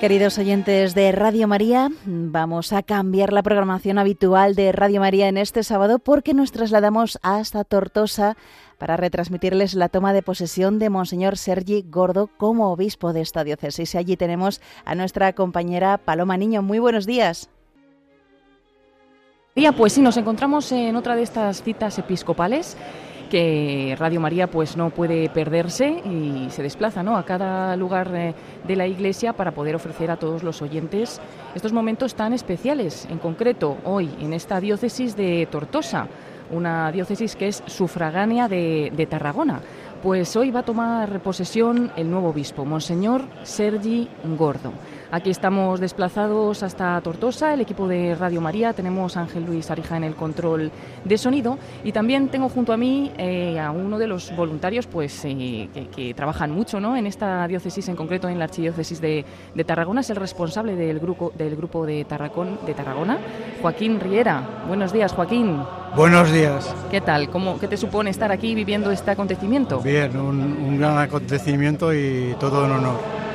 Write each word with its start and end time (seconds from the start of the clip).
Queridos 0.00 0.38
oyentes 0.38 0.94
de 0.94 1.12
Radio 1.12 1.46
María, 1.46 1.90
vamos 2.06 2.72
a 2.72 2.82
cambiar 2.82 3.34
la 3.34 3.42
programación 3.42 3.98
habitual 3.98 4.54
de 4.54 4.72
Radio 4.72 4.98
María 4.98 5.28
en 5.28 5.36
este 5.36 5.62
sábado 5.62 5.98
porque 5.98 6.32
nos 6.32 6.52
trasladamos 6.52 7.18
hasta 7.20 7.64
Tortosa 7.64 8.34
para 8.78 8.96
retransmitirles 8.96 9.74
la 9.74 9.90
toma 9.90 10.14
de 10.14 10.22
posesión 10.22 10.78
de 10.78 10.88
Monseñor 10.88 11.36
Sergi 11.36 11.84
Gordo 11.86 12.30
como 12.38 12.72
obispo 12.72 13.12
de 13.12 13.20
esta 13.20 13.44
diócesis. 13.44 13.94
Y 13.94 13.98
allí 13.98 14.16
tenemos 14.16 14.62
a 14.86 14.94
nuestra 14.94 15.34
compañera 15.34 15.98
Paloma 15.98 16.38
Niño. 16.38 16.62
Muy 16.62 16.78
buenos 16.78 17.04
días. 17.04 17.50
Pues 19.76 19.92
sí, 19.92 20.00
nos 20.00 20.16
encontramos 20.16 20.72
en 20.72 20.96
otra 20.96 21.14
de 21.14 21.24
estas 21.24 21.62
citas 21.62 21.98
episcopales 21.98 22.78
que 23.30 23.96
Radio 23.98 24.20
María 24.20 24.50
pues 24.50 24.76
no 24.76 24.90
puede 24.90 25.30
perderse 25.30 26.02
y 26.04 26.48
se 26.50 26.62
desplaza 26.62 27.02
¿no? 27.02 27.16
a 27.16 27.24
cada 27.24 27.74
lugar 27.76 28.10
eh, 28.14 28.34
de 28.66 28.76
la 28.76 28.86
iglesia 28.86 29.32
para 29.32 29.52
poder 29.52 29.76
ofrecer 29.76 30.10
a 30.10 30.18
todos 30.18 30.42
los 30.42 30.60
oyentes 30.60 31.20
estos 31.54 31.72
momentos 31.72 32.14
tan 32.14 32.34
especiales, 32.34 33.06
en 33.08 33.18
concreto 33.18 33.78
hoy 33.84 34.10
en 34.20 34.34
esta 34.34 34.60
diócesis 34.60 35.16
de 35.16 35.48
Tortosa, 35.50 36.08
una 36.50 36.92
diócesis 36.92 37.36
que 37.36 37.48
es 37.48 37.62
sufragánea 37.66 38.48
de, 38.48 38.92
de 38.94 39.06
Tarragona. 39.06 39.60
Pues 40.02 40.34
hoy 40.36 40.50
va 40.50 40.60
a 40.60 40.64
tomar 40.64 41.20
posesión 41.20 41.92
el 41.96 42.10
nuevo 42.10 42.30
obispo, 42.30 42.64
Monseñor 42.64 43.22
Sergi 43.44 44.08
Gordo. 44.36 44.72
Aquí 45.12 45.30
estamos 45.30 45.80
desplazados 45.80 46.62
hasta 46.62 47.00
Tortosa, 47.00 47.52
el 47.52 47.60
equipo 47.60 47.88
de 47.88 48.14
Radio 48.14 48.40
María, 48.40 48.72
tenemos 48.74 49.16
a 49.16 49.22
Ángel 49.22 49.44
Luis 49.44 49.68
Arija 49.68 49.96
en 49.96 50.04
el 50.04 50.14
control 50.14 50.70
de 51.04 51.18
sonido 51.18 51.58
y 51.82 51.90
también 51.90 52.28
tengo 52.28 52.48
junto 52.48 52.72
a 52.72 52.76
mí 52.76 53.10
eh, 53.18 53.58
a 53.58 53.72
uno 53.72 53.98
de 53.98 54.06
los 54.06 54.34
voluntarios 54.36 54.86
pues 54.86 55.22
eh, 55.24 55.68
que, 55.96 56.14
trabajan 56.14 56.52
mucho 56.52 56.78
¿no? 56.78 56.96
en 56.96 57.08
esta 57.08 57.44
diócesis, 57.48 57.88
en 57.88 57.96
concreto 57.96 58.28
en 58.28 58.38
la 58.38 58.44
archidiócesis 58.44 59.00
de, 59.00 59.24
Tarragona, 59.66 60.02
es 60.02 60.10
el 60.10 60.16
responsable 60.16 60.76
del 60.76 61.00
grupo, 61.00 61.32
del 61.36 61.56
grupo 61.56 61.84
de, 61.84 62.04
Tarracón, 62.04 62.60
de 62.64 62.74
Tarragona, 62.74 63.18
Joaquín 63.60 63.98
Riera. 63.98 64.62
Buenos 64.68 64.92
días, 64.92 65.12
Joaquín. 65.12 65.60
Buenos 65.96 66.30
días. 66.30 66.72
¿Qué 66.88 67.00
tal? 67.00 67.30
¿Cómo, 67.30 67.58
¿Qué 67.58 67.66
te 67.66 67.76
supone 67.76 68.10
estar 68.10 68.30
aquí 68.30 68.54
viviendo 68.54 68.92
este 68.92 69.10
acontecimiento? 69.10 69.80
Bien, 69.80 70.16
un, 70.16 70.40
un 70.40 70.78
gran 70.78 70.98
acontecimiento 70.98 71.92
y 71.92 72.36
todo 72.38 72.64
un 72.64 72.70
honor. 72.70 73.29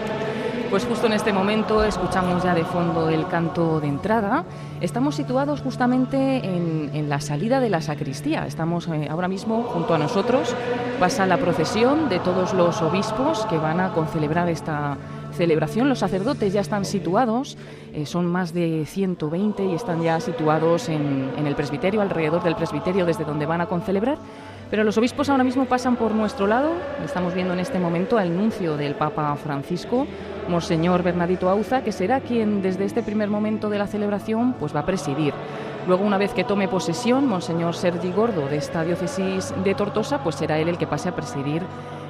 Pues 0.69 0.85
justo 0.85 1.07
en 1.07 1.13
este 1.13 1.31
momento 1.31 1.83
escuchamos 1.83 2.43
ya 2.43 2.53
de 2.53 2.65
fondo 2.65 3.09
el 3.09 3.27
canto 3.27 3.79
de 3.79 3.87
entrada. 3.87 4.43
Estamos 4.81 5.15
situados 5.15 5.61
justamente 5.61 6.41
en, 6.43 7.09
la 7.09 7.21
salida 7.21 7.59
de 7.59 7.69
la 7.69 7.81
sacristía. 7.81 8.47
Estamos 8.47 8.87
eh, 8.87 9.07
ahora 9.09 9.27
mismo 9.27 9.63
junto 9.63 9.93
a 9.93 9.97
nosotros. 9.97 10.55
Pasa 10.99 11.25
la 11.25 11.37
procesión 11.37 12.09
de 12.09 12.19
todos 12.19 12.53
los 12.53 12.81
obispos 12.81 13.45
que 13.45 13.57
van 13.57 13.79
a 13.79 13.93
concelebrar 13.93 14.49
esta 14.49 14.97
celebración. 15.33 15.87
Los 15.87 15.99
sacerdotes 15.99 16.51
ya 16.51 16.61
están 16.61 16.83
situados, 16.83 17.57
eh, 17.93 18.05
son 18.05 18.25
más 18.25 18.53
de 18.53 18.85
120 18.85 19.65
y 19.65 19.75
están 19.75 20.01
ya 20.01 20.19
situados 20.19 20.89
en, 20.89 21.31
en 21.37 21.47
el 21.47 21.55
presbiterio, 21.55 22.01
alrededor 22.01 22.43
del 22.43 22.55
presbiterio 22.55 23.05
desde 23.05 23.23
donde 23.23 23.45
van 23.45 23.61
a 23.61 23.67
concelebrar. 23.67 24.17
Pero 24.71 24.83
los 24.83 24.97
obispos 24.97 25.29
ahora 25.29 25.43
mismo 25.43 25.65
pasan 25.65 25.95
por 25.95 26.11
nuestro 26.11 26.47
lado. 26.47 26.71
Estamos 27.03 27.33
viendo 27.33 27.53
en 27.53 27.59
este 27.59 27.79
momento 27.79 28.17
al 28.17 28.35
nuncio 28.35 28.77
del 28.77 28.95
Papa 28.95 29.35
Francisco, 29.35 30.07
Monseñor 30.47 31.03
Bernardito 31.03 31.49
Auza, 31.49 31.83
que 31.83 31.91
será 31.91 32.19
quien 32.19 32.61
desde 32.61 32.85
este 32.85 33.03
primer 33.03 33.29
momento 33.29 33.69
de 33.69 33.79
la 33.79 33.87
celebración 33.87 34.53
pues 34.59 34.75
va 34.75 34.81
a 34.81 34.85
presidir. 34.85 35.33
Luego, 35.87 36.03
una 36.03 36.17
vez 36.17 36.33
que 36.33 36.43
tome 36.43 36.67
posesión, 36.67 37.27
Monseñor 37.27 37.75
Sergi 37.75 38.11
Gordo 38.11 38.47
de 38.47 38.57
esta 38.57 38.83
diócesis 38.83 39.53
de 39.63 39.75
Tortosa, 39.75 40.23
pues 40.23 40.35
será 40.35 40.57
él 40.57 40.69
el 40.69 40.79
que 40.79 40.87
pase 40.87 41.09
a 41.09 41.15
presidir 41.15 41.61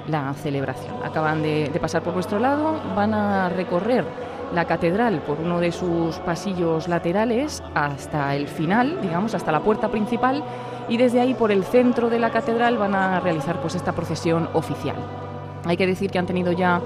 la 0.08 0.34
celebración. 0.34 0.96
Acaban 1.04 1.42
de, 1.42 1.70
pasar 1.82 2.02
por 2.02 2.14
nuestro 2.14 2.40
lado, 2.40 2.80
van 2.96 3.14
a 3.14 3.50
recorrer 3.50 4.06
la 4.54 4.66
catedral 4.66 5.20
por 5.20 5.40
uno 5.40 5.60
de 5.60 5.72
sus 5.72 6.16
pasillos 6.20 6.88
laterales 6.88 7.64
hasta 7.74 8.36
el 8.36 8.48
final, 8.48 9.02
digamos, 9.02 9.36
hasta 9.36 9.52
la 9.52 9.60
puerta 9.60 9.90
principal 9.90 10.44
y 10.88 10.98
desde 10.98 11.20
ahí 11.20 11.34
por 11.34 11.52
el 11.52 11.64
centro 11.64 12.10
de 12.10 12.20
la 12.20 12.30
catedral 12.30 12.78
van 12.78 12.96
a 12.96 13.20
realizar 13.20 13.60
pues 13.60 13.76
esta 13.76 13.92
procesión 13.92 14.48
oficial. 14.54 14.96
Hay 15.66 15.78
que 15.78 15.88
decir 15.88 16.12
que 16.12 16.20
han 16.20 16.28
tenido 16.28 16.52
ya 16.52 16.80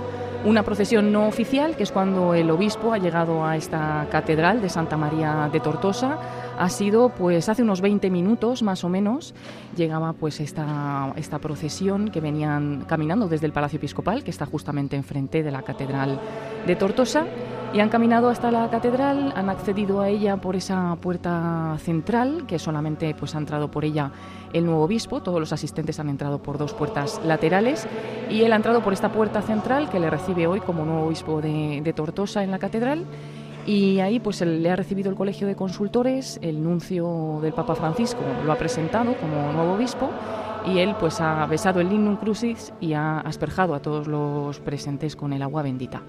una 0.45 0.63
procesión 0.63 1.11
no 1.11 1.27
oficial, 1.27 1.75
que 1.75 1.83
es 1.83 1.91
cuando 1.91 2.33
el 2.33 2.49
obispo 2.49 2.93
ha 2.93 2.97
llegado 2.97 3.45
a 3.45 3.57
esta 3.57 4.07
catedral 4.09 4.61
de 4.61 4.69
Santa 4.69 4.95
María 4.95 5.49
de 5.51 5.59
Tortosa. 5.59 6.17
Ha 6.57 6.69
sido 6.69 7.09
pues 7.09 7.49
hace 7.49 7.61
unos 7.61 7.81
20 7.81 8.09
minutos 8.09 8.63
más 8.63 8.83
o 8.83 8.89
menos 8.89 9.33
llegaba 9.75 10.13
pues 10.13 10.39
esta, 10.39 11.13
esta 11.15 11.39
procesión 11.39 12.09
que 12.09 12.21
venían 12.21 12.85
caminando 12.87 13.27
desde 13.27 13.45
el 13.45 13.53
Palacio 13.53 13.77
Episcopal, 13.77 14.23
que 14.23 14.31
está 14.31 14.45
justamente 14.45 14.95
enfrente 14.95 15.43
de 15.43 15.51
la 15.51 15.61
catedral 15.61 16.19
de 16.65 16.75
Tortosa 16.75 17.25
y 17.73 17.81
han 17.81 17.89
caminado 17.89 18.29
hasta 18.29 18.49
la 18.49 18.69
catedral, 18.69 19.31
han 19.35 19.49
accedido 19.49 20.01
a 20.01 20.09
ella 20.09 20.37
por 20.37 20.55
esa 20.55 20.95
puerta 20.99 21.77
central, 21.79 22.45
que 22.47 22.57
solamente 22.57 23.13
pues 23.13 23.35
ha 23.35 23.37
entrado 23.37 23.69
por 23.69 23.85
ella 23.85 24.11
el 24.53 24.65
nuevo 24.65 24.83
obispo, 24.83 25.21
todos 25.21 25.39
los 25.39 25.53
asistentes 25.53 25.99
han 25.99 26.09
entrado 26.09 26.39
por 26.39 26.57
dos 26.57 26.73
puertas 26.73 27.21
laterales 27.23 27.87
y 28.29 28.41
él 28.41 28.53
ha 28.53 28.55
entrado 28.55 28.81
por 28.81 28.93
esta 28.93 29.11
puerta 29.11 29.41
central 29.41 29.89
que 29.89 29.99
le 29.99 30.09
recibe 30.09 30.47
hoy 30.47 30.59
como 30.59 30.85
nuevo 30.85 31.07
obispo 31.07 31.41
de, 31.41 31.93
Tortosa 31.95 32.43
en 32.43 32.51
la 32.51 32.59
catedral. 32.59 33.05
Y 33.65 33.99
ahí 33.99 34.19
pues 34.19 34.41
le 34.41 34.69
ha 34.71 34.75
recibido 34.75 35.09
el 35.09 35.15
colegio 35.15 35.45
de 35.45 35.55
consultores, 35.55 36.39
el 36.41 36.63
nuncio 36.63 37.39
del 37.41 37.53
Papa 37.53 37.75
Francisco 37.75 38.21
lo 38.45 38.51
ha 38.51 38.55
presentado 38.55 39.15
como 39.15 39.51
nuevo 39.51 39.73
obispo 39.73 40.09
y 40.65 40.79
él 40.79 40.95
pues 40.99 41.21
ha 41.21 41.45
besado 41.45 41.79
el 41.79 41.89
lignum 41.89 42.15
crucis 42.15 42.73
y 42.79 42.93
ha 42.93 43.19
asperjado 43.19 43.75
a 43.75 43.81
todos 43.81 44.07
los 44.07 44.59
presentes 44.59 45.15
con 45.15 45.33
el 45.33 45.41
agua 45.41 45.61
bendita 45.61 46.01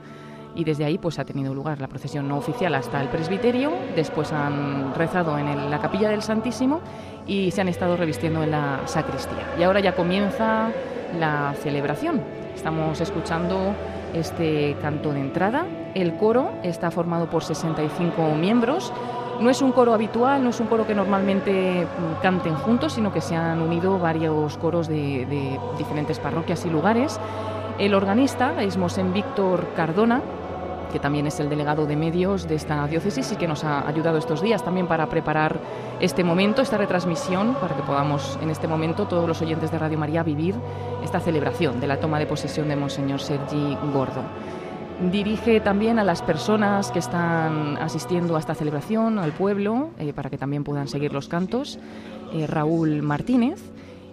y 0.54 0.64
desde 0.64 0.84
ahí 0.84 0.98
pues 0.98 1.18
ha 1.18 1.24
tenido 1.24 1.54
lugar 1.54 1.80
la 1.80 1.88
procesión 1.88 2.28
no 2.28 2.38
oficial 2.38 2.74
hasta 2.74 3.00
el 3.00 3.08
presbiterio, 3.08 3.72
después 3.94 4.32
han 4.32 4.94
rezado 4.94 5.38
en 5.38 5.70
la 5.70 5.78
capilla 5.80 6.10
del 6.10 6.22
Santísimo 6.22 6.80
y 7.26 7.50
se 7.50 7.60
han 7.60 7.68
estado 7.68 7.96
revistiendo 7.96 8.42
en 8.42 8.50
la 8.50 8.80
sacristía. 8.86 9.46
Y 9.58 9.62
ahora 9.62 9.80
ya 9.80 9.94
comienza 9.94 10.70
la 11.18 11.54
celebración. 11.62 12.20
Estamos 12.54 13.00
escuchando 13.00 13.74
este 14.14 14.76
canto 14.82 15.12
de 15.12 15.20
entrada. 15.20 15.66
El 15.94 16.16
coro 16.16 16.50
está 16.62 16.90
formado 16.90 17.30
por 17.30 17.44
65 17.44 18.34
miembros. 18.34 18.92
No 19.40 19.48
es 19.48 19.62
un 19.62 19.72
coro 19.72 19.94
habitual, 19.94 20.42
no 20.44 20.50
es 20.50 20.60
un 20.60 20.66
coro 20.66 20.86
que 20.86 20.94
normalmente 20.94 21.86
mm, 21.86 22.20
canten 22.20 22.54
juntos, 22.56 22.92
sino 22.92 23.12
que 23.12 23.22
se 23.22 23.34
han 23.34 23.62
unido 23.62 23.98
varios 23.98 24.58
coros 24.58 24.86
de, 24.88 25.24
de 25.26 25.58
diferentes 25.78 26.18
parroquias 26.18 26.66
y 26.66 26.70
lugares. 26.70 27.18
El 27.78 27.94
organista 27.94 28.62
es 28.62 28.76
Mosén 28.76 29.14
Víctor 29.14 29.68
Cardona, 29.74 30.20
que 30.90 30.98
también 30.98 31.26
es 31.26 31.40
el 31.40 31.48
delegado 31.48 31.86
de 31.86 31.96
medios 31.96 32.46
de 32.48 32.54
esta 32.54 32.86
diócesis 32.86 33.32
y 33.32 33.36
que 33.36 33.48
nos 33.48 33.64
ha 33.64 33.86
ayudado 33.86 34.18
estos 34.18 34.42
días 34.42 34.62
también 34.64 34.86
para 34.86 35.06
preparar 35.06 35.58
este 36.00 36.24
momento, 36.24 36.62
esta 36.62 36.76
retransmisión, 36.76 37.54
para 37.54 37.76
que 37.76 37.82
podamos 37.82 38.38
en 38.42 38.50
este 38.50 38.68
momento 38.68 39.06
todos 39.06 39.26
los 39.26 39.40
oyentes 39.42 39.70
de 39.70 39.78
Radio 39.78 39.98
María 39.98 40.22
vivir 40.22 40.54
esta 41.02 41.20
celebración 41.20 41.80
de 41.80 41.86
la 41.86 41.98
toma 41.98 42.18
de 42.18 42.26
posesión 42.26 42.68
de 42.68 42.76
Monseñor 42.76 43.20
Sergi 43.20 43.76
Gordo. 43.92 44.22
Dirige 45.10 45.60
también 45.60 45.98
a 45.98 46.04
las 46.04 46.20
personas 46.20 46.90
que 46.90 46.98
están 46.98 47.78
asistiendo 47.78 48.36
a 48.36 48.38
esta 48.38 48.54
celebración, 48.54 49.18
al 49.18 49.32
pueblo, 49.32 49.90
eh, 49.98 50.12
para 50.12 50.28
que 50.28 50.36
también 50.36 50.62
puedan 50.62 50.88
seguir 50.88 51.12
los 51.14 51.26
cantos, 51.26 51.78
eh, 52.34 52.46
Raúl 52.46 53.00
Martínez. 53.02 53.60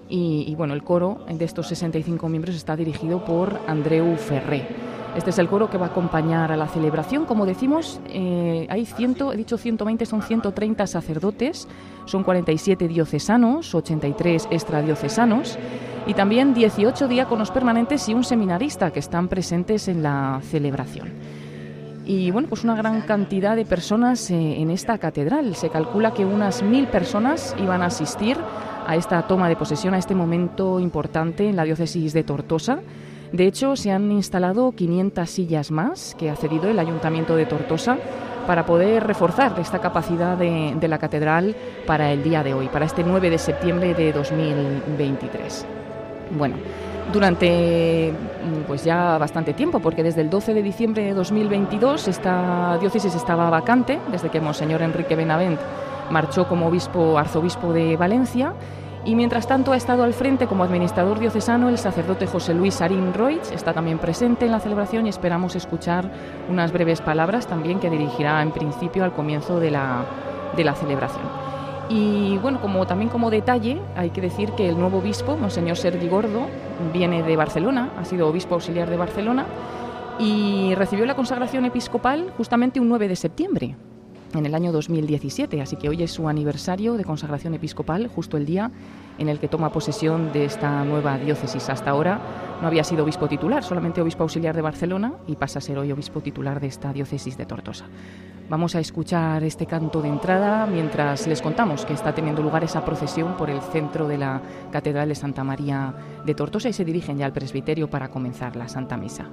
Y, 0.09 0.45
y, 0.47 0.55
bueno, 0.55 0.73
el 0.73 0.83
coro 0.83 1.25
de 1.29 1.43
estos 1.43 1.67
65 1.67 2.29
miembros 2.29 2.55
está 2.55 2.77
dirigido 2.77 3.25
por 3.25 3.59
Andreu 3.67 4.15
Ferré. 4.15 4.86
Este 5.17 5.31
es 5.31 5.39
el 5.39 5.49
coro 5.49 5.67
que 5.67 5.79
va 5.79 5.87
a 5.87 5.89
acompañar 5.89 6.51
a 6.51 6.55
la 6.55 6.67
celebración. 6.67 7.25
Como 7.25 7.47
decimos, 7.47 7.99
eh, 8.09 8.67
hay 8.69 8.85
ciento, 8.85 9.33
he 9.33 9.35
dicho 9.35 9.57
120, 9.57 10.05
son 10.05 10.21
130 10.21 10.85
sacerdotes, 10.85 11.67
son 12.05 12.23
47 12.23 12.87
diocesanos, 12.87 13.73
83 13.73 14.47
extradiocesanos 14.51 15.57
y 16.05 16.13
también 16.13 16.53
18 16.53 17.07
diáconos 17.07 17.49
permanentes 17.49 18.07
y 18.07 18.13
un 18.13 18.23
seminarista 18.23 18.91
que 18.91 18.99
están 18.99 19.27
presentes 19.27 19.87
en 19.87 20.03
la 20.03 20.39
celebración. 20.43 21.09
Y 22.05 22.29
bueno, 22.29 22.47
pues 22.47 22.63
una 22.63 22.75
gran 22.75 23.01
cantidad 23.01 23.55
de 23.55 23.65
personas 23.65 24.29
eh, 24.29 24.61
en 24.61 24.69
esta 24.69 24.99
catedral. 24.99 25.55
Se 25.55 25.69
calcula 25.69 26.13
que 26.13 26.25
unas 26.25 26.61
mil 26.61 26.85
personas 26.89 27.55
iban 27.59 27.81
a 27.81 27.87
asistir 27.87 28.37
a 28.85 28.95
esta 28.95 29.25
toma 29.25 29.49
de 29.49 29.55
posesión, 29.55 29.95
a 29.95 29.97
este 29.97 30.13
momento 30.13 30.79
importante 30.79 31.49
en 31.49 31.55
la 31.55 31.63
diócesis 31.63 32.13
de 32.13 32.23
Tortosa. 32.23 32.81
De 33.31 33.45
hecho, 33.45 33.75
se 33.75 33.91
han 33.91 34.11
instalado 34.11 34.71
500 34.71 35.29
sillas 35.29 35.71
más 35.71 36.15
que 36.17 36.29
ha 36.29 36.35
cedido 36.35 36.69
el 36.69 36.79
Ayuntamiento 36.79 37.35
de 37.35 37.45
Tortosa 37.45 37.97
para 38.45 38.65
poder 38.65 39.05
reforzar 39.05 39.59
esta 39.59 39.79
capacidad 39.79 40.37
de, 40.37 40.87
la 40.87 40.97
catedral 40.97 41.55
para 41.85 42.13
el 42.13 42.23
día 42.23 42.43
de 42.43 42.53
hoy, 42.53 42.69
para 42.69 42.85
este 42.85 43.03
9 43.03 43.29
de 43.29 43.37
septiembre 43.37 43.93
de 43.93 44.13
2023. 44.13 45.65
Bueno, 46.37 46.55
durante 47.11 48.13
pues 48.65 48.85
ya 48.85 49.17
bastante 49.17 49.53
tiempo, 49.53 49.79
porque 49.79 50.03
desde 50.03 50.21
el 50.21 50.29
12 50.29 50.53
de 50.53 50.63
diciembre 50.63 51.03
de 51.03 51.13
2022 51.13 52.07
esta 52.07 52.77
diócesis 52.79 53.13
estaba 53.13 53.49
vacante, 53.49 53.99
desde 54.09 54.29
que 54.29 54.39
Monseñor 54.39 54.81
Enrique 54.81 55.15
Benavent 55.15 55.59
marchó 56.09 56.47
como 56.47 56.67
obispo, 56.67 57.17
arzobispo 57.17 57.73
de 57.73 57.97
Valencia 57.97 58.53
Y 59.05 59.15
mientras 59.15 59.47
tanto 59.47 59.71
ha 59.71 59.77
estado 59.77 60.03
al 60.03 60.13
frente 60.13 60.47
como 60.47 60.63
administrador 60.63 61.19
diocesano 61.19 61.69
el 61.69 61.77
sacerdote 61.77 62.27
José 62.27 62.53
Luis 62.53 62.81
Arín 62.81 63.13
Roig, 63.13 63.41
está 63.53 63.73
también 63.73 63.99
presente 63.99 64.45
en 64.45 64.51
la 64.51 64.59
celebración 64.59 65.05
y 65.05 65.09
esperamos 65.09 65.55
escuchar 65.55 66.11
unas 66.49 66.73
breves 66.73 67.01
palabras 67.01 67.47
también 67.47 67.79
que 67.79 67.89
dirigirá 67.89 68.41
en 68.41 68.51
principio 68.51 69.03
al 69.03 69.13
comienzo 69.13 69.59
de 69.59 69.71
la, 69.71 70.03
de 70.55 70.63
la 70.63 70.75
celebración. 70.75 71.23
Y 71.89 72.37
bueno, 72.39 72.59
como 72.59 72.85
también 72.85 73.09
como 73.09 73.29
detalle, 73.29 73.81
hay 73.95 74.09
que 74.09 74.19
decir 74.19 74.51
que 74.51 74.67
el 74.67 74.77
nuevo 74.77 74.97
obispo, 74.97 75.37
Monseñor 75.37 75.77
Sergi 75.77 76.09
Gordo, 76.09 76.47
viene 76.91 77.23
de 77.23 77.37
Barcelona, 77.37 77.91
ha 77.97 78.03
sido 78.03 78.27
obispo 78.27 78.55
auxiliar 78.55 78.89
de 78.89 78.97
Barcelona 78.97 79.45
y 80.19 80.73
recibió 80.75 81.05
la 81.05 81.15
consagración 81.15 81.63
episcopal 81.63 82.33
justamente 82.35 82.79
un 82.79 82.89
9 82.89 83.07
de 83.07 83.15
septiembre 83.15 83.75
en 84.33 84.45
el 84.45 84.55
año 84.55 84.71
2017, 84.71 85.61
así 85.61 85.75
que 85.75 85.89
hoy 85.89 86.03
es 86.03 86.11
su 86.11 86.27
aniversario 86.27 86.93
de 86.93 87.03
consagración 87.03 87.53
episcopal, 87.53 88.07
justo 88.07 88.37
el 88.37 88.45
día 88.45 88.71
en 89.17 89.29
el 89.29 89.39
que 89.39 89.47
toma 89.47 89.71
posesión 89.71 90.31
de 90.31 90.45
esta 90.45 90.83
nueva 90.83 91.17
diócesis. 91.17 91.69
Hasta 91.69 91.89
ahora 91.89 92.19
no 92.61 92.67
había 92.67 92.83
sido 92.83 93.03
obispo 93.03 93.27
titular, 93.27 93.63
solamente 93.63 94.01
obispo 94.01 94.23
auxiliar 94.23 94.55
de 94.55 94.61
Barcelona 94.61 95.13
y 95.27 95.35
pasa 95.35 95.59
a 95.59 95.61
ser 95.61 95.77
hoy 95.77 95.91
obispo 95.91 96.21
titular 96.21 96.59
de 96.59 96.67
esta 96.67 96.93
diócesis 96.93 97.37
de 97.37 97.45
Tortosa. 97.45 97.85
Vamos 98.49 98.75
a 98.75 98.79
escuchar 98.79 99.43
este 99.43 99.65
canto 99.65 100.01
de 100.01 100.07
entrada 100.07 100.65
mientras 100.65 101.27
les 101.27 101.41
contamos 101.41 101.85
que 101.85 101.93
está 101.93 102.15
teniendo 102.15 102.41
lugar 102.41 102.63
esa 102.63 102.85
procesión 102.85 103.35
por 103.35 103.49
el 103.49 103.59
centro 103.59 104.07
de 104.07 104.17
la 104.17 104.41
Catedral 104.71 105.09
de 105.09 105.15
Santa 105.15 105.43
María 105.43 105.93
de 106.25 106.33
Tortosa 106.33 106.69
y 106.69 106.73
se 106.73 106.85
dirigen 106.85 107.17
ya 107.17 107.25
al 107.25 107.33
presbiterio 107.33 107.89
para 107.89 108.09
comenzar 108.09 108.55
la 108.55 108.69
Santa 108.69 108.95
Misa. 108.95 109.25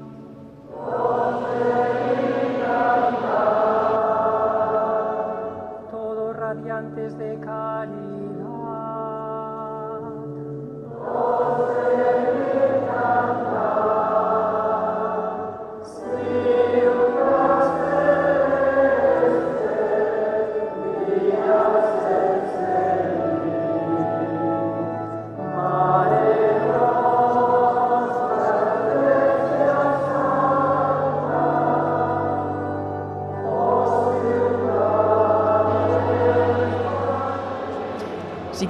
Lord. 11.15 11.74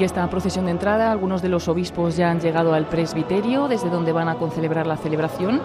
Esta 0.05 0.29
procesión 0.29 0.67
de 0.67 0.73
entrada, 0.73 1.11
algunos 1.11 1.41
de 1.41 1.49
los 1.49 1.67
obispos 1.67 2.15
ya 2.15 2.31
han 2.31 2.39
llegado 2.39 2.75
al 2.75 2.85
presbiterio, 2.85 3.69
desde 3.69 3.89
donde 3.89 4.13
van 4.13 4.29
a 4.29 4.35
concelebrar 4.35 4.87
la 4.87 4.99
celebración. 4.99 5.63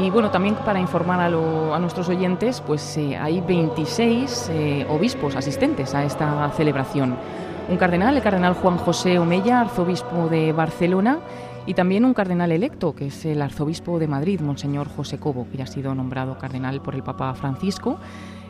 Y 0.00 0.08
bueno, 0.08 0.30
también 0.30 0.54
para 0.54 0.80
informar 0.80 1.20
a, 1.20 1.78
nuestros 1.78 2.08
oyentes, 2.08 2.62
pues 2.66 2.96
eh, 2.96 3.18
hay 3.18 3.42
26 3.42 4.48
eh, 4.50 4.86
obispos 4.88 5.36
asistentes 5.36 5.94
a 5.94 6.04
esta 6.04 6.50
celebración. 6.56 7.16
Un 7.68 7.76
cardenal, 7.76 8.16
el 8.16 8.22
cardenal 8.22 8.54
Juan 8.54 8.78
José 8.78 9.18
Omeya, 9.18 9.60
arzobispo 9.60 10.28
de 10.30 10.54
Barcelona, 10.54 11.18
y 11.66 11.74
también 11.74 12.06
un 12.06 12.14
cardenal 12.14 12.52
electo, 12.52 12.94
que 12.94 13.08
es 13.08 13.26
el 13.26 13.42
arzobispo 13.42 13.98
de 13.98 14.08
Madrid, 14.08 14.40
Monseñor 14.40 14.88
José 14.88 15.18
Cobo, 15.18 15.46
que 15.50 15.58
ya 15.58 15.64
ha 15.64 15.66
sido 15.66 15.94
nombrado 15.94 16.38
cardenal 16.38 16.80
por 16.80 16.94
el 16.94 17.02
Papa 17.02 17.34
Francisco. 17.34 17.98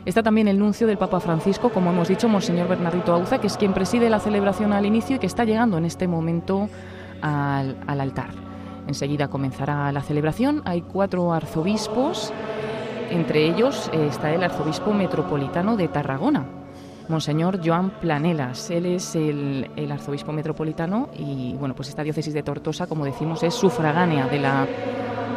Está 0.03 0.23
también 0.23 0.47
el 0.47 0.57
nuncio 0.57 0.87
del 0.87 0.97
Papa 0.97 1.19
Francisco, 1.19 1.69
como 1.69 1.91
hemos 1.91 2.07
dicho, 2.07 2.27
Monseñor 2.27 2.67
Bernardito 2.67 3.13
Auza, 3.13 3.39
que 3.39 3.45
es 3.45 3.55
quien 3.55 3.71
preside 3.73 4.09
la 4.09 4.19
celebración 4.19 4.73
al 4.73 4.87
inicio 4.87 5.17
y 5.17 5.19
que 5.19 5.27
está 5.27 5.45
llegando 5.45 5.77
en 5.77 5.85
este 5.85 6.07
momento 6.07 6.69
al, 7.21 7.75
altar. 7.87 8.31
Enseguida 8.87 9.27
comenzará 9.27 9.91
la 9.91 10.01
celebración. 10.01 10.63
Hay 10.65 10.81
cuatro 10.81 11.31
arzobispos, 11.31 12.33
entre 13.11 13.45
ellos 13.45 13.91
eh, 13.93 14.07
está 14.09 14.33
el 14.33 14.41
arzobispo 14.41 14.91
metropolitano 14.91 15.77
de 15.77 15.87
Tarragona, 15.87 16.45
Monseñor 17.07 17.59
Joan 17.63 17.91
Planelas. 17.91 18.71
Él 18.71 18.87
es 18.87 19.15
el, 19.15 19.69
el, 19.75 19.91
arzobispo 19.91 20.31
metropolitano 20.31 21.09
y 21.15 21.53
bueno, 21.59 21.75
pues 21.75 21.89
esta 21.89 22.01
diócesis 22.01 22.33
de 22.33 22.41
Tortosa, 22.41 22.87
como 22.87 23.05
decimos, 23.05 23.43
es 23.43 23.53
sufragánea 23.53 24.25
de 24.27 24.39
la 24.39 24.67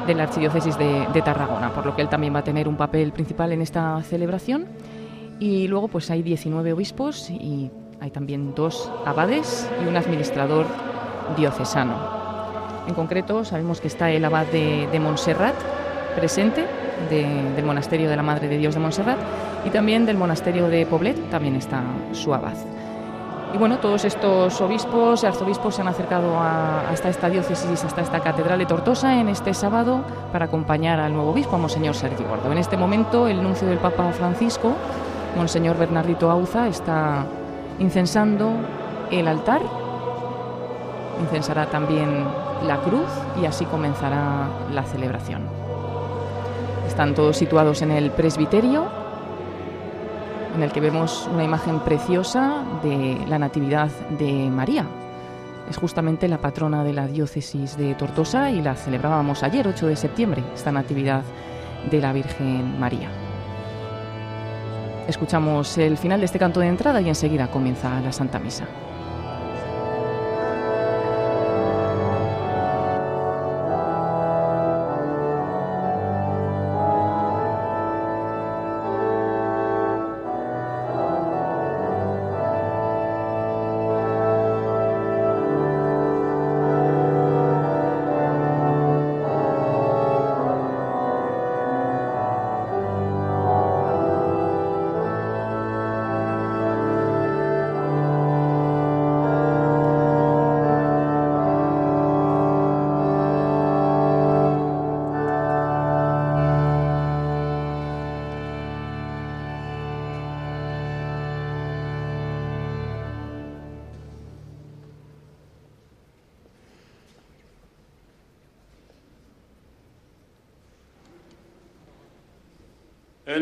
de 0.06 0.14
la 0.14 0.24
Archidiócesis 0.24 0.76
de, 0.76 1.22
Tarragona, 1.24 1.72
por 1.72 1.86
lo 1.86 1.96
que 1.96 2.02
él 2.02 2.08
también 2.08 2.34
va 2.34 2.40
a 2.40 2.44
tener 2.44 2.68
un 2.68 2.76
papel 2.76 3.12
principal 3.12 3.52
en 3.52 3.62
esta 3.62 4.02
celebración. 4.02 4.66
Y 5.40 5.68
luego 5.68 5.88
pues 5.88 6.10
hay 6.10 6.22
19 6.22 6.72
obispos 6.72 7.30
y 7.30 7.70
hay 8.00 8.10
también 8.10 8.54
dos 8.54 8.90
abades 9.04 9.68
y 9.82 9.88
un 9.88 9.96
administrador 9.96 10.66
diocesano. 11.36 11.94
En 12.86 12.94
concreto 12.94 13.44
sabemos 13.44 13.80
que 13.80 13.88
está 13.88 14.10
el 14.10 14.24
abad 14.24 14.46
de, 14.46 15.00
Montserrat 15.00 15.54
presente, 16.14 16.64
del 17.10 17.64
monasterio 17.64 18.08
de 18.08 18.16
la 18.16 18.22
Madre 18.22 18.48
de 18.48 18.58
Dios 18.58 18.74
de 18.74 18.80
Montserrat, 18.80 19.18
y 19.64 19.70
también 19.70 20.06
del 20.06 20.16
monasterio 20.16 20.68
de 20.68 20.84
Poblet 20.86 21.30
también 21.30 21.56
está 21.56 21.82
su 22.12 22.34
abad. 22.34 22.54
Y 23.54 23.56
bueno, 23.56 23.78
todos 23.78 24.04
estos 24.04 24.60
obispos 24.60 25.22
y 25.22 25.26
arzobispos 25.26 25.76
se 25.76 25.82
han 25.82 25.86
acercado 25.86 26.40
hasta 26.40 27.08
esta 27.08 27.30
diócesis, 27.30 27.84
hasta 27.84 28.00
esta 28.00 28.18
catedral 28.18 28.58
de 28.58 28.66
Tortosa 28.66 29.20
en 29.20 29.28
este 29.28 29.54
sábado 29.54 30.00
para 30.32 30.46
acompañar 30.46 30.98
al 30.98 31.14
nuevo 31.14 31.30
obispo, 31.30 31.54
a 31.54 31.58
Monseñor 31.60 31.94
Sergio 31.94 32.26
Gordo. 32.26 32.50
En 32.50 32.58
este 32.58 32.76
momento, 32.76 33.28
el 33.28 33.40
nuncio 33.40 33.68
del 33.68 33.78
Papa 33.78 34.10
Francisco, 34.10 34.72
Monseñor 35.36 35.78
Bernardito 35.78 36.32
Auza, 36.32 36.66
está 36.66 37.26
incensando 37.78 38.50
el 39.12 39.28
altar, 39.28 39.62
incensará 41.22 41.66
también 41.66 42.24
la 42.66 42.78
cruz 42.78 43.06
y 43.40 43.46
así 43.46 43.66
comenzará 43.66 44.48
la 44.72 44.82
celebración. 44.82 45.42
Están 46.88 47.14
todos 47.14 47.36
situados 47.36 47.82
en 47.82 47.92
el 47.92 48.10
presbiterio 48.10 49.03
en 50.54 50.62
el 50.62 50.72
que 50.72 50.80
vemos 50.80 51.28
una 51.32 51.44
imagen 51.44 51.80
preciosa 51.80 52.62
de 52.82 53.18
la 53.28 53.38
Natividad 53.38 53.88
de 54.18 54.50
María. 54.50 54.86
Es 55.68 55.76
justamente 55.76 56.28
la 56.28 56.38
patrona 56.38 56.84
de 56.84 56.92
la 56.92 57.06
diócesis 57.06 57.76
de 57.76 57.94
Tortosa 57.94 58.50
y 58.50 58.60
la 58.60 58.74
celebrábamos 58.74 59.42
ayer, 59.42 59.66
8 59.66 59.86
de 59.86 59.96
septiembre, 59.96 60.44
esta 60.54 60.70
Natividad 60.72 61.22
de 61.90 62.00
la 62.00 62.12
Virgen 62.12 62.78
María. 62.78 63.08
Escuchamos 65.08 65.76
el 65.78 65.96
final 65.98 66.20
de 66.20 66.26
este 66.26 66.38
canto 66.38 66.60
de 66.60 66.68
entrada 66.68 67.00
y 67.00 67.08
enseguida 67.08 67.50
comienza 67.50 68.00
la 68.00 68.12
Santa 68.12 68.38
Misa. 68.38 68.66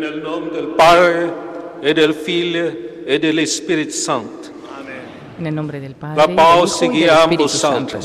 En 0.02 0.14
el 0.14 0.20
nombre 0.20 0.56
del 0.56 0.66
Padre, 0.74 1.30
y 1.80 1.94
del 1.94 2.10
Hijo, 2.10 2.76
y 3.06 3.18
del 3.18 3.38
Espíritu 3.38 3.92
Santo. 3.92 4.48
En 5.38 5.46
el 5.46 5.54
nombre 5.54 5.78
del 5.78 5.94
Padre, 5.94 6.16
la 6.16 6.34
paz 6.34 6.82
y 6.82 6.88
del 6.88 7.08
Espíritu 7.08 7.48
Santo. 7.48 8.00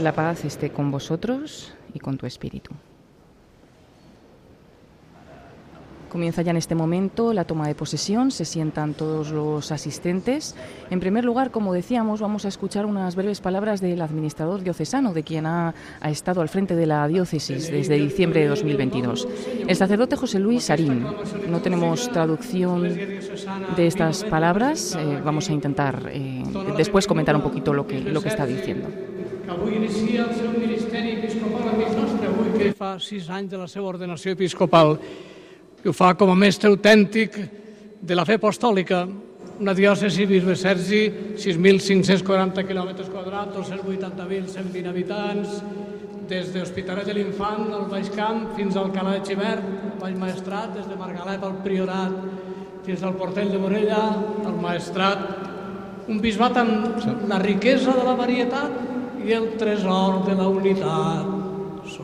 La 0.00 0.12
paz 0.12 0.44
esté 0.44 0.68
con 0.68 0.90
vosotros 0.90 1.72
y 1.94 1.98
con 1.98 2.18
tu 2.18 2.26
espíritu. 2.26 2.72
Comienza 6.16 6.40
ya 6.40 6.52
en 6.52 6.56
este 6.56 6.74
momento 6.74 7.34
la 7.34 7.44
toma 7.44 7.68
de 7.68 7.74
posesión, 7.74 8.30
se 8.30 8.46
sientan 8.46 8.94
todos 8.94 9.32
los 9.32 9.70
asistentes. 9.70 10.56
En 10.88 10.98
primer 10.98 11.26
lugar, 11.26 11.50
como 11.50 11.74
decíamos, 11.74 12.22
vamos 12.22 12.46
a 12.46 12.48
escuchar 12.48 12.86
unas 12.86 13.16
breves 13.16 13.42
palabras 13.42 13.82
del 13.82 14.00
administrador 14.00 14.62
diocesano, 14.62 15.12
de 15.12 15.22
quien 15.22 15.44
ha, 15.44 15.74
estado 16.04 16.40
al 16.40 16.48
frente 16.48 16.74
de 16.74 16.86
la 16.86 17.06
diócesis 17.06 17.70
desde 17.70 17.98
diciembre 17.98 18.40
de 18.40 18.46
2022. 18.46 19.28
El 19.68 19.76
sacerdote 19.76 20.16
José 20.16 20.38
Luis 20.38 20.64
Sarín. 20.64 21.04
No 21.50 21.60
tenemos 21.60 22.10
traducción 22.10 22.82
de 23.76 23.86
estas 23.86 24.24
palabras, 24.24 24.96
eh, 24.98 25.20
vamos 25.22 25.50
a 25.50 25.52
intentar 25.52 26.08
eh, 26.10 26.42
después 26.78 27.06
comentar 27.06 27.36
un 27.36 27.42
poquito 27.42 27.74
lo 27.74 27.86
que, 27.86 28.00
lo 28.00 28.22
que 28.22 28.30
está 28.30 28.46
diciendo. 28.46 28.88
de 33.50 33.58
la 33.58 33.68
seva 33.68 33.86
ordenació 33.86 34.32
episcopal 34.32 34.98
que 35.86 35.90
ho 35.90 35.94
fa 35.94 36.16
com 36.18 36.32
a 36.32 36.34
mestre 36.34 36.66
autèntic 36.66 37.36
de 38.02 38.14
la 38.18 38.24
fe 38.26 38.40
apostòlica, 38.40 39.04
una 39.62 39.70
diòcesi 39.70 40.24
Bisbe 40.26 40.56
Sergi, 40.58 41.04
6.540 41.38 42.64
quilòmetres 42.66 43.06
quadrats, 43.12 43.54
280.120 43.54 44.90
habitants, 44.90 45.60
des 46.26 46.50
de 46.50 46.64
Hospitalet 46.64 47.06
de 47.06 47.14
l'Infant, 47.14 47.70
al 47.70 47.86
Baix 47.92 48.10
Camp, 48.16 48.48
fins 48.58 48.74
al 48.74 48.90
Calà 48.96 49.14
de 49.14 49.22
Xivert, 49.30 49.62
al 49.92 49.94
Baix 50.02 50.18
Maestrat, 50.24 50.74
des 50.74 50.90
de 50.90 50.98
Margalep 50.98 51.46
al 51.46 51.56
Priorat, 51.62 52.18
fins 52.82 53.06
al 53.06 53.14
Portell 53.22 53.54
de 53.54 53.62
Morella, 53.62 54.02
al 54.42 54.58
Maestrat, 54.58 55.24
un 56.10 56.18
bisbat 56.18 56.58
amb 56.66 57.30
la 57.30 57.38
riquesa 57.46 57.94
de 57.94 58.10
la 58.10 58.18
varietat 58.18 59.22
i 59.22 59.38
el 59.38 59.52
tresor 59.62 60.24
de 60.26 60.34
la 60.34 60.50
unitat 60.50 61.35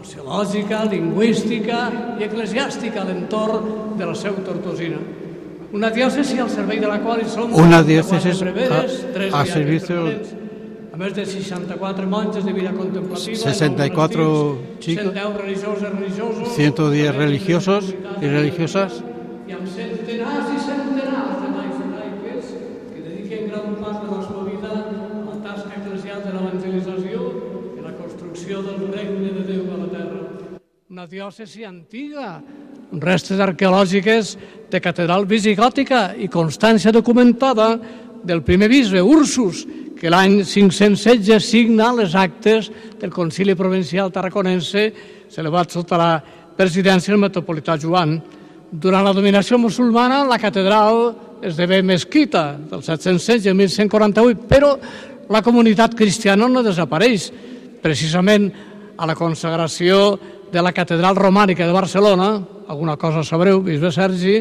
sociològica, 0.03 0.85
lingüística 0.91 1.83
i 2.19 2.27
eclesiàstica 2.27 3.03
a 3.03 3.09
l'entorn 3.09 3.97
de 3.99 4.07
la 4.07 4.15
seu 4.19 4.35
tortosina. 4.47 4.99
Una 5.73 5.89
diòcesi 5.91 6.39
al 6.43 6.51
servei 6.53 6.81
de 6.83 6.89
la 6.91 6.99
qual 7.01 7.23
hi 7.23 7.29
som 7.31 7.55
una 7.55 7.81
diòcesi 7.83 8.35
a, 8.35 8.83
a 9.41 9.45
servicio 9.47 10.05
a 10.93 10.99
més 11.01 11.15
de 11.17 11.25
64 11.25 12.05
monges 12.07 12.45
de 12.45 12.53
vida 12.53 12.75
contemplativa 12.77 13.39
64 13.41 14.27
chicos 14.85 15.15
110 15.15 15.39
religiosos 15.41 15.89
religiosos 15.89 16.53
110 16.59 17.17
religiosos 17.17 17.95
i 18.21 18.29
religiosas 18.29 19.01
i 19.49 19.57
amb 19.57 19.71
centenars 19.73 20.53
i 20.53 20.61
Una 30.93 31.07
diòcesi 31.09 31.63
antiga, 31.65 32.35
restes 33.01 33.39
arqueològiques 33.41 34.35
de 34.69 34.79
catedral 34.85 35.23
visigòtica 35.25 36.11
i 36.21 36.27
constància 36.29 36.91
documentada 36.93 37.79
del 38.21 38.43
primer 38.45 38.69
bisbe 38.69 39.01
Ursus, 39.01 39.63
que 39.97 40.13
l'any 40.13 40.43
516 40.45 41.39
signa 41.41 41.87
les 41.97 42.13
actes 42.13 42.69
del 43.01 43.09
Concili 43.09 43.55
Provincial 43.57 44.13
Tarraconense 44.13 44.83
celebrat 45.33 45.73
sota 45.73 45.97
la 45.97 46.11
presidència 46.59 47.15
del 47.15 47.25
metropolità 47.25 47.79
Joan. 47.81 48.19
Durant 48.69 49.09
la 49.09 49.15
dominació 49.17 49.57
musulmana, 49.57 50.27
la 50.29 50.37
catedral 50.37 51.41
esdevé 51.41 51.81
mesquita 51.81 52.51
del 52.69 52.85
716 52.85 53.49
al 53.49 53.57
1148, 53.63 54.45
però 54.45 54.77
la 55.33 55.41
comunitat 55.41 55.97
cristiana 55.97 56.53
no 56.53 56.61
desapareix. 56.61 57.31
Precisament 57.81 58.51
a 59.01 59.09
la 59.09 59.17
consagració 59.17 60.42
de 60.53 60.61
la 60.61 60.75
catedral 60.77 61.17
romànica 61.17 61.65
de 61.65 61.73
Barcelona, 61.73 62.37
alguna 62.69 62.99
cosa 63.01 63.25
sabreu, 63.25 63.63
bisbe 63.65 63.91
Sergi, 63.91 64.37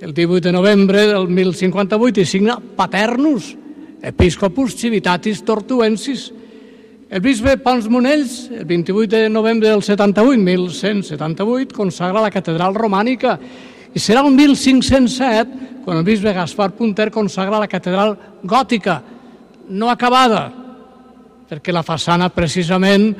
el 0.00 0.12
18 0.12 0.48
de 0.48 0.52
novembre 0.52 1.06
del 1.06 1.28
1058 1.28 2.20
i 2.20 2.26
signa 2.26 2.56
Paternus, 2.58 3.54
Episcopus 4.02 4.74
Civitatis 4.76 5.44
Tortuensis. 5.46 6.32
El 7.08 7.22
bisbe 7.22 7.54
Pons 7.62 7.86
Monells, 7.88 8.50
el 8.50 8.64
28 8.64 9.16
de 9.16 9.30
novembre 9.30 9.70
del 9.70 9.82
78, 9.82 10.42
1178, 10.42 11.74
consagra 11.74 12.24
la 12.24 12.32
catedral 12.34 12.74
romànica 12.74 13.38
i 13.94 14.02
serà 14.02 14.24
el 14.26 14.34
1507 14.34 15.84
quan 15.84 16.00
el 16.00 16.04
bisbe 16.04 16.32
Gaspar 16.34 16.72
Punter 16.74 17.12
consagra 17.14 17.60
la 17.60 17.68
catedral 17.70 18.16
gòtica, 18.42 18.98
no 19.68 19.92
acabada, 19.92 20.48
perquè 21.46 21.70
la 21.70 21.84
façana 21.86 22.32
precisament, 22.32 23.12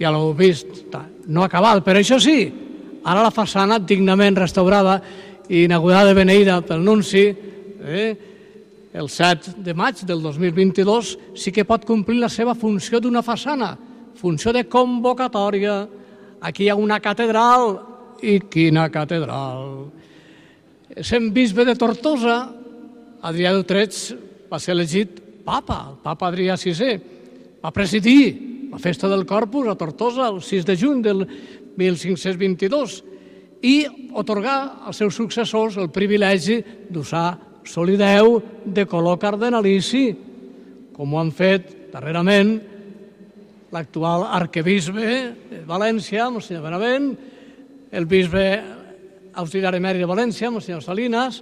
ja 0.00 0.14
l'heu 0.14 0.32
vist, 0.38 0.86
no 1.26 1.44
acabada, 1.44 1.82
però 1.84 2.00
això 2.00 2.18
sí, 2.22 2.46
ara 3.04 3.24
la 3.24 3.34
façana 3.34 3.78
dignament 3.78 4.38
restaurada 4.38 5.00
i 5.48 5.64
inaugurada 5.64 6.10
de 6.10 6.18
beneïda 6.18 6.60
pel 6.66 6.84
nunci, 6.84 7.26
eh, 7.86 8.16
el 8.96 9.10
7 9.12 9.58
de 9.62 9.74
maig 9.76 10.00
del 10.08 10.22
2022, 10.22 11.16
sí 11.36 11.52
que 11.52 11.66
pot 11.68 11.84
complir 11.84 12.18
la 12.22 12.32
seva 12.32 12.54
funció 12.54 13.00
d'una 13.00 13.22
façana, 13.22 13.76
funció 14.16 14.52
de 14.56 14.64
convocatòria. 14.64 15.84
Aquí 16.40 16.64
hi 16.64 16.70
ha 16.70 16.78
una 16.80 16.98
catedral, 17.00 17.76
i 18.22 18.40
quina 18.50 18.88
catedral. 18.92 19.90
Sent 21.04 21.30
bisbe 21.34 21.66
de 21.66 21.74
Tortosa, 21.76 22.38
Adrià 23.26 23.52
d'Utrecht 23.52 24.48
va 24.50 24.60
ser 24.62 24.74
elegit 24.76 25.18
papa, 25.44 25.82
el 25.90 25.98
papa 26.04 26.30
Adrià 26.30 26.56
VI. 26.60 26.96
Va 27.62 27.72
presidir 27.74 28.22
la 28.76 28.80
festa 28.80 29.08
del 29.08 29.24
Corpus 29.24 29.68
a 29.68 29.74
Tortosa 29.74 30.28
el 30.28 30.42
6 30.44 30.66
de 30.68 30.74
juny 30.76 30.98
del 31.00 31.22
1522 31.80 32.98
i 33.64 33.86
otorgar 34.12 34.84
als 34.84 35.00
seus 35.00 35.16
successors 35.16 35.78
el 35.80 35.88
privilegi 35.88 36.58
d'usar 36.92 37.38
solideu 37.64 38.36
de 38.68 38.84
color 38.84 39.16
cardenalici, 39.16 40.10
com 40.92 41.08
ho 41.08 41.22
han 41.22 41.32
fet 41.32 41.88
darrerament 41.94 42.52
l'actual 43.72 44.26
arquebisbe 44.42 45.08
de 45.48 45.64
València, 45.64 46.28
Monsenyor 46.28 46.68
Benavent, 46.68 47.10
el 47.96 48.04
bisbe 48.04 48.44
auxiliar 49.40 49.72
emèrit 49.72 50.04
de 50.04 50.12
València, 50.12 50.52
Monsenyor 50.52 50.84
Salinas, 50.84 51.40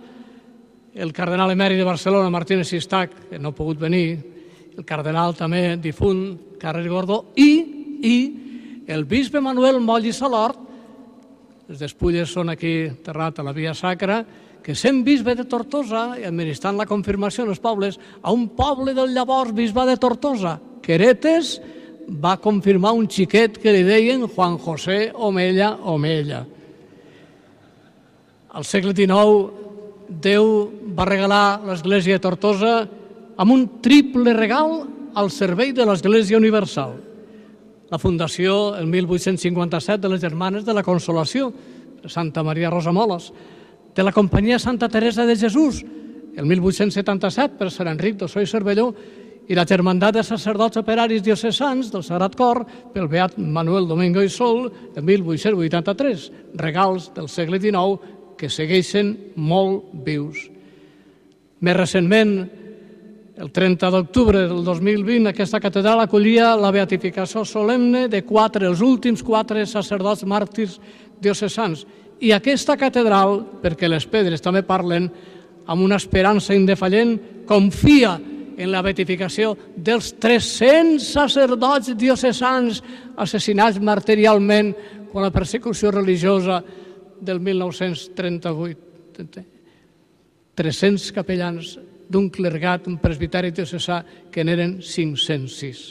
el 0.94 1.10
cardenal 1.10 1.50
emèrit 1.50 1.82
de 1.82 1.90
Barcelona, 1.90 2.30
Martínez 2.30 2.70
Sistac, 2.70 3.24
que 3.26 3.42
no 3.42 3.50
ha 3.50 3.58
pogut 3.58 3.82
venir, 3.82 4.20
el 4.78 4.86
cardenal 4.86 5.34
també 5.34 5.72
difunt, 5.82 6.53
Carles 6.64 6.88
Gordó, 6.88 7.26
i, 7.36 7.50
i 8.00 8.16
el 8.88 9.04
bisbe 9.04 9.42
Manuel 9.44 9.82
Moll 9.84 10.08
i 10.08 10.14
Salort, 10.16 10.62
les 11.68 11.80
despulles 11.80 12.32
són 12.32 12.52
aquí 12.52 12.72
enterrat 12.88 13.40
a 13.40 13.44
la 13.44 13.52
Via 13.56 13.74
Sacra, 13.76 14.22
que 14.64 14.72
sent 14.76 15.02
bisbe 15.04 15.34
de 15.36 15.44
Tortosa 15.44 16.14
i 16.16 16.24
administrant 16.24 16.78
la 16.80 16.88
confirmació 16.88 17.44
en 17.44 17.52
els 17.52 17.60
pobles, 17.60 17.98
a 18.22 18.32
un 18.32 18.48
poble 18.56 18.94
del 18.96 19.12
llavors 19.12 19.52
bisbe 19.52 19.84
de 19.88 19.98
Tortosa, 20.00 20.56
Queretes, 20.84 21.58
va 22.08 22.38
confirmar 22.40 22.94
un 22.96 23.08
xiquet 23.08 23.56
que 23.60 23.72
li 23.72 23.84
deien 23.84 24.24
Juan 24.28 24.56
José 24.60 25.10
Omella 25.12 25.70
Omella. 25.92 26.42
Al 28.54 28.64
segle 28.64 28.96
XIX, 28.96 29.60
Déu 30.04 30.48
va 30.96 31.08
regalar 31.08 31.60
l'Església 31.64 32.18
de 32.18 32.24
Tortosa 32.24 32.74
amb 33.40 33.52
un 33.52 33.64
triple 33.84 34.34
regal 34.36 34.82
al 35.14 35.30
servei 35.30 35.72
de 35.72 35.86
l'Església 35.86 36.38
Universal. 36.38 36.94
La 37.90 38.00
fundació, 38.00 38.74
el 38.76 38.86
1857, 38.90 40.02
de 40.02 40.10
les 40.10 40.20
Germanes 40.20 40.64
de 40.64 40.74
la 40.74 40.82
Consolació, 40.82 41.52
Santa 42.06 42.42
Maria 42.42 42.70
Rosa 42.70 42.92
Moles, 42.92 43.32
de 43.94 44.02
la 44.02 44.12
Companyia 44.12 44.58
Santa 44.58 44.88
Teresa 44.88 45.24
de 45.26 45.36
Jesús, 45.36 45.84
el 46.36 46.46
1877, 46.46 47.54
per 47.58 47.70
Sant 47.70 47.92
Enric 47.92 48.18
d'Ossó 48.18 48.42
i 48.42 48.50
Cervelló, 48.50 48.90
i 49.44 49.54
la 49.54 49.66
Germandat 49.68 50.16
de 50.16 50.24
Sacerdots 50.24 50.80
Operaris 50.80 51.22
Diocesans 51.22 51.90
del 51.92 52.04
Sagrat 52.04 52.34
Cor 52.36 52.62
pel 52.94 53.10
Beat 53.12 53.36
Manuel 53.36 53.86
Domingo 53.86 54.22
i 54.24 54.30
Sol 54.32 54.70
el 54.96 55.04
1883, 55.04 56.30
regals 56.56 57.10
del 57.14 57.28
segle 57.28 57.60
XIX 57.60 58.14
que 58.40 58.48
segueixen 58.48 59.12
molt 59.36 59.92
vius. 60.06 60.48
Més 61.60 61.76
recentment, 61.76 62.38
el 63.36 63.50
30 63.50 63.90
d'octubre 63.90 64.46
del 64.46 64.62
2020, 64.62 65.32
aquesta 65.32 65.58
catedral 65.60 66.04
acollia 66.04 66.52
la 66.54 66.70
beatificació 66.70 67.42
solemne 67.44 68.06
de 68.08 68.22
quatre, 68.22 68.68
els 68.68 68.80
últims 68.80 69.22
quatre 69.26 69.66
sacerdots 69.66 70.22
màrtirs 70.24 70.78
diocesans. 71.20 71.84
I 72.22 72.30
aquesta 72.32 72.76
catedral, 72.78 73.40
perquè 73.62 73.88
les 73.90 74.06
pedres 74.06 74.42
també 74.42 74.62
parlen, 74.62 75.10
amb 75.66 75.82
una 75.82 75.96
esperança 75.98 76.54
indefallent, 76.54 77.18
confia 77.48 78.20
en 78.54 78.70
la 78.70 78.82
beatificació 78.86 79.56
dels 79.74 80.12
300 80.22 81.02
sacerdots 81.02 81.90
diocesans 81.98 82.84
assassinats 83.18 83.80
marterialment 83.82 84.70
quan 85.10 85.26
la 85.26 85.34
persecució 85.34 85.90
religiosa 85.90 86.62
del 87.20 87.40
1938. 87.40 89.42
300 90.54 91.12
capellans 91.16 91.78
d'un 92.08 92.28
clergat, 92.30 92.88
un 92.88 92.98
presbiteri 93.02 93.52
diocesà, 93.54 94.02
que 94.30 94.44
n'eren 94.44 94.78
506. 94.82 95.84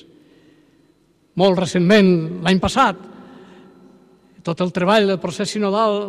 Molt 1.40 1.60
recentment, 1.60 2.14
l'any 2.46 2.62
passat, 2.62 3.00
tot 4.44 4.62
el 4.62 4.72
treball 4.76 5.08
del 5.08 5.22
procés 5.24 5.56
sinodal 5.56 6.00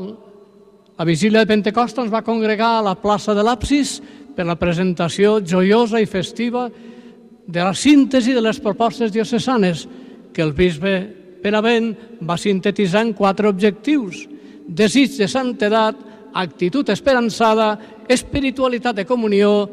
La 0.94 1.04
vigília 1.04 1.40
de 1.42 1.50
Pentecosta 1.50 2.04
ens 2.04 2.12
va 2.12 2.22
congregar 2.22 2.76
a 2.76 2.82
la 2.86 2.94
plaça 2.94 3.34
de 3.34 3.42
l'Apsis 3.42 3.96
per 4.36 4.44
la 4.46 4.54
presentació 4.54 5.40
joiosa 5.42 5.98
i 5.98 6.06
festiva 6.06 6.68
de 6.70 7.60
la 7.60 7.74
síntesi 7.74 8.30
de 8.30 8.42
les 8.44 8.60
propostes 8.62 9.10
diocesanes 9.10 9.88
que 10.32 10.42
el 10.42 10.52
bisbe 10.54 10.94
Penavent 11.42 11.90
va 12.22 12.38
sintetitzar 12.38 13.02
en 13.02 13.12
quatre 13.12 13.50
objectius. 13.50 14.22
Desig 14.68 15.18
de 15.18 15.26
santedat, 15.26 15.98
actitud 16.32 16.88
esperançada, 16.94 17.74
espiritualitat 18.06 18.94
de 18.94 19.04
comunió 19.04 19.66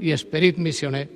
i 0.00 0.12
esperit 0.12 0.58
missioner. 0.58 1.06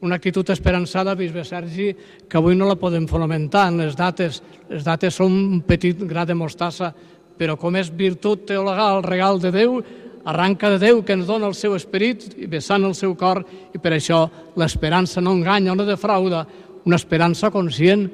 Una 0.00 0.18
actitud 0.18 0.48
esperançada, 0.52 1.14
bisbe 1.16 1.44
Sergi, 1.44 1.88
que 2.28 2.36
avui 2.36 2.56
no 2.56 2.68
la 2.68 2.76
podem 2.76 3.06
fonamentar 3.08 3.68
en 3.70 3.80
les 3.80 3.96
dates. 3.96 4.42
Les 4.68 4.84
dates 4.84 5.16
són 5.16 5.32
un 5.32 5.62
petit 5.64 6.02
gra 6.04 6.26
de 6.28 6.36
mostassa, 6.36 6.92
però 7.36 7.56
com 7.56 7.76
és 7.76 7.88
virtut 7.92 8.44
teologal, 8.48 9.02
regal 9.04 9.40
de 9.40 9.52
Déu, 9.54 9.80
arranca 10.26 10.70
de 10.74 10.80
Déu 10.82 11.02
que 11.06 11.14
ens 11.16 11.26
dona 11.28 11.48
el 11.48 11.54
seu 11.54 11.76
esperit 11.76 12.28
i 12.36 12.48
vessant 12.50 12.84
el 12.84 12.94
seu 12.98 13.14
cor 13.16 13.44
i 13.72 13.80
per 13.80 13.94
això 13.94 14.24
l'esperança 14.58 15.22
no 15.22 15.36
enganya, 15.36 15.74
no 15.74 15.86
defrauda, 15.86 16.44
una 16.84 16.98
esperança 16.98 17.50
conscient 17.50 18.06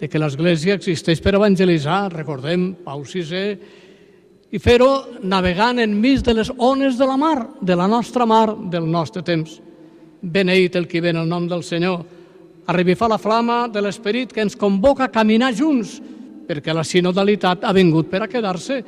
de 0.00 0.08
que 0.08 0.20
l'Església 0.20 0.76
existeix 0.76 1.20
per 1.24 1.34
evangelitzar, 1.36 2.06
recordem, 2.12 2.72
Pau 2.84 3.02
VI, 3.04 3.56
i 4.50 4.58
fer-ho 4.62 5.20
navegant 5.26 5.80
enmig 5.82 6.22
de 6.24 6.34
les 6.34 6.50
ones 6.56 6.98
de 6.98 7.06
la 7.06 7.16
mar, 7.16 7.48
de 7.60 7.76
la 7.76 7.88
nostra 7.90 8.26
mar, 8.26 8.54
del 8.70 8.86
nostre 8.90 9.22
temps. 9.26 9.58
Beneït 10.22 10.76
el 10.76 10.86
qui 10.86 11.02
ven 11.02 11.16
el 11.16 11.28
nom 11.28 11.48
del 11.48 11.64
Senyor, 11.66 12.04
a 12.66 12.72
revifar 12.74 13.08
la 13.10 13.18
flama 13.18 13.66
de 13.70 13.82
l'Esperit 13.82 14.32
que 14.32 14.42
ens 14.42 14.56
convoca 14.58 15.06
a 15.06 15.12
caminar 15.12 15.52
junts, 15.54 16.00
perquè 16.46 16.74
la 16.74 16.86
sinodalitat 16.86 17.64
ha 17.66 17.74
vingut 17.74 18.10
per 18.10 18.22
a 18.22 18.30
quedar-se, 18.30 18.82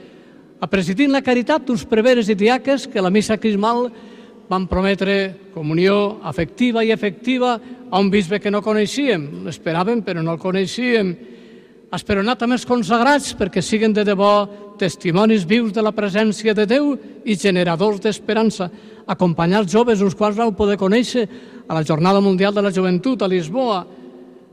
a 0.59 0.67
presidir 0.67 1.07
la 1.11 1.23
caritat 1.23 1.67
d'uns 1.67 1.85
preveres 1.87 2.29
i 2.29 2.35
diaques 2.35 2.89
que 2.91 3.03
la 3.03 3.13
missa 3.15 3.39
crismal 3.39 3.87
van 4.49 4.67
prometre 4.67 5.51
comunió 5.55 6.19
afectiva 6.27 6.83
i 6.83 6.91
efectiva 6.91 7.59
a 7.91 8.01
un 8.01 8.11
bisbe 8.11 8.41
que 8.41 8.51
no 8.51 8.63
coneixíem. 8.65 9.45
L'esperàvem, 9.47 10.03
però 10.03 10.23
no 10.25 10.35
el 10.35 10.41
coneixíem. 10.43 11.13
Esperonat 11.89 12.43
amb 12.45 12.53
els 12.53 12.67
consagrats 12.69 13.31
perquè 13.33 13.63
siguen 13.65 13.95
de 13.97 14.03
debò 14.05 14.33
testimonis 14.79 15.47
vius 15.49 15.73
de 15.73 15.81
la 15.81 15.95
presència 15.97 16.53
de 16.53 16.67
Déu 16.69 16.91
i 17.25 17.37
generadors 17.37 18.03
d'esperança. 18.05 18.69
Acompanyar 19.09 19.63
els 19.63 19.73
joves, 19.73 20.03
uns 20.05 20.17
quals 20.17 20.37
vau 20.37 20.53
poder 20.53 20.77
conèixer 20.77 21.25
a 21.65 21.73
la 21.73 21.85
Jornada 21.89 22.21
Mundial 22.21 22.53
de 22.53 22.67
la 22.67 22.73
Joventut 22.75 23.25
a 23.25 23.31
Lisboa, 23.31 23.81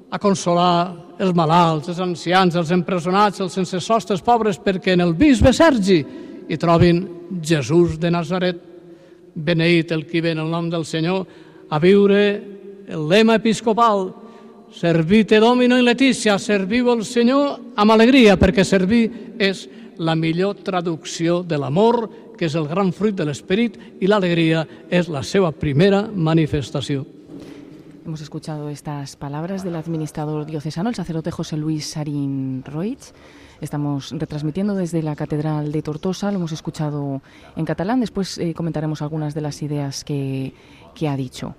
a 0.07 0.19
consolar 0.19 0.95
els 1.19 1.35
malalts, 1.35 1.89
els 1.91 1.99
ancians, 1.99 2.55
els 2.55 2.71
empresonats, 2.71 3.43
els 3.43 3.53
sense 3.53 3.83
sostres 3.83 4.23
pobres, 4.23 4.55
perquè 4.55 4.95
en 4.95 5.03
el 5.03 5.11
bisbe 5.19 5.51
Sergi 5.51 5.99
hi 6.47 6.57
trobin 6.61 7.03
Jesús 7.43 7.99
de 7.99 8.11
Nazaret. 8.15 8.61
Beneït 9.35 9.91
el 9.91 10.05
qui 10.07 10.21
ve 10.23 10.31
en 10.31 10.45
el 10.45 10.51
nom 10.51 10.69
del 10.71 10.85
Senyor 10.87 11.25
a 11.67 11.79
viure 11.83 12.21
el 12.87 13.09
lema 13.09 13.35
episcopal 13.35 14.07
Servite 14.75 15.39
Domino 15.39 15.77
in 15.79 15.85
Letícia, 15.85 16.35
serviu 16.35 16.89
el 16.91 17.05
Senyor 17.07 17.61
amb 17.79 17.93
alegria, 17.93 18.33
perquè 18.35 18.65
servir 18.67 19.05
és 19.39 19.61
la 19.95 20.17
millor 20.19 20.57
traducció 20.67 21.37
de 21.47 21.55
l'amor, 21.55 22.09
que 22.35 22.49
és 22.49 22.57
el 22.59 22.67
gran 22.67 22.91
fruit 22.91 23.15
de 23.15 23.23
l'esperit, 23.23 23.77
i 24.03 24.09
l'alegria 24.11 24.65
és 24.91 25.07
la 25.07 25.21
seva 25.23 25.53
primera 25.55 26.01
manifestació. 26.11 27.05
Hemos 28.03 28.19
escuchado 28.19 28.67
estas 28.67 29.15
palabras 29.15 29.63
del 29.63 29.77
administrador 29.77 30.45
diocesano, 30.45 30.89
el 30.89 30.95
sacerdote 30.95 31.31
José 31.31 31.55
Luis 31.55 31.85
Sarín 31.85 32.61
Roig. 32.65 32.99
Estamos 33.61 34.11
retransmitiendo 34.11 34.75
desde 34.75 35.01
la 35.01 35.15
Catedral 35.15 35.71
de 35.71 35.81
Tortosa, 35.83 36.31
lo 36.31 36.37
hemos 36.39 36.51
escuchado 36.51 37.21
en 37.55 37.63
catalán, 37.63 38.01
después 38.01 38.37
eh, 38.39 38.53
comentaremos 38.53 39.01
algunas 39.01 39.33
de 39.33 39.39
las 39.39 39.61
ideas 39.61 40.03
que, 40.03 40.53
que 40.93 41.07
ha 41.07 41.15
dicho. 41.15 41.55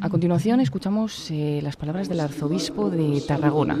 A 0.00 0.08
continuación 0.10 0.60
escuchamos 0.60 1.30
eh, 1.30 1.60
las 1.62 1.76
palabras 1.76 2.08
del 2.08 2.20
arzobispo 2.20 2.90
de 2.90 3.20
Tarragona. 3.26 3.78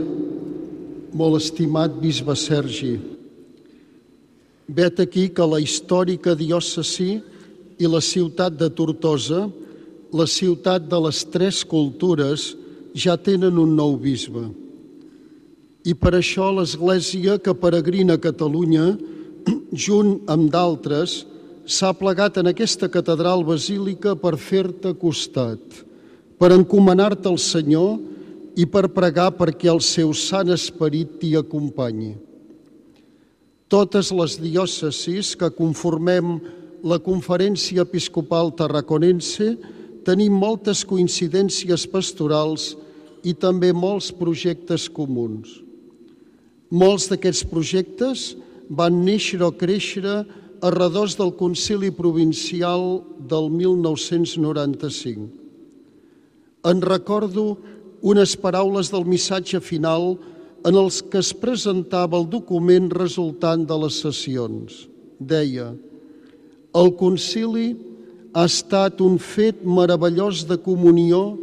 Molt 1.16 1.38
estimat 1.40 1.94
bisbe 2.00 2.34
Sergi, 2.36 2.96
vet 4.68 5.00
aquí 5.00 5.28
que 5.32 5.46
la 5.46 5.60
històrica 5.62 6.34
diòcesi 6.36 7.22
i 7.78 7.88
la 7.88 8.02
ciutat 8.04 8.58
de 8.58 8.68
Tortosa, 8.68 9.46
la 10.12 10.26
ciutat 10.26 10.88
de 10.90 11.00
les 11.06 11.22
tres 11.30 11.62
cultures, 11.64 12.52
ja 12.94 13.16
tenen 13.16 13.56
un 13.58 13.76
nou 13.78 13.96
bisbe. 13.96 14.48
I 15.86 15.94
per 15.94 16.16
això 16.18 16.50
l'Església 16.52 17.38
que 17.38 17.54
peregrina 17.54 18.18
a 18.18 18.22
Catalunya, 18.22 18.96
junt 19.86 20.18
amb 20.26 20.50
d'altres, 20.52 21.24
s'ha 21.66 21.92
plegat 21.98 22.38
en 22.38 22.50
aquesta 22.52 22.90
catedral 22.92 23.42
basílica 23.46 24.14
per 24.18 24.36
fer-te 24.38 24.92
costat, 24.98 25.60
per 26.40 26.52
encomanar-te 26.52 27.28
al 27.28 27.38
Senyor 27.40 27.96
i 28.56 28.64
per 28.68 28.88
pregar 28.92 29.30
perquè 29.36 29.68
el 29.72 29.82
seu 29.84 30.12
sant 30.16 30.52
esperit 30.52 31.18
t'hi 31.20 31.34
acompanyi. 31.36 32.14
Totes 33.68 34.12
les 34.14 34.36
diòcesis 34.38 35.34
que 35.36 35.50
conformem 35.50 36.36
la 36.86 37.00
Conferència 37.02 37.82
Episcopal 37.82 38.52
Tarraconense 38.54 39.56
tenim 40.06 40.36
moltes 40.38 40.84
coincidències 40.86 41.86
pastorals 41.90 42.74
i 43.26 43.34
també 43.34 43.72
molts 43.74 44.12
projectes 44.14 44.86
comuns. 44.92 45.58
Molts 46.70 47.08
d'aquests 47.10 47.46
projectes 47.50 48.36
van 48.70 49.02
néixer 49.06 49.40
o 49.42 49.50
créixer 49.50 50.04
a 50.06 50.70
redors 50.74 51.16
del 51.18 51.34
Concili 51.38 51.90
Provincial 51.90 53.02
del 53.18 53.50
1995. 53.50 55.45
En 56.66 56.82
recordo 56.82 57.56
unes 58.02 58.34
paraules 58.38 58.90
del 58.90 59.06
missatge 59.06 59.60
final 59.62 60.16
en 60.66 60.74
els 60.74 61.00
que 61.02 61.20
es 61.22 61.32
presentava 61.34 62.18
el 62.18 62.26
document 62.30 62.88
resultant 62.90 63.64
de 63.68 63.76
les 63.84 64.00
sessions. 64.02 64.86
Deia, 65.18 65.70
el 66.76 66.90
concili 66.98 67.70
ha 68.36 68.44
estat 68.50 69.00
un 69.00 69.16
fet 69.22 69.62
meravellós 69.64 70.42
de 70.48 70.58
comunió 70.60 71.36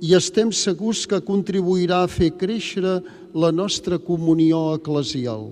i 0.00 0.14
estem 0.16 0.52
segurs 0.56 1.02
que 1.04 1.20
contribuirà 1.20 2.04
a 2.04 2.08
fer 2.08 2.30
créixer 2.40 3.00
la 3.34 3.50
nostra 3.52 3.98
comunió 4.00 4.70
eclesial. 4.78 5.50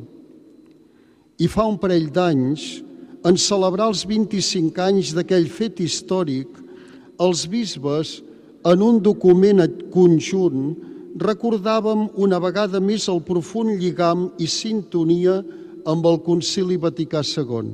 I 1.38 1.46
fa 1.50 1.66
un 1.68 1.76
parell 1.78 2.08
d'anys, 2.10 2.80
en 3.28 3.36
celebrar 3.36 3.90
els 3.92 4.06
25 4.08 4.80
anys 4.80 5.12
d'aquell 5.14 5.50
fet 5.52 5.82
històric, 5.84 6.48
els 7.20 7.44
bisbes, 7.50 8.22
en 8.66 8.82
un 8.82 8.98
document 9.02 9.62
conjunt, 9.92 10.72
recordàvem 11.18 12.08
una 12.18 12.38
vegada 12.42 12.80
més 12.80 13.08
el 13.10 13.20
profund 13.26 13.78
lligam 13.78 14.28
i 14.38 14.46
sintonia 14.50 15.40
amb 15.88 16.06
el 16.06 16.20
Concili 16.26 16.78
Vaticà 16.78 17.22
II. 17.22 17.70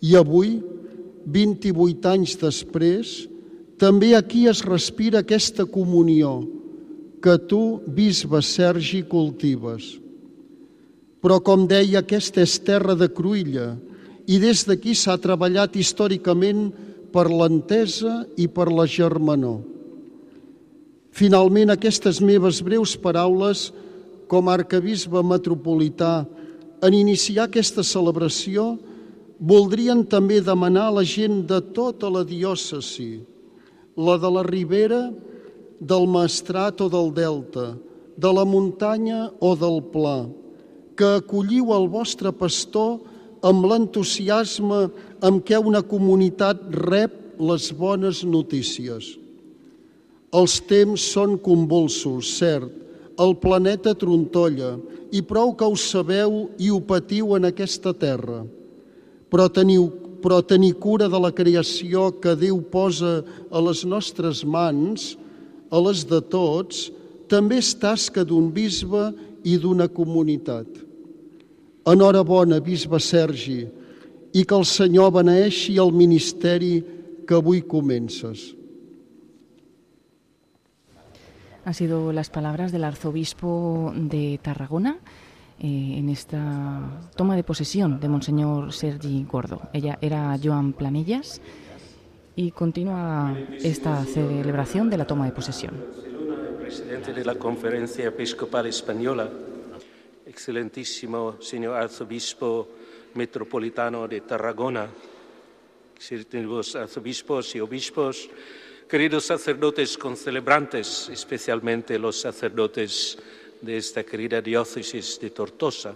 I 0.00 0.16
avui, 0.16 0.58
28 1.26 2.08
anys 2.08 2.36
després, 2.40 3.12
també 3.80 4.14
aquí 4.16 4.46
es 4.48 4.64
respira 4.64 5.20
aquesta 5.20 5.66
comunió 5.68 6.40
que 7.20 7.36
tu, 7.48 7.80
bisbe 7.86 8.40
Sergi, 8.42 9.02
cultives. 9.08 9.98
Però, 11.20 11.36
com 11.44 11.66
deia, 11.68 12.00
aquesta 12.00 12.40
és 12.40 12.56
terra 12.64 12.96
de 12.96 13.10
cruïlla 13.12 13.74
i 14.24 14.38
des 14.40 14.64
d'aquí 14.68 14.94
s'ha 14.96 15.18
treballat 15.20 15.76
històricament 15.76 16.70
per 17.12 17.28
l'entesa 17.30 18.24
i 18.38 18.46
per 18.48 18.70
la 18.72 18.86
germanor. 18.86 19.60
Finalment, 21.10 21.72
aquestes 21.74 22.20
meves 22.22 22.60
breus 22.62 22.94
paraules 22.96 23.70
com 24.30 24.46
a 24.46 24.54
arcabisbe 24.54 25.22
metropolità 25.26 26.22
en 26.86 26.94
iniciar 26.94 27.48
aquesta 27.48 27.82
celebració 27.84 28.76
voldrien 29.40 30.04
també 30.06 30.38
demanar 30.44 30.86
a 30.88 30.96
la 31.00 31.04
gent 31.04 31.42
de 31.48 31.58
tota 31.74 32.10
la 32.12 32.22
diòcesi, 32.28 33.20
la 33.96 34.16
de 34.20 34.30
la 34.30 34.44
Ribera, 34.46 35.02
del 35.80 36.06
Maestrat 36.06 36.80
o 36.84 36.88
del 36.92 37.08
Delta, 37.16 37.72
de 38.20 38.32
la 38.36 38.44
muntanya 38.44 39.30
o 39.40 39.54
del 39.56 39.80
Pla, 39.92 40.28
que 40.96 41.16
acolliu 41.20 41.72
el 41.72 41.88
vostre 41.88 42.32
pastor 42.36 43.00
amb 43.40 43.64
l'entusiasme 43.64 44.90
amb 45.24 45.44
què 45.46 45.58
una 45.58 45.82
comunitat 45.86 46.62
rep 46.86 47.40
les 47.40 47.70
bones 47.76 48.22
notícies. 48.24 49.16
Els 50.30 50.60
temps 50.70 51.02
són 51.14 51.38
convulsos, 51.42 52.36
cert, 52.38 52.70
el 53.20 53.34
planeta 53.40 53.92
trontolla 53.98 54.76
i 55.12 55.20
prou 55.26 55.52
que 55.58 55.66
ho 55.66 55.76
sabeu 55.76 56.46
i 56.58 56.70
ho 56.70 56.78
patiu 56.80 57.34
en 57.36 57.48
aquesta 57.50 57.92
terra. 57.92 58.44
Però 59.30 59.48
teniu 59.52 59.90
però 60.20 60.42
tenir 60.44 60.74
cura 60.76 61.08
de 61.08 61.16
la 61.16 61.32
creació 61.32 62.10
que 62.20 62.36
Déu 62.36 62.60
posa 62.72 63.20
a 63.50 63.62
les 63.64 63.86
nostres 63.88 64.44
mans, 64.44 65.16
a 65.72 65.80
les 65.80 66.04
de 66.04 66.20
tots, 66.20 66.90
també 67.30 67.60
és 67.62 67.72
tasca 67.78 68.24
d'un 68.26 68.50
bisbe 68.52 69.10
i 69.48 69.56
d'una 69.56 69.88
comunitat. 69.88 70.66
Enhorabona, 71.88 72.60
bisbe 72.60 73.00
Sergi, 73.00 73.64
i 74.32 74.44
que 74.44 74.54
el 74.54 74.64
Senyor 74.64 75.12
beneixi 75.18 75.76
el 75.78 75.92
ministeri 75.92 76.80
que 77.26 77.34
avui 77.34 77.62
comences. 77.62 78.54
Han 81.64 81.74
sido 81.74 82.12
las 82.12 82.30
palabras 82.30 82.72
del 82.72 82.84
arzobispo 82.84 83.92
de 83.94 84.40
Tarragona 84.42 84.98
eh, 85.58 85.94
en 85.98 86.08
esta 86.08 87.10
toma 87.16 87.36
de 87.36 87.44
posesión 87.44 88.00
de 88.00 88.08
Monseñor 88.08 88.72
Sergi 88.72 89.24
Gordo. 89.30 89.68
Ella 89.72 89.98
era 90.00 90.38
Joan 90.42 90.72
Planillas 90.72 91.40
y 92.34 92.50
continúa 92.52 93.36
esta 93.62 94.04
celebración 94.04 94.88
de 94.88 94.96
la 94.96 95.06
toma 95.06 95.26
de 95.26 95.32
posesión. 95.32 95.74
Presidente 96.58 97.12
de 97.12 97.24
la 97.24 97.34
Conferencia 97.34 98.06
Episcopal 98.06 98.66
Española, 98.66 99.28
excelentísimo 100.24 101.36
señor 101.40 101.76
arzobispo 101.76 102.68
metropolitano 103.14 104.06
de 104.06 104.20
Tarragona, 104.22 104.88
excelentísimos 105.96 106.76
arzobispos 106.76 107.54
y 107.54 107.60
obispos, 107.60 108.28
queridos 108.88 109.26
sacerdotes 109.26 109.96
concelebrantes, 109.98 111.08
especialmente 111.10 111.98
los 111.98 112.18
sacerdotes 112.20 113.18
de 113.60 113.76
esta 113.76 114.02
querida 114.04 114.40
diócesis 114.40 115.20
de 115.20 115.30
Tortosa, 115.30 115.94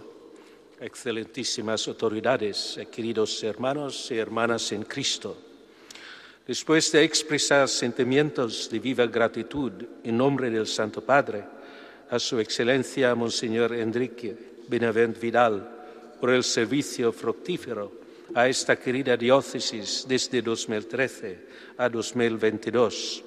excelentísimas 0.79 1.87
autoridades, 1.87 2.79
queridos 2.91 3.43
hermanos 3.43 4.11
y 4.11 4.17
hermanas 4.17 4.71
en 4.71 4.83
Cristo. 4.83 5.37
Después 6.45 6.91
de 6.91 7.03
expresar 7.03 7.67
sentimientos 7.67 8.69
de 8.69 8.79
viva 8.79 9.07
gratitud 9.07 9.71
en 10.03 10.17
nombre 10.17 10.49
del 10.51 10.67
Santo 10.67 11.01
Padre 11.01 11.43
a 12.09 12.19
su 12.19 12.39
excelencia 12.39 13.15
Monseñor 13.15 13.73
Enrique 13.73 14.37
Benavent 14.67 15.19
Vidal 15.19 15.74
por 16.19 16.31
el 16.31 16.43
servicio 16.43 17.11
fructífero 17.11 17.91
a 18.33 18.47
esta 18.47 18.75
querida 18.75 19.15
diócesis 19.15 20.05
desde 20.07 20.41
2013 20.41 21.39
a 21.77 21.89
2022 21.89 23.23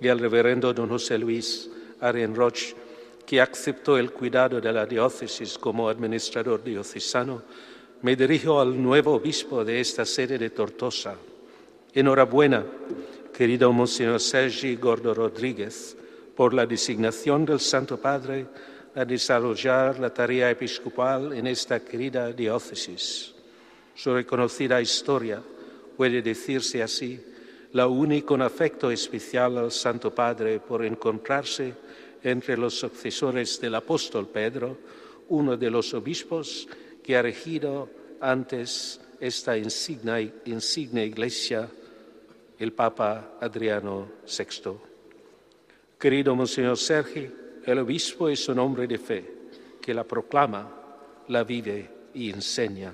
y 0.00 0.08
al 0.08 0.18
reverendo 0.18 0.72
don 0.74 0.88
José 0.88 1.18
Luis 1.18 1.70
Arenroch 2.00 2.74
que 3.24 3.40
aceptó 3.40 3.96
el 3.96 4.12
cuidado 4.12 4.60
de 4.60 4.72
la 4.72 4.84
diócesis 4.84 5.56
como 5.56 5.88
administrador 5.88 6.62
diocesano, 6.62 7.42
me 8.02 8.16
dirijo 8.16 8.60
al 8.60 8.80
nuevo 8.82 9.14
obispo 9.14 9.64
de 9.64 9.80
esta 9.80 10.04
sede 10.04 10.38
de 10.38 10.50
Tortosa. 10.50 11.14
Enhorabuena, 11.94 12.64
querido 13.32 13.72
Monseñor 13.72 14.20
Sergi 14.20 14.76
Gordo 14.76 15.14
Rodríguez, 15.14 15.96
por 16.36 16.52
la 16.52 16.66
designación 16.66 17.44
del 17.44 17.60
Santo 17.60 17.96
Padre 17.96 18.46
a 18.94 19.04
desarrollar 19.04 19.98
la 19.98 20.12
tarea 20.12 20.50
episcopal 20.50 21.32
en 21.32 21.46
esta 21.46 21.80
querida 21.80 22.32
diócesis. 22.32 23.34
Su 23.94 24.14
reconocida 24.14 24.80
historia 24.80 25.42
puede 25.96 26.22
decirse 26.22 26.82
así, 26.82 27.20
la 27.72 27.86
une 27.86 28.22
con 28.24 28.42
afecto 28.42 28.90
especial 28.90 29.56
al 29.56 29.72
Santo 29.72 30.14
Padre 30.14 30.60
por 30.60 30.84
encontrarse 30.84 31.74
entre 32.22 32.56
los 32.56 32.74
sucesores 32.74 33.60
del 33.60 33.74
apóstol 33.74 34.28
Pedro, 34.28 34.76
uno 35.28 35.56
de 35.56 35.70
los 35.70 35.94
obispos 35.94 36.68
que 37.02 37.16
ha 37.16 37.22
regido 37.22 37.88
antes 38.20 39.00
esta 39.18 39.56
insignia, 39.56 40.20
insigne 40.44 41.06
iglesia, 41.06 41.68
el 42.58 42.72
Papa 42.72 43.38
Adriano 43.40 44.08
VI. 44.26 44.72
Querido 45.98 46.34
Monseñor 46.34 46.76
Sergi, 46.76 47.41
el 47.64 47.78
obispo 47.78 48.28
es 48.28 48.48
un 48.48 48.58
hombre 48.58 48.86
de 48.86 48.98
fe 48.98 49.24
que 49.80 49.94
la 49.94 50.04
proclama, 50.04 50.68
la 51.28 51.44
vive 51.44 51.90
y 52.14 52.30
enseña. 52.30 52.92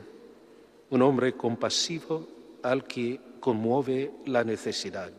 Un 0.91 1.03
hombre 1.03 1.35
compasivo 1.35 2.27
al 2.63 2.85
que 2.85 3.21
conmueve 3.41 4.11
la 4.27 4.45
necesidad 4.45 5.13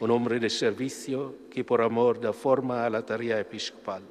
un 0.00 0.10
hombre 0.10 0.40
de 0.40 0.50
servicio 0.50 1.48
que 1.50 1.64
por 1.64 1.80
amor 1.80 2.20
da 2.20 2.32
forma 2.32 2.84
a 2.84 2.90
la 2.90 3.00
tarea 3.00 3.38
episcopal. 3.38 4.02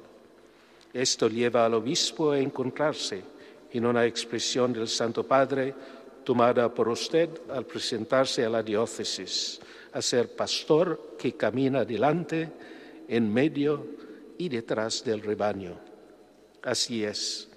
Esto 0.92 1.28
lleva 1.28 1.66
al 1.66 1.74
obispo 1.74 2.32
a 2.32 2.38
encontrarse 2.38 3.22
en 3.70 3.86
una 3.86 4.06
expresión 4.06 4.72
del 4.72 4.88
Santo 4.88 5.26
Padre 5.26 5.74
tomada 6.24 6.72
por 6.72 6.88
usted 6.88 7.28
al 7.50 7.66
presentarse 7.66 8.44
a 8.44 8.50
la 8.50 8.62
diócesis, 8.62 9.60
a 9.92 10.00
ser 10.00 10.34
pastor 10.34 11.14
que 11.18 11.34
camina 11.34 11.84
delante, 11.84 12.50
en 13.06 13.32
medio 13.32 13.86
y 14.38 14.48
detrás 14.48 15.04
del 15.04 15.20
rebaño. 15.20 15.78
Así 16.62 17.04
es, 17.04 17.48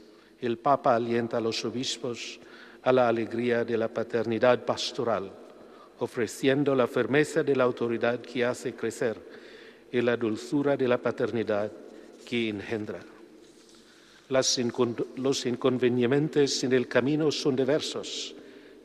el 0.42 0.58
Papa 0.58 0.96
alienta 0.96 1.38
a 1.38 1.42
los 1.42 1.63
obispos 1.66 2.40
a 2.84 2.92
la 2.92 3.08
alegría 3.08 3.66
de 3.66 3.78
la 3.78 3.88
paternidad 3.88 4.63
pastoral 4.66 5.32
ofreciendo 6.00 6.76
la 6.76 6.88
firmeza 6.88 7.44
de 7.44 7.56
la 7.56 7.63
autoridad 7.63 8.20
que 8.20 8.46
hace 8.46 8.74
crecer 8.74 9.18
y 9.92 10.02
la 10.02 10.18
dulzura 10.18 10.78
de 10.78 10.88
la 10.88 10.98
paternidad 10.98 11.72
que 12.26 12.50
engendra. 12.50 13.00
los 14.30 15.46
inconvenientes 15.46 16.63
en 16.63 16.74
el 16.74 16.88
camino 16.88 17.32
son 17.32 17.56
diversos, 17.56 18.36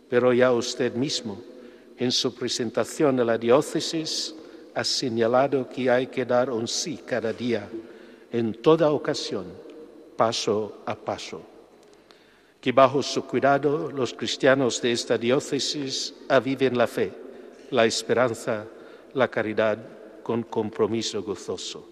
pero 0.08 0.32
ya 0.32 0.52
usted 0.52 0.94
mismo, 0.94 1.42
en 1.98 2.12
su 2.12 2.34
presentación 2.34 3.20
a 3.20 3.24
la 3.24 3.38
diócesis, 3.38 4.34
ha 4.74 4.84
señalado 4.84 5.68
que 5.68 5.90
hay 5.90 6.06
que 6.06 6.24
dar 6.24 6.50
un 6.50 6.66
sí 6.66 7.00
cada 7.04 7.32
día, 7.32 7.68
en 8.30 8.54
toda 8.54 8.90
ocasión, 8.90 9.46
paso 10.16 10.82
a 10.86 10.94
paso 10.94 11.52
que 12.62 12.70
bajo 12.70 13.02
su 13.02 13.26
cuidado 13.26 13.90
los 13.90 14.14
cristianos 14.14 14.80
de 14.80 14.92
esta 14.92 15.18
diócesis 15.18 16.14
aviven 16.28 16.78
la 16.78 16.86
fe, 16.86 17.12
la 17.70 17.84
esperanza, 17.84 18.64
la 19.14 19.26
caridad 19.26 19.76
con 20.22 20.44
compromiso 20.44 21.24
gozoso. 21.24 21.88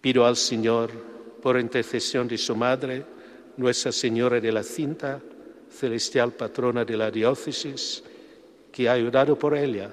Pido 0.00 0.26
al 0.26 0.36
Señor, 0.36 0.90
por 1.40 1.56
intercesión 1.56 2.26
de 2.26 2.36
su 2.36 2.56
Madre, 2.56 3.04
Nuestra 3.56 3.92
Señora 3.92 4.40
de 4.40 4.50
la 4.50 4.64
Cinta, 4.64 5.20
celestial 5.70 6.32
patrona 6.32 6.84
de 6.84 6.96
la 6.96 7.08
diócesis, 7.08 8.02
que 8.72 8.88
ayudado 8.88 9.38
por 9.38 9.56
ella 9.56 9.88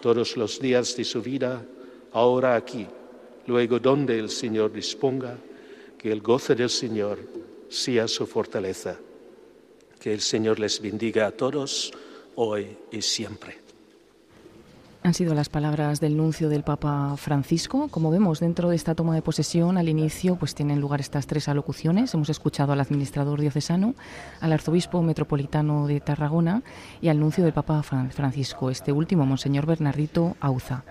todos 0.00 0.36
los 0.36 0.60
días 0.60 0.96
de 0.96 1.04
su 1.04 1.22
vida, 1.22 1.64
ahora 2.12 2.56
aquí, 2.56 2.86
luego 3.46 3.78
donde 3.78 4.18
el 4.18 4.30
Señor 4.30 4.72
disponga, 4.72 5.36
que 5.98 6.10
el 6.10 6.22
goce 6.22 6.54
del 6.54 6.70
Señor 6.70 7.18
sea 7.68 8.08
su 8.08 8.26
fortaleza. 8.26 8.98
Que 9.98 10.12
el 10.14 10.20
Señor 10.20 10.58
les 10.58 10.80
bendiga 10.80 11.26
a 11.26 11.30
todos 11.30 11.92
hoy 12.36 12.76
y 12.90 13.02
siempre. 13.02 13.69
Han 15.02 15.14
sido 15.14 15.34
las 15.34 15.48
palabras 15.48 15.98
del 15.98 16.18
nuncio 16.18 16.50
del 16.50 16.62
Papa 16.62 17.14
Francisco. 17.16 17.88
Como 17.88 18.10
vemos, 18.10 18.38
dentro 18.38 18.68
de 18.68 18.76
esta 18.76 18.94
toma 18.94 19.14
de 19.14 19.22
posesión, 19.22 19.78
al 19.78 19.88
inicio, 19.88 20.36
pues 20.36 20.54
tienen 20.54 20.78
lugar 20.78 21.00
estas 21.00 21.26
tres 21.26 21.48
alocuciones. 21.48 22.12
Hemos 22.12 22.28
escuchado 22.28 22.72
al 22.72 22.80
administrador 22.80 23.40
diocesano, 23.40 23.94
al 24.40 24.52
arzobispo 24.52 25.00
metropolitano 25.00 25.86
de 25.86 26.00
Tarragona 26.00 26.62
y 27.00 27.08
al 27.08 27.18
nuncio 27.18 27.44
del 27.44 27.54
Papa 27.54 27.82
Francisco, 27.82 28.68
este 28.68 28.92
último, 28.92 29.24
Monseñor 29.24 29.64
Bernardito 29.64 30.36
Auza. 30.38 30.84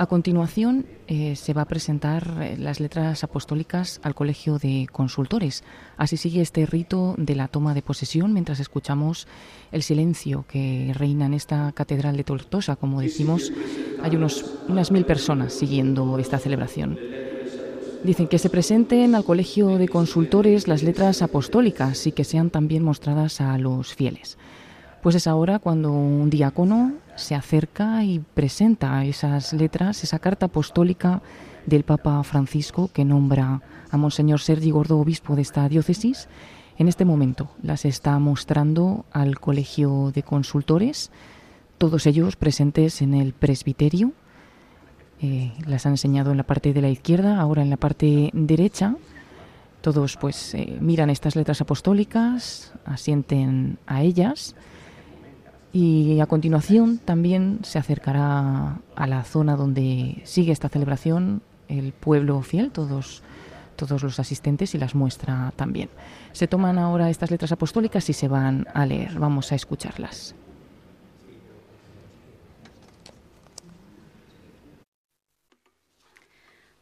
A 0.00 0.06
continuación 0.06 0.86
eh, 1.08 1.36
se 1.36 1.52
va 1.52 1.60
a 1.60 1.66
presentar 1.66 2.38
eh, 2.40 2.56
las 2.56 2.80
letras 2.80 3.22
apostólicas 3.22 4.00
al 4.02 4.14
Colegio 4.14 4.58
de 4.58 4.86
Consultores. 4.90 5.62
Así 5.98 6.16
sigue 6.16 6.40
este 6.40 6.64
rito 6.64 7.14
de 7.18 7.34
la 7.34 7.48
toma 7.48 7.74
de 7.74 7.82
posesión 7.82 8.32
mientras 8.32 8.60
escuchamos 8.60 9.28
el 9.72 9.82
silencio 9.82 10.46
que 10.48 10.90
reina 10.94 11.26
en 11.26 11.34
esta 11.34 11.70
catedral 11.72 12.16
de 12.16 12.24
Tortosa. 12.24 12.76
Como 12.76 13.02
decimos, 13.02 13.52
hay 14.02 14.16
unos, 14.16 14.42
unas 14.68 14.90
mil 14.90 15.04
personas 15.04 15.52
siguiendo 15.52 16.18
esta 16.18 16.38
celebración. 16.38 16.98
Dicen 18.02 18.26
que 18.26 18.38
se 18.38 18.48
presenten 18.48 19.14
al 19.14 19.24
Colegio 19.24 19.76
de 19.76 19.86
Consultores 19.86 20.66
las 20.66 20.82
letras 20.82 21.20
apostólicas 21.20 22.06
y 22.06 22.12
que 22.12 22.24
sean 22.24 22.48
también 22.48 22.82
mostradas 22.82 23.42
a 23.42 23.58
los 23.58 23.94
fieles. 23.94 24.38
Pues 25.02 25.14
es 25.14 25.26
ahora 25.26 25.58
cuando 25.58 25.92
un 25.92 26.28
diácono 26.28 26.92
se 27.16 27.34
acerca 27.34 28.04
y 28.04 28.18
presenta 28.18 29.02
esas 29.06 29.54
letras, 29.54 30.04
esa 30.04 30.18
carta 30.18 30.46
apostólica 30.46 31.22
del 31.64 31.84
Papa 31.84 32.22
Francisco 32.22 32.90
que 32.92 33.06
nombra 33.06 33.62
a 33.90 33.96
Monseñor 33.96 34.40
Sergi 34.40 34.70
Gordo, 34.70 34.98
obispo 34.98 35.36
de 35.36 35.42
esta 35.42 35.66
diócesis. 35.70 36.28
En 36.76 36.86
este 36.86 37.06
momento 37.06 37.50
las 37.62 37.86
está 37.86 38.18
mostrando 38.18 39.06
al 39.10 39.40
Colegio 39.40 40.12
de 40.14 40.22
Consultores, 40.22 41.10
todos 41.78 42.06
ellos 42.06 42.36
presentes 42.36 43.00
en 43.00 43.14
el 43.14 43.32
presbiterio. 43.32 44.12
Eh, 45.22 45.52
las 45.66 45.86
han 45.86 45.94
enseñado 45.94 46.30
en 46.30 46.36
la 46.36 46.42
parte 46.44 46.74
de 46.74 46.82
la 46.82 46.90
izquierda, 46.90 47.40
ahora 47.40 47.62
en 47.62 47.70
la 47.70 47.78
parte 47.78 48.28
derecha. 48.34 48.96
Todos 49.80 50.18
pues 50.18 50.54
eh, 50.54 50.76
miran 50.78 51.08
estas 51.08 51.36
letras 51.36 51.62
apostólicas, 51.62 52.74
asienten 52.84 53.78
a 53.86 54.02
ellas 54.02 54.54
y 55.72 56.18
a 56.20 56.26
continuación 56.26 56.98
también 56.98 57.60
se 57.62 57.78
acercará 57.78 58.80
a 58.96 59.06
la 59.06 59.24
zona 59.24 59.56
donde 59.56 60.20
sigue 60.24 60.52
esta 60.52 60.68
celebración 60.68 61.42
el 61.68 61.92
pueblo 61.92 62.42
fiel, 62.42 62.72
todos, 62.72 63.22
todos 63.76 64.02
los 64.02 64.18
asistentes 64.18 64.74
y 64.74 64.78
las 64.78 64.94
muestra 64.94 65.52
también. 65.54 65.88
Se 66.32 66.48
toman 66.48 66.78
ahora 66.78 67.10
estas 67.10 67.30
letras 67.30 67.52
apostólicas 67.52 68.08
y 68.10 68.12
se 68.12 68.26
van 68.26 68.66
a 68.74 68.84
leer. 68.84 69.18
Vamos 69.18 69.52
a 69.52 69.54
escucharlas. 69.54 70.34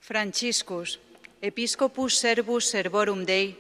Franciscus, 0.01 1.01
Episcopus 1.43 2.17
Servus 2.17 2.65
Servorum 2.65 3.27
Dei, 3.27 3.59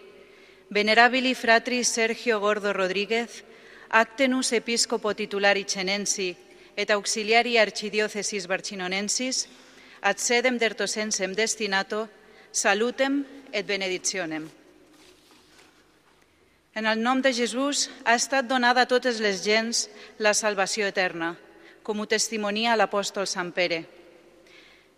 Venerabili 0.70 1.34
Fratri 1.34 1.84
Sergio 1.84 2.40
Gordo 2.40 2.72
Rodríguez, 2.72 3.44
Actenus 3.90 4.52
Episcopo 4.52 5.14
Titulari 5.14 5.64
Cenensi 5.64 6.36
et 6.76 6.90
Auxiliari 6.90 7.56
Archidiocesis 7.58 8.46
Barcinonensis, 8.46 9.48
ad 10.02 10.20
sedem 10.20 10.58
dertosensem 10.58 11.32
destinato, 11.34 12.06
salutem 12.52 13.24
et 13.52 13.66
benedictionem. 13.66 14.44
En 16.74 16.86
el 16.86 17.00
nom 17.02 17.22
de 17.22 17.32
Jesús 17.32 17.88
ha 18.04 18.14
estat 18.14 18.46
donada 18.46 18.84
a 18.84 18.86
totes 18.86 19.18
les 19.24 19.40
gens 19.42 19.88
la 20.18 20.34
salvació 20.34 20.86
eterna, 20.86 21.32
com 21.82 21.98
ho 21.98 22.06
testimonia 22.06 22.76
l'apòstol 22.76 23.26
Sant 23.26 23.50
Pere. 23.56 23.82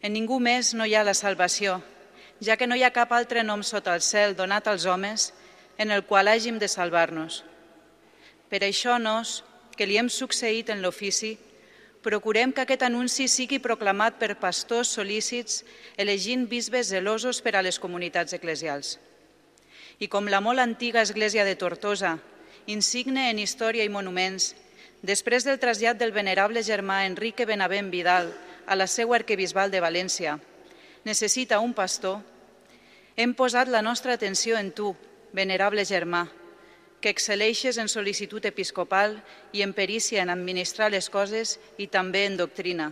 En 0.02 0.12
ningú 0.12 0.40
més 0.42 0.74
no 0.74 0.84
hi 0.84 0.98
ha 0.98 1.06
la 1.06 1.14
salvació, 1.14 1.78
ja 2.42 2.58
que 2.58 2.66
no 2.66 2.76
hi 2.76 2.82
ha 2.82 2.92
cap 2.92 3.12
altre 3.12 3.46
nom 3.46 3.62
sota 3.62 3.94
el 3.94 4.02
cel 4.02 4.34
donat 4.36 4.66
als 4.68 4.84
homes 4.84 5.30
en 5.78 5.94
el 5.94 6.04
qual 6.04 6.28
hàgim 6.28 6.58
de 6.58 6.68
salvar-nos. 6.68 7.44
Per 8.50 8.64
això 8.66 8.98
nos, 8.98 9.44
que 9.78 9.86
li 9.86 9.96
hem 9.96 10.10
succeït 10.10 10.72
en 10.74 10.82
l'ofici, 10.82 11.36
procurem 12.02 12.52
que 12.52 12.64
aquest 12.64 12.82
anunci 12.82 13.28
sigui 13.28 13.60
proclamat 13.62 14.16
per 14.18 14.38
pastors 14.40 14.90
solícits, 14.96 15.62
elegint 15.96 16.48
bisbes 16.48 16.90
zelosos 16.90 17.40
per 17.44 17.54
a 17.56 17.62
les 17.62 17.78
comunitats 17.78 18.34
eclesials. 18.34 18.98
I 20.00 20.08
com 20.08 20.26
la 20.32 20.40
molt 20.40 20.60
antiga 20.60 21.04
església 21.04 21.44
de 21.44 21.54
Tortosa, 21.60 22.16
insigne 22.66 23.28
en 23.30 23.38
història 23.38 23.84
i 23.84 23.92
monuments, 23.92 24.54
després 25.02 25.44
del 25.44 25.60
trasllat 25.60 26.00
del 26.00 26.12
venerable 26.12 26.64
germà 26.64 27.04
Enrique 27.06 27.46
Benavent 27.46 27.92
Vidal 27.92 28.32
a 28.66 28.76
la 28.76 28.88
seva 28.88 29.20
arquebisbal 29.20 29.70
de 29.70 29.84
València, 29.84 30.38
necessita 31.04 31.60
un 31.60 31.72
pastor, 31.76 32.20
hem 33.16 33.32
posat 33.36 33.68
la 33.68 33.82
nostra 33.84 34.16
atenció 34.16 34.58
en 34.58 34.72
tu, 34.72 34.94
venerable 35.32 35.84
germà, 35.84 36.26
que 37.00 37.10
excel·leixes 37.12 37.78
en 37.80 37.88
sol·licitud 37.88 38.44
episcopal 38.44 39.16
i 39.56 39.64
en 39.64 39.72
perícia 39.72 40.22
en 40.22 40.30
administrar 40.30 40.90
les 40.92 41.08
coses 41.08 41.56
i 41.80 41.88
també 41.88 42.26
en 42.28 42.36
doctrina, 42.36 42.90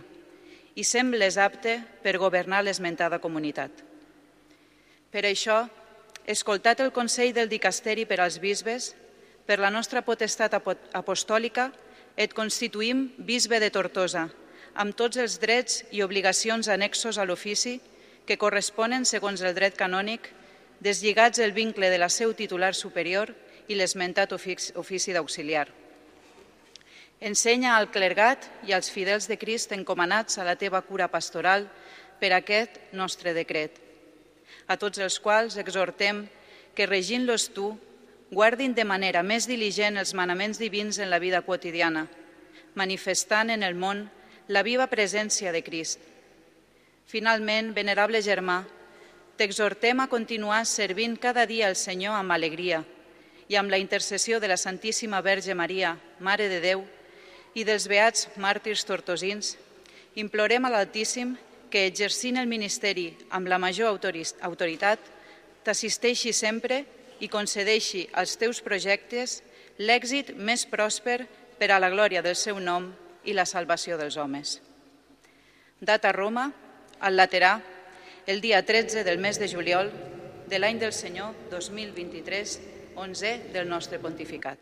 i 0.75 0.83
sembles 0.83 1.37
apte 1.37 1.77
per 2.03 2.17
governar 2.17 2.63
l'esmentada 2.65 3.21
comunitat. 3.21 3.71
Per 5.09 5.23
això, 5.25 5.67
escoltat 6.25 6.81
el 6.81 6.93
Consell 6.93 7.33
del 7.33 7.49
Dicasteri 7.49 8.05
per 8.05 8.19
als 8.21 8.39
bisbes, 8.41 8.93
per 9.45 9.59
la 9.59 9.71
nostra 9.73 10.01
potestat 10.05 10.53
apostòlica, 10.53 11.71
et 12.17 12.33
constituïm 12.35 13.07
bisbe 13.17 13.59
de 13.61 13.69
Tortosa, 13.73 14.27
amb 14.75 14.95
tots 14.95 15.17
els 15.17 15.39
drets 15.41 15.83
i 15.91 16.03
obligacions 16.03 16.67
annexos 16.69 17.17
a 17.17 17.25
l'ofici 17.25 17.79
que 18.27 18.37
corresponen 18.37 19.05
segons 19.05 19.41
el 19.41 19.55
dret 19.57 19.77
canònic, 19.77 20.27
deslligats 20.79 21.39
el 21.39 21.53
vincle 21.53 21.89
de 21.89 21.97
la 21.97 22.09
seu 22.13 22.33
titular 22.33 22.73
superior 22.75 23.33
i 23.69 23.77
l'esmentat 23.77 24.33
ofici 24.33 25.13
d'auxiliar. 25.13 25.67
Ensenya 27.19 27.75
al 27.75 27.89
clergat 27.91 28.47
i 28.67 28.73
als 28.73 28.89
fidels 28.89 29.27
de 29.27 29.37
Crist 29.37 29.73
encomanats 29.75 30.39
a 30.39 30.45
la 30.47 30.55
teva 30.55 30.81
cura 30.81 31.09
pastoral 31.11 31.67
per 32.19 32.31
aquest 32.33 32.79
nostre 32.95 33.33
decret, 33.35 33.75
a 34.67 34.77
tots 34.79 34.99
els 34.99 35.19
quals 35.19 35.57
exhortem 35.59 36.25
que, 36.75 36.87
regint-los 36.87 37.49
tu, 37.53 37.73
guardin 38.31 38.73
de 38.73 38.85
manera 38.85 39.23
més 39.23 39.47
diligent 39.49 39.97
els 39.97 40.13
manaments 40.13 40.59
divins 40.61 40.99
en 40.99 41.09
la 41.09 41.19
vida 41.19 41.41
quotidiana, 41.41 42.07
manifestant 42.75 43.49
en 43.49 43.63
el 43.67 43.75
món 43.75 44.05
la 44.47 44.63
viva 44.63 44.87
presència 44.87 45.51
de 45.51 45.63
Crist. 45.65 45.99
Finalment, 47.09 47.73
venerable 47.73 48.21
germà, 48.21 48.61
t'exhortem 49.37 49.99
a 49.99 50.07
continuar 50.07 50.63
servint 50.65 51.17
cada 51.17 51.45
dia 51.49 51.67
el 51.67 51.75
Senyor 51.75 52.15
amb 52.15 52.31
alegria, 52.31 52.83
i 53.49 53.57
amb 53.57 53.71
la 53.73 53.81
intercessió 53.81 54.39
de 54.39 54.47
la 54.47 54.57
Santíssima 54.57 55.21
Verge 55.25 55.55
Maria, 55.57 55.95
Mare 56.19 56.47
de 56.51 56.61
Déu, 56.61 56.85
i 57.57 57.65
dels 57.65 57.87
beats 57.89 58.27
màrtirs 58.37 58.85
tortosins, 58.85 59.55
implorem 60.15 60.65
a 60.65 60.71
l'Altíssim 60.71 61.33
que, 61.73 61.87
exercint 61.89 62.37
el 62.37 62.47
ministeri 62.49 63.09
amb 63.33 63.49
la 63.49 63.57
major 63.57 63.89
autoritat, 63.89 65.01
t'assisteixi 65.65 66.33
sempre 66.33 66.83
i 67.19 67.27
concedeixi 67.27 68.05
als 68.13 68.37
teus 68.37 68.61
projectes 68.61 69.41
l'èxit 69.81 70.35
més 70.37 70.65
pròsper 70.69 71.23
per 71.59 71.71
a 71.73 71.81
la 71.81 71.89
glòria 71.89 72.21
del 72.21 72.37
seu 72.37 72.61
nom 72.61 72.91
i 73.25 73.33
la 73.33 73.49
salvació 73.49 73.97
dels 73.97 74.17
homes. 74.17 74.59
Data 75.81 76.11
Roma, 76.13 76.51
al 76.99 77.17
Laterà, 77.17 77.57
el 78.27 78.41
dia 78.41 78.61
13 78.65 79.03
del 79.03 79.17
mes 79.17 79.39
de 79.39 79.47
juliol 79.47 79.89
de 80.49 80.59
l'any 80.59 80.79
del 80.79 80.93
Senyor 80.93 81.33
2023, 81.49 82.59
11 82.99 83.51
del 83.53 83.69
nuestro 83.69 83.97
pontificat. 83.99 84.57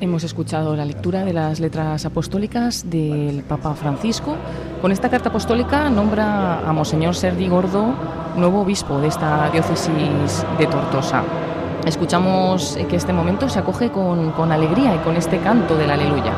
Hemos 0.00 0.24
escuchado 0.24 0.74
la 0.74 0.84
lectura 0.86 1.24
de 1.24 1.34
las 1.34 1.60
letras 1.60 2.06
apostólicas 2.06 2.88
del 2.88 3.42
Papa 3.44 3.74
Francisco. 3.74 4.34
Con 4.80 4.92
esta 4.92 5.10
carta 5.10 5.28
apostólica 5.28 5.90
nombra 5.90 6.60
a 6.60 6.72
Monseñor 6.72 7.14
Sergi 7.14 7.48
Gordo 7.48 7.94
nuevo 8.36 8.62
obispo 8.62 8.98
de 8.98 9.08
esta 9.08 9.50
diócesis 9.50 10.44
de 10.58 10.66
Tortosa. 10.66 11.22
Escuchamos 11.86 12.78
que 12.88 12.96
este 12.96 13.12
momento 13.12 13.50
se 13.50 13.58
acoge 13.58 13.90
con, 13.90 14.32
con 14.32 14.52
alegría 14.52 14.94
y 14.94 14.98
con 14.98 15.16
este 15.16 15.38
canto 15.38 15.76
del 15.76 15.90
aleluya. 15.90 16.32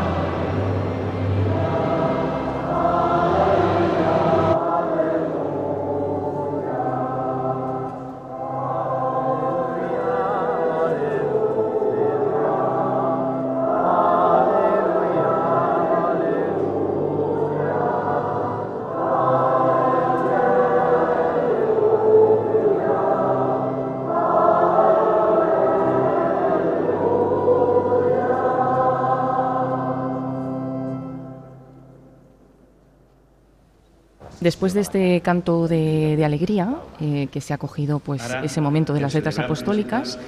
Después 34.48 34.72
de 34.72 34.80
este 34.80 35.20
canto 35.20 35.68
de, 35.68 36.24
alegría, 36.24 36.74
eh, 37.02 37.28
que 37.30 37.42
se 37.42 37.52
ha 37.52 37.58
cogido 37.58 37.98
pues, 37.98 38.22
ese 38.42 38.62
momento 38.62 38.94
de 38.94 39.00
las 39.02 39.12
letras 39.12 39.38
apostólicas, 39.38 40.18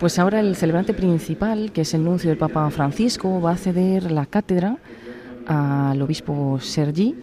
pues 0.00 0.18
ahora 0.18 0.40
el 0.40 0.56
celebrante 0.56 0.94
principal, 0.94 1.70
que 1.70 1.82
es 1.82 1.92
el 1.92 2.02
nuncio 2.02 2.30
del 2.30 2.38
Papa 2.38 2.70
Francisco, 2.70 3.42
va 3.42 3.50
a 3.50 3.56
ceder 3.58 4.10
la 4.10 4.24
cátedra 4.24 4.78
al 5.46 6.00
obispo 6.00 6.60
Sergi, 6.62 7.14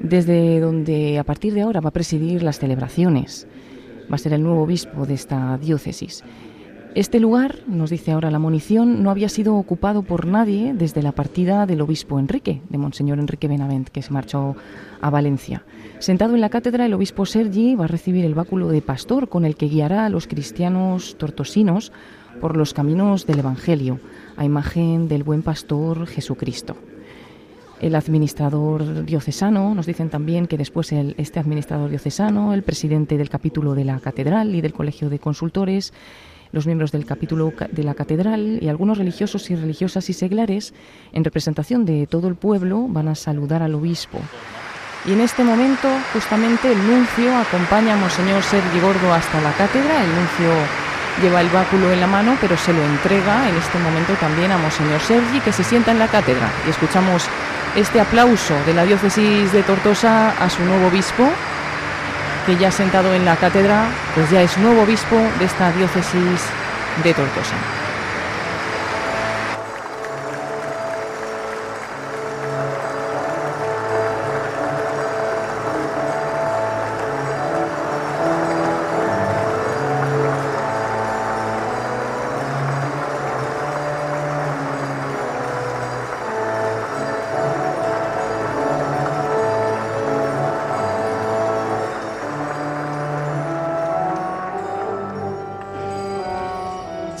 desde 0.00 0.58
donde 0.58 1.18
a 1.18 1.24
partir 1.24 1.52
de 1.52 1.60
ahora 1.60 1.82
va 1.82 1.90
a 1.90 1.92
presidir 1.92 2.42
las 2.42 2.60
celebraciones. 2.60 3.46
Va 4.10 4.14
a 4.14 4.18
ser 4.18 4.32
el 4.32 4.42
nuevo 4.42 4.62
obispo 4.62 5.04
de 5.04 5.12
esta 5.12 5.58
diócesis. 5.58 6.24
Este 6.94 7.18
lugar, 7.18 7.56
nos 7.66 7.90
dice 7.90 8.12
ahora 8.12 8.30
la 8.30 8.38
munición, 8.38 9.02
no 9.02 9.10
había 9.10 9.28
sido 9.28 9.56
ocupado 9.56 10.02
por 10.02 10.26
nadie 10.26 10.74
desde 10.74 11.02
la 11.02 11.10
partida 11.10 11.66
del 11.66 11.80
obispo 11.80 12.20
Enrique, 12.20 12.62
de 12.68 12.78
Monseñor 12.78 13.18
Enrique 13.18 13.48
Benavent, 13.48 13.88
que 13.88 14.00
se 14.00 14.12
marchó 14.12 14.54
a 15.00 15.10
Valencia. 15.10 15.64
Sentado 15.98 16.36
en 16.36 16.40
la 16.40 16.50
cátedra, 16.50 16.86
el 16.86 16.94
obispo 16.94 17.26
Sergi 17.26 17.74
va 17.74 17.86
a 17.86 17.88
recibir 17.88 18.24
el 18.24 18.36
báculo 18.36 18.68
de 18.68 18.80
pastor 18.80 19.28
con 19.28 19.44
el 19.44 19.56
que 19.56 19.66
guiará 19.66 20.06
a 20.06 20.08
los 20.08 20.28
cristianos 20.28 21.16
tortosinos 21.18 21.90
por 22.40 22.56
los 22.56 22.72
caminos 22.74 23.26
del 23.26 23.40
Evangelio, 23.40 23.98
a 24.36 24.44
imagen 24.44 25.08
del 25.08 25.24
buen 25.24 25.42
pastor 25.42 26.06
Jesucristo. 26.06 26.76
El 27.80 27.96
administrador 27.96 29.04
diocesano, 29.04 29.74
nos 29.74 29.86
dicen 29.86 30.10
también 30.10 30.46
que 30.46 30.56
después 30.56 30.92
este 30.92 31.40
administrador 31.40 31.90
diocesano, 31.90 32.54
el 32.54 32.62
presidente 32.62 33.18
del 33.18 33.30
capítulo 33.30 33.74
de 33.74 33.84
la 33.84 33.98
catedral 33.98 34.54
y 34.54 34.60
del 34.60 34.72
colegio 34.72 35.10
de 35.10 35.18
consultores, 35.18 35.92
los 36.54 36.66
miembros 36.66 36.92
del 36.92 37.04
capítulo 37.04 37.52
de 37.72 37.82
la 37.82 37.94
catedral 37.94 38.60
y 38.62 38.68
algunos 38.68 38.96
religiosos 38.96 39.50
y 39.50 39.56
religiosas 39.56 40.08
y 40.08 40.12
seglares, 40.12 40.72
en 41.12 41.24
representación 41.24 41.84
de 41.84 42.06
todo 42.06 42.28
el 42.28 42.36
pueblo, 42.36 42.86
van 42.88 43.08
a 43.08 43.16
saludar 43.16 43.62
al 43.62 43.74
obispo. 43.74 44.18
Y 45.04 45.12
en 45.12 45.20
este 45.20 45.42
momento, 45.42 45.88
justamente, 46.12 46.70
el 46.70 46.78
nuncio 46.78 47.36
acompaña 47.36 47.94
a 47.94 47.96
Monseñor 47.96 48.42
Sergi 48.44 48.80
Gordo 48.80 49.12
hasta 49.12 49.40
la 49.40 49.52
cátedra. 49.52 50.02
El 50.02 50.14
nuncio 50.14 50.52
lleva 51.20 51.40
el 51.40 51.48
báculo 51.48 51.92
en 51.92 52.00
la 52.00 52.06
mano, 52.06 52.38
pero 52.40 52.56
se 52.56 52.72
lo 52.72 52.82
entrega 52.84 53.48
en 53.48 53.56
este 53.56 53.78
momento 53.80 54.14
también 54.14 54.52
a 54.52 54.58
Monseñor 54.58 55.00
Sergi, 55.00 55.40
que 55.40 55.52
se 55.52 55.64
sienta 55.64 55.90
en 55.90 55.98
la 55.98 56.06
cátedra. 56.06 56.48
Y 56.66 56.70
escuchamos 56.70 57.28
este 57.74 58.00
aplauso 58.00 58.54
de 58.64 58.74
la 58.74 58.84
diócesis 58.84 59.52
de 59.52 59.64
Tortosa 59.64 60.30
a 60.30 60.48
su 60.48 60.64
nuevo 60.64 60.86
obispo 60.86 61.28
que 62.46 62.56
ya 62.56 62.70
sentado 62.70 63.14
en 63.14 63.24
la 63.24 63.36
cátedra, 63.36 63.86
pues 64.14 64.30
ya 64.30 64.42
es 64.42 64.56
nuevo 64.58 64.82
obispo 64.82 65.16
de 65.38 65.44
esta 65.44 65.72
diócesis 65.72 66.40
de 67.02 67.14
Tortosa. 67.14 67.83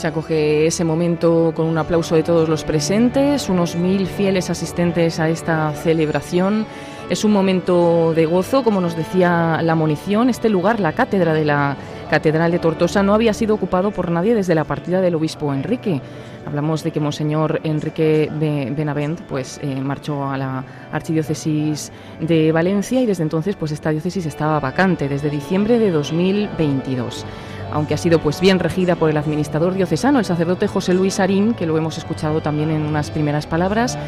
Se 0.04 0.08
acoge 0.08 0.66
ese 0.66 0.84
momento 0.84 1.54
con 1.56 1.64
un 1.64 1.78
aplauso 1.78 2.14
de 2.14 2.22
todos 2.22 2.46
los 2.46 2.62
presentes, 2.62 3.48
unos 3.48 3.74
mil 3.74 4.06
fieles 4.06 4.50
asistentes 4.50 5.18
a 5.18 5.30
esta 5.30 5.72
celebración. 5.72 6.66
Es 7.08 7.24
un 7.24 7.32
momento 7.32 8.12
de 8.12 8.26
gozo, 8.26 8.62
como 8.62 8.82
nos 8.82 8.96
decía 8.96 9.62
la 9.62 9.74
munición. 9.74 10.28
Este 10.28 10.50
lugar, 10.50 10.78
la 10.78 10.92
cátedra 10.92 11.32
de 11.32 11.46
la 11.46 11.78
Catedral 12.10 12.52
de 12.52 12.58
Tortosa, 12.58 13.02
no 13.02 13.14
había 13.14 13.32
sido 13.32 13.54
ocupado 13.54 13.92
por 13.92 14.10
nadie 14.10 14.34
desde 14.34 14.54
la 14.54 14.64
partida 14.64 15.00
del 15.00 15.14
obispo 15.14 15.54
Enrique. 15.54 16.02
Hablamos 16.44 16.84
de 16.84 16.90
que 16.90 17.00
Monseñor 17.00 17.60
Enrique 17.64 18.30
Benavent 18.30 19.22
pues, 19.22 19.58
eh, 19.62 19.80
marchó 19.80 20.28
a 20.28 20.36
la 20.36 20.64
archidiócesis 20.92 21.90
de 22.20 22.52
Valencia 22.52 23.00
y 23.00 23.06
desde 23.06 23.22
entonces 23.22 23.56
pues, 23.56 23.72
esta 23.72 23.88
diócesis 23.88 24.26
estaba 24.26 24.60
vacante, 24.60 25.08
desde 25.08 25.30
diciembre 25.30 25.78
de 25.78 25.90
2022 25.90 27.24
aunque 27.74 27.92
ha 27.92 27.98
sido 27.98 28.20
pues 28.20 28.40
bien 28.40 28.60
regida 28.60 28.94
por 28.94 29.10
el 29.10 29.16
administrador 29.16 29.74
diocesano, 29.74 30.20
el 30.20 30.24
sacerdote 30.24 30.68
José 30.68 30.94
Luis 30.94 31.18
Arín, 31.20 31.54
que 31.54 31.66
lo 31.66 31.76
hemos 31.76 31.98
escuchado 31.98 32.40
también 32.40 32.70
en 32.70 32.82
unas 32.82 33.10
primeras 33.10 33.46
palabras, 33.46 33.98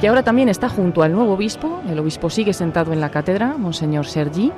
que 0.00 0.08
ahora 0.08 0.22
también 0.22 0.50
está 0.50 0.68
junto 0.68 1.02
al 1.02 1.12
nuevo 1.12 1.32
obispo, 1.32 1.80
el 1.88 1.98
obispo 1.98 2.28
sigue 2.28 2.52
sentado 2.52 2.92
en 2.92 3.00
la 3.00 3.10
cátedra, 3.10 3.56
Monseñor 3.56 4.06
Sergi, 4.06 4.52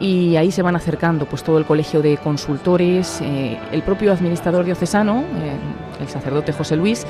y 0.00 0.36
ahí 0.36 0.50
se 0.50 0.62
van 0.62 0.74
acercando 0.74 1.26
pues 1.26 1.42
todo 1.42 1.58
el 1.58 1.66
colegio 1.66 2.00
de 2.00 2.16
consultores, 2.16 3.20
eh, 3.20 3.58
el 3.72 3.82
propio 3.82 4.10
administrador 4.12 4.64
diocesano, 4.64 5.20
eh, 5.20 5.56
el 6.00 6.08
sacerdote 6.08 6.52
José 6.52 6.76
Luis, 6.76 7.06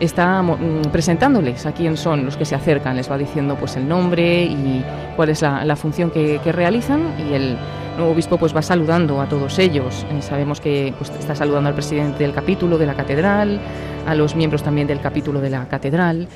está 0.00 0.42
mm, 0.42 0.90
presentándoles 0.92 1.66
a 1.66 1.72
quién 1.72 1.96
son 1.96 2.24
los 2.24 2.36
que 2.36 2.44
se 2.44 2.54
acercan, 2.54 2.96
les 2.96 3.10
va 3.10 3.18
diciendo 3.18 3.56
pues 3.56 3.76
el 3.76 3.88
nombre 3.88 4.44
y 4.44 4.84
cuál 5.16 5.30
es 5.30 5.42
la, 5.42 5.76
función 5.76 6.10
que, 6.10 6.40
realizan 6.52 7.14
y 7.18 7.34
el 7.34 7.56
nuevo 7.96 8.12
obispo 8.12 8.38
pues 8.38 8.54
va 8.54 8.62
saludando 8.62 9.20
a 9.20 9.28
todos 9.28 9.58
ellos. 9.58 10.06
Eh, 10.10 10.22
sabemos 10.22 10.60
que 10.60 10.94
pues, 10.96 11.10
está 11.10 11.34
saludando 11.34 11.68
al 11.68 11.74
presidente 11.74 12.22
del 12.22 12.32
capítulo 12.32 12.78
de 12.78 12.86
la 12.86 12.94
catedral, 12.94 13.60
a 14.06 14.14
los 14.14 14.34
miembros 14.34 14.62
también 14.62 14.86
del 14.86 15.00
capítulo 15.00 15.40
de 15.40 15.50
la 15.50 15.68
catedral. 15.68 16.28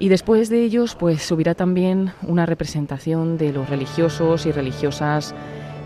Y 0.00 0.08
después 0.08 0.48
de 0.48 0.62
ellos, 0.62 0.94
pues 0.94 1.22
subirá 1.22 1.54
también 1.54 2.12
una 2.22 2.46
representación 2.46 3.36
de 3.36 3.52
los 3.52 3.68
religiosos 3.68 4.46
y 4.46 4.52
religiosas 4.52 5.34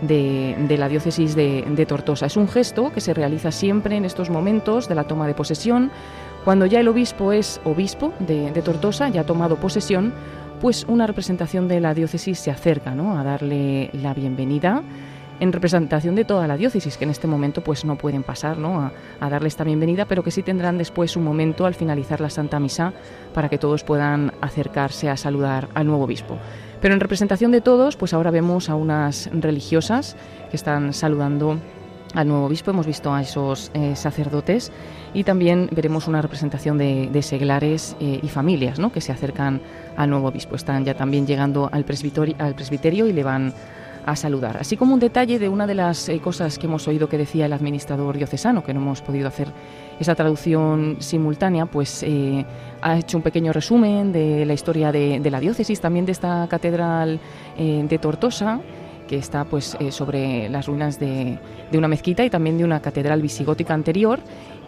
de, 0.07 0.75
la 0.77 0.89
diócesis 0.89 1.35
de, 1.35 1.85
Tortosa. 1.87 2.25
Es 2.25 2.37
un 2.37 2.47
gesto 2.47 2.91
que 2.91 3.01
se 3.01 3.13
realiza 3.13 3.51
siempre 3.51 3.95
en 3.95 4.05
estos 4.05 4.29
momentos 4.29 4.87
de 4.87 4.95
la 4.95 5.05
toma 5.05 5.27
de 5.27 5.33
posesión, 5.33 5.91
cuando 6.43 6.65
ya 6.65 6.79
el 6.79 6.87
obispo 6.87 7.31
es 7.31 7.61
obispo 7.63 8.13
de, 8.19 8.51
Tortosa, 8.63 9.09
ya 9.09 9.21
ha 9.21 9.25
tomado 9.25 9.57
posesión, 9.57 10.13
pues 10.59 10.85
una 10.87 11.07
representación 11.07 11.67
de 11.67 11.79
la 11.79 11.93
diócesis 11.93 12.39
se 12.39 12.51
acerca 12.51 12.93
¿no? 12.93 13.17
a 13.17 13.23
darle 13.23 13.89
la 13.93 14.13
bienvenida 14.13 14.83
en 15.39 15.51
representación 15.51 16.15
de 16.15 16.25
toda 16.25 16.47
la 16.47 16.57
diócesis, 16.57 16.97
que 16.97 17.05
en 17.05 17.09
este 17.09 17.27
momento 17.27 17.63
pues 17.63 17.85
no 17.85 17.97
pueden 17.97 18.23
pasar 18.23 18.57
¿no? 18.57 18.79
A, 18.79 18.91
a, 19.19 19.29
darle 19.29 19.47
esta 19.47 19.63
bienvenida, 19.63 20.05
pero 20.05 20.23
que 20.23 20.31
sí 20.31 20.43
tendrán 20.43 20.77
después 20.77 21.17
un 21.17 21.23
momento 21.23 21.65
al 21.65 21.73
finalizar 21.73 22.21
la 22.21 22.29
Santa 22.29 22.59
Misa 22.59 22.93
para 23.33 23.49
que 23.49 23.57
todos 23.57 23.83
puedan 23.83 24.31
acercarse 24.41 25.09
a 25.09 25.17
saludar 25.17 25.69
al 25.73 25.87
nuevo 25.87 26.03
obispo. 26.03 26.37
Pero 26.81 26.93
en 26.93 26.99
representación 26.99 27.51
de 27.51 27.61
todos, 27.61 27.95
pues 27.95 28.13
ahora 28.13 28.31
vemos 28.31 28.69
a 28.69 28.75
unas 28.75 29.29
religiosas 29.33 30.15
que 30.49 30.57
están 30.57 30.93
saludando 30.93 31.57
al 32.13 32.27
nuevo 32.27 32.45
obispo, 32.45 32.71
hemos 32.71 32.85
visto 32.85 33.13
a 33.13 33.21
esos 33.21 33.71
eh, 33.73 33.95
sacerdotes 33.95 34.71
y 35.13 35.23
también 35.23 35.69
veremos 35.71 36.07
una 36.07 36.21
representación 36.21 36.77
de, 36.77 37.21
seglares 37.21 37.95
eh, 37.99 38.19
y 38.21 38.27
familias 38.29 38.79
¿no? 38.79 38.91
que 38.91 39.01
se 39.01 39.11
acercan 39.11 39.61
al 39.95 40.09
nuevo 40.09 40.27
obispo. 40.27 40.55
Están 40.55 40.85
ya 40.85 40.95
también 40.95 41.25
llegando 41.25 41.69
al 41.71 41.85
presbiterio, 41.85 42.35
al 42.39 42.55
presbiterio 42.55 43.07
y 43.07 43.13
le 43.13 43.23
van 43.23 43.53
a 44.05 44.15
saludar. 44.15 44.57
Así 44.57 44.75
como 44.75 44.93
un 44.93 44.99
detalle 44.99 45.39
de 45.39 45.47
una 45.47 45.65
de 45.65 45.75
las 45.75 46.09
eh, 46.09 46.19
cosas 46.19 46.59
que 46.59 46.67
hemos 46.67 46.87
oído 46.87 47.07
que 47.07 47.17
decía 47.17 47.45
el 47.45 47.53
administrador 47.53 48.17
diocesano, 48.17 48.63
que 48.63 48.73
no 48.73 48.81
hemos 48.81 49.01
podido 49.01 49.27
hacer 49.27 49.47
esa 49.99 50.13
traducción 50.13 50.97
simultánea, 50.99 51.67
pues 51.67 52.03
ha 52.81 52.97
hecho 52.97 53.17
un 53.17 53.23
pequeño 53.23 53.53
resumen 53.53 54.11
de 54.11 54.45
la 54.45 54.53
historia 54.53 54.91
de, 54.91 55.21
la 55.29 55.39
diócesis, 55.39 55.79
también 55.79 56.05
de 56.05 56.11
esta 56.11 56.47
catedral 56.49 57.19
de 57.55 57.99
Tortosa 57.99 58.59
que 59.13 59.19
está 59.19 59.45
pues 59.45 59.77
sobre 59.91 60.49
las 60.49 60.65
ruinas 60.65 60.99
de, 60.99 61.37
una 61.71 61.87
mezquita 61.87 62.25
y 62.25 62.31
también 62.31 62.57
de 62.57 62.63
una 62.63 62.81
catedral 62.81 63.21
visigótica 63.21 63.71
anterior. 63.75 64.19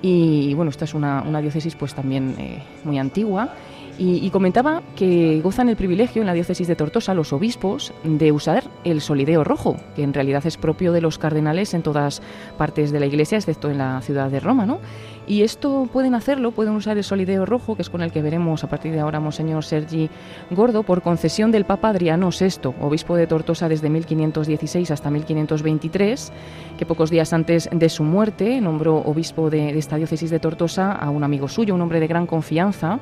Y 0.04 0.54
bueno 0.54 0.70
esta 0.70 0.86
es 0.86 0.94
una, 0.94 1.24
una 1.24 1.42
diócesis 1.42 1.76
pues 1.76 1.96
también 1.96 2.36
muy 2.84 3.00
antigua 3.00 3.56
y, 3.98 4.30
comentaba 4.30 4.82
que 4.96 5.40
gozan 5.42 5.70
el 5.70 5.76
privilegio 5.76 6.22
en 6.22 6.26
la 6.26 6.34
diócesis 6.34 6.68
de 6.68 6.76
Tortosa 6.76 7.14
los 7.14 7.32
obispos 7.32 7.94
de 8.04 8.32
usar 8.32 8.66
el 8.84 9.00
solideo 9.00 9.44
rojo, 9.44 9.78
que 9.96 10.04
en 10.04 10.14
realidad 10.14 10.46
es 10.46 10.58
propio 10.58 10.92
de 10.92 11.02
los 11.02 11.18
cardenales 11.18 11.74
en 11.74 11.82
todas 11.82 12.22
partes 12.58 12.92
de 12.92 13.00
la 13.00 13.06
iglesia, 13.06 13.38
excepto 13.38 13.70
en 13.70 13.78
la 13.78 14.02
ciudad 14.02 14.30
de 14.30 14.40
Roma, 14.40 14.66
¿no? 14.66 14.80
Y 15.28 15.42
esto 15.42 15.90
pueden 15.92 16.14
hacerlo, 16.14 16.52
pueden 16.52 16.76
usar 16.76 16.98
el 16.98 17.04
solideo 17.04 17.46
rojo, 17.46 17.76
que 17.76 17.82
es 17.82 17.90
con 17.90 18.02
el 18.02 18.12
que 18.12 18.22
veremos 18.22 18.64
a 18.64 18.70
partir 18.70 18.92
de 18.92 19.00
ahora 19.00 19.20
Monseñor 19.20 19.64
Sergi 19.64 20.10
Gordo, 20.52 20.84
por 20.84 21.02
concesión 21.02 21.52
del 21.52 21.66
Papa 21.66 21.90
Adriano 21.90 22.30
VI, 22.30 22.74
obispo 22.82 23.16
de 23.16 23.28
Tortosa 23.28 23.68
desde 23.70 23.90
1516 23.90 24.92
hasta 24.92 25.10
1523, 25.10 26.32
que 26.78 26.86
pocos 26.86 27.10
días 27.10 27.34
antes 27.34 27.70
de 27.72 27.90
su 27.90 28.04
muerte 28.04 28.62
nombró 28.62 28.98
obispo 28.98 29.50
de, 29.50 29.74
de 29.74 29.80
esta 29.80 29.96
diócesis 29.96 30.30
de 30.30 30.40
Tortosa 30.40 30.92
a 30.92 31.10
un 31.10 31.24
amigo 31.24 31.48
suyo, 31.48 31.74
un 31.74 31.82
hombre 31.82 32.00
de 32.00 32.08
gran 32.08 32.28
confianza, 32.28 33.00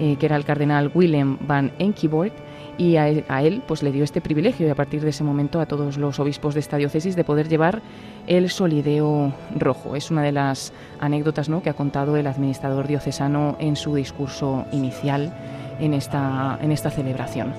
eh, 0.00 0.16
que 0.16 0.26
era 0.26 0.36
el 0.36 0.44
cardenal 0.44 0.90
Willem 0.92 1.38
van 1.46 1.72
Enkivoort, 1.78 2.34
y 2.80 2.96
a 2.96 3.08
él, 3.08 3.62
pues 3.66 3.82
le 3.82 3.92
dio 3.92 4.02
este 4.04 4.22
privilegio 4.22 4.66
y 4.66 4.70
a 4.70 4.74
partir 4.74 5.02
de 5.02 5.10
ese 5.10 5.22
momento 5.22 5.60
a 5.60 5.66
todos 5.66 5.98
los 5.98 6.18
obispos 6.18 6.54
de 6.54 6.60
esta 6.60 6.78
diócesis 6.78 7.14
de 7.14 7.24
poder 7.24 7.46
llevar 7.46 7.82
el 8.26 8.48
solideo 8.48 9.34
rojo. 9.54 9.96
Es 9.96 10.10
una 10.10 10.22
de 10.22 10.32
las 10.32 10.72
anécdotas 10.98 11.50
¿no? 11.50 11.62
que 11.62 11.68
ha 11.68 11.74
contado 11.74 12.16
el 12.16 12.26
administrador 12.26 12.88
diocesano 12.88 13.56
en 13.58 13.76
su 13.76 13.94
discurso 13.94 14.64
inicial 14.72 15.30
en 15.78 15.92
esta, 15.92 16.58
en 16.62 16.72
esta 16.72 16.90
celebración. 16.90 17.52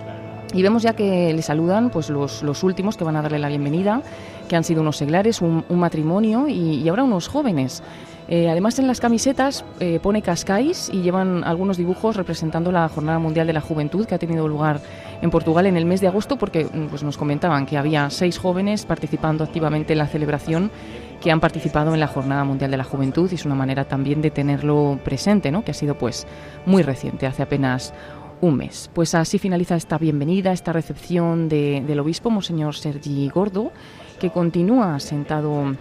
Y 0.54 0.63
vemos 0.63 0.84
ya 0.84 0.93
que 0.93 1.32
le 1.34 1.41
saludan 1.41 1.91
pues 1.91 2.10
los, 2.10 2.43
los, 2.43 2.63
últimos 2.63 2.97
que 2.97 3.04
van 3.04 3.15
a 3.15 3.21
darle 3.21 3.39
la 3.39 3.47
bienvenida, 3.47 4.01
que 4.49 4.56
han 4.56 4.63
sido 4.63 4.82
unos 4.82 4.97
seglares, 4.97 5.41
un, 5.41 5.63
matrimonio 5.69 6.47
y, 6.47 6.88
ahora 6.89 7.04
unos 7.04 7.27
jóvenes. 7.27 7.84
Eh, 8.32 8.48
además 8.50 8.80
en 8.80 8.88
las 8.88 9.02
camisetas 9.02 9.65
eh, 9.82 10.00
pone 10.02 10.22
Cascais 10.22 10.89
y 10.89 11.02
llevan 11.02 11.44
algunos 11.44 11.76
dibujos 11.76 12.15
representando 12.15 12.72
la 12.72 12.88
Jornada 12.88 13.20
Mundial 13.20 13.46
de 13.46 13.52
la 13.52 13.60
Juventud 13.60 14.06
que 14.06 14.15
ha 14.15 14.20
tenido 14.20 14.48
lugar 14.48 14.80
en 15.22 15.30
Portugal 15.30 15.65
en 15.65 15.76
el 15.76 15.84
mes 15.84 16.00
de 16.00 16.08
agosto 16.08 16.38
porque 16.38 16.63
mm, 16.63 16.86
pues, 16.88 17.04
nos 17.04 17.17
comentaban 17.17 17.65
que 17.65 17.78
había 17.78 18.10
seis 18.10 18.38
jóvenes 18.38 18.86
participando 18.86 19.44
activamente 19.44 19.91
en 19.91 20.00
la 20.00 20.08
celebración 20.08 20.72
que 21.20 21.30
han 21.30 21.41
participado 21.41 21.94
en 21.94 22.00
la 22.00 22.08
Jornada 22.08 22.46
Mundial 22.46 22.72
de 22.72 22.78
la 22.78 22.86
Juventud 22.86 23.30
y 23.30 23.36
es 23.36 23.44
una 23.44 23.56
manera 23.56 23.84
también 23.84 24.22
de 24.22 24.32
tenerlo 24.32 24.98
presente, 25.04 25.52
¿no? 25.52 25.65
que 25.65 25.72
ha 25.72 25.74
sido 25.74 25.96
pues 25.96 26.26
muy 26.65 26.84
reciente, 26.84 27.28
hace 27.28 27.44
apenas 27.44 27.94
un 28.39 28.56
mes. 28.56 28.89
Pues 28.94 29.13
así 29.13 29.39
finaliza 29.39 29.76
esta 29.76 29.98
bienvenida, 29.98 30.54
esta 30.54 30.72
recepción 30.72 31.50
del 31.50 32.00
obispo, 32.00 32.30
Monseñor 32.30 32.76
Sergi 32.76 33.28
Gordo, 33.28 33.74
que 34.22 34.30
continúa 34.30 35.02
sentado 35.02 35.76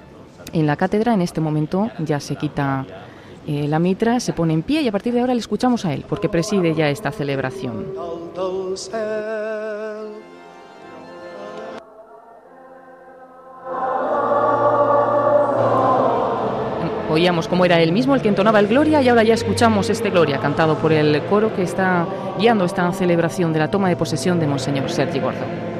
en 0.52 0.66
la 0.66 0.76
cátedra. 0.76 1.14
En 1.14 1.22
este 1.22 1.40
momento 1.40 1.90
ya 1.98 2.20
se 2.20 2.36
quita 2.36 2.86
eh, 3.46 3.66
la 3.68 3.78
mitra, 3.78 4.20
se 4.20 4.32
pone 4.32 4.52
en 4.52 4.62
pie 4.62 4.82
y 4.82 4.88
a 4.88 4.92
partir 4.92 5.14
de 5.14 5.20
ahora 5.20 5.34
le 5.34 5.40
escuchamos 5.40 5.84
a 5.84 5.94
él, 5.94 6.04
porque 6.08 6.28
preside 6.28 6.74
ya 6.74 6.88
esta 6.88 7.10
celebración. 7.10 7.86
Oíamos 17.10 17.48
cómo 17.48 17.64
era 17.64 17.80
él 17.80 17.90
mismo 17.90 18.14
el 18.14 18.22
que 18.22 18.28
entonaba 18.28 18.60
el 18.60 18.68
Gloria 18.68 19.02
y 19.02 19.08
ahora 19.08 19.24
ya 19.24 19.34
escuchamos 19.34 19.90
este 19.90 20.10
Gloria 20.10 20.38
cantado 20.38 20.76
por 20.76 20.92
el 20.92 21.20
coro 21.22 21.54
que 21.56 21.62
está 21.62 22.06
guiando 22.38 22.64
esta 22.64 22.92
celebración 22.92 23.52
de 23.52 23.58
la 23.58 23.70
toma 23.70 23.88
de 23.88 23.96
posesión 23.96 24.38
de 24.38 24.46
Monseñor 24.46 24.90
Sergi 24.90 25.18
Gordo. 25.18 25.79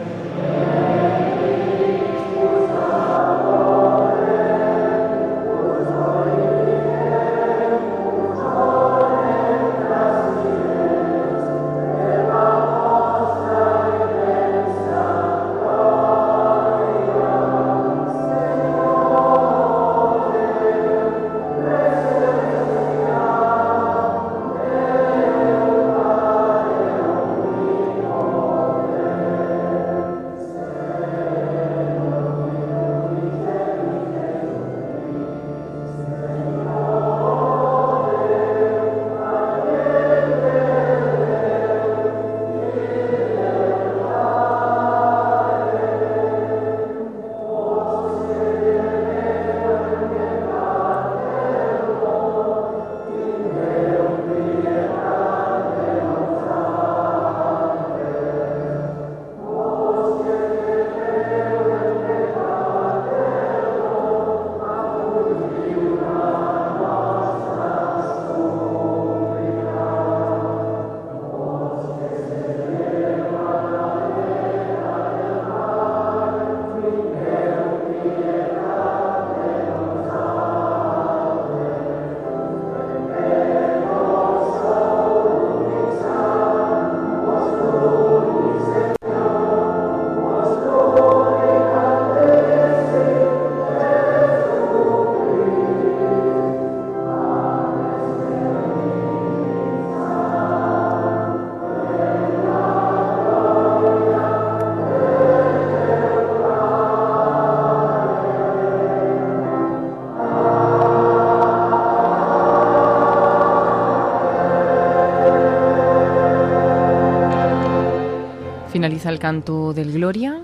Canto 119.21 119.73
del 119.73 119.93
Gloria. 119.93 120.41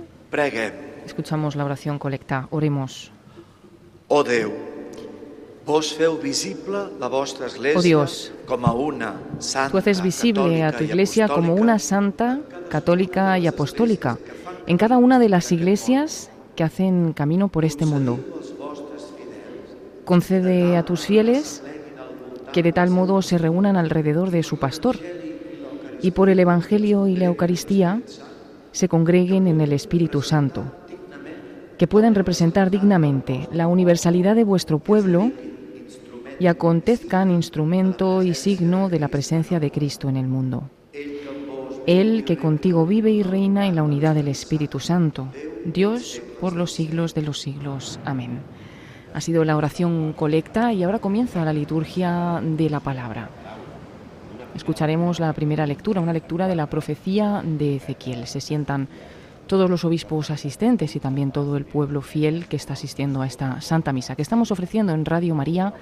Escuchamos 1.05 1.57
la 1.57 1.65
oración 1.65 1.99
colecta. 1.99 2.47
Oremos. 2.51 3.11
Oh 4.09 4.23
Déu, 4.23 4.53
vos 5.65 5.95
feu 5.97 6.15
visible 6.23 6.95
la 7.01 7.09
vostra 7.09 7.47
església 7.47 7.79
Oh 7.79 7.83
Dios, 7.83 8.33
una 8.47 9.17
santa, 9.41 9.71
Tú 9.73 9.79
haces 9.79 10.01
visible 10.01 10.63
a 10.63 10.71
tu 10.71 10.85
iglesia 10.85 11.27
como 11.27 11.55
una 11.55 11.81
santa, 11.81 12.39
católica 12.69 13.37
y 13.39 13.49
apostólica 13.49 14.19
en 14.69 14.77
cada 14.79 14.99
una 14.99 15.19
de 15.19 15.29
las 15.29 15.51
iglesias 15.51 16.31
que 16.55 16.63
hacen 16.63 17.15
camino 17.15 17.49
por 17.49 17.65
este 17.65 17.85
mundo. 17.85 18.21
Concede 20.05 20.77
a 20.77 20.85
tus 20.85 21.07
fieles 21.07 21.63
que 22.53 22.63
de 22.63 22.73
tal 22.73 22.91
modo 22.91 23.23
se 23.23 23.39
reúnan 23.39 23.77
alrededor 23.77 24.31
de 24.31 24.45
su 24.45 24.59
pastor 24.59 24.97
y 26.01 26.13
por 26.13 26.29
el 26.29 26.39
Evangelio 26.39 27.09
y 27.09 27.17
la 27.17 27.25
Eucaristía 27.25 28.03
se 28.77 28.89
congreguen 28.91 29.47
en 29.47 29.63
el 29.63 29.73
Espíritu 29.73 30.21
Santo, 30.21 30.65
que 31.79 31.87
puedan 31.87 32.15
representar 32.15 32.71
dignamente 32.71 33.49
la 33.51 33.69
universalidad 33.69 34.37
de 34.37 34.45
vuestro 34.45 34.81
pueblo 34.81 35.33
y 36.39 36.47
acontezcan 36.47 37.31
instrumento 37.31 38.23
y 38.23 38.35
signo 38.35 38.91
de 38.91 39.01
la 39.01 39.09
presencia 39.09 39.61
de 39.61 39.71
Cristo 39.71 40.11
en 40.11 40.19
el 40.19 40.27
mundo. 40.27 40.69
Él 41.87 42.25
que 42.27 42.37
contigo 42.37 42.85
vive 42.85 43.11
y 43.11 43.23
reina 43.23 43.67
en 43.67 43.77
la 43.77 43.83
unidad 43.83 44.15
del 44.15 44.29
Espíritu 44.29 44.79
Santo, 44.79 45.29
Dios 45.65 46.21
por 46.39 46.55
los 46.55 46.71
siglos 46.73 47.15
de 47.15 47.23
los 47.23 47.41
siglos. 47.41 47.99
Amén. 48.05 48.41
Ha 49.15 49.23
sido 49.23 49.43
la 49.47 49.57
oración 49.57 50.13
colecta 50.13 50.75
y 50.75 50.83
ahora 50.83 50.99
comienza 50.99 51.47
la 51.47 51.55
liturgia 51.55 52.43
de 52.43 52.69
la 52.69 52.81
palabra. 52.81 53.31
Escucharemos 54.57 55.21
la 55.21 55.35
primera 55.35 55.67
lectura, 55.67 56.01
una 56.01 56.15
lectura 56.15 56.49
de 56.49 56.57
la 56.57 56.67
profecía 56.67 57.43
de 57.45 57.77
Ezequiel. 57.77 58.27
Se 58.27 58.41
sientan 58.41 58.89
todos 59.47 59.69
los 59.69 59.85
obispos 59.85 60.31
asistentes 60.31 60.97
y 60.97 61.01
también 61.01 61.31
todo 61.31 61.59
el 61.59 61.67
pueblo 61.67 62.01
fiel 62.01 62.47
que 62.49 62.57
está 62.57 62.73
asistiendo 62.73 63.21
a 63.21 63.27
esta 63.27 63.61
Santa 63.61 63.93
Misa 63.93 64.17
que 64.17 64.23
estamos 64.23 64.51
ofreciendo 64.51 64.95
en 64.95 65.05
Radio 65.05 65.35
María 65.35 65.75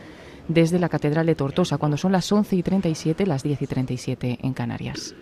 desde 0.48 0.80
la 0.80 0.88
Catedral 0.88 1.24
de 1.24 1.36
Tortosa, 1.36 1.78
cuando 1.78 1.96
son 1.96 2.10
las 2.10 2.30
11 2.30 2.56
y 2.56 2.62
37, 2.64 3.26
las 3.26 3.44
10 3.44 3.62
y 3.62 3.66
37 3.66 4.38
en 4.42 4.52
Canarias. 4.52 5.14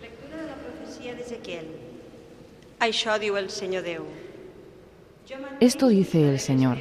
Lectura 0.00 0.36
de 0.36 0.46
la 0.46 0.54
profecía 0.54 1.14
de 1.14 1.22
Ezequiel. 1.22 1.66
Això 2.78 3.16
diu 3.18 3.40
el 3.40 3.48
Senyor 3.48 3.82
Déu. 3.82 4.04
Esto 5.60 5.88
dice 5.88 6.28
el 6.28 6.38
Señor. 6.38 6.76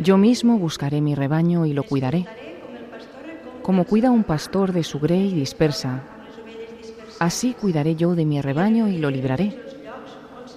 Yo 0.00 0.18
mismo 0.18 0.58
buscaré 0.58 1.00
mi 1.00 1.14
rebaño 1.14 1.64
y 1.64 1.72
lo 1.72 1.84
cuidaré, 1.84 2.26
como 3.62 3.84
cuida 3.84 4.10
un 4.10 4.24
pastor 4.24 4.72
de 4.72 4.82
su 4.82 4.98
grey 4.98 5.32
dispersa. 5.32 6.02
Así 7.18 7.54
cuidaré 7.54 7.94
yo 7.94 8.14
de 8.14 8.24
mi 8.24 8.40
rebaño 8.40 8.88
y 8.88 8.98
lo 8.98 9.10
libraré, 9.10 9.56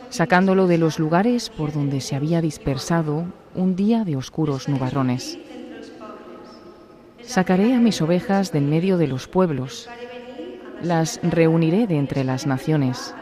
sacándolo 0.10 0.68
de 0.68 0.78
los 0.78 1.00
lugares 1.00 1.50
por 1.50 1.72
donde 1.72 2.02
se 2.02 2.16
había 2.16 2.42
dispersado 2.42 3.26
un 3.54 3.76
día 3.76 4.04
de 4.04 4.16
oscuros 4.16 4.68
nubarrones. 4.68 5.38
Sacaré 7.22 7.74
a 7.74 7.80
mis 7.80 8.02
ovejas 8.02 8.52
de 8.52 8.60
en 8.60 8.70
medio 8.70 8.98
de 8.98 9.08
los 9.08 9.28
pueblos, 9.28 9.90
las 10.82 11.20
reuniré 11.24 11.88
de 11.88 11.98
entre 11.98 12.24
las 12.24 12.46
naciones, 12.46 13.14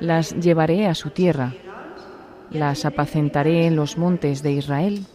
las 0.00 0.34
llevaré 0.38 0.86
a 0.86 0.94
su 0.94 1.10
tierra, 1.10 1.54
las 2.50 2.84
apacentaré 2.84 3.66
en 3.66 3.76
los 3.76 3.98
montes 3.98 4.42
de 4.42 4.52
Israel, 4.52 5.06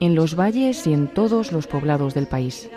en 0.00 0.14
los 0.14 0.34
valles 0.34 0.86
y 0.86 0.92
en 0.92 1.08
todos 1.08 1.52
los 1.52 1.66
poblados 1.66 2.14
del 2.14 2.26
país. 2.26 2.70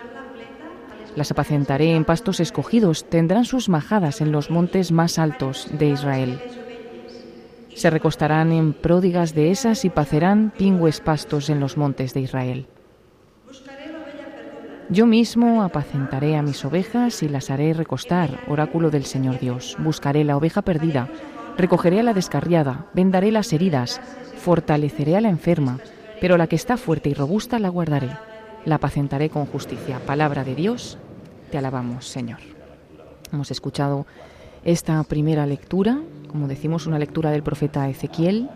Las 1.15 1.31
apacentaré 1.31 1.95
en 1.95 2.03
pastos 2.03 2.39
escogidos, 2.39 3.05
tendrán 3.09 3.45
sus 3.45 3.69
majadas 3.69 4.19
en 4.21 4.31
los 4.31 4.49
montes 4.49 4.91
más 4.91 5.17
altos 5.17 5.69
de 5.71 5.89
Israel. 5.89 6.39
Se 7.73 7.89
recostarán 7.89 8.51
en 8.51 8.73
pródigas 8.73 9.33
dehesas 9.33 9.85
y 9.85 9.89
pacerán 9.89 10.51
pingües 10.57 11.01
pastos 11.01 11.49
en 11.49 11.59
los 11.59 11.77
montes 11.77 12.13
de 12.13 12.21
Israel. 12.21 12.67
Yo 14.89 15.07
mismo 15.07 15.63
apacentaré 15.63 16.35
a 16.35 16.43
mis 16.43 16.63
ovejas 16.63 17.23
y 17.23 17.27
las 17.27 17.49
haré 17.49 17.73
recostar, 17.73 18.29
oráculo 18.47 18.91
del 18.91 19.05
Señor 19.05 19.39
Dios. 19.39 19.75
Buscaré 19.79 20.23
la 20.23 20.37
oveja 20.37 20.61
perdida, 20.61 21.09
recogeré 21.57 22.01
a 22.01 22.03
la 22.03 22.13
descarriada, 22.13 22.85
vendaré 22.93 23.31
las 23.31 23.51
heridas, 23.51 23.99
fortaleceré 24.37 25.17
a 25.17 25.21
la 25.21 25.29
enferma, 25.29 25.79
pero 26.21 26.37
la 26.37 26.47
que 26.47 26.55
está 26.55 26.77
fuerte 26.77 27.09
y 27.09 27.13
robusta 27.13 27.57
la 27.57 27.69
guardaré. 27.69 28.11
La 28.63 28.75
apacentaré 28.75 29.29
con 29.29 29.45
justicia. 29.47 29.99
Palabra 30.05 30.43
de 30.43 30.55
Dios, 30.55 30.97
te 31.55 31.59
alabamos, 31.59 32.05
Señor. 32.05 32.39
Hemos 33.31 33.49
escuchado 33.49 34.05
esta 34.65 35.01
primera 35.03 35.45
lectura, 35.45 36.01
como 36.27 36.49
decimos, 36.49 36.85
una 36.85 36.99
lectura 36.99 37.31
del 37.31 37.43
profeta 37.43 37.87
Ezequiel, 37.87 38.49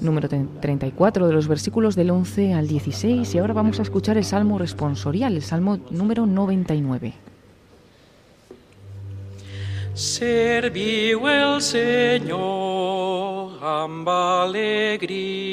número 0.00 0.26
34 0.26 1.26
de 1.26 1.32
los 1.34 1.46
versículos 1.46 1.96
del 1.96 2.08
11 2.08 2.54
al 2.54 2.68
16 2.68 3.34
y 3.34 3.38
ahora 3.38 3.52
vamos 3.52 3.80
a 3.80 3.82
escuchar 3.82 4.16
el 4.16 4.24
Salmo 4.24 4.56
responsorial, 4.56 5.36
el 5.36 5.42
Salmo 5.42 5.78
número 5.90 6.24
99. 6.24 7.12
Serviu 9.92 11.28
el 11.28 11.60
Senyor 11.60 13.62
amb 13.62 14.08
alegria. 14.08 15.50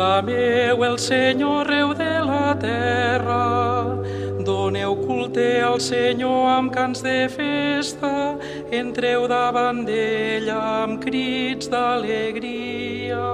Aclameu 0.00 0.82
el 0.82 0.98
Senyor, 0.98 1.66
reu 1.68 1.92
de 1.92 2.24
la 2.24 2.54
terra, 2.58 3.84
doneu 4.40 4.96
culte 4.96 5.60
al 5.60 5.76
Senyor 5.78 6.48
amb 6.48 6.72
cants 6.72 7.02
de 7.04 7.28
festa, 7.28 8.38
entreu 8.72 9.28
davant 9.28 9.84
d'ell 9.84 10.48
amb 10.56 11.04
crits 11.04 11.68
d'alegria. 11.68 13.28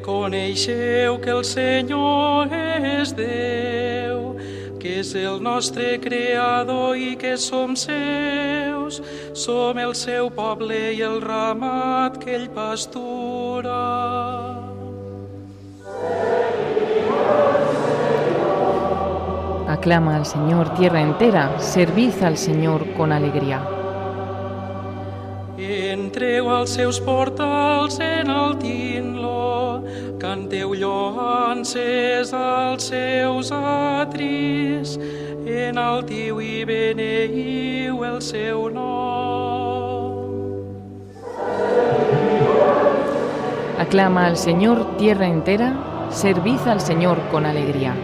Reconeixeu 0.00 1.18
que 1.20 1.28
el 1.28 1.42
Senyor 1.44 2.48
és 2.48 3.10
Déu, 3.12 4.38
que 4.80 4.94
és 5.02 5.10
el 5.12 5.42
nostre 5.44 5.98
Creador 6.00 6.96
i 6.96 7.18
que 7.20 7.34
som 7.36 7.74
seus, 7.76 9.02
som 9.36 9.76
el 9.76 9.92
seu 9.92 10.30
poble 10.32 10.78
i 10.96 11.02
el 11.04 11.20
ramat 11.20 12.16
que 12.22 12.32
ell 12.32 12.48
pastura. 12.56 13.76
Aclama 19.68 20.16
al 20.16 20.24
Señor 20.24 20.72
tierra 20.80 21.02
entera, 21.02 21.44
servid 21.60 22.24
al 22.24 22.38
Señor 22.38 22.88
con 22.96 23.12
alegría. 23.12 23.60
Entreu 25.60 26.48
als 26.48 26.72
seus 26.80 26.96
portals 27.04 28.00
enaltint-lo, 28.00 29.39
canteu 30.20 30.74
lloances 30.74 32.34
als 32.34 32.90
seus 32.92 33.50
atris, 33.50 34.98
enaltiu 35.46 36.42
i 36.44 36.66
beneiu 36.68 38.04
el 38.04 38.20
seu 38.20 38.68
nom. 38.68 39.80
Aclama 43.80 44.26
al 44.26 44.36
Señor 44.36 44.98
tierra 44.98 45.26
entera, 45.26 45.72
servid 46.10 46.60
al 46.66 46.80
Señor 46.80 47.18
con 47.32 47.46
alegría. 47.46 47.94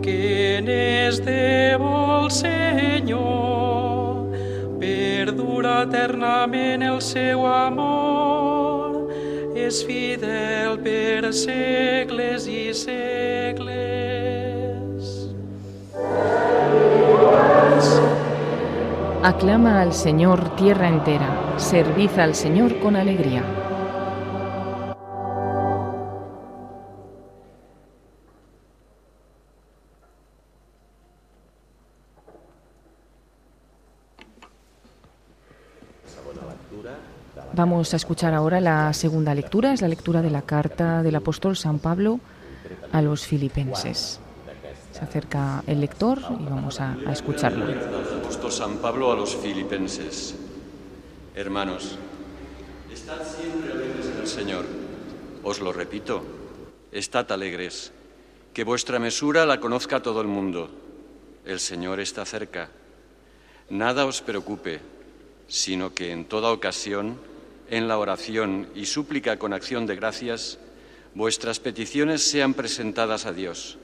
Que 0.00 0.62
n'és 0.62 1.18
de 1.26 1.74
vol, 1.76 2.30
Senyor, 2.30 4.30
perdura 4.78 5.82
eternament 5.82 6.86
el 6.86 7.02
seu 7.02 7.46
amor, 7.46 8.45
és 9.66 9.82
fidel 9.82 10.76
per 10.78 11.32
segles 11.34 12.46
i 12.46 12.70
segles. 12.74 13.66
Aclama 19.26 19.80
al 19.82 19.92
Señor 19.92 20.54
tierra 20.54 20.86
entera, 20.88 21.30
servid 21.58 22.18
al 22.18 22.36
Señor 22.36 22.78
con 22.78 22.94
alegría. 22.94 23.65
Vamos 37.56 37.94
a 37.94 37.96
escuchar 37.96 38.34
ahora 38.34 38.60
la 38.60 38.92
segunda 38.92 39.34
lectura, 39.34 39.72
es 39.72 39.80
la 39.80 39.88
lectura 39.88 40.20
de 40.20 40.28
la 40.28 40.42
carta 40.42 41.02
del 41.02 41.16
apóstol 41.16 41.56
San 41.56 41.78
Pablo 41.78 42.20
a 42.92 43.00
los 43.00 43.24
filipenses. 43.24 44.20
Se 44.92 45.00
acerca 45.00 45.64
el 45.66 45.80
lector 45.80 46.18
y 46.38 46.44
vamos 46.44 46.82
a, 46.82 46.92
a 47.06 47.12
escucharlo. 47.12 47.64
Apóstol 48.20 48.52
San 48.52 48.76
Pablo 48.76 49.10
a 49.10 49.16
los 49.16 49.34
filipenses. 49.34 50.34
Hermanos, 51.34 51.96
estad 52.92 53.24
siempre 53.24 53.72
alegres 53.72 54.04
en 54.04 54.20
el 54.20 54.26
Señor. 54.26 54.66
Os 55.42 55.58
lo 55.58 55.72
repito, 55.72 56.22
estad 56.92 57.32
alegres. 57.32 57.90
Que 58.52 58.64
vuestra 58.64 58.98
mesura 58.98 59.46
la 59.46 59.60
conozca 59.60 60.02
todo 60.02 60.20
el 60.20 60.28
mundo. 60.28 60.68
El 61.46 61.58
Señor 61.58 62.00
está 62.00 62.26
cerca. 62.26 62.68
Nada 63.70 64.04
os 64.04 64.20
preocupe, 64.20 64.80
sino 65.48 65.94
que 65.94 66.12
en 66.12 66.26
toda 66.26 66.52
ocasión, 66.52 67.16
en 67.70 67.88
la 67.88 67.98
oración 67.98 68.68
y 68.74 68.86
súplica 68.86 69.38
con 69.38 69.52
acción 69.52 69.86
de 69.86 69.96
gracias, 69.96 70.58
vuestras 71.14 71.60
peticiones 71.60 72.22
sean 72.22 72.54
presentadas 72.54 73.26
a 73.26 73.32
Dios. 73.32 73.78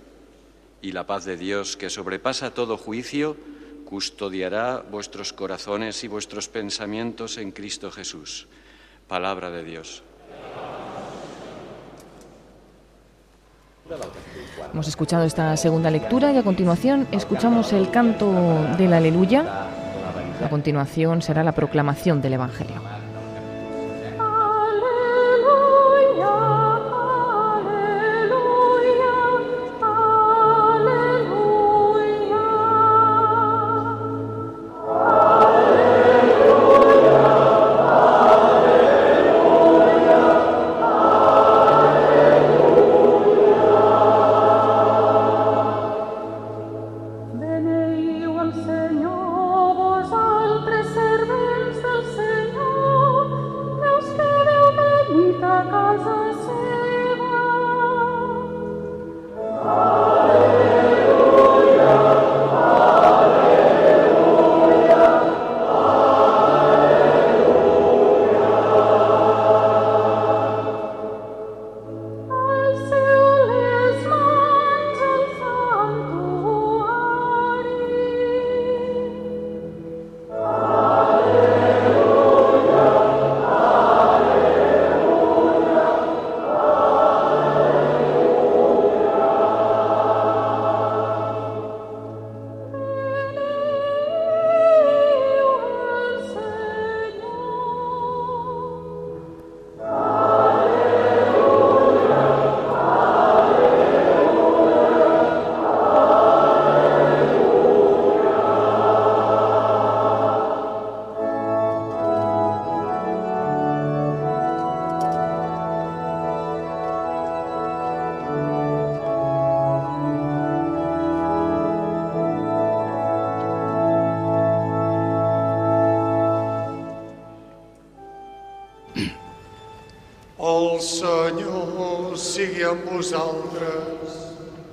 Y 0.81 0.93
la 0.93 1.07
paz 1.07 1.25
de 1.25 1.37
Dios, 1.37 1.77
que 1.77 1.91
sobrepasa 1.91 2.55
todo 2.55 2.77
juicio, 2.77 3.37
custodiará 3.85 4.79
vuestros 4.91 5.33
corazones 5.33 6.03
y 6.05 6.09
vuestros 6.09 6.49
pensamientos 6.49 7.39
en 7.39 7.53
Cristo 7.53 7.91
Jesús. 7.91 8.49
Palabra 9.07 9.51
de 9.51 9.65
Dios. 9.65 10.03
Hemos 14.73 14.89
escuchado 14.89 15.25
esta 15.25 15.57
segunda 15.57 15.91
lectura 15.91 16.33
y 16.33 16.39
a 16.39 16.43
continuación 16.43 17.07
escuchamos 17.13 17.73
el 17.73 17.91
canto 17.91 18.33
del 18.79 18.93
aleluya. 18.93 19.69
A 20.43 20.49
continuación 20.49 21.21
será 21.21 21.45
la 21.45 21.53
proclamación 21.53 22.23
del 22.23 22.35
Evangelio. 22.35 23.02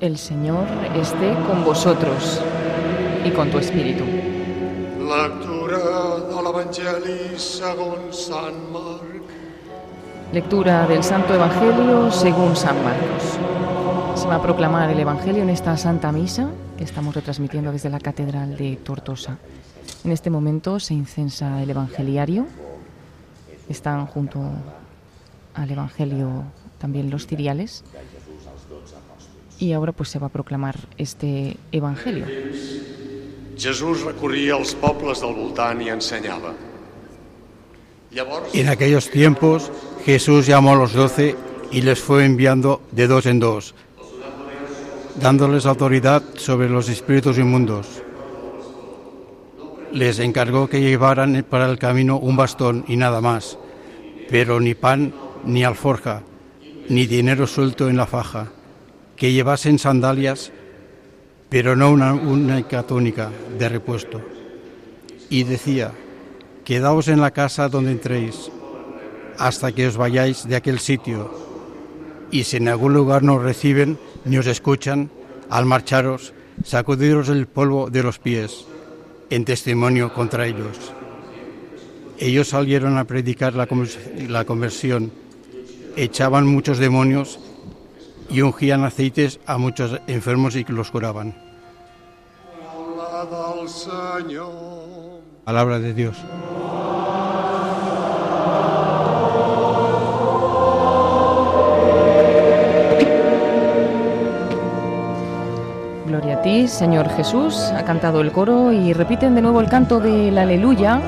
El 0.01 0.17
Señor 0.17 0.65
esté 0.93 1.33
con 1.47 1.63
vosotros 1.63 2.41
y 3.23 3.31
con 3.31 3.49
tu 3.49 3.57
espíritu. 3.57 4.03
Lectura 10.33 10.85
del 10.87 11.03
Santo 11.03 11.33
Evangelio 11.33 12.11
según 12.11 12.55
San 12.55 12.83
Marcos. 12.83 13.39
Se 14.15 14.27
va 14.27 14.35
a 14.35 14.41
proclamar 14.41 14.89
el 14.89 14.99
Evangelio 14.99 15.41
en 15.43 15.49
esta 15.49 15.77
Santa 15.77 16.11
Misa 16.11 16.49
que 16.77 16.83
estamos 16.83 17.15
retransmitiendo 17.15 17.71
desde 17.71 17.89
la 17.89 17.99
Catedral 17.99 18.57
de 18.57 18.75
Tortosa. 18.75 19.37
En 20.03 20.11
este 20.11 20.29
momento 20.29 20.79
se 20.79 20.93
incensa 20.93 21.61
el 21.63 21.69
Evangeliario. 21.69 22.45
Están 23.69 24.05
junto 24.07 24.39
al 25.55 25.71
Evangelio 25.71 26.43
también 26.79 27.09
los 27.09 27.27
ciriales. 27.27 27.83
Y 29.59 29.73
ahora 29.73 29.91
pues 29.91 30.09
se 30.09 30.19
va 30.19 30.27
a 30.27 30.29
proclamar 30.29 30.77
este 30.97 31.57
Evangelio. 31.71 32.25
Jesús 33.59 34.05
recorria 34.07 34.55
els 34.55 34.71
pobles 34.79 35.19
del 35.19 35.35
voltant 35.35 35.81
i 35.83 35.89
ensenyava. 35.91 36.53
Llavors, 38.15 38.55
En 38.55 38.69
aquellos 38.69 39.09
tiempos 39.11 39.69
Jesús 40.05 40.47
llamó 40.47 40.71
a 40.71 40.75
los 40.77 40.93
doce 40.93 41.35
y 41.69 41.81
les 41.81 41.99
fue 41.99 42.25
enviando 42.25 42.81
de 42.91 43.07
dos 43.07 43.25
en 43.25 43.39
dos, 43.39 43.75
dándoles 45.21 45.65
autoridad 45.65 46.23
sobre 46.35 46.69
los 46.69 46.87
espíritus 46.87 47.37
inmundos. 47.37 48.01
Les 49.91 50.19
encargó 50.19 50.69
que 50.69 50.79
llevaran 50.79 51.45
para 51.47 51.69
el 51.69 51.77
camino 51.77 52.17
un 52.17 52.37
bastón 52.37 52.85
y 52.87 52.95
nada 52.95 53.19
más, 53.19 53.57
pero 54.29 54.61
ni 54.61 54.73
pan 54.73 55.13
ni 55.43 55.65
alforja, 55.65 56.23
ni 56.89 57.05
dinero 57.05 57.45
suelto 57.45 57.87
en 57.87 57.97
la 57.97 58.07
faja, 58.07 58.51
que 59.15 59.31
llevasen 59.31 59.77
sandalias, 59.77 60.51
pero 61.47 61.75
no 61.75 61.91
una 61.91 62.13
única 62.13 62.83
túnica 62.83 63.31
de 63.57 63.69
repuesto. 63.69 64.21
Y 65.29 65.43
decía, 65.43 65.91
quedaos 66.65 67.07
en 67.07 67.21
la 67.21 67.31
casa 67.31 67.69
donde 67.69 67.91
entréis, 67.91 68.51
hasta 69.37 69.71
que 69.71 69.87
os 69.87 69.97
vayáis 69.97 70.47
de 70.47 70.55
aquel 70.55 70.79
sitio. 70.79 71.31
Y 72.31 72.43
si 72.43 72.57
en 72.57 72.67
algún 72.67 72.93
lugar 72.93 73.23
no 73.23 73.39
reciben 73.39 73.97
ni 74.25 74.37
os 74.37 74.47
escuchan, 74.47 75.09
al 75.49 75.65
marcharos, 75.65 76.33
sacudiros 76.63 77.29
el 77.29 77.47
polvo 77.47 77.89
de 77.89 78.03
los 78.03 78.19
pies, 78.19 78.65
en 79.29 79.45
testimonio 79.45 80.13
contra 80.13 80.47
ellos. 80.47 80.77
Ellos 82.17 82.49
salieron 82.49 82.97
a 82.97 83.05
predicar 83.05 83.53
la 83.53 84.45
conversión, 84.45 85.11
echaban 85.95 86.47
muchos 86.47 86.77
demonios 86.77 87.39
y 88.29 88.41
ungían 88.41 88.83
aceites 88.83 89.39
a 89.45 89.57
muchos 89.57 89.99
enfermos 90.07 90.55
y 90.55 90.63
los 90.65 90.91
curaban. 90.91 91.35
Palabra 95.43 95.79
de 95.79 95.93
Dios. 95.93 96.17
Gloria 106.05 106.37
a 106.37 106.41
ti, 106.41 106.67
Señor 106.67 107.09
Jesús. 107.09 107.55
Ha 107.75 107.83
cantado 107.83 108.21
el 108.21 108.31
coro 108.31 108.71
y 108.71 108.93
repiten 108.93 109.35
de 109.35 109.41
nuevo 109.41 109.61
el 109.61 109.69
canto 109.69 109.99
del 109.99 110.37
aleluya 110.37 111.01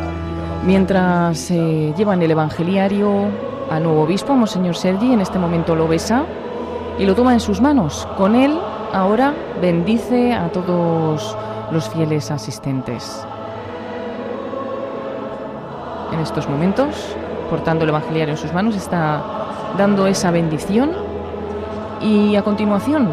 mientras 0.66 1.50
eh, 1.52 1.94
llevan 1.98 2.22
el 2.22 2.32
evangeliario 2.32 3.51
al 3.72 3.84
nuevo 3.84 4.04
obispo, 4.04 4.36
Monseñor 4.36 4.76
Sergi. 4.76 5.14
En 5.14 5.22
este 5.22 5.40
momento 5.40 5.76
lo 5.76 5.88
besa 5.88 6.26
y 7.00 7.06
lo 7.06 7.16
toma 7.16 7.34
en 7.34 7.40
sus 7.40 7.62
manos. 7.62 8.08
Con 8.18 8.36
él 8.36 8.60
ahora 8.94 9.34
bendice 9.62 10.34
a 10.34 10.52
todos 10.52 11.36
los 11.72 11.90
fieles 11.90 12.30
asistentes. 12.30 13.26
En 16.12 16.20
estos 16.20 16.48
momentos 16.48 17.16
portando 17.52 17.84
el 17.84 17.90
evangeliario 17.90 18.34
en 18.34 18.38
sus 18.38 18.54
manos, 18.54 18.78
está 18.78 19.22
dando 19.78 20.08
esa 20.08 20.32
bendición 20.32 20.94
y 22.00 22.38
a 22.38 22.44
continuación 22.44 23.10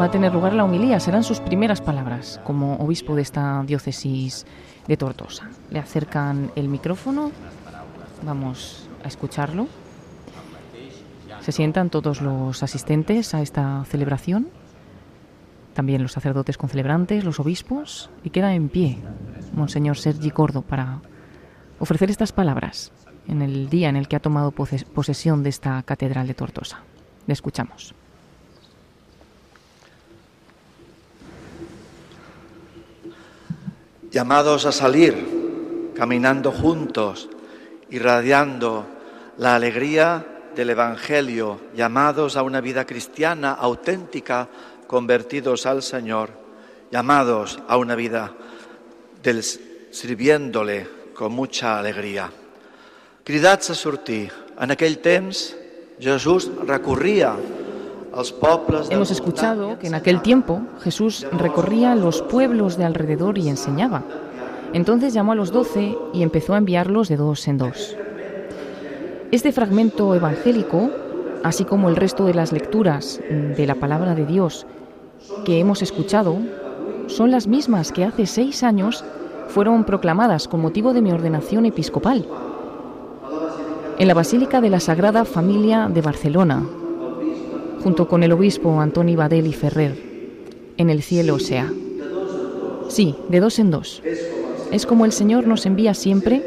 va 0.00 0.06
a 0.06 0.10
tener 0.10 0.32
lugar 0.32 0.54
la 0.54 0.64
humilía, 0.64 0.98
serán 1.00 1.22
sus 1.22 1.40
primeras 1.40 1.82
palabras 1.82 2.40
como 2.44 2.76
obispo 2.76 3.14
de 3.14 3.20
esta 3.20 3.62
diócesis 3.66 4.46
de 4.88 4.96
Tortosa. 4.96 5.50
Le 5.70 5.78
acercan 5.78 6.50
el 6.56 6.70
micrófono, 6.70 7.30
vamos 8.22 8.88
a 9.04 9.08
escucharlo. 9.08 9.66
Se 11.44 11.52
sientan 11.52 11.90
todos 11.90 12.22
los 12.22 12.62
asistentes 12.62 13.34
a 13.34 13.42
esta 13.42 13.84
celebración, 13.84 14.48
también 15.74 16.02
los 16.02 16.12
sacerdotes 16.12 16.56
concelebrantes, 16.56 17.22
los 17.22 17.38
obispos, 17.38 18.08
y 18.22 18.30
queda 18.30 18.54
en 18.54 18.70
pie 18.70 18.96
Monseñor 19.52 19.98
Sergi 19.98 20.30
Cordo 20.30 20.62
para 20.62 21.02
ofrecer 21.78 22.08
estas 22.08 22.32
palabras 22.32 22.92
en 23.28 23.42
el 23.42 23.68
día 23.68 23.90
en 23.90 23.96
el 23.96 24.08
que 24.08 24.16
ha 24.16 24.20
tomado 24.20 24.52
posesión 24.52 25.42
de 25.42 25.50
esta 25.50 25.82
catedral 25.82 26.26
de 26.26 26.32
Tortosa. 26.32 26.80
Le 27.26 27.34
escuchamos. 27.34 27.94
Llamados 34.10 34.64
a 34.64 34.72
salir, 34.72 35.92
caminando 35.94 36.52
juntos, 36.52 37.28
irradiando 37.90 38.86
la 39.36 39.56
alegría 39.56 40.28
del 40.54 40.70
Evangelio, 40.70 41.60
llamados 41.74 42.36
a 42.36 42.42
una 42.42 42.60
vida 42.60 42.84
cristiana 42.84 43.52
auténtica, 43.52 44.48
convertidos 44.86 45.66
al 45.66 45.82
Señor, 45.82 46.30
llamados 46.90 47.58
a 47.68 47.76
una 47.76 47.94
vida 47.94 48.32
del, 49.22 49.42
sirviéndole 49.42 50.86
con 51.14 51.32
mucha 51.32 51.78
alegría. 51.78 52.30
Cridats 53.24 53.70
a 53.70 53.74
sortir. 53.74 54.32
En 54.60 54.70
aquell 54.70 54.98
temps, 54.98 55.56
Jesús 55.98 56.50
recorría 56.66 57.34
Hemos 58.90 59.10
escuchado 59.10 59.76
que 59.78 59.88
en 59.88 59.94
aquel 59.94 60.22
tiempo 60.22 60.62
Jesús 60.82 61.26
recorría 61.32 61.96
los 61.96 62.22
pueblos 62.22 62.76
de 62.76 62.84
alrededor 62.84 63.38
y 63.38 63.48
enseñaba. 63.48 64.04
Entonces 64.72 65.12
llamó 65.14 65.32
a 65.32 65.34
los 65.34 65.50
doce 65.50 65.96
y 66.12 66.22
empezó 66.22 66.54
a 66.54 66.58
enviarlos 66.58 67.08
de 67.08 67.16
dos 67.16 67.48
en 67.48 67.58
dos. 67.58 67.96
Este 69.30 69.52
fragmento 69.52 70.14
evangélico, 70.14 70.90
así 71.42 71.64
como 71.64 71.88
el 71.88 71.96
resto 71.96 72.24
de 72.26 72.34
las 72.34 72.52
lecturas 72.52 73.20
de 73.28 73.66
la 73.66 73.74
palabra 73.74 74.14
de 74.14 74.26
Dios 74.26 74.66
que 75.44 75.58
hemos 75.58 75.82
escuchado, 75.82 76.36
son 77.06 77.30
las 77.30 77.46
mismas 77.46 77.92
que 77.92 78.04
hace 78.04 78.26
seis 78.26 78.62
años 78.62 79.04
fueron 79.48 79.84
proclamadas 79.84 80.48
con 80.48 80.60
motivo 80.60 80.92
de 80.92 81.02
mi 81.02 81.12
ordenación 81.12 81.66
episcopal 81.66 82.26
en 83.98 84.08
la 84.08 84.14
Basílica 84.14 84.60
de 84.60 84.70
la 84.70 84.80
Sagrada 84.80 85.24
Familia 85.24 85.88
de 85.92 86.00
Barcelona, 86.00 86.66
junto 87.82 88.08
con 88.08 88.22
el 88.24 88.32
obispo 88.32 88.80
Antoni 88.80 89.14
Badel 89.14 89.46
y 89.46 89.52
Ferrer, 89.52 89.94
en 90.76 90.90
el 90.90 91.02
cielo 91.02 91.38
sea. 91.38 91.72
Sí, 92.88 93.14
de 93.28 93.40
dos 93.40 93.58
en 93.58 93.70
dos. 93.70 94.02
Es 94.72 94.86
como 94.86 95.04
el 95.04 95.12
Señor 95.12 95.46
nos 95.46 95.64
envía 95.66 95.94
siempre 95.94 96.44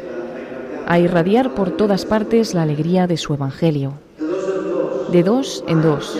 a 0.88 0.98
irradiar 0.98 1.54
por 1.54 1.70
todas 1.70 2.06
partes 2.06 2.54
la 2.54 2.62
alegría 2.62 3.06
de 3.06 3.18
su 3.18 3.34
Evangelio. 3.34 3.92
De 5.12 5.22
dos 5.22 5.62
en 5.68 5.82
dos. 5.82 6.18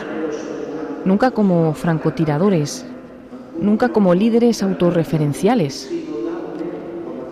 Nunca 1.07 1.31
como 1.31 1.73
francotiradores, 1.73 2.85
nunca 3.59 3.89
como 3.89 4.15
líderes 4.15 4.63
autorreferenciales, 4.63 5.91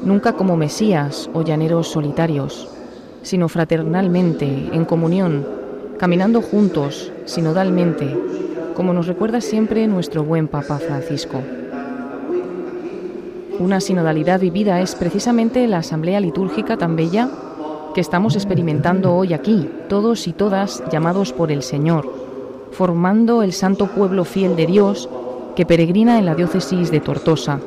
nunca 0.02 0.32
como 0.32 0.56
mesías 0.56 1.28
o 1.34 1.42
llaneros 1.42 1.88
solitarios, 1.88 2.70
sino 3.20 3.50
fraternalmente, 3.50 4.70
en 4.72 4.86
comunión, 4.86 5.46
caminando 5.98 6.40
juntos, 6.40 7.12
sinodalmente, 7.26 8.16
como 8.74 8.94
nos 8.94 9.06
recuerda 9.06 9.42
siempre 9.42 9.86
nuestro 9.86 10.24
buen 10.24 10.48
Papa 10.48 10.78
Francisco. 10.78 11.42
Una 13.58 13.80
sinodalidad 13.80 14.40
vivida 14.40 14.80
es 14.80 14.94
precisamente 14.94 15.66
la 15.66 15.78
asamblea 15.78 16.20
litúrgica 16.20 16.76
tan 16.76 16.94
bella 16.94 17.30
que 17.94 18.02
estamos 18.02 18.34
experimentando 18.36 19.14
hoy 19.14 19.32
aquí, 19.32 19.70
todos 19.88 20.26
y 20.28 20.34
todas 20.34 20.82
llamados 20.92 21.32
por 21.32 21.50
el 21.50 21.62
Señor, 21.62 22.12
formando 22.72 23.42
el 23.42 23.54
santo 23.54 23.86
pueblo 23.86 24.24
fiel 24.24 24.56
de 24.56 24.66
Dios 24.66 25.08
que 25.54 25.64
peregrina 25.64 26.18
en 26.18 26.26
la 26.26 26.34
diócesis 26.34 26.90
de 26.90 27.00
Tortosa. 27.00 27.60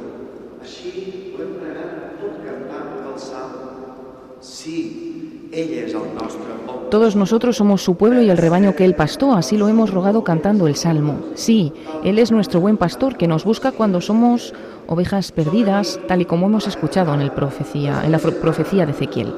Todos 6.92 7.16
nosotros 7.16 7.58
somos 7.58 7.84
su 7.84 7.96
pueblo 7.96 8.22
y 8.22 8.30
el 8.30 8.38
rebaño 8.38 8.76
que 8.76 8.86
él 8.86 8.96
pastó, 8.96 9.34
así 9.34 9.58
lo 9.58 9.68
hemos 9.68 9.92
rogado 9.92 10.24
cantando 10.24 10.68
el 10.68 10.76
Salmo. 10.76 11.20
Sí, 11.36 11.72
Él 12.04 12.18
es 12.18 12.32
nuestro 12.32 12.60
buen 12.62 12.78
pastor 12.78 13.16
que 13.16 13.28
nos 13.28 13.44
busca 13.44 13.72
cuando 13.72 14.02
somos 14.02 14.54
ovejas 14.90 15.32
perdidas, 15.32 16.00
tal 16.08 16.22
y 16.22 16.26
como 16.26 16.48
hemos 16.48 16.68
escuchado 16.68 17.14
en, 17.14 17.22
el 17.22 17.32
profecía, 17.32 18.02
en 18.04 18.12
la 18.12 18.18
profecía 18.18 18.88
de 18.88 18.92
Ezequiel. 18.92 19.34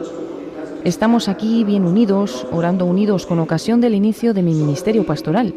Estamos 0.86 1.28
aquí 1.28 1.66
bien 1.66 1.86
unidos, 1.86 2.47
orando 2.52 2.86
unidos 2.86 3.26
con 3.26 3.38
ocasión 3.39 3.82
del 3.82 3.93
inicio 3.93 4.34
de 4.34 4.43
mi 4.43 4.54
ministerio 4.54 5.06
pastoral. 5.06 5.54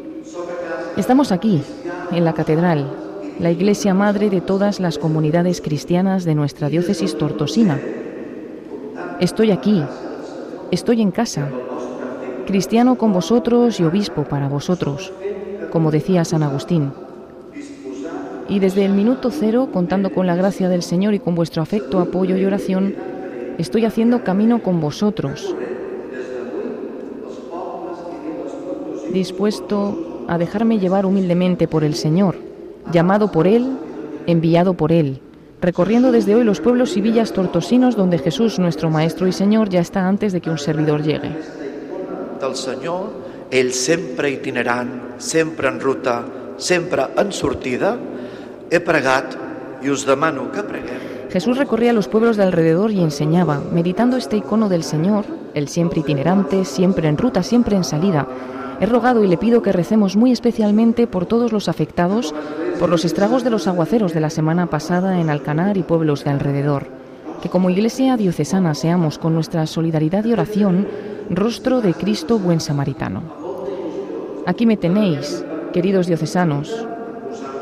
Estamos 0.97 1.31
aquí, 1.31 1.63
en 2.11 2.25
la 2.25 2.35
catedral, 2.35 2.91
la 3.39 3.53
iglesia 3.53 3.95
madre 3.95 4.31
de 4.31 4.41
todas 4.41 4.81
las 4.81 4.99
comunidades 4.99 5.61
cristianas 5.61 6.25
de 6.25 6.35
nuestra 6.35 6.69
diócesis 6.69 7.17
tortosina. 7.17 7.81
Estoy 9.21 9.53
aquí, 9.53 9.81
estoy 10.73 11.03
en 11.03 11.13
casa, 11.13 11.49
cristiano 12.47 12.99
con 12.99 13.13
vosotros 13.13 13.79
y 13.79 13.85
obispo 13.85 14.25
para 14.25 14.49
vosotros, 14.49 15.13
como 15.71 15.93
decía 15.93 16.25
San 16.25 16.43
Agustín. 16.43 17.04
Y 18.49 18.59
desde 18.59 18.85
el 18.85 18.93
minuto 18.93 19.31
cero, 19.31 19.69
contando 19.73 20.11
con 20.11 20.27
la 20.27 20.37
gracia 20.37 20.69
del 20.69 20.83
Señor 20.83 21.15
y 21.15 21.19
con 21.19 21.35
vuestro 21.35 21.63
afecto, 21.63 21.99
apoyo 21.99 22.37
y 22.37 22.45
oración, 22.45 22.95
estoy 23.59 23.85
haciendo 23.85 24.23
camino 24.23 24.63
con 24.63 24.81
vosotros, 24.81 25.55
dispuesto 29.13 30.25
a 30.29 30.39
dejarme 30.39 30.79
llevar 30.79 31.07
humildemente 31.07 31.69
por 31.69 31.85
el 31.85 31.95
Señor, 31.95 32.37
llamado 32.93 33.31
por 33.31 33.47
Él, 33.47 33.79
enviado 34.27 34.75
por 34.75 34.93
Él, 34.93 35.21
recorriendo 35.61 36.13
desde 36.13 36.35
hoy 36.35 36.45
los 36.45 36.61
pueblos 36.61 36.97
y 36.97 37.01
villas 37.01 37.33
tortosinos 37.33 37.97
donde 37.97 38.19
Jesús, 38.19 38.59
nuestro 38.59 38.91
Maestro 38.91 39.27
y 39.27 39.33
Señor, 39.33 39.71
ya 39.71 39.81
está 39.81 40.07
antes 40.07 40.33
de 40.33 40.41
que 40.41 40.51
un 40.51 40.59
servidor 40.59 41.03
llegue. 41.03 41.31
del 42.41 42.57
Senyor, 42.57 43.11
ell 43.51 43.73
sempre 43.73 44.31
itinerant, 44.31 45.19
sempre 45.19 45.69
en 45.69 45.81
ruta, 45.81 46.25
sempre 46.59 47.03
en 47.17 47.33
sortida, 47.33 47.97
Jesús 51.31 51.59
recorría 51.59 51.93
los 51.93 52.09
pueblos 52.09 52.37
de 52.37 52.45
alrededor 52.45 52.93
y 52.93 53.01
enseñaba, 53.01 53.61
meditando 53.73 54.17
este 54.17 54.37
icono 54.37 54.69
del 54.69 54.85
Señor, 54.85 55.25
el 55.55 55.69
siempre 55.69 56.01
itinerante, 56.01 56.65
siempre 56.65 57.09
en 57.09 57.19
ruta, 57.19 57.43
siempre 57.43 57.77
en 57.77 57.85
salida. 57.85 58.27
He 58.81 58.87
rogado 58.87 59.25
y 59.25 59.29
le 59.29 59.37
pido 59.37 59.63
que 59.63 59.73
recemos 59.73 60.17
muy 60.17 60.33
especialmente 60.33 61.07
por 61.07 61.27
todos 61.27 61.53
los 61.53 61.69
afectados 61.69 62.35
por 62.79 62.89
los 62.89 63.05
estragos 63.05 63.45
de 63.45 63.51
los 63.51 63.67
aguaceros 63.67 64.13
de 64.13 64.21
la 64.21 64.31
semana 64.31 64.67
pasada 64.67 65.21
en 65.21 65.31
Alcanar 65.31 65.77
y 65.77 65.83
pueblos 65.83 66.25
de 66.25 66.31
alrededor. 66.31 66.87
Que 67.43 67.49
como 67.49 67.71
Iglesia 67.71 68.17
diocesana 68.17 68.75
seamos 68.75 69.19
con 69.19 69.35
nuestra 69.35 69.67
solidaridad 69.67 70.25
y 70.25 70.33
oración 70.33 70.89
rostro 71.31 71.81
de 71.81 71.95
Cristo 71.95 72.39
buen 72.39 72.61
samaritano. 72.61 73.23
Aquí 74.47 74.67
me 74.67 74.77
tenéis, 74.77 75.45
queridos 75.73 76.07
diocesanos, 76.07 76.87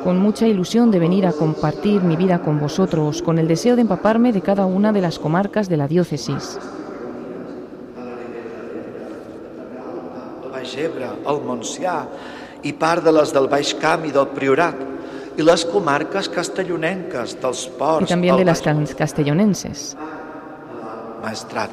con 0.05 0.19
mucha 0.19 0.47
ilusión 0.47 0.91
de 0.91 0.99
venir 0.99 1.27
a 1.27 1.33
compartir 1.33 2.03
mi 2.03 2.17
vida 2.17 2.41
con 2.41 2.59
vosotros, 2.59 3.23
con 3.23 3.39
el 3.39 3.47
deseo 3.49 3.77
de 3.77 3.83
empaparme 3.83 4.33
de 4.33 4.41
cada 4.43 4.67
una 4.67 4.93
de 4.93 5.01
las 5.01 5.19
comarcas 5.19 5.69
de 5.69 5.77
la 5.77 5.89
diócesis. 5.89 6.59
Ebre, 10.73 11.05
el 11.29 11.41
Montsià 11.45 11.95
i 12.65 12.71
part 12.73 13.05
de 13.05 13.13
les 13.13 13.33
del 13.35 13.49
Baix 13.51 13.75
Camp 13.77 14.07
i 14.09 14.13
del 14.15 14.29
Priorat 14.33 14.79
i 15.37 15.45
les 15.45 15.65
comarques 15.69 16.29
castellonenques 16.33 17.35
dels 17.43 17.67
Y 17.67 17.73
ports, 17.79 18.09
también 18.09 18.37
de 18.37 18.43
el 18.43 18.47
las 18.47 18.63
Baix 18.65 18.79
cas- 18.89 18.95
castellonenses. 18.95 19.97
Maestrat. 21.23 21.71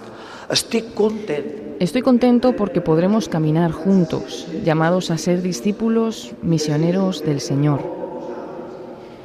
Estic 0.50 0.94
content 0.96 1.46
Estoy 1.80 2.02
contento 2.02 2.54
porque 2.58 2.82
podremos 2.82 3.30
caminar 3.30 3.72
juntos, 3.72 4.48
llamados 4.66 5.12
a 5.12 5.18
ser 5.18 5.42
discípulos 5.42 6.34
misioneros 6.42 7.24
del 7.24 7.40
Señor. 7.40 7.99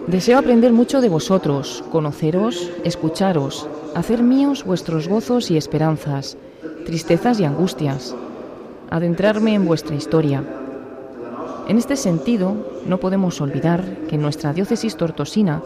Deseo 0.07 0.39
aprender 0.39 0.73
mucho 0.73 1.01
de 1.01 1.09
vosotros, 1.09 1.83
conoceros, 1.91 2.71
escucharos, 2.85 3.67
hacer 3.95 4.23
míos 4.23 4.63
vuestros 4.65 5.09
gozos 5.09 5.51
y 5.51 5.57
esperanzas, 5.57 6.37
tristezas 6.85 7.41
y 7.41 7.45
angustias, 7.45 8.15
adentrarme 8.91 9.55
en 9.55 9.65
vuestra 9.65 9.97
historia. 9.97 10.45
En 11.69 11.79
este 11.79 11.97
sentido, 11.97 12.55
no 12.87 12.99
podemos 12.99 13.41
olvidar 13.41 13.83
que 14.09 14.17
en 14.17 14.23
nuestra 14.23 14.53
diócesis 14.53 14.97
tortosina 14.97 15.63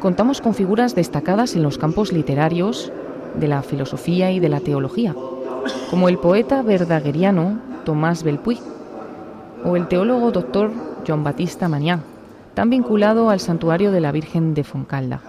contamos 0.00 0.40
con 0.40 0.54
figuras 0.54 0.94
destacadas 0.94 1.56
en 1.56 1.64
los 1.64 1.76
campos 1.76 2.12
literarios, 2.12 2.92
de 3.34 3.48
la 3.48 3.62
filosofía 3.62 4.30
y 4.30 4.38
de 4.38 4.48
la 4.48 4.60
teología. 4.60 5.14
como 5.90 6.08
el 6.08 6.18
poeta 6.18 6.62
verdagueriano 6.62 7.58
Tomás 7.84 8.22
Belpuig 8.22 8.60
o 9.64 9.76
el 9.76 9.88
teólogo 9.88 10.30
doctor 10.30 10.70
John 11.06 11.24
Batista 11.24 11.68
Maniá, 11.68 12.00
tan 12.54 12.70
vinculado 12.70 13.30
al 13.30 13.40
santuario 13.40 13.92
de 13.92 14.00
la 14.00 14.12
Virgen 14.12 14.54
de 14.54 14.64
Foncalda. 14.64 15.20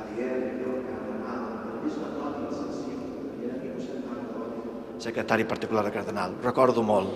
secretari 5.05 5.43
particular 5.43 5.83
del 5.83 5.93
cardenal, 5.93 6.31
recordo 6.41 6.81
molt. 6.81 7.09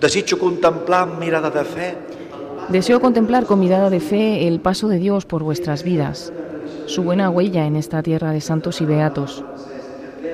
Desitjo 0.00 0.38
contemplar 0.38 1.04
amb 1.06 1.20
mirada 1.20 1.50
de 1.54 1.62
fe 1.64 1.94
Deseo 2.68 3.00
contemplar 3.00 3.46
con 3.46 3.60
mirada 3.60 3.88
de 3.88 4.00
fe 4.00 4.46
el 4.46 4.60
paso 4.60 4.88
de 4.88 4.98
Dios 4.98 5.24
por 5.24 5.42
vuestras 5.42 5.84
vidas, 5.84 6.32
su 6.84 7.02
buena 7.02 7.30
huella 7.30 7.64
en 7.64 7.76
esta 7.76 8.02
tierra 8.02 8.32
de 8.32 8.42
santos 8.42 8.82
y 8.82 8.84
beatos, 8.84 9.42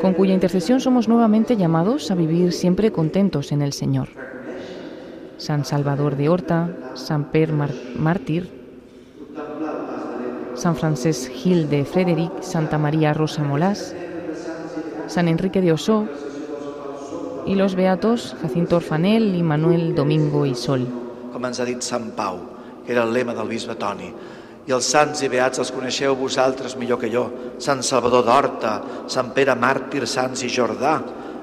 con 0.00 0.14
cuya 0.14 0.34
intercesión 0.34 0.80
somos 0.80 1.06
nuevamente 1.06 1.56
llamados 1.56 2.10
a 2.10 2.16
vivir 2.16 2.52
siempre 2.52 2.90
contentos 2.90 3.52
en 3.52 3.62
el 3.62 3.72
Señor. 3.72 4.08
San 5.36 5.64
Salvador 5.64 6.16
de 6.16 6.28
Horta, 6.28 6.70
San 6.94 7.26
Per 7.26 7.52
Mártir, 7.52 8.63
San 10.54 10.76
Francés 10.76 11.28
Gil 11.28 11.68
de 11.68 11.84
Frederic, 11.84 12.42
Santa 12.42 12.78
María 12.78 13.12
Rosa 13.12 13.42
Molás, 13.42 13.94
San 15.06 15.28
Enrique 15.28 15.60
de 15.60 15.72
Osó 15.72 16.06
y 17.46 17.54
los 17.54 17.74
beatos 17.74 18.36
Jacinto 18.40 18.76
Orfanel 18.76 19.34
y 19.34 19.42
Manuel 19.42 19.94
Domingo 19.94 20.46
y 20.46 20.54
Sol. 20.54 20.86
com 21.34 21.42
ens 21.48 21.58
ha 21.58 21.66
dit 21.66 21.82
Sant 21.82 22.12
Pau, 22.14 22.38
que 22.86 22.92
era 22.94 23.02
el 23.02 23.12
lema 23.12 23.34
del 23.34 23.50
bisbe 23.50 23.74
Toni. 23.74 24.06
I 24.64 24.72
els 24.72 24.86
sants 24.86 25.24
i 25.26 25.28
beats 25.28 25.58
els 25.58 25.72
coneixeu 25.74 26.14
vosaltres 26.16 26.76
millor 26.78 27.00
que 27.02 27.10
jo. 27.12 27.24
Sant 27.58 27.82
Salvador 27.82 28.22
d'Horta, 28.24 28.74
Sant 29.10 29.32
Pere 29.34 29.56
Màrtir, 29.58 30.06
Sants 30.06 30.44
i 30.46 30.48
Jordà, 30.48 30.94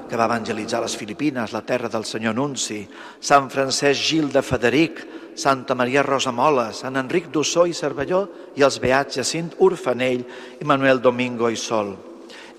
que 0.09 0.17
va 0.17 0.29
evangelitzar 0.31 0.79
les 0.81 0.95
Filipines, 0.97 1.51
la 1.53 1.61
terra 1.67 1.91
del 1.91 2.07
senyor 2.07 2.33
Nunci, 2.39 2.79
Sant 3.19 3.51
Francesc 3.51 3.99
Gil 3.99 4.31
de 4.31 4.41
Federic, 4.41 5.03
Santa 5.35 5.75
Maria 5.75 6.03
Rosa 6.03 6.31
Mola, 6.31 6.71
Sant 6.73 6.97
Enric 6.99 7.31
d'Ossó 7.31 7.65
i 7.67 7.73
Cervelló 7.73 8.25
i 8.55 8.63
els 8.63 8.79
beats 8.83 9.17
Jacint 9.19 9.53
Urfanell 9.59 10.25
i 10.59 10.65
Manuel 10.67 11.01
Domingo 11.01 11.49
i 11.49 11.55
Sol. 11.55 11.95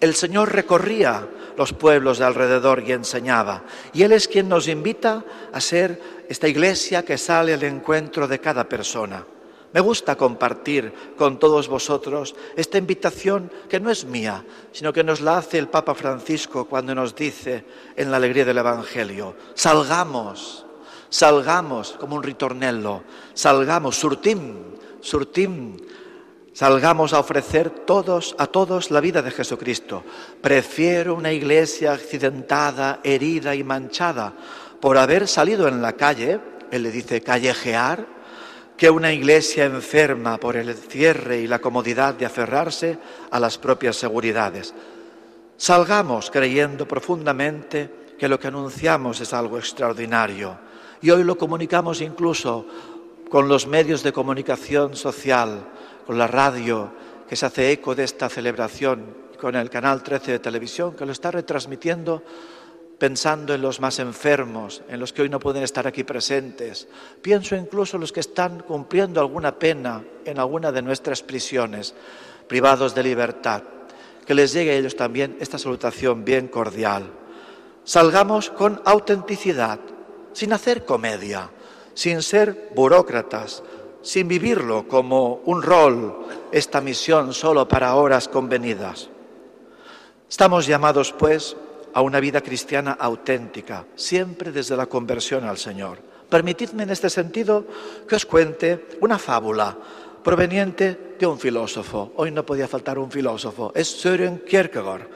El 0.00 0.14
Señor 0.14 0.52
recorría 0.52 1.22
los 1.56 1.72
pueblos 1.72 2.18
de 2.18 2.24
alrededor 2.24 2.82
y 2.86 2.92
enseñaba. 2.92 3.62
Y 3.92 4.02
Él 4.02 4.12
es 4.12 4.28
quien 4.28 4.48
nos 4.48 4.68
invita 4.68 5.24
a 5.52 5.60
ser 5.60 6.00
esta 6.28 6.48
iglesia 6.48 7.04
que 7.04 7.18
sale 7.18 7.54
al 7.54 7.62
encuentro 7.62 8.26
de 8.26 8.40
cada 8.40 8.68
persona. 8.68 9.24
Me 9.72 9.80
gusta 9.80 10.16
compartir 10.16 10.92
con 11.16 11.38
todos 11.38 11.68
vosotros 11.68 12.34
esta 12.56 12.78
invitación 12.78 13.50
que 13.68 13.80
no 13.80 13.90
es 13.90 14.04
mía, 14.04 14.44
sino 14.70 14.92
que 14.92 15.04
nos 15.04 15.20
la 15.20 15.38
hace 15.38 15.58
el 15.58 15.68
Papa 15.68 15.94
Francisco 15.94 16.66
cuando 16.66 16.94
nos 16.94 17.14
dice 17.14 17.64
en 17.96 18.10
la 18.10 18.18
alegría 18.18 18.44
del 18.44 18.58
Evangelio, 18.58 19.34
salgamos, 19.54 20.66
salgamos 21.12 21.92
como 22.00 22.16
un 22.16 22.22
ritornello, 22.22 23.04
salgamos, 23.34 23.96
surtim, 23.96 24.54
surtim, 25.00 25.76
Salgamos 26.54 27.14
a 27.14 27.20
ofrecer 27.20 27.70
todos 27.70 28.34
a 28.36 28.46
todos 28.46 28.90
la 28.90 29.00
vida 29.00 29.22
de 29.22 29.30
Jesucristo. 29.30 30.04
Prefiero 30.42 31.14
una 31.14 31.32
iglesia 31.32 31.94
accidentada, 31.94 33.00
herida 33.02 33.54
y 33.54 33.64
manchada 33.64 34.34
por 34.78 34.98
haber 34.98 35.28
salido 35.28 35.66
en 35.66 35.80
la 35.80 35.94
calle, 35.94 36.40
él 36.70 36.82
le 36.82 36.90
dice 36.90 37.22
callejear, 37.22 38.06
que 38.76 38.90
una 38.90 39.14
iglesia 39.14 39.64
enferma 39.64 40.36
por 40.36 40.56
el 40.56 40.74
cierre 40.74 41.40
y 41.40 41.46
la 41.46 41.60
comodidad 41.60 42.12
de 42.14 42.26
aferrarse 42.26 42.98
a 43.30 43.40
las 43.40 43.56
propias 43.56 43.96
seguridades. 43.96 44.74
Salgamos 45.56 46.30
creyendo 46.30 46.86
profundamente 46.86 48.14
que 48.18 48.28
lo 48.28 48.38
que 48.38 48.48
anunciamos 48.48 49.22
es 49.22 49.32
algo 49.32 49.56
extraordinario 49.56 50.61
y 51.02 51.10
hoy 51.10 51.24
lo 51.24 51.36
comunicamos 51.36 52.00
incluso 52.00 52.64
con 53.28 53.48
los 53.48 53.66
medios 53.66 54.02
de 54.02 54.12
comunicación 54.12 54.96
social, 54.96 55.64
con 56.06 56.16
la 56.16 56.26
radio 56.26 56.92
que 57.28 57.36
se 57.36 57.46
hace 57.46 57.72
eco 57.72 57.94
de 57.94 58.04
esta 58.04 58.28
celebración, 58.28 59.22
con 59.40 59.56
el 59.56 59.68
canal 59.68 60.02
13 60.02 60.32
de 60.32 60.38
televisión 60.38 60.94
que 60.94 61.04
lo 61.04 61.12
está 61.12 61.30
retransmitiendo 61.30 62.22
pensando 63.02 63.52
en 63.52 63.62
los 63.62 63.80
más 63.80 63.98
enfermos, 63.98 64.82
en 64.88 65.00
los 65.00 65.12
que 65.12 65.22
hoy 65.22 65.28
no 65.28 65.40
pueden 65.40 65.64
estar 65.64 65.88
aquí 65.88 66.04
presentes. 66.04 66.86
Pienso 67.20 67.56
incluso 67.56 67.96
en 67.96 68.02
los 68.02 68.12
que 68.12 68.20
están 68.20 68.60
cumpliendo 68.60 69.20
alguna 69.20 69.58
pena 69.58 70.04
en 70.24 70.38
alguna 70.38 70.70
de 70.70 70.82
nuestras 70.82 71.20
prisiones, 71.20 71.96
privados 72.46 72.94
de 72.94 73.02
libertad. 73.02 73.64
Que 74.24 74.34
les 74.34 74.52
llegue 74.52 74.70
a 74.70 74.76
ellos 74.76 74.94
también 74.94 75.36
esta 75.40 75.58
salutación 75.58 76.24
bien 76.24 76.46
cordial. 76.46 77.10
Salgamos 77.82 78.50
con 78.50 78.80
autenticidad, 78.84 79.80
sin 80.32 80.52
hacer 80.52 80.84
comedia, 80.84 81.50
sin 81.94 82.22
ser 82.22 82.70
burócratas, 82.74 83.62
sin 84.02 84.28
vivirlo 84.28 84.88
como 84.88 85.40
un 85.44 85.62
rol, 85.62 86.26
esta 86.50 86.80
misión 86.80 87.32
solo 87.32 87.68
para 87.68 87.94
horas 87.94 88.28
convenidas. 88.28 89.08
Estamos 90.28 90.66
llamados, 90.66 91.12
pues, 91.12 91.56
a 91.94 92.00
una 92.00 92.20
vida 92.20 92.40
cristiana 92.40 92.92
auténtica, 92.98 93.84
siempre 93.94 94.50
desde 94.50 94.76
la 94.76 94.86
conversión 94.86 95.44
al 95.44 95.58
Señor. 95.58 95.98
Permitidme 96.28 96.84
en 96.84 96.90
este 96.90 97.10
sentido 97.10 97.66
que 98.08 98.16
os 98.16 98.24
cuente 98.24 98.88
una 99.00 99.18
fábula 99.18 99.76
proveniente 100.24 101.16
de 101.18 101.26
un 101.26 101.38
filósofo. 101.38 102.12
Hoy 102.16 102.30
no 102.30 102.46
podía 102.46 102.66
faltar 102.66 102.98
un 102.98 103.10
filósofo, 103.10 103.72
es 103.74 103.88
Søren 103.88 104.42
Kierkegaard, 104.46 105.08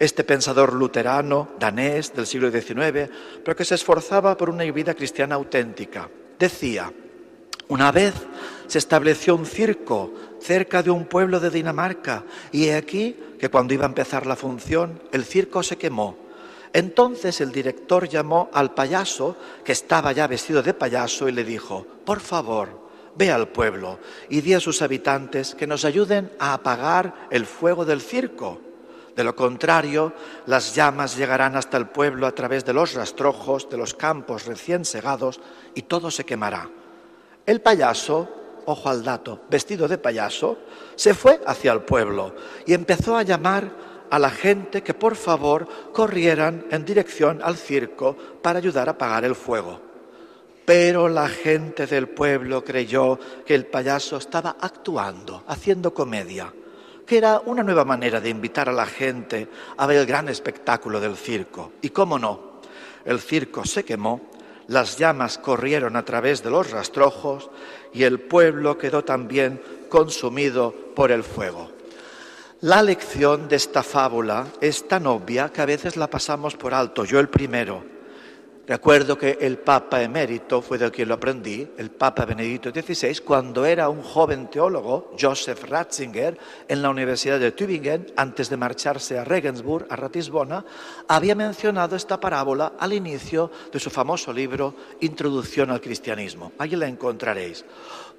este 0.00 0.24
pensador 0.24 0.72
luterano 0.72 1.50
danés 1.60 2.14
del 2.14 2.26
siglo 2.26 2.50
XIX, 2.50 3.10
pero 3.44 3.54
que 3.54 3.66
se 3.66 3.74
esforzaba 3.76 4.36
por 4.36 4.48
una 4.48 4.64
vida 4.64 4.94
cristiana 4.94 5.34
auténtica. 5.34 6.08
Decía, 6.38 6.90
una 7.68 7.92
vez 7.92 8.14
se 8.66 8.78
estableció 8.78 9.36
un 9.36 9.44
circo 9.44 10.12
cerca 10.40 10.82
de 10.82 10.90
un 10.90 11.04
pueblo 11.04 11.38
de 11.38 11.50
Dinamarca 11.50 12.24
y 12.50 12.64
he 12.64 12.74
aquí 12.74 13.14
que 13.38 13.50
cuando 13.50 13.74
iba 13.74 13.84
a 13.84 13.88
empezar 13.88 14.26
la 14.26 14.36
función 14.36 15.02
el 15.12 15.24
circo 15.24 15.62
se 15.62 15.76
quemó. 15.76 16.16
Entonces 16.72 17.40
el 17.42 17.52
director 17.52 18.08
llamó 18.08 18.48
al 18.52 18.72
payaso, 18.72 19.36
que 19.64 19.72
estaba 19.72 20.12
ya 20.12 20.26
vestido 20.26 20.62
de 20.62 20.72
payaso, 20.72 21.28
y 21.28 21.32
le 21.32 21.44
dijo, 21.44 21.86
por 22.04 22.20
favor, 22.20 22.88
ve 23.16 23.30
al 23.30 23.48
pueblo 23.48 23.98
y 24.28 24.40
di 24.40 24.54
a 24.54 24.60
sus 24.60 24.80
habitantes 24.80 25.54
que 25.54 25.66
nos 25.66 25.84
ayuden 25.84 26.30
a 26.38 26.54
apagar 26.54 27.28
el 27.30 27.44
fuego 27.44 27.84
del 27.84 28.00
circo. 28.00 28.69
De 29.20 29.24
lo 29.24 29.36
contrario, 29.36 30.14
las 30.46 30.74
llamas 30.74 31.14
llegarán 31.14 31.54
hasta 31.54 31.76
el 31.76 31.88
pueblo 31.88 32.26
a 32.26 32.32
través 32.32 32.64
de 32.64 32.72
los 32.72 32.94
rastrojos, 32.94 33.68
de 33.68 33.76
los 33.76 33.92
campos 33.92 34.46
recién 34.46 34.86
segados, 34.86 35.42
y 35.74 35.82
todo 35.82 36.10
se 36.10 36.24
quemará. 36.24 36.70
El 37.44 37.60
payaso, 37.60 38.30
ojo 38.64 38.88
al 38.88 39.04
dato, 39.04 39.42
vestido 39.50 39.88
de 39.88 39.98
payaso, 39.98 40.56
se 40.96 41.12
fue 41.12 41.38
hacia 41.46 41.70
el 41.72 41.82
pueblo 41.82 42.34
y 42.64 42.72
empezó 42.72 43.14
a 43.14 43.22
llamar 43.22 43.70
a 44.08 44.18
la 44.18 44.30
gente 44.30 44.82
que 44.82 44.94
por 44.94 45.16
favor 45.16 45.68
corrieran 45.92 46.64
en 46.70 46.86
dirección 46.86 47.40
al 47.42 47.58
circo 47.58 48.16
para 48.40 48.58
ayudar 48.58 48.88
a 48.88 48.92
apagar 48.92 49.26
el 49.26 49.34
fuego. 49.34 49.82
Pero 50.64 51.10
la 51.10 51.28
gente 51.28 51.86
del 51.86 52.08
pueblo 52.08 52.64
creyó 52.64 53.18
que 53.44 53.54
el 53.54 53.66
payaso 53.66 54.16
estaba 54.16 54.56
actuando, 54.58 55.44
haciendo 55.46 55.92
comedia, 55.92 56.50
que 57.10 57.18
era 57.18 57.42
una 57.44 57.64
nueva 57.64 57.84
manera 57.84 58.20
de 58.20 58.28
invitar 58.28 58.68
a 58.68 58.72
la 58.72 58.86
gente 58.86 59.48
a 59.78 59.84
ver 59.84 59.96
el 59.96 60.06
gran 60.06 60.28
espectáculo 60.28 61.00
del 61.00 61.16
circo. 61.16 61.72
Y 61.82 61.90
cómo 61.90 62.20
no, 62.20 62.60
el 63.04 63.18
circo 63.18 63.64
se 63.64 63.84
quemó 63.84 64.30
las 64.68 64.96
llamas 64.96 65.36
corrieron 65.36 65.96
a 65.96 66.04
través 66.04 66.44
de 66.44 66.50
los 66.50 66.70
rastrojos 66.70 67.50
y 67.92 68.04
el 68.04 68.20
pueblo 68.20 68.78
quedó 68.78 69.02
también 69.02 69.60
consumido 69.88 70.72
por 70.94 71.10
el 71.10 71.24
fuego. 71.24 71.72
La 72.60 72.80
lección 72.80 73.48
de 73.48 73.56
esta 73.56 73.82
fábula 73.82 74.46
es 74.60 74.86
tan 74.86 75.08
obvia 75.08 75.48
que 75.48 75.62
a 75.62 75.66
veces 75.66 75.96
la 75.96 76.08
pasamos 76.08 76.54
por 76.54 76.72
alto, 76.72 77.04
yo 77.04 77.18
el 77.18 77.28
primero. 77.28 77.82
Recuerdo 78.70 79.18
que 79.18 79.36
el 79.40 79.58
Papa 79.58 80.00
emérito 80.00 80.62
fue 80.62 80.78
de 80.78 80.92
quien 80.92 81.08
lo 81.08 81.14
aprendí, 81.14 81.68
el 81.76 81.90
Papa 81.90 82.24
Benedicto 82.24 82.70
XVI, 82.70 83.18
cuando 83.24 83.66
era 83.66 83.88
un 83.88 84.00
joven 84.00 84.48
teólogo, 84.48 85.10
Joseph 85.20 85.64
Ratzinger, 85.64 86.38
en 86.68 86.80
la 86.80 86.88
Universidad 86.88 87.40
de 87.40 87.50
Tübingen, 87.50 88.06
antes 88.14 88.48
de 88.48 88.56
marcharse 88.56 89.18
a 89.18 89.24
Regensburg, 89.24 89.88
a 89.90 89.96
Ratisbona, 89.96 90.64
había 91.08 91.34
mencionado 91.34 91.96
esta 91.96 92.20
parábola 92.20 92.74
al 92.78 92.92
inicio 92.92 93.50
de 93.72 93.80
su 93.80 93.90
famoso 93.90 94.32
libro 94.32 94.76
Introducción 95.00 95.72
al 95.72 95.80
Cristianismo. 95.80 96.52
Allí 96.56 96.76
la 96.76 96.86
encontraréis. 96.86 97.64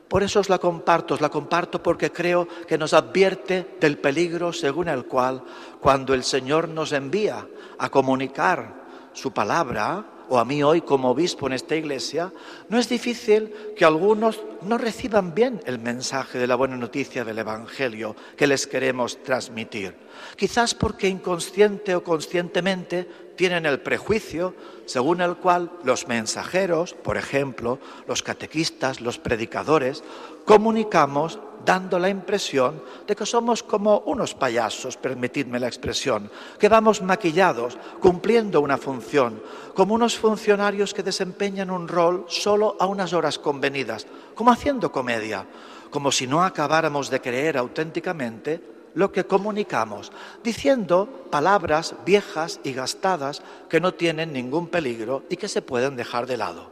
Por 0.09 0.21
eso 0.21 0.41
os 0.41 0.49
la 0.49 0.57
comparto, 0.57 1.13
os 1.13 1.21
la 1.21 1.29
comparto 1.29 1.81
porque 1.81 2.11
creo 2.11 2.45
que 2.67 2.77
nos 2.77 2.93
advierte 2.93 3.77
del 3.79 3.99
peligro 3.99 4.51
según 4.51 4.89
el 4.89 5.05
cual, 5.05 5.45
cuando 5.79 6.13
el 6.13 6.25
Señor 6.25 6.67
nos 6.67 6.91
envía 6.91 7.47
a 7.77 7.89
comunicar 7.89 8.81
su 9.13 9.31
palabra, 9.31 10.10
o 10.31 10.39
a 10.39 10.45
mí 10.45 10.63
hoy 10.63 10.79
como 10.79 11.09
obispo 11.09 11.47
en 11.47 11.53
esta 11.53 11.75
iglesia, 11.75 12.31
no 12.69 12.79
es 12.79 12.87
difícil 12.87 13.53
que 13.75 13.83
algunos 13.83 14.39
no 14.61 14.77
reciban 14.77 15.35
bien 15.35 15.59
el 15.65 15.77
mensaje 15.77 16.39
de 16.39 16.47
la 16.47 16.55
buena 16.55 16.77
noticia 16.77 17.25
del 17.25 17.39
Evangelio 17.39 18.15
que 18.37 18.47
les 18.47 18.65
queremos 18.65 19.21
transmitir. 19.23 19.93
Quizás 20.37 20.73
porque 20.73 21.09
inconsciente 21.09 21.95
o 21.95 22.03
conscientemente 22.05 23.09
tienen 23.35 23.65
el 23.65 23.81
prejuicio 23.81 24.55
según 24.85 25.19
el 25.19 25.35
cual 25.35 25.69
los 25.83 26.07
mensajeros, 26.07 26.93
por 26.93 27.17
ejemplo, 27.17 27.79
los 28.07 28.23
catequistas, 28.23 29.01
los 29.01 29.19
predicadores, 29.19 30.01
comunicamos 30.45 31.39
dando 31.65 31.99
la 31.99 32.09
impresión 32.09 32.81
de 33.07 33.15
que 33.15 33.25
somos 33.25 33.63
como 33.63 33.99
unos 34.05 34.33
payasos, 34.33 34.97
permitidme 34.97 35.59
la 35.59 35.67
expresión, 35.67 36.29
que 36.59 36.69
vamos 36.69 37.01
maquillados, 37.01 37.77
cumpliendo 37.99 38.61
una 38.61 38.77
función, 38.77 39.41
como 39.73 39.95
unos 39.95 40.17
funcionarios 40.17 40.93
que 40.93 41.03
desempeñan 41.03 41.71
un 41.71 41.87
rol 41.87 42.25
solo 42.27 42.75
a 42.79 42.85
unas 42.85 43.13
horas 43.13 43.39
convenidas, 43.39 44.07
como 44.35 44.51
haciendo 44.51 44.91
comedia, 44.91 45.45
como 45.89 46.11
si 46.11 46.27
no 46.27 46.43
acabáramos 46.43 47.09
de 47.09 47.21
creer 47.21 47.57
auténticamente 47.57 48.61
lo 48.93 49.11
que 49.11 49.25
comunicamos, 49.25 50.11
diciendo 50.43 51.27
palabras 51.29 51.95
viejas 52.05 52.59
y 52.63 52.73
gastadas 52.73 53.41
que 53.69 53.79
no 53.79 53.93
tienen 53.93 54.33
ningún 54.33 54.67
peligro 54.67 55.23
y 55.29 55.37
que 55.37 55.47
se 55.47 55.61
pueden 55.61 55.95
dejar 55.95 56.27
de 56.27 56.37
lado. 56.37 56.71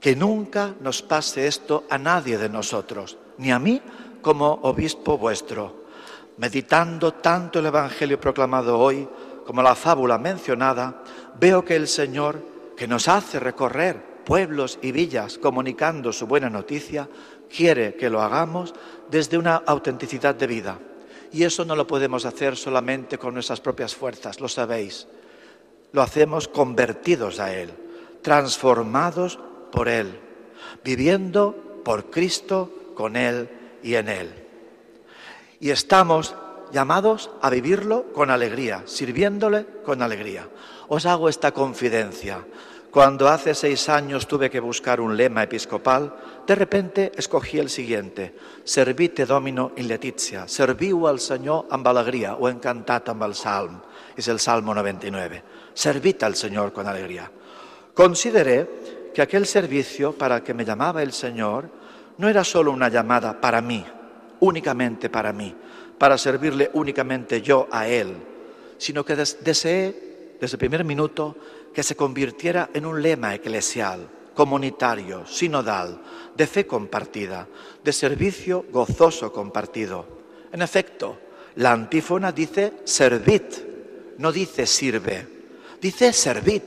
Que 0.00 0.16
nunca 0.16 0.74
nos 0.80 1.02
pase 1.02 1.46
esto 1.46 1.84
a 1.88 1.98
nadie 1.98 2.38
de 2.38 2.48
nosotros, 2.48 3.16
ni 3.38 3.52
a 3.52 3.58
mí 3.58 3.80
como 4.24 4.58
obispo 4.62 5.18
vuestro. 5.18 5.84
Meditando 6.38 7.12
tanto 7.14 7.60
el 7.60 7.66
Evangelio 7.66 8.18
proclamado 8.18 8.80
hoy 8.80 9.06
como 9.46 9.62
la 9.62 9.76
fábula 9.76 10.18
mencionada, 10.18 11.04
veo 11.38 11.64
que 11.64 11.76
el 11.76 11.86
Señor, 11.86 12.42
que 12.76 12.88
nos 12.88 13.06
hace 13.06 13.38
recorrer 13.38 14.24
pueblos 14.24 14.78
y 14.82 14.90
villas 14.90 15.38
comunicando 15.38 16.12
su 16.12 16.26
buena 16.26 16.48
noticia, 16.48 17.08
quiere 17.54 17.94
que 17.94 18.10
lo 18.10 18.22
hagamos 18.22 18.74
desde 19.10 19.38
una 19.38 19.56
autenticidad 19.56 20.34
de 20.34 20.46
vida 20.46 20.78
y 21.30 21.42
eso 21.42 21.64
no 21.64 21.76
lo 21.76 21.86
podemos 21.86 22.24
hacer 22.24 22.56
solamente 22.56 23.18
con 23.18 23.34
nuestras 23.34 23.60
propias 23.60 23.94
fuerzas, 23.94 24.40
lo 24.40 24.48
sabéis. 24.48 25.08
Lo 25.92 26.00
hacemos 26.00 26.46
convertidos 26.48 27.40
a 27.40 27.52
Él, 27.52 27.70
transformados 28.22 29.38
por 29.70 29.88
Él, 29.88 30.18
viviendo 30.84 31.82
por 31.84 32.08
Cristo, 32.08 32.70
con 32.94 33.16
Él 33.16 33.48
y 33.84 33.94
en 33.94 34.08
Él. 34.08 34.30
Y 35.60 35.70
estamos 35.70 36.34
llamados 36.72 37.30
a 37.40 37.50
vivirlo 37.50 38.12
con 38.12 38.30
alegría, 38.30 38.82
sirviéndole 38.86 39.66
con 39.84 40.02
alegría. 40.02 40.48
Os 40.88 41.06
hago 41.06 41.28
esta 41.28 41.52
confidencia. 41.52 42.44
Cuando 42.90 43.28
hace 43.28 43.54
seis 43.54 43.88
años 43.88 44.26
tuve 44.26 44.50
que 44.50 44.60
buscar 44.60 45.00
un 45.00 45.16
lema 45.16 45.42
episcopal, 45.42 46.14
de 46.46 46.54
repente 46.54 47.12
escogí 47.16 47.58
el 47.58 47.68
siguiente, 47.68 48.34
servite 48.62 49.26
domino 49.26 49.72
in 49.76 49.88
letizia, 49.88 50.46
serviu 50.46 51.08
al 51.10 51.18
Senyor 51.18 51.66
amb 51.74 51.90
alegria 51.90 52.36
o 52.38 52.46
encantat 52.46 53.10
amb 53.10 53.26
el 53.26 53.34
salm, 53.34 53.80
és 54.14 54.30
el 54.30 54.38
Salmo 54.38 54.74
99, 54.78 55.42
servit 55.74 56.22
al 56.22 56.38
Señor 56.38 56.72
con 56.72 56.86
alegría. 56.86 57.26
Consideré 57.94 59.10
que 59.12 59.22
aquel 59.22 59.46
servicio 59.46 60.12
para 60.12 60.36
el 60.36 60.42
que 60.42 60.54
me 60.54 60.64
llamaba 60.64 61.02
el 61.02 61.12
Señor 61.12 61.83
no 62.18 62.28
era 62.28 62.44
solo 62.44 62.70
una 62.70 62.88
llamada 62.88 63.40
para 63.40 63.60
mí, 63.60 63.84
únicamente 64.40 65.08
para 65.10 65.32
mí, 65.32 65.54
para 65.98 66.18
servirle 66.18 66.70
únicamente 66.74 67.42
yo 67.42 67.68
a 67.70 67.88
Él, 67.88 68.14
sino 68.78 69.04
que 69.04 69.16
deseé 69.16 70.36
desde 70.40 70.54
el 70.54 70.58
primer 70.58 70.84
minuto 70.84 71.36
que 71.72 71.82
se 71.82 71.96
convirtiera 71.96 72.70
en 72.72 72.86
un 72.86 73.02
lema 73.02 73.34
eclesial, 73.34 74.08
comunitario, 74.34 75.26
sinodal, 75.26 76.00
de 76.36 76.46
fe 76.46 76.66
compartida, 76.66 77.46
de 77.82 77.92
servicio 77.92 78.64
gozoso 78.70 79.32
compartido. 79.32 80.06
En 80.52 80.62
efecto, 80.62 81.18
la 81.56 81.72
antífona 81.72 82.32
dice 82.32 82.72
servid, 82.84 83.42
no 84.18 84.32
dice 84.32 84.66
sirve, 84.66 85.26
dice 85.80 86.12
servid, 86.12 86.62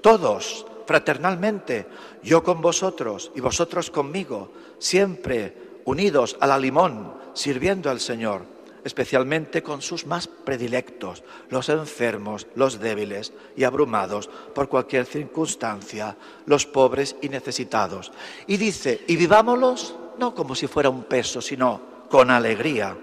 todos, 0.00 0.66
fraternalmente, 0.86 1.86
yo 2.22 2.42
con 2.42 2.60
vosotros 2.60 3.30
y 3.34 3.40
vosotros 3.40 3.90
conmigo, 3.90 4.52
siempre 4.78 5.80
unidos 5.84 6.36
a 6.40 6.46
la 6.46 6.58
limón, 6.58 7.14
sirviendo 7.34 7.90
al 7.90 8.00
Señor 8.00 8.54
especialmente 8.84 9.62
con 9.62 9.80
sus 9.80 10.06
más 10.06 10.28
predilectos, 10.28 11.24
los 11.48 11.70
enfermos, 11.70 12.46
los 12.54 12.78
débiles 12.78 13.32
y 13.56 13.64
abrumados 13.64 14.28
por 14.54 14.68
cualquier 14.68 15.06
circunstancia, 15.06 16.16
los 16.46 16.66
pobres 16.66 17.16
y 17.22 17.30
necesitados. 17.30 18.12
Y 18.46 18.58
dice, 18.58 19.02
y 19.08 19.16
vivámoslos 19.16 19.94
no 20.18 20.34
como 20.34 20.54
si 20.54 20.66
fuera 20.66 20.90
un 20.90 21.04
peso, 21.04 21.40
sino 21.40 21.80
con 22.10 22.30
alegría. 22.30 22.96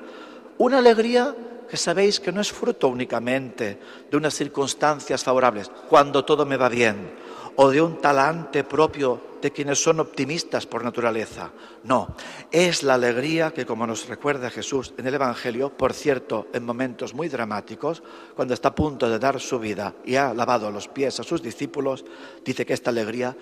Una 0.60 0.78
alegría 0.78 1.36
que 1.68 1.78
sabéis 1.78 2.20
que 2.20 2.32
no 2.32 2.42
es 2.42 2.52
fruto 2.52 2.88
únicamente 2.88 3.80
de 4.10 4.18
unas 4.18 4.36
circunstancias 4.36 5.24
favorables, 5.24 5.72
cuando 5.90 6.24
todo 6.24 6.46
me 6.46 6.58
va 6.58 6.70
bien, 6.70 7.12
o 7.56 7.70
de 7.70 7.82
un 7.82 8.02
talante 8.02 8.64
propio 8.64 9.32
de 9.42 9.52
quienes 9.52 9.82
son 9.82 10.00
optimistas 10.00 10.68
por 10.68 10.84
naturaleza. 10.84 11.52
No, 11.84 12.16
es 12.52 12.84
la 12.84 12.94
alegría 12.94 13.52
que, 13.52 13.66
como 13.66 13.88
nos 13.88 14.08
recuerda 14.08 14.52
Jesús 14.52 14.94
en 14.98 15.08
el 15.08 15.16
Evangelio, 15.16 15.76
por 15.76 15.94
cierto, 15.94 16.48
en 16.54 16.64
momentos 16.64 17.14
muy 17.14 17.28
dramáticos, 17.28 18.04
cuando 18.36 18.54
está 18.54 18.70
a 18.70 18.76
punto 18.76 19.10
de 19.10 19.20
dar 19.20 19.40
su 19.40 19.60
vida 19.60 19.96
y 20.06 20.16
ha 20.16 20.34
lavado 20.34 20.70
los 20.70 20.88
pies 20.88 21.20
a 21.20 21.24
sus 21.24 21.42
discípulos, 21.42 22.06
dice 22.46 22.66
que 22.66 22.74
esta 22.74 22.92
alegría 22.92 23.36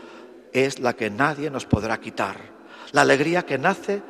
es 0.54 0.80
la 0.80 0.96
que 0.96 1.10
nadie 1.10 1.50
nos 1.50 1.66
podrá 1.66 2.00
quitar. 2.00 2.38
La 2.94 3.02
alegría 3.02 3.46
que 3.46 3.58
nace 3.58 4.02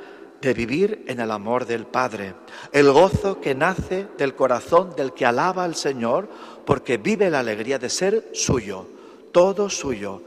de 0.41 0.53
vivir 0.53 1.03
en 1.07 1.19
el 1.19 1.31
amor 1.31 1.65
del 1.65 1.85
Padre, 1.85 2.33
el 2.71 2.91
gozo 2.91 3.41
que 3.41 3.55
nace 3.55 4.07
del 4.17 4.35
corazón 4.35 4.95
del 4.95 5.13
que 5.13 5.25
alaba 5.25 5.65
al 5.65 5.75
Señor 5.75 6.29
porque 6.65 6.97
vive 6.97 7.29
la 7.29 7.39
alegría 7.39 7.77
de 7.77 7.89
ser 7.89 8.29
suyo, 8.33 8.87
todo 9.31 9.69
suyo. 9.69 10.21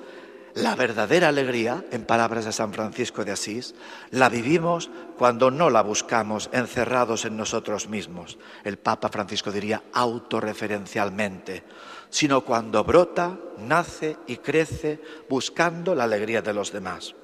La 0.54 0.74
verdadera 0.74 1.28
alegría, 1.28 1.82
en 1.92 2.04
palabras 2.04 2.44
de 2.44 2.52
San 2.52 2.74
Francisco 2.74 3.24
de 3.24 3.32
Asís, 3.32 3.74
la 4.10 4.28
vivimos 4.28 4.90
cuando 5.16 5.50
no 5.50 5.70
la 5.70 5.82
buscamos 5.82 6.50
encerrados 6.52 7.24
en 7.24 7.38
nosotros 7.38 7.88
mismos. 7.88 8.38
El 8.62 8.76
Papa 8.76 9.08
Francisco 9.08 9.50
diría 9.50 9.82
autorreferencialmente, 9.94 11.64
sino 12.10 12.42
cuando 12.42 12.84
brota, 12.84 13.38
nace 13.58 14.18
y 14.26 14.36
crece 14.36 15.00
buscando 15.26 15.94
la 15.94 16.04
alegría 16.04 16.42
de 16.42 16.52
los 16.52 16.70
demás. 16.70 17.14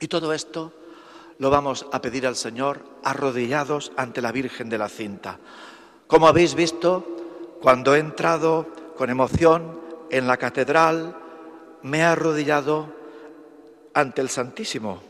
Y 0.00 0.08
todo 0.08 0.32
esto 0.32 0.72
lo 1.38 1.50
vamos 1.50 1.86
a 1.92 2.00
pedir 2.00 2.26
al 2.26 2.36
Señor 2.36 2.82
arrodillados 3.04 3.92
ante 3.96 4.22
la 4.22 4.32
Virgen 4.32 4.70
de 4.70 4.78
la 4.78 4.88
Cinta. 4.88 5.38
Como 6.06 6.28
habéis 6.28 6.54
visto, 6.54 7.06
cuando 7.60 7.94
he 7.94 7.98
entrado 7.98 8.68
con 8.96 9.10
emoción 9.10 9.81
en 10.12 10.26
la 10.26 10.36
catedral, 10.36 11.16
me 11.82 11.98
he 11.98 12.02
arrodillado 12.02 12.94
ante 13.94 14.20
el 14.20 14.28
Santísimo 14.28 15.02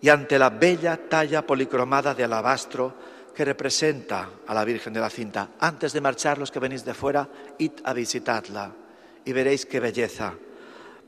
y 0.00 0.08
ante 0.08 0.38
la 0.38 0.50
bella 0.50 0.96
talla 1.08 1.44
policromada 1.44 2.14
de 2.14 2.24
alabastro 2.24 2.94
que 3.34 3.44
representa 3.44 4.30
a 4.46 4.54
la 4.54 4.64
Virgen 4.64 4.92
de 4.92 5.00
la 5.00 5.10
Cinta. 5.10 5.50
Antes 5.58 5.92
de 5.92 6.00
marchar, 6.00 6.38
los 6.38 6.52
que 6.52 6.60
venís 6.60 6.84
de 6.84 6.94
fuera, 6.94 7.28
id 7.58 7.72
a 7.82 7.92
visitarla 7.92 8.72
y 9.24 9.32
veréis 9.32 9.66
qué 9.66 9.80
belleza. 9.80 10.34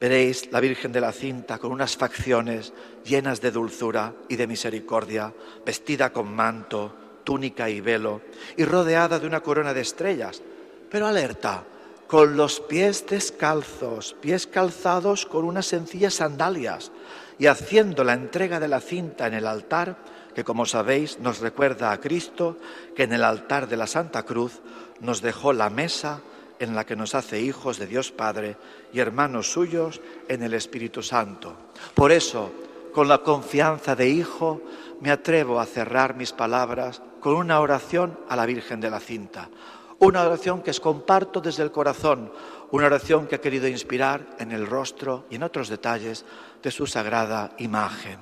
Veréis 0.01 0.51
la 0.51 0.61
Virgen 0.61 0.91
de 0.91 1.01
la 1.01 1.13
Cinta 1.13 1.59
con 1.59 1.71
unas 1.71 1.97
facciones 1.97 2.73
llenas 3.05 3.41
de 3.41 3.53
dulzura 3.53 4.13
y 4.29 4.35
de 4.35 4.49
misericordia, 4.49 5.33
vestida 5.65 6.13
con 6.13 6.35
manto, 6.35 7.21
túnica 7.23 7.71
y 7.71 7.81
velo, 7.81 8.23
y 8.57 8.65
rodeada 8.65 9.21
de 9.21 9.27
una 9.29 9.41
corona 9.41 9.73
de 9.73 9.83
estrellas. 9.83 10.43
Pero 10.91 11.07
alerta, 11.07 11.65
con 12.07 12.37
los 12.37 12.61
pies 12.61 13.07
descalzos, 13.07 14.15
pies 14.21 14.47
calzados 14.47 15.27
con 15.27 15.45
unas 15.45 15.67
sencillas 15.67 16.15
sandalias, 16.15 16.93
y 17.39 17.47
haciendo 17.47 18.05
la 18.05 18.15
entrega 18.15 18.61
de 18.61 18.69
la 18.69 18.81
cinta 18.81 19.27
en 19.27 19.35
el 19.35 19.47
altar, 19.47 19.97
que 20.35 20.45
como 20.45 20.67
sabéis 20.67 21.19
nos 21.19 21.41
recuerda 21.41 21.93
a 21.93 22.01
Cristo, 22.01 22.59
que 22.95 23.05
en 23.05 23.13
el 23.13 23.25
altar 23.25 23.69
de 23.69 23.77
la 23.77 23.87
Santa 23.87 24.23
Cruz 24.23 24.61
nos 25.01 25.21
dejó 25.21 25.53
la 25.53 25.71
mesa 25.71 26.21
en 26.59 26.75
la 26.75 26.87
que 26.87 26.97
nos 26.97 27.15
hace 27.15 27.41
hijos 27.41 27.79
de 27.79 27.87
Dios 27.87 28.13
Padre 28.13 28.57
y 28.93 29.01
hermanos 29.01 29.53
suyos 29.53 30.01
en 30.29 30.43
el 30.43 30.55
Espíritu 30.55 31.03
Santo. 31.03 31.55
Por 31.95 32.13
eso, 32.13 32.53
con 32.93 33.09
la 33.09 33.19
confianza 33.19 33.95
de 33.95 34.09
hijo, 34.09 34.63
me 35.01 35.11
atrevo 35.11 35.61
a 35.61 35.67
cerrar 35.67 36.17
mis 36.17 36.33
palabras 36.33 37.03
con 37.21 37.35
una 37.35 37.61
oración 37.61 38.19
a 38.29 38.37
la 38.37 38.47
Virgen 38.47 38.81
de 38.81 38.91
la 38.91 39.01
Cinta. 39.01 39.51
Una 39.99 40.23
oración 40.23 40.61
que 40.61 40.71
os 40.71 40.81
comparto 40.81 41.41
desde 41.41 41.63
el 41.63 41.73
corazón, 41.73 42.31
una 42.71 42.87
oración 42.87 43.27
que 43.27 43.37
he 43.37 43.41
querido 43.41 43.67
inspirar 43.67 44.37
en 44.39 44.53
el 44.53 44.67
rostro 44.67 45.25
y 45.31 45.37
en 45.37 45.43
otros 45.43 45.69
detalles 45.69 46.25
de 46.63 46.71
su 46.71 46.87
sagrada 46.87 47.53
imagen. 47.59 48.19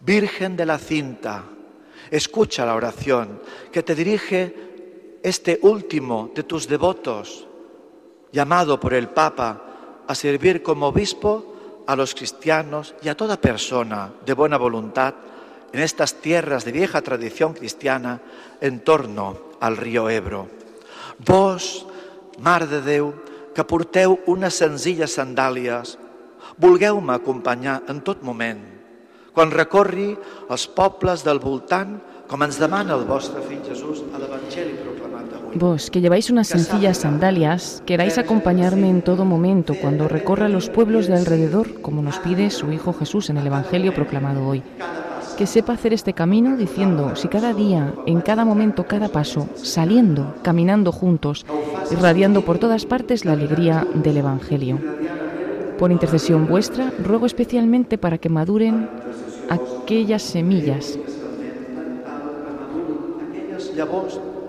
Virgen 0.00 0.56
de 0.56 0.66
la 0.66 0.78
cinta, 0.78 1.44
escucha 2.10 2.66
la 2.66 2.74
oración 2.74 3.40
que 3.70 3.82
te 3.82 3.94
dirige 3.94 5.20
este 5.22 5.58
último 5.62 6.30
de 6.34 6.42
tus 6.42 6.66
devotos, 6.66 7.46
llamado 8.32 8.80
por 8.80 8.94
el 8.94 9.08
Papa 9.08 9.62
a 10.06 10.14
servir 10.14 10.62
como 10.62 10.88
obispo 10.88 11.54
a 11.86 11.94
los 11.94 12.14
cristianos 12.14 12.94
y 13.00 13.08
a 13.08 13.16
toda 13.16 13.40
persona 13.40 14.12
de 14.24 14.34
buena 14.34 14.56
voluntad 14.56 15.14
en 15.72 15.80
estas 15.80 16.14
tierras 16.14 16.64
de 16.64 16.72
vieja 16.72 17.00
tradición 17.02 17.54
cristiana 17.54 18.20
en 18.60 18.80
torno 18.80 19.45
al 19.60 19.76
río 19.76 20.08
Ebro. 20.10 20.48
Vos, 21.24 21.86
Mar 22.38 22.68
de 22.68 22.82
Déu, 22.82 23.12
que 23.56 23.64
porteu 23.64 24.18
unes 24.28 24.58
senzilles 24.60 25.16
sandàlies, 25.16 25.96
vulgueu-me 26.60 27.16
acompanyar 27.16 27.80
en 27.88 28.02
tot 28.04 28.20
moment, 28.20 28.60
quan 29.32 29.52
recorri 29.52 30.14
els 30.52 30.66
pobles 30.68 31.24
del 31.24 31.40
voltant, 31.40 31.96
com 32.26 32.42
ens 32.42 32.58
demana 32.58 32.96
el 32.96 33.04
vostre 33.06 33.40
fill 33.46 33.62
Jesús 33.64 34.02
a 34.12 34.18
l'Evangeli 34.18 34.74
proclamat 34.82 35.34
avui. 35.38 35.58
Vos, 35.60 35.90
que 35.90 36.00
lleváis 36.00 36.28
unas 36.28 36.48
sencillas 36.48 36.98
sandalias, 36.98 37.82
queráis 37.86 38.18
acompañarme 38.18 38.90
en 38.90 39.00
todo 39.02 39.24
momento 39.24 39.74
cuando 39.80 40.08
recorra 40.08 40.48
los 40.48 40.68
pueblos 40.68 41.06
de 41.06 41.14
alrededor, 41.14 41.80
como 41.80 42.02
nos 42.02 42.18
pide 42.18 42.50
su 42.50 42.72
Hijo 42.72 42.92
Jesús 42.92 43.30
en 43.30 43.38
el 43.38 43.46
Evangelio 43.46 43.94
proclamado 43.94 44.46
hoy. 44.46 44.62
Que 45.36 45.46
sepa 45.46 45.74
hacer 45.74 45.92
este 45.92 46.14
camino 46.14 46.56
diciendo, 46.56 47.14
si 47.14 47.28
cada 47.28 47.52
día, 47.52 47.92
en 48.06 48.22
cada 48.22 48.44
momento, 48.44 48.86
cada 48.86 49.08
paso, 49.08 49.48
saliendo, 49.54 50.34
caminando 50.42 50.92
juntos, 50.92 51.44
irradiando 51.90 52.42
por 52.42 52.58
todas 52.58 52.86
partes 52.86 53.24
la 53.24 53.32
alegría 53.32 53.86
del 53.94 54.16
Evangelio. 54.16 54.78
Por 55.78 55.92
intercesión 55.92 56.46
vuestra, 56.46 56.90
ruego 56.98 57.26
especialmente 57.26 57.98
para 57.98 58.16
que 58.16 58.30
maduren 58.30 58.88
aquellas 59.50 60.22
semillas 60.22 60.98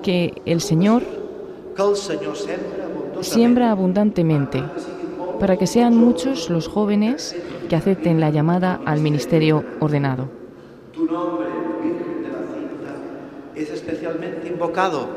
que 0.02 0.42
el 0.46 0.62
Señor 0.62 1.04
siembra 3.22 3.72
abundantemente, 3.72 4.64
para 5.40 5.58
que 5.58 5.68
sean 5.68 5.98
muchos 5.98 6.50
los 6.50 6.70
jóvenes 6.70 7.36
que 7.68 7.76
acepten 7.76 8.22
la 8.22 8.30
llamada 8.30 8.80
al 8.86 9.02
ministerio 9.02 9.66
ordenado. 9.82 10.37
Tu 10.98 11.06
nombre, 11.06 11.46
Virgen 11.84 12.24
de 12.24 12.30
la 12.30 12.40
Cinta, 12.40 12.96
es 13.54 13.70
especialmente 13.70 14.48
invocado 14.48 15.08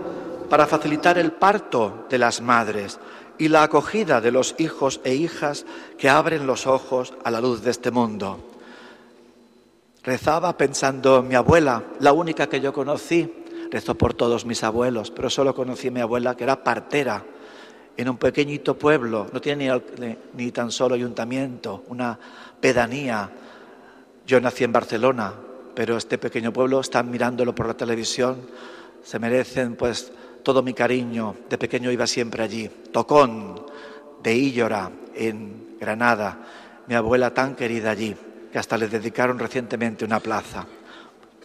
para 0.51 0.67
facilitar 0.67 1.17
el 1.17 1.33
parto 1.33 2.05
de 2.11 2.19
las 2.19 2.43
madres 2.43 3.01
y 3.39 3.49
la 3.49 3.63
acogida 3.63 4.21
de 4.21 4.31
los 4.31 4.55
hijos 4.59 5.01
e 5.05 5.15
hijas 5.15 5.65
que 5.97 6.11
abren 6.11 6.47
los 6.47 6.67
ojos 6.67 7.15
a 7.25 7.31
la 7.31 7.41
luz 7.41 7.63
de 7.63 7.71
este 7.71 7.91
mundo. 7.91 8.41
Rezaba 10.03 10.55
pensando 10.59 11.21
en 11.21 11.29
mi 11.29 11.35
abuela, 11.35 11.83
la 12.01 12.13
única 12.13 12.47
que 12.47 12.61
yo 12.61 12.75
conocí. 12.75 13.33
Rezo 13.71 13.95
por 13.95 14.13
todos 14.13 14.45
mis 14.45 14.63
abuelos, 14.63 15.11
pero 15.11 15.31
solo 15.31 15.55
conocí 15.55 15.89
a 15.89 15.93
mi 15.93 16.01
abuela 16.01 16.37
que 16.37 16.45
era 16.45 16.63
partera 16.63 17.25
en 17.97 18.07
un 18.07 18.19
pequeñito 18.19 18.77
pueblo, 18.77 19.29
no 19.33 19.41
tiene 19.41 19.81
ni, 19.99 20.17
ni 20.35 20.53
tan 20.53 20.71
solo 20.71 20.95
ayuntamiento, 20.95 21.85
una 21.89 22.19
pedanía. 22.61 23.31
Yo 24.27 24.41
nací 24.41 24.65
en 24.65 24.73
Barcelona, 24.73 25.33
pero 25.75 25.97
este 25.97 26.19
pequeño 26.19 26.53
pueblo 26.53 26.81
están 26.81 27.11
mirándolo 27.11 27.55
por 27.55 27.67
la 27.67 27.75
televisión, 27.75 28.39
se 29.03 29.19
merecen 29.19 29.77
pues 29.77 30.13
todo 30.43 30.63
mi 30.63 30.75
cariño. 30.75 31.37
De 31.49 31.59
pequeño 31.59 31.91
iba 31.91 32.07
siempre 32.07 32.43
allí. 32.43 32.69
Tocón, 32.93 33.67
de 34.23 34.35
Íllora, 34.35 34.91
en 35.15 35.77
Granada, 35.79 36.39
mi 36.87 36.95
abuela 36.95 37.33
tan 37.33 37.55
querida 37.55 37.91
allí, 37.91 38.15
que 38.53 38.59
hasta 38.59 38.77
le 38.77 38.89
dedicaron 38.89 39.39
recientemente 39.39 40.05
una 40.05 40.21
plaza. 40.21 40.67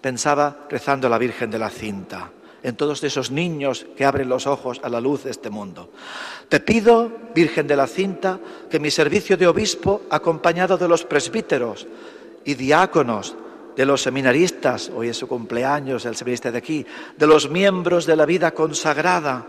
Pensaba 0.01 0.65
rezando 0.69 1.07
a 1.07 1.09
la 1.09 1.17
Virgen 1.17 1.49
de 1.49 1.59
la 1.59 1.69
Cinta, 1.69 2.31
en 2.63 2.75
todos 2.75 3.03
esos 3.03 3.31
niños 3.31 3.85
que 3.95 4.05
abren 4.05 4.29
los 4.29 4.47
ojos 4.47 4.79
a 4.83 4.89
la 4.89 4.99
luz 4.99 5.23
de 5.23 5.31
este 5.31 5.49
mundo. 5.49 5.91
Te 6.49 6.59
pido, 6.59 7.11
Virgen 7.33 7.67
de 7.67 7.75
la 7.75 7.87
Cinta, 7.87 8.39
que 8.69 8.79
mi 8.79 8.91
servicio 8.91 9.37
de 9.37 9.47
obispo, 9.47 10.01
acompañado 10.09 10.77
de 10.77 10.87
los 10.87 11.03
presbíteros 11.03 11.87
y 12.43 12.55
diáconos, 12.55 13.35
de 13.75 13.85
los 13.85 14.01
seminaristas, 14.01 14.91
hoy 14.95 15.09
es 15.09 15.17
su 15.17 15.27
cumpleaños, 15.27 16.05
el 16.05 16.15
seminarista 16.15 16.51
de 16.51 16.57
aquí, 16.57 16.85
de 17.17 17.27
los 17.27 17.49
miembros 17.49 18.05
de 18.05 18.15
la 18.15 18.25
vida 18.25 18.51
consagrada 18.51 19.45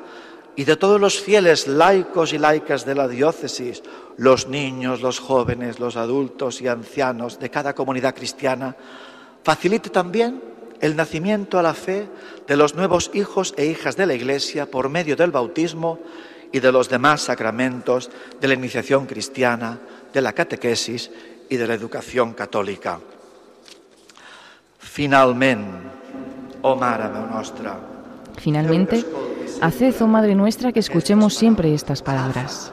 y 0.56 0.64
de 0.64 0.76
todos 0.76 1.00
los 1.00 1.20
fieles 1.20 1.68
laicos 1.68 2.32
y 2.32 2.38
laicas 2.38 2.84
de 2.84 2.94
la 2.94 3.06
diócesis, 3.06 3.82
los 4.16 4.48
niños, 4.48 5.02
los 5.02 5.18
jóvenes, 5.20 5.78
los 5.78 5.96
adultos 5.96 6.60
y 6.60 6.68
ancianos 6.68 7.38
de 7.38 7.50
cada 7.50 7.74
comunidad 7.74 8.14
cristiana, 8.14 8.74
facilite 9.44 9.90
también 9.90 10.42
el 10.80 10.96
nacimiento 10.96 11.58
a 11.58 11.62
la 11.62 11.74
fe 11.74 12.08
de 12.46 12.56
los 12.56 12.74
nuevos 12.74 13.10
hijos 13.14 13.54
e 13.56 13.66
hijas 13.66 13.96
de 13.96 14.06
la 14.06 14.14
Iglesia 14.14 14.70
por 14.70 14.88
medio 14.88 15.14
del 15.16 15.30
bautismo 15.30 16.00
y 16.52 16.60
de 16.60 16.72
los 16.72 16.88
demás 16.88 17.22
sacramentos 17.22 18.10
de 18.40 18.48
la 18.48 18.54
iniciación 18.54 19.06
cristiana, 19.06 19.78
de 20.12 20.20
la 20.20 20.32
catequesis 20.32 21.10
y 21.48 21.56
de 21.56 21.66
la 21.66 21.74
educación 21.74 22.32
católica. 22.32 22.98
Finalment, 24.96 25.60
oh 26.62 26.74
Mare 26.74 27.10
Déu 27.12 27.26
nostra, 27.28 27.76
Finalmente, 28.40 29.04
haced, 29.60 30.00
oh 30.00 30.06
Madre 30.06 30.34
nuestra, 30.34 30.72
que 30.72 30.80
escuchemos 30.80 31.34
siempre 31.34 31.74
estas 31.74 32.00
palabras. 32.00 32.72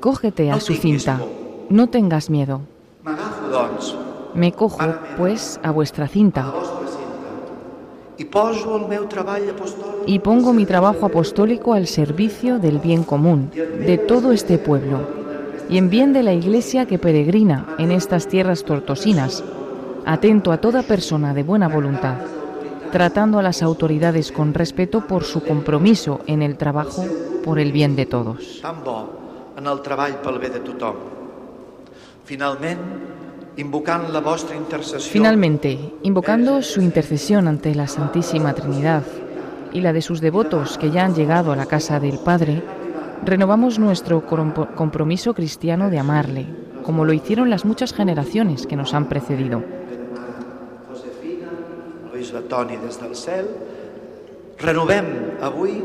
Cógete 0.00 0.50
a 0.50 0.58
su 0.58 0.74
cinta, 0.74 1.20
no 1.70 1.86
tengas 1.86 2.30
miedo. 2.30 2.62
Me 4.34 4.50
cojo, 4.50 4.78
pues, 5.16 5.60
a 5.62 5.70
vuestra 5.70 6.08
cinta. 6.08 6.52
y 10.06 10.18
pongo 10.18 10.52
mi 10.52 10.66
trabajo 10.66 11.06
apostólico 11.06 11.74
al 11.74 11.86
servicio 11.86 12.58
del 12.58 12.80
bien 12.80 13.04
común, 13.04 13.52
de 13.54 13.98
todo 13.98 14.32
este 14.32 14.58
pueblo, 14.58 14.98
y 15.70 15.78
en 15.78 15.90
bien 15.90 16.12
de 16.12 16.24
la 16.24 16.32
Iglesia 16.32 16.86
que 16.86 16.98
peregrina 16.98 17.76
en 17.78 17.92
estas 17.92 18.26
tierras 18.26 18.64
tortosinas, 18.64 19.44
atento 20.06 20.52
a 20.52 20.58
toda 20.58 20.82
persona 20.82 21.34
de 21.34 21.42
buena 21.42 21.68
voluntad, 21.68 22.16
tratando 22.92 23.38
a 23.38 23.42
las 23.42 23.62
autoridades 23.62 24.32
con 24.32 24.54
respeto 24.54 25.06
por 25.06 25.24
su 25.24 25.42
compromiso 25.42 26.20
en 26.26 26.42
el 26.42 26.56
trabajo 26.56 27.04
por 27.44 27.58
el 27.58 27.72
bien 27.72 27.96
de 27.96 28.06
todos. 28.06 28.60
tan 28.62 28.84
bo 28.84 29.24
en 29.56 29.66
el 29.66 29.80
treball 29.82 30.20
pel 30.22 30.38
bé 30.38 30.50
de 30.50 30.60
tothom. 30.60 30.96
Finalment, 32.24 32.80
invocant 33.56 34.08
la 34.10 34.20
vostra 34.20 34.56
intercessió, 34.56 35.12
Finalmente, 35.12 35.78
invocando 36.02 36.62
su 36.62 36.80
intercesión 36.80 37.46
ante 37.48 37.74
la 37.74 37.86
Santísima 37.86 38.54
Trinidad 38.54 39.04
y 39.72 39.80
la 39.80 39.92
de 39.92 40.02
sus 40.02 40.20
devotos 40.20 40.78
que 40.78 40.90
ya 40.90 41.04
han 41.04 41.14
llegado 41.14 41.52
a 41.52 41.56
la 41.56 41.66
casa 41.66 42.00
del 42.00 42.18
Padre, 42.18 42.62
renovamos 43.24 43.78
nuestro 43.78 44.24
compromiso 44.26 45.34
cristiano 45.34 45.90
de 45.90 45.98
amarle, 45.98 46.46
como 46.82 47.04
lo 47.04 47.12
hicieron 47.12 47.50
las 47.50 47.64
muchas 47.64 47.92
generaciones 47.92 48.66
que 48.66 48.76
nos 48.76 48.94
han 48.94 49.06
precedido. 49.06 49.62
Toni 52.32 52.76
des 52.78 53.00
del 53.00 53.14
cel, 53.16 53.48
renovem 54.58 55.38
avui 55.42 55.82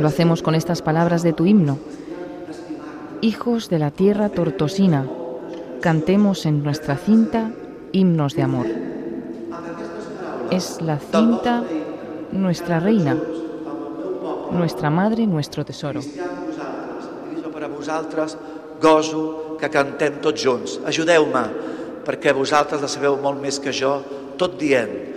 Lo 0.00 0.08
hacemos 0.08 0.42
con 0.42 0.54
estas 0.54 0.80
palabras 0.80 1.22
de 1.22 1.32
tu 1.32 1.44
himno. 1.44 1.78
Hijos 3.20 3.68
de 3.68 3.78
la 3.78 3.90
tierra 3.90 4.30
tortosina, 4.30 5.06
cantemos 5.80 6.46
en 6.46 6.64
nuestra 6.64 6.96
cinta 6.96 7.50
himnos 7.92 8.34
de 8.34 8.42
amor. 8.42 8.66
Es 10.50 10.80
la 10.80 10.98
cinta 10.98 11.62
nuestra 12.32 12.80
reina, 12.80 13.16
nuestra 14.50 14.90
madre, 14.90 15.26
nuestro 15.26 15.64
tesoro. 15.64 16.00
Per 17.52 17.64
a 17.64 17.68
vosaltres 17.68 18.38
goso 18.80 19.58
que 19.60 19.68
cantem 19.70 20.16
tots 20.24 20.40
junts. 20.42 20.78
Ajudeu-me, 20.88 21.42
perquè 22.02 22.32
vosaltres 22.34 22.80
la 22.80 22.88
sabeu 22.88 23.18
molt 23.20 23.38
més 23.38 23.60
que 23.60 23.70
jo, 23.76 24.00
tot 24.40 24.56
dient, 24.58 25.11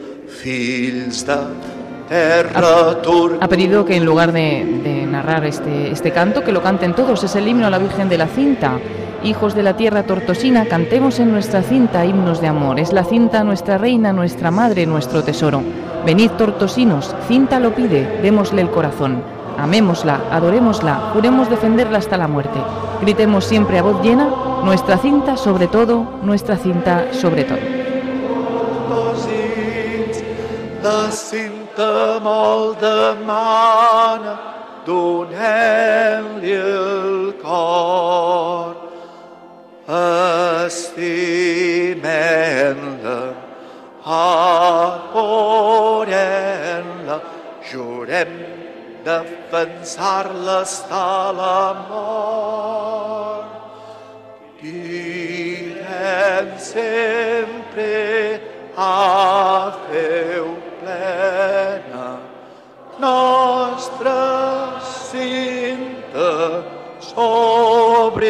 Ha 3.42 3.48
pedido 3.48 3.86
que 3.86 3.96
en 3.96 4.06
lugar 4.06 4.32
de, 4.32 4.82
de 4.84 5.06
narrar 5.06 5.46
este, 5.46 5.92
este 5.92 6.12
canto, 6.12 6.44
que 6.44 6.52
lo 6.52 6.62
canten 6.62 6.94
todos. 6.94 7.24
Es 7.24 7.36
el 7.36 7.48
himno 7.48 7.68
a 7.68 7.70
la 7.70 7.80
Virgen 7.80 8.10
de 8.10 8.18
la 8.18 8.28
Cinta. 8.28 8.80
Hijos 9.24 9.56
de 9.56 9.64
la 9.64 9.76
tierra 9.76 10.04
tortosina, 10.04 10.66
cantemos 10.66 11.20
en 11.20 11.32
nuestra 11.32 11.64
cinta 11.64 12.06
himnos 12.06 12.42
de 12.42 12.48
amor. 12.48 12.80
Es 12.80 12.94
la 12.94 13.04
cinta 13.04 13.44
nuestra 13.44 13.80
reina, 13.80 14.14
nuestra 14.14 14.52
madre, 14.52 14.86
nuestro 14.86 15.24
tesoro. 15.24 15.64
Venid 16.06 16.30
tortosinos, 16.32 17.16
cinta 17.28 17.60
lo 17.60 17.74
pide, 17.74 18.20
démosle 18.22 18.62
el 18.62 18.70
corazón. 18.70 19.24
Amémosla, 19.58 20.22
adorémosla, 20.32 21.12
juremos 21.14 21.50
defenderla 21.50 21.98
hasta 21.98 22.18
la 22.18 22.28
muerte. 22.28 22.60
Gritemos 23.02 23.46
siempre 23.46 23.80
a 23.80 23.84
voz 23.84 24.04
llena, 24.04 24.30
nuestra 24.64 25.00
cinta 25.00 25.38
sobre 25.38 25.68
todo, 25.68 26.20
nuestra 26.22 26.58
cinta 26.58 27.08
sobre 27.12 27.46
todo. 27.46 27.85
la 30.86 31.10
cinta 31.10 32.20
molt 32.22 32.78
demana, 32.80 34.34
donem-li 34.86 36.54
el 36.54 37.34
cor. 37.42 38.74
Estimem-la, 40.66 41.22
adorem-la, 44.96 46.08
jurem 47.70 48.34
defensar-la 49.06 50.58
està 50.66 51.10
la 51.40 51.62
mort. 51.90 53.52
Direm 54.62 56.50
sempre 56.74 57.94
adeu, 58.76 60.48
plena, 60.86 62.20
nostra 63.00 64.80
cinta 65.10 66.64
sobre 67.00 68.30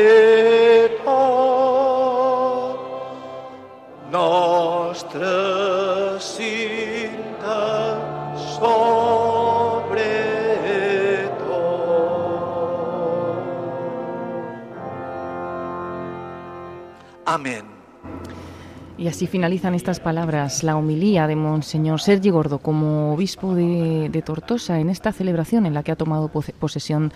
tot, 1.04 2.80
nostra 4.10 5.36
cinta 6.20 7.60
sobre 8.58 10.26
Amén. 17.26 17.65
Y 18.98 19.10
así 19.10 19.28
finalizan 19.28 19.76
estas 19.76 20.00
palabras, 20.00 20.64
la 20.64 20.78
homilía 20.78 21.28
de 21.28 21.36
Monseñor 21.36 22.00
Sergi 22.00 22.30
Gordo 22.30 22.60
como 22.60 23.14
obispo 23.14 23.54
de, 23.54 24.08
de, 24.10 24.22
Tortosa 24.22 24.80
en 24.80 24.90
esta 24.90 25.12
celebración 25.12 25.66
en 25.66 25.74
la 25.74 25.84
que 25.84 25.92
ha 25.92 25.98
tomado 25.98 26.30
posesión 26.30 27.12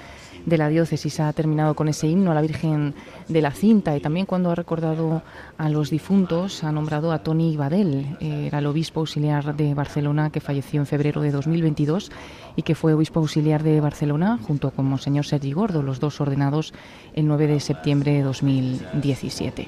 de 0.46 0.58
la 0.58 0.68
diócesis. 0.68 1.22
Ha 1.22 1.32
terminado 1.32 1.76
con 1.76 1.88
ese 1.88 2.08
himno 2.08 2.32
a 2.32 2.34
la 2.34 2.42
Virgen 2.42 2.96
de 3.30 3.42
la 3.42 3.52
Cinta 3.52 3.96
y 3.96 4.02
también 4.02 4.26
cuando 4.26 4.52
ha 4.52 4.56
recordado 4.56 5.22
a 5.58 5.70
los 5.70 5.90
difuntos 5.90 6.66
ha 6.66 6.72
nombrado 6.74 7.14
a 7.14 7.20
Tony 7.20 7.56
Badel, 7.56 8.18
era 8.20 8.60
el 8.60 8.66
obispo 8.66 9.00
auxiliar 9.00 9.56
de 9.56 9.74
Barcelona 9.74 10.32
que 10.32 10.42
falleció 10.42 10.82
en 10.82 10.86
febrero 10.86 11.22
de 11.22 11.32
2022 11.32 12.12
y 12.58 12.64
que 12.64 12.76
fue 12.76 12.94
obispo 12.94 13.22
auxiliar 13.22 13.64
de 13.64 13.80
Barcelona 13.80 14.38
junto 14.46 14.72
con 14.72 14.86
Monseñor 14.86 15.26
Sergi 15.26 15.54
Gordo, 15.54 15.82
los 15.82 16.02
dos 16.02 16.20
ordenados 16.20 16.74
el 17.14 17.26
9 17.26 17.48
de 17.48 17.60
septiembre 17.62 18.12
de 18.12 18.24
2017. 18.24 19.68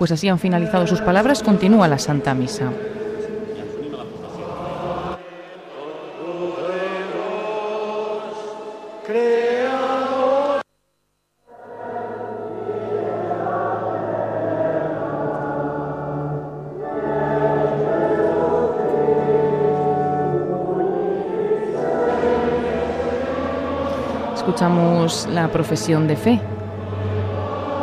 Pues 0.00 0.12
así 0.12 0.30
han 0.30 0.38
finalizado 0.38 0.86
sus 0.86 1.02
palabras, 1.02 1.42
continúa 1.42 1.86
la 1.86 1.98
Santa 1.98 2.32
Misa. 2.32 2.72
Escuchamos 24.34 25.28
la 25.30 25.48
profesión 25.52 26.08
de 26.08 26.16
fe 26.16 26.40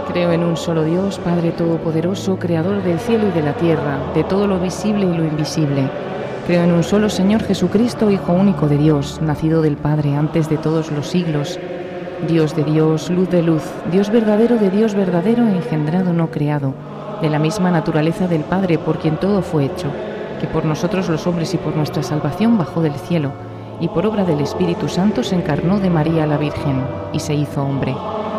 Creo 0.08 0.32
en 0.32 0.42
un 0.42 0.56
solo 0.56 0.86
Dios, 0.86 1.20
Padre 1.20 1.52
Todopoderoso, 1.52 2.40
Creador 2.40 2.82
del 2.82 2.98
cielo 2.98 3.28
y 3.28 3.32
de 3.32 3.42
la 3.42 3.54
tierra, 3.54 4.00
de 4.16 4.24
todo 4.24 4.48
lo 4.48 4.58
visible 4.58 5.06
y 5.06 5.18
lo 5.18 5.26
invisible. 5.26 5.90
Creo 6.48 6.64
en 6.64 6.72
un 6.72 6.84
solo 6.84 7.10
Señor 7.10 7.44
Jesucristo, 7.44 8.10
Hijo 8.10 8.32
único 8.32 8.70
de 8.70 8.78
Dios, 8.78 9.20
nacido 9.22 9.62
del 9.62 9.76
Padre 9.76 10.16
antes 10.16 10.50
de 10.50 10.58
todos 10.58 10.92
los 10.94 11.08
siglos. 11.08 11.60
Dios 12.26 12.56
de 12.56 12.64
Dios, 12.64 13.10
luz 13.10 13.30
de 13.30 13.44
luz, 13.44 13.64
Dios 13.92 14.10
verdadero 14.10 14.56
de 14.56 14.70
Dios 14.70 14.96
verdadero, 14.96 15.46
engendrado 15.46 16.14
no 16.14 16.32
creado, 16.32 16.74
de 17.22 17.30
la 17.30 17.38
misma 17.38 17.70
naturaleza 17.70 18.30
del 18.30 18.42
Padre, 18.42 18.80
por 18.80 19.00
quien 19.00 19.18
todo 19.18 19.42
fue 19.42 19.66
hecho, 19.66 19.92
que 20.40 20.48
por 20.48 20.64
nosotros 20.64 21.10
los 21.10 21.28
hombres 21.28 21.54
y 21.54 21.58
por 21.58 21.76
nuestra 21.76 22.02
salvación 22.02 22.58
bajó 22.58 22.82
del 22.82 22.96
cielo, 22.96 23.34
y 23.82 23.90
por 23.90 24.06
obra 24.06 24.24
del 24.24 24.40
Espíritu 24.40 24.88
Santo 24.88 25.22
se 25.22 25.36
encarnó 25.36 25.80
de 25.80 25.90
María 25.90 26.26
la 26.26 26.38
Virgen, 26.38 26.82
y 27.12 27.20
se 27.20 27.36
hizo 27.36 27.62
hombre 27.62 27.94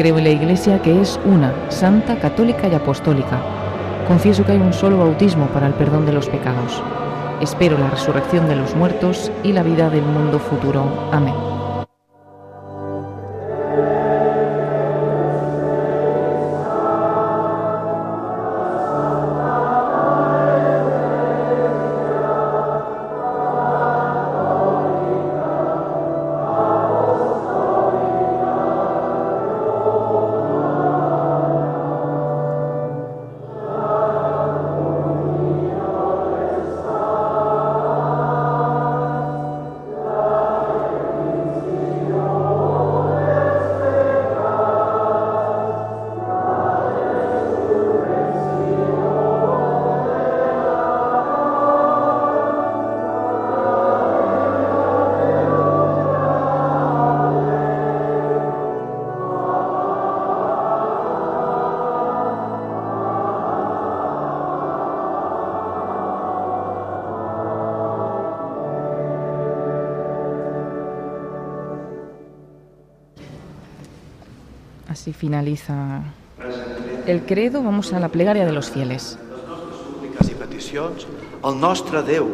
Creo 0.00 0.16
en 0.16 0.24
la 0.24 0.30
Iglesia 0.30 0.80
que 0.80 0.98
es 0.98 1.20
una, 1.26 1.52
santa, 1.70 2.18
católica 2.18 2.66
y 2.66 2.74
apostólica. 2.74 3.38
Confieso 4.08 4.46
que 4.46 4.52
hay 4.52 4.58
un 4.58 4.72
solo 4.72 4.96
bautismo 4.96 5.46
para 5.48 5.66
el 5.66 5.74
perdón 5.74 6.06
de 6.06 6.14
los 6.14 6.26
pecados. 6.30 6.82
Espero 7.42 7.76
la 7.76 7.90
resurrección 7.90 8.48
de 8.48 8.56
los 8.56 8.74
muertos 8.74 9.30
y 9.42 9.52
la 9.52 9.62
vida 9.62 9.90
del 9.90 10.06
mundo 10.06 10.38
futuro. 10.38 11.10
Amén. 11.12 11.59
Finaliza 75.56 76.02
el 77.06 77.22
credo. 77.22 77.62
Vamos 77.62 77.92
a 77.92 78.00
la 78.00 78.08
plegaria 78.08 78.44
de 78.44 78.52
los 78.52 78.70
fieles. 78.70 79.18
peticions 80.38 81.06
nostre 81.42 82.02
Déu, 82.02 82.28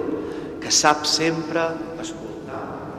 que 0.61 0.71
sap 0.71 1.05
sempre 1.05 1.61
escoltar. 2.01 2.97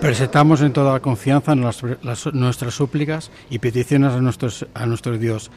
Presentamos 0.00 0.60
en 0.62 0.72
toda 0.72 1.00
confianza 1.00 1.54
las, 1.56 1.82
las, 2.02 2.32
nuestras 2.32 2.74
súplicas 2.74 3.30
y 3.50 3.58
peticiones 3.58 4.12
a, 4.12 4.20
nuestros, 4.20 4.66
a 4.74 4.86
nuestro 4.86 5.18
Dios, 5.18 5.50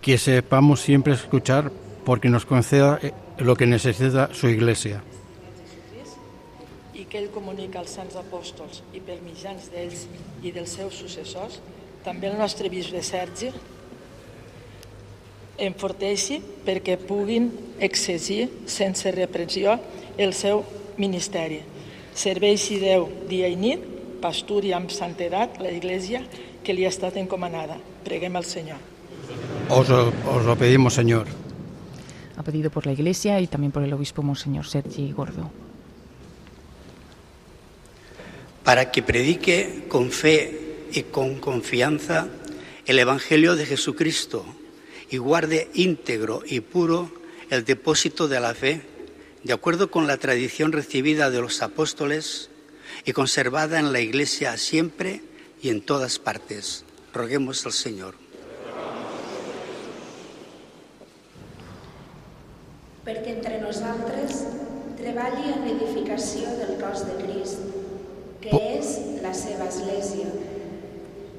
que 0.00 0.16
sepamos 0.16 0.80
siempre 0.80 1.14
escuchar 1.14 1.72
porque 2.04 2.28
nos 2.28 2.46
conceda 2.46 3.00
lo 3.38 3.56
que 3.56 3.66
necesita 3.66 4.30
su 4.32 4.48
iglesia. 4.48 5.02
Que 7.08 7.18
ell 7.18 7.30
comunica 7.32 7.80
als 7.80 7.94
sants 7.96 8.16
apòstols 8.20 8.82
i 8.92 9.00
per 9.00 9.18
mitjans 9.24 9.70
d'ells 9.72 10.06
i 10.44 10.52
dels 10.52 10.76
seus 10.78 11.00
successors, 11.00 11.58
també 12.04 12.30
el 12.30 12.38
nostre 12.38 12.70
bisbe 12.72 13.02
Sergi 13.02 13.50
enforteixi 15.58 16.38
perquè 16.64 16.96
puguin 17.00 17.50
exercir 17.82 18.46
sense 18.70 19.10
repressió 19.10 19.74
el 20.16 20.34
seu 20.34 20.62
ministeri. 20.98 21.62
Serveixi 22.14 22.78
Déu 22.82 23.08
dia 23.30 23.48
i 23.50 23.56
nit, 23.58 23.82
pasturi 24.22 24.72
amb 24.74 24.90
santedat 24.90 25.58
la 25.62 25.70
Iglesia 25.74 26.22
que 26.64 26.74
li 26.74 26.86
ha 26.86 26.92
estat 26.92 27.18
encomanada. 27.18 27.78
Preguem 28.04 28.36
al 28.36 28.46
Senyor. 28.46 28.78
Os 29.70 29.88
lo, 29.88 30.08
os 30.34 30.44
lo 30.44 30.56
pedimos, 30.56 30.94
Señor. 30.94 31.26
Ha 32.36 32.42
pedido 32.42 32.70
por 32.70 32.86
la 32.86 32.92
Iglesia 32.92 33.40
y 33.40 33.46
también 33.46 33.72
por 33.72 33.82
el 33.82 33.92
obispo 33.92 34.22
Monseñor 34.22 34.66
Sergi 34.66 35.12
Gordo. 35.12 35.50
Para 38.68 38.90
que 38.90 39.02
predique 39.02 39.86
con 39.88 40.10
fe 40.10 40.84
y 40.92 41.04
con 41.04 41.40
confianza 41.40 42.28
el 42.84 42.98
Evangelio 42.98 43.56
de 43.56 43.64
Jesucristo 43.64 44.44
y 45.08 45.16
guarde 45.16 45.70
íntegro 45.72 46.42
y 46.44 46.60
puro 46.60 47.10
el 47.48 47.64
depósito 47.64 48.28
de 48.28 48.40
la 48.40 48.52
fe, 48.52 48.82
de 49.42 49.54
acuerdo 49.54 49.90
con 49.90 50.06
la 50.06 50.18
tradición 50.18 50.72
recibida 50.72 51.30
de 51.30 51.40
los 51.40 51.62
apóstoles 51.62 52.50
y 53.06 53.12
conservada 53.12 53.80
en 53.80 53.90
la 53.90 54.00
Iglesia 54.00 54.54
siempre 54.58 55.22
y 55.62 55.70
en 55.70 55.80
todas 55.80 56.18
partes. 56.18 56.84
Roguemos 57.14 57.64
al 57.64 57.72
Señor. 57.72 58.16
perquè 63.08 63.32
entre 63.32 63.56
nosaltres 63.64 64.42
treballi 65.00 65.48
en 65.48 65.62
l'edificació 65.64 66.50
del 66.60 66.76
cos 66.76 67.06
de 67.08 67.14
Crist, 67.16 67.77
que 68.42 68.54
és 68.78 68.94
la 69.22 69.34
seva 69.34 69.68
Església, 69.68 70.30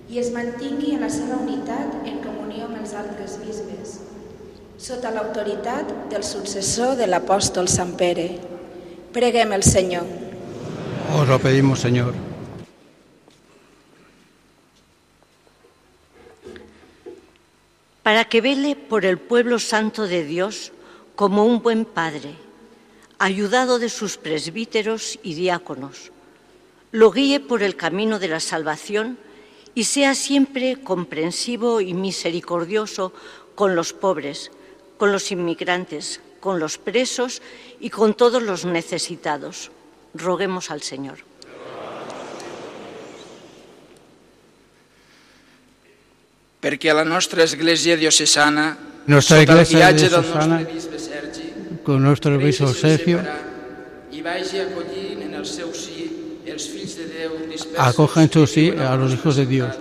i 0.10 0.20
es 0.22 0.32
mantingui 0.34 0.96
en 0.96 1.06
la 1.06 1.12
seva 1.14 1.38
unitat 1.42 2.08
en 2.10 2.22
comunió 2.24 2.66
amb 2.68 2.80
els 2.82 2.96
altres 2.98 3.38
bisbes, 3.44 4.00
sota 4.80 5.12
l'autoritat 5.14 5.92
del 6.14 6.24
successor 6.24 6.96
de 6.98 7.10
l'apòstol 7.10 7.70
Sant 7.70 7.94
Pere. 8.00 8.32
Preguem 9.14 9.54
el 9.54 9.64
Senyor. 9.66 10.08
Os 11.18 11.28
lo 11.28 11.40
pedimos, 11.40 11.80
Señor. 11.80 12.30
para 18.10 18.26
que 18.26 18.42
vele 18.42 18.76
por 18.76 19.06
el 19.06 19.20
pueblo 19.20 19.60
santo 19.60 20.08
de 20.08 20.24
Dios 20.24 20.72
como 21.16 21.46
un 21.46 21.62
buen 21.62 21.86
padre, 21.86 22.34
ayudado 23.20 23.78
de 23.78 23.88
sus 23.88 24.18
presbíteros 24.18 25.20
y 25.22 25.36
diáconos, 25.36 26.12
lo 26.92 27.12
guíe 27.12 27.40
por 27.40 27.64
el 27.64 27.76
camino 27.76 28.20
de 28.20 28.28
la 28.28 28.40
salvación 28.40 29.18
y 29.76 29.84
sea 29.84 30.16
siempre 30.16 30.78
comprensivo 30.82 31.82
y 31.82 31.94
misericordioso 31.94 33.14
con 33.56 33.76
los 33.76 33.94
pobres, 33.94 34.52
con 34.98 35.12
los 35.12 35.32
inmigrantes, 35.32 36.22
con 36.40 36.60
los 36.60 36.78
presos 36.78 37.42
y 37.80 37.90
con 37.90 38.14
todos 38.14 38.42
los 38.42 38.66
necesitados. 38.66 39.72
Roguemos 40.14 40.72
al 40.72 40.82
Señor. 40.82 41.30
perquè 46.60 46.92
la 46.94 47.06
nostra 47.06 47.44
església 47.44 47.96
diocesana, 47.96 48.78
sota 49.08 49.38
el 49.38 49.44
iglesia 49.48 49.94
diocesana, 49.94 50.60
nostre 50.60 50.74
bisbe 50.74 51.00
Sergi, 51.00 51.54
con 51.84 52.04
nuestro 52.04 52.36
obispo 52.36 52.68
Sergio, 52.74 53.24
i 54.12 54.22
vagi 54.22 54.60
acollint 54.60 55.24
en 55.24 55.34
el 55.40 55.46
seu 55.48 55.72
si 55.72 56.10
els 56.50 56.68
fills 56.68 56.98
de 57.00 57.06
Déu 57.08 57.38
dispersos 57.48 57.60
acoja 57.80 58.24
en 58.24 58.32
su 58.32 58.46
sí 58.48 58.72
a 58.72 58.96
los 58.96 59.14
hijos 59.14 59.36
de 59.36 59.46
Dios 59.46 59.76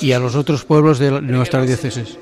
y 0.00 0.12
a 0.12 0.18
los 0.18 0.34
otros 0.34 0.64
pueblos 0.64 0.98
de 0.98 1.10
nuestra 1.20 1.62
diócesis. 1.62 2.18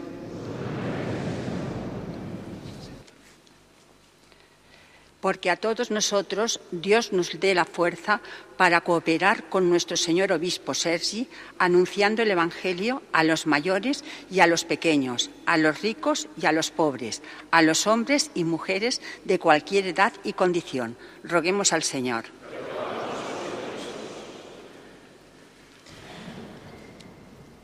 porque 5.27 5.51
a 5.51 5.57
todos 5.57 5.91
nosotros 5.91 6.61
Dios 6.71 7.13
nos 7.13 7.41
dé 7.41 7.53
la 7.53 7.65
fuerza 7.65 8.21
para 8.57 8.83
cooperar 8.83 9.49
con 9.49 9.69
nuestro 9.69 9.97
señor 9.97 10.31
obispo 10.31 10.73
Sergi, 10.73 11.27
anunciando 11.59 12.23
el 12.23 12.31
Evangelio 12.31 13.03
a 13.13 13.25
los 13.25 13.45
mayores 13.45 14.05
y 14.31 14.39
a 14.39 14.47
los 14.47 14.65
pequeños, 14.65 15.31
a 15.45 15.57
los 15.57 15.83
ricos 15.83 16.29
y 16.41 16.47
a 16.47 16.53
los 16.53 16.71
pobres, 16.71 17.23
a 17.51 17.63
los 17.63 17.89
hombres 17.89 18.31
y 18.37 18.45
mujeres 18.45 19.01
de 19.25 19.41
cualquier 19.41 19.89
edad 19.89 20.13
y 20.23 20.33
condición. 20.33 20.97
Roguemos 21.25 21.73
al 21.73 21.83
Señor. 21.83 22.27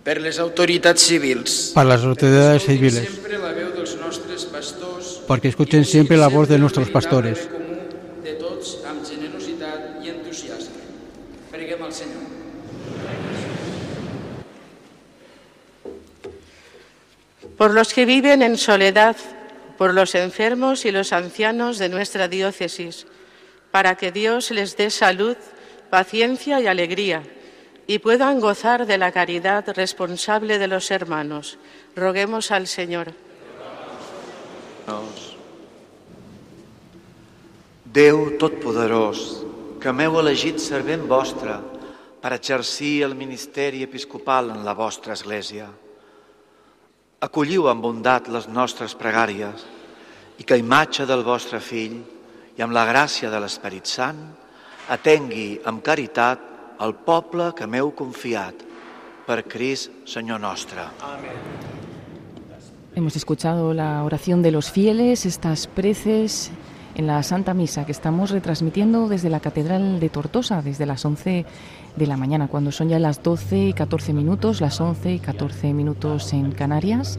Per 0.02 0.18
les 0.18 0.38
autoritats 0.42 0.98
civils, 0.98 1.70
Para 1.74 1.94
las 1.94 2.02
autoridades 2.02 2.64
civiles, 2.66 3.06
sempre 3.06 3.38
la 3.38 3.52
veu 3.54 3.70
dels 3.70 3.94
nostres 4.00 4.44
pastors 4.50 5.22
porque 5.28 5.48
escuchen 5.48 5.84
siempre 5.84 6.16
la 6.16 6.26
voz 6.26 6.48
de 6.48 6.58
nuestros 6.58 6.90
pastores, 6.90 7.46
de 8.24 8.34
tots 8.34 8.82
amb 8.82 9.06
generositat 9.06 10.02
i 10.02 10.10
entusiasme. 10.10 10.82
Preguem 11.54 11.82
al 11.86 11.92
Senyor. 11.94 12.32
por 17.62 17.74
los 17.74 17.94
que 17.94 18.04
viven 18.04 18.42
en 18.42 18.58
soledad, 18.58 19.14
por 19.78 19.94
los 19.94 20.16
enfermos 20.16 20.84
y 20.84 20.90
los 20.90 21.12
ancianos 21.12 21.78
de 21.78 21.88
nuestra 21.88 22.26
diócesis, 22.26 23.06
para 23.70 23.94
que 23.94 24.10
Dios 24.10 24.50
les 24.50 24.76
dé 24.76 24.90
salud, 24.90 25.36
paciencia 25.88 26.60
y 26.60 26.66
alegría, 26.66 27.22
y 27.86 27.98
puedan 27.98 28.40
gozar 28.40 28.86
de 28.86 28.98
la 28.98 29.12
caridad 29.12 29.64
responsable 29.74 30.58
de 30.58 30.68
los 30.68 30.90
hermanos. 30.90 31.58
Roguemos 31.96 32.50
al 32.50 32.66
Señor. 32.66 33.12
Déu 37.92 38.38
Totpoderós, 38.40 39.44
que 39.76 39.92
m'heu 39.92 40.16
elegit 40.16 40.56
servent 40.56 41.04
vostre 41.04 41.58
per 42.22 42.32
exercir 42.32 43.02
el 43.04 43.12
ministeri 43.18 43.82
episcopal 43.84 44.48
en 44.54 44.62
la 44.64 44.72
vostra 44.72 45.12
església. 45.12 45.66
Acolliu 47.20 47.68
amb 47.68 47.84
bondat 47.84 48.30
les 48.32 48.48
nostres 48.48 48.96
pregàries 48.96 49.66
i 50.40 50.46
que 50.48 50.56
imatge 50.56 51.04
del 51.04 51.20
vostre 51.26 51.60
fill 51.60 52.00
i 52.56 52.64
amb 52.64 52.72
la 52.72 52.86
gràcia 52.88 53.28
de 53.28 53.42
l'Esperit 53.42 53.90
Sant 53.90 54.22
atengui 54.88 55.60
amb 55.68 55.84
caritat 55.84 56.51
el 56.82 56.94
poble 57.06 57.52
que 57.54 57.66
m'heu 57.70 57.92
confiat 57.94 58.64
per 59.26 59.44
Crist 59.46 59.92
Senyor 60.04 60.40
nostre. 60.40 60.82
Hemos 62.94 63.14
escuchado 63.16 63.72
la 63.72 64.02
oración 64.02 64.42
de 64.42 64.50
los 64.50 64.70
fieles, 64.70 65.24
estas 65.24 65.66
preces 65.66 66.50
en 66.94 67.06
la 67.06 67.22
Santa 67.22 67.54
Misa 67.54 67.86
que 67.86 67.92
estamos 67.92 68.30
retransmitiendo 68.30 69.08
desde 69.08 69.30
la 69.30 69.40
Catedral 69.40 70.00
de 70.00 70.08
Tortosa, 70.08 70.60
desde 70.60 70.84
las 70.84 71.04
11 71.04 71.46
de 71.96 72.06
la 72.06 72.16
mañana, 72.16 72.48
cuando 72.48 72.72
son 72.72 72.88
ya 72.88 72.98
las 72.98 73.22
12 73.22 73.68
y 73.68 73.72
14 73.72 74.12
minutos, 74.12 74.60
las 74.60 74.80
11 74.80 75.14
y 75.14 75.18
14 75.20 75.72
minutos 75.72 76.32
en 76.32 76.50
Canarias. 76.52 77.18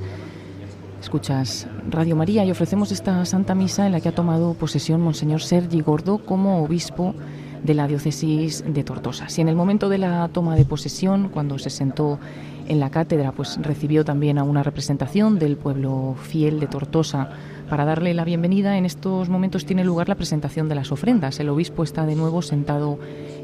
Escuchas 1.02 1.68
Radio 1.90 2.16
María 2.16 2.46
y 2.46 2.52
ofrecemos 2.52 2.92
esta 2.92 3.26
Santa 3.26 3.56
Misa 3.56 3.86
en 3.86 3.94
la 3.94 4.02
que 4.02 4.10
ha 4.10 4.16
tomado 4.16 4.54
posesión 4.54 5.02
Monseñor 5.02 5.42
Sergi 5.42 5.82
Gordo 5.82 6.20
como 6.20 6.64
obispo 6.64 7.16
de 7.64 7.74
la 7.74 7.88
diócesis 7.88 8.64
de 8.68 8.84
Tortosa. 8.84 9.30
Si 9.30 9.42
en 9.42 9.48
el 9.48 9.56
momento 9.56 9.90
de 9.90 9.98
la 9.98 10.28
toma 10.30 10.56
de 10.56 10.66
posesión, 10.66 11.30
cuando 11.30 11.58
se 11.60 11.70
sentó 11.70 12.20
en 12.68 12.80
la 12.80 12.90
cátedra, 12.90 13.32
pues 13.32 13.58
recibió 13.62 14.06
también 14.06 14.38
a 14.38 14.44
una 14.44 14.64
representación 14.64 15.40
del 15.40 15.58
pueblo 15.58 16.16
fiel 16.22 16.60
de 16.60 16.68
Tortosa 16.68 17.30
para 17.70 17.86
darle 17.86 18.14
la 18.14 18.26
bienvenida, 18.26 18.78
en 18.78 18.86
estos 18.86 19.30
momentos 19.30 19.66
tiene 19.66 19.84
lugar 19.84 20.10
la 20.10 20.16
presentación 20.16 20.70
de 20.70 20.76
las 20.76 20.92
ofrendas. 20.92 21.40
El 21.40 21.50
obispo 21.50 21.84
está 21.84 22.06
de 22.06 22.16
nuevo 22.16 22.42
sentado 22.42 23.00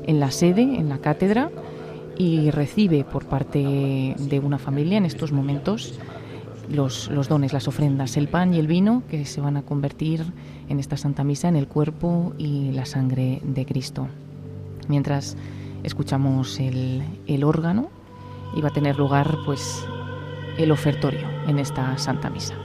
en 0.06 0.20
la 0.20 0.32
sede, 0.32 0.62
en 0.62 0.90
la 0.90 1.00
cátedra, 1.00 1.50
y 2.18 2.52
recibe 2.52 3.06
por 3.06 3.26
parte 3.26 4.16
de 4.18 4.40
una 4.40 4.60
familia 4.60 4.98
en 4.98 5.06
estos 5.06 5.32
momentos 5.32 5.98
los, 6.70 7.10
los 7.10 7.30
dones, 7.30 7.54
las 7.54 7.68
ofrendas, 7.68 8.18
el 8.18 8.28
pan 8.28 8.54
y 8.54 8.60
el 8.60 8.68
vino 8.68 9.04
que 9.10 9.26
se 9.26 9.40
van 9.40 9.56
a 9.56 9.62
convertir 9.62 10.26
en 10.70 10.80
esta 10.80 10.98
Santa 10.98 11.24
Misa 11.24 11.50
en 11.50 11.56
el 11.56 11.68
cuerpo 11.68 12.34
y 12.38 12.72
la 12.72 12.86
sangre 12.86 13.42
de 13.44 13.66
Cristo. 13.66 14.08
Mientras 14.88 15.36
escuchamos 15.84 16.60
el, 16.60 17.04
el 17.28 17.44
órgano 17.44 17.90
y 18.56 18.62
va 18.62 18.70
a 18.70 18.74
tener 18.74 18.98
lugar 18.98 19.38
pues 19.46 19.86
el 20.58 20.72
ofertorio 20.72 21.28
en 21.48 21.60
esta 21.60 21.98
Santa 21.98 22.30
Misa. 22.30 22.56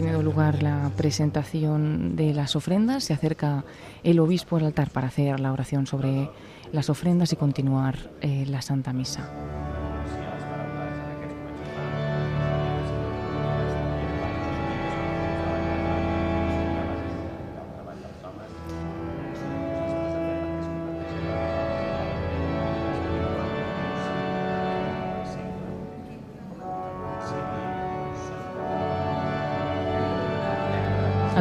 Tenido 0.00 0.22
lugar 0.22 0.62
la 0.62 0.90
presentación 0.96 2.16
de 2.16 2.32
las 2.32 2.56
ofrendas. 2.56 3.04
Se 3.04 3.12
acerca 3.12 3.64
el 4.02 4.18
obispo 4.18 4.56
al 4.56 4.64
altar 4.64 4.88
para 4.90 5.08
hacer 5.08 5.40
la 5.40 5.52
oración 5.52 5.86
sobre 5.86 6.30
las 6.72 6.88
ofrendas 6.88 7.34
y 7.34 7.36
continuar 7.36 8.10
eh, 8.22 8.46
la 8.46 8.62
Santa 8.62 8.94
Misa. 8.94 9.49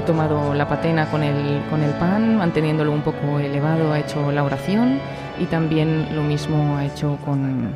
Tomado 0.09 0.55
la 0.55 0.67
patena 0.67 1.05
con 1.11 1.21
el, 1.21 1.61
con 1.69 1.83
el 1.83 1.91
pan, 1.91 2.35
manteniéndolo 2.37 2.91
un 2.91 3.01
poco 3.01 3.37
elevado, 3.37 3.93
ha 3.93 3.99
hecho 3.99 4.31
la 4.31 4.43
oración 4.43 4.97
y 5.39 5.45
también 5.45 6.07
lo 6.15 6.23
mismo 6.23 6.77
ha 6.77 6.85
hecho 6.85 7.19
con, 7.23 7.75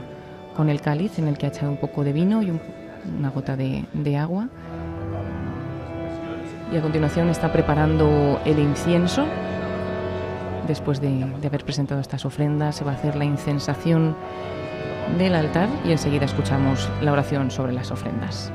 con 0.57 0.67
el 0.71 0.81
cáliz 0.81 1.19
en 1.19 1.27
el 1.27 1.37
que 1.37 1.45
ha 1.45 1.49
echado 1.49 1.69
un 1.69 1.77
poco 1.77 2.03
de 2.03 2.11
vino 2.11 2.41
y 2.41 2.49
un- 2.49 2.59
una 3.19 3.29
gota 3.29 3.55
de, 3.55 3.85
de 3.93 4.17
agua. 4.17 4.47
Y 6.71 6.77
a 6.77 6.81
continuación 6.81 7.29
está 7.29 7.51
preparando 7.53 8.41
el 8.45 8.57
incienso. 8.57 9.25
Después 10.67 10.99
de, 11.01 11.25
de 11.39 11.47
haber 11.47 11.63
presentado 11.63 12.01
estas 12.01 12.25
ofrendas, 12.25 12.77
se 12.77 12.83
va 12.83 12.93
a 12.93 12.95
hacer 12.95 13.15
la 13.15 13.25
incensación 13.25 14.15
del 15.19 15.35
altar 15.35 15.69
y 15.85 15.91
enseguida 15.91 16.25
escuchamos 16.25 16.89
la 17.01 17.11
oración 17.11 17.51
sobre 17.51 17.73
las 17.73 17.91
ofrendas. 17.91 18.51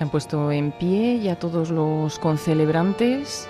Se 0.00 0.04
han 0.04 0.08
puesto 0.08 0.50
en 0.50 0.72
pie 0.72 1.20
ya 1.20 1.36
todos 1.36 1.68
los 1.68 2.18
concelebrantes. 2.18 3.46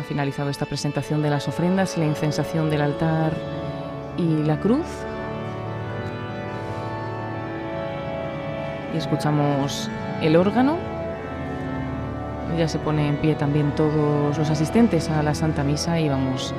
Ha 0.00 0.02
finalizado 0.04 0.48
esta 0.48 0.64
presentación 0.64 1.20
de 1.20 1.28
las 1.28 1.48
ofrendas 1.48 1.98
y 1.98 2.00
la 2.00 2.06
incensación 2.06 2.70
del 2.70 2.80
altar 2.80 3.34
y 4.16 4.42
la 4.44 4.58
cruz. 4.58 4.86
Y 8.94 8.96
escuchamos 8.96 9.90
el 10.22 10.36
órgano. 10.36 10.78
Ya 12.56 12.68
se 12.68 12.78
pone 12.78 13.08
en 13.08 13.18
pie 13.18 13.34
también 13.34 13.74
todos 13.74 14.38
los 14.38 14.48
asistentes 14.48 15.10
a 15.10 15.22
la 15.22 15.34
Santa 15.34 15.62
Misa 15.62 16.00
y 16.00 16.08
vamos 16.08 16.54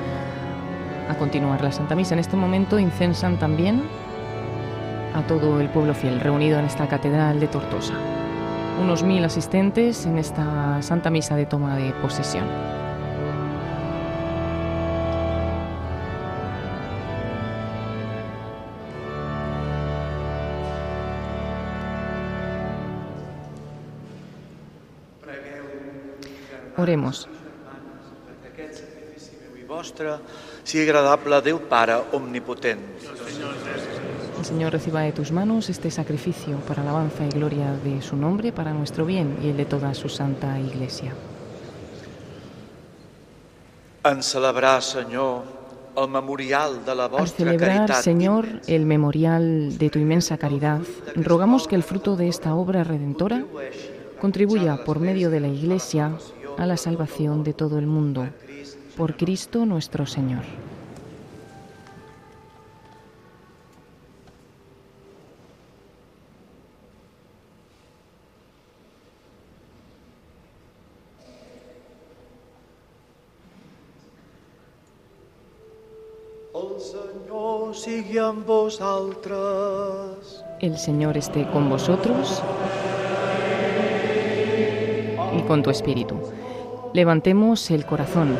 a 1.10 1.16
continuar 1.16 1.60
la 1.60 1.72
Santa 1.72 1.96
Misa. 1.96 2.14
En 2.14 2.20
este 2.20 2.36
momento 2.36 2.78
incensan 2.78 3.36
también 3.36 3.82
a 5.12 5.22
todo 5.22 5.60
el 5.60 5.68
pueblo 5.70 5.92
fiel 5.92 6.20
reunido 6.20 6.60
en 6.60 6.66
esta 6.66 6.86
catedral 6.86 7.40
de 7.40 7.48
Tortosa. 7.48 7.94
Unos 8.80 9.02
mil 9.02 9.24
asistentes 9.24 10.06
en 10.06 10.18
esta 10.18 10.80
Santa 10.82 11.10
Misa 11.10 11.36
de 11.36 11.46
toma 11.46 11.76
de 11.76 11.92
posesión. 12.00 12.46
Oremos. 26.78 27.28
que 28.40 28.48
aquest 28.62 28.84
sacrifici 28.84 29.34
meu 29.42 29.58
i 29.58 29.64
vostre 29.66 30.14
sigui 30.62 30.84
agradable 30.86 31.34
a 31.34 31.42
Déu 31.42 31.58
Pare 31.66 31.96
Omnipotent. 32.14 32.84
Señor 34.48 34.72
reciba 34.72 35.02
de 35.02 35.12
tus 35.12 35.30
manos 35.30 35.68
este 35.68 35.90
sacrificio 35.90 36.56
para 36.60 36.80
alabanza 36.80 37.22
y 37.22 37.28
gloria 37.28 37.70
de 37.84 38.00
su 38.00 38.16
nombre, 38.16 38.50
para 38.50 38.72
nuestro 38.72 39.04
bien 39.04 39.36
y 39.42 39.48
el 39.50 39.58
de 39.58 39.66
toda 39.66 39.92
su 39.92 40.08
santa 40.08 40.58
Iglesia. 40.58 41.12
En 44.02 44.22
celebrar, 44.22 44.82
Senyor, 44.82 45.42
el 45.94 46.08
memorial 46.08 46.82
de 46.82 46.94
la 46.94 47.04
Al 47.04 47.10
vostra 47.10 47.44
celebrar, 47.44 47.94
Señor, 47.96 48.46
el 48.66 48.86
memorial 48.86 49.76
de 49.76 49.90
tu 49.90 49.98
inmensa 49.98 50.38
caridad, 50.38 50.80
rogamos 51.14 51.68
que 51.68 51.76
el 51.76 51.82
fruto 51.82 52.16
de 52.16 52.28
esta 52.28 52.54
obra 52.54 52.84
redentora 52.84 53.44
contribuya 54.18 54.82
por 54.82 54.98
medio 54.98 55.28
de 55.28 55.40
la 55.40 55.48
Iglesia 55.48 56.16
a 56.56 56.64
la 56.64 56.78
salvación 56.78 57.44
de 57.44 57.52
todo 57.52 57.78
el 57.78 57.86
mundo. 57.86 58.26
Por 58.96 59.14
Cristo 59.14 59.66
nuestro 59.66 60.06
Señor. 60.06 60.44
El 76.58 76.80
Senyor 76.80 77.74
sigui 78.18 78.26
amb 78.26 78.46
vosaltres. 78.46 80.44
El 80.60 80.76
Señor 80.76 81.16
esté 81.16 81.46
con 81.52 81.68
vosotros 81.70 82.42
y 85.36 85.42
con 85.42 85.62
tu 85.62 85.70
espíritu. 85.70 86.16
Levantemos 86.92 87.70
el 87.70 87.86
corazón. 87.86 88.36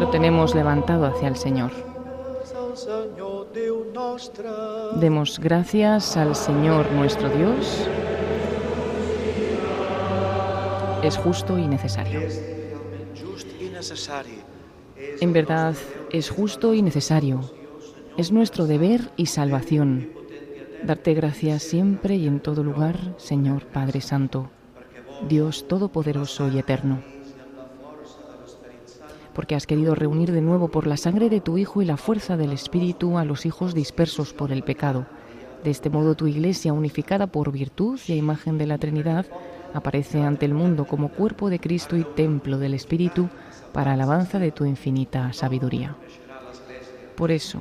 Lo 0.00 0.08
tenemos 0.10 0.54
levantado 0.54 1.06
hacia 1.06 1.28
el 1.28 1.36
Señor. 1.36 1.70
Demos 4.96 5.38
gracias 5.38 6.16
al 6.16 6.34
Señor 6.34 6.90
nuestro 6.92 7.28
Dios. 7.28 7.88
Es 11.02 11.16
justo 11.18 11.58
y 11.58 11.66
necesario. 11.66 12.20
En 15.20 15.32
verdad, 15.32 15.74
es 16.10 16.30
justo 16.30 16.74
y 16.74 16.82
necesario. 16.82 17.40
Es 18.16 18.32
nuestro 18.32 18.66
deber 18.66 19.10
y 19.16 19.26
salvación. 19.26 20.10
Darte 20.84 21.14
gracias 21.14 21.62
siempre 21.62 22.16
y 22.16 22.26
en 22.26 22.40
todo 22.40 22.62
lugar, 22.62 23.14
Señor 23.16 23.66
Padre 23.66 24.00
Santo, 24.00 24.50
Dios 25.28 25.66
Todopoderoso 25.68 26.48
y 26.48 26.58
Eterno. 26.58 27.00
Porque 29.32 29.54
has 29.54 29.66
querido 29.66 29.94
reunir 29.94 30.30
de 30.32 30.40
nuevo 30.40 30.68
por 30.68 30.86
la 30.86 30.96
sangre 30.96 31.28
de 31.28 31.40
tu 31.40 31.58
Hijo 31.58 31.80
y 31.80 31.84
la 31.84 31.96
fuerza 31.96 32.36
del 32.36 32.52
Espíritu 32.52 33.18
a 33.18 33.24
los 33.24 33.46
hijos 33.46 33.74
dispersos 33.74 34.32
por 34.32 34.52
el 34.52 34.62
pecado. 34.62 35.06
De 35.64 35.70
este 35.70 35.90
modo 35.90 36.14
tu 36.14 36.26
Iglesia, 36.26 36.72
unificada 36.72 37.26
por 37.26 37.50
virtud 37.50 37.98
y 38.06 38.12
a 38.12 38.16
imagen 38.16 38.58
de 38.58 38.66
la 38.66 38.78
Trinidad, 38.78 39.26
aparece 39.72 40.22
ante 40.22 40.46
el 40.46 40.54
mundo 40.54 40.86
como 40.86 41.08
cuerpo 41.08 41.50
de 41.50 41.58
Cristo 41.58 41.96
y 41.96 42.04
templo 42.04 42.58
del 42.58 42.74
Espíritu 42.74 43.28
para 43.74 43.92
alabanza 43.92 44.38
de 44.38 44.52
tu 44.52 44.64
infinita 44.64 45.32
sabiduría. 45.32 45.96
Por 47.16 47.32
eso, 47.32 47.58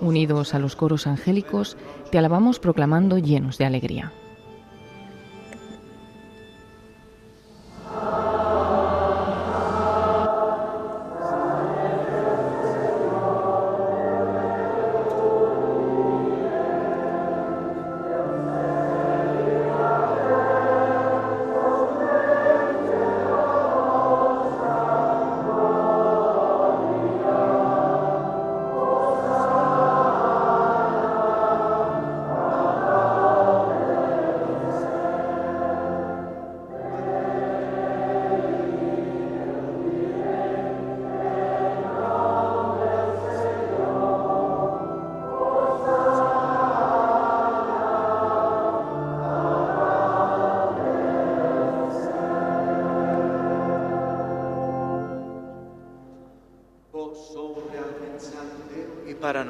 unidos 0.00 0.54
a 0.54 0.58
los 0.58 0.76
coros 0.76 1.06
angélicos, 1.06 1.76
te 2.10 2.18
alabamos 2.18 2.58
proclamando 2.58 3.16
llenos 3.16 3.56
de 3.56 3.64
alegría. 3.64 4.12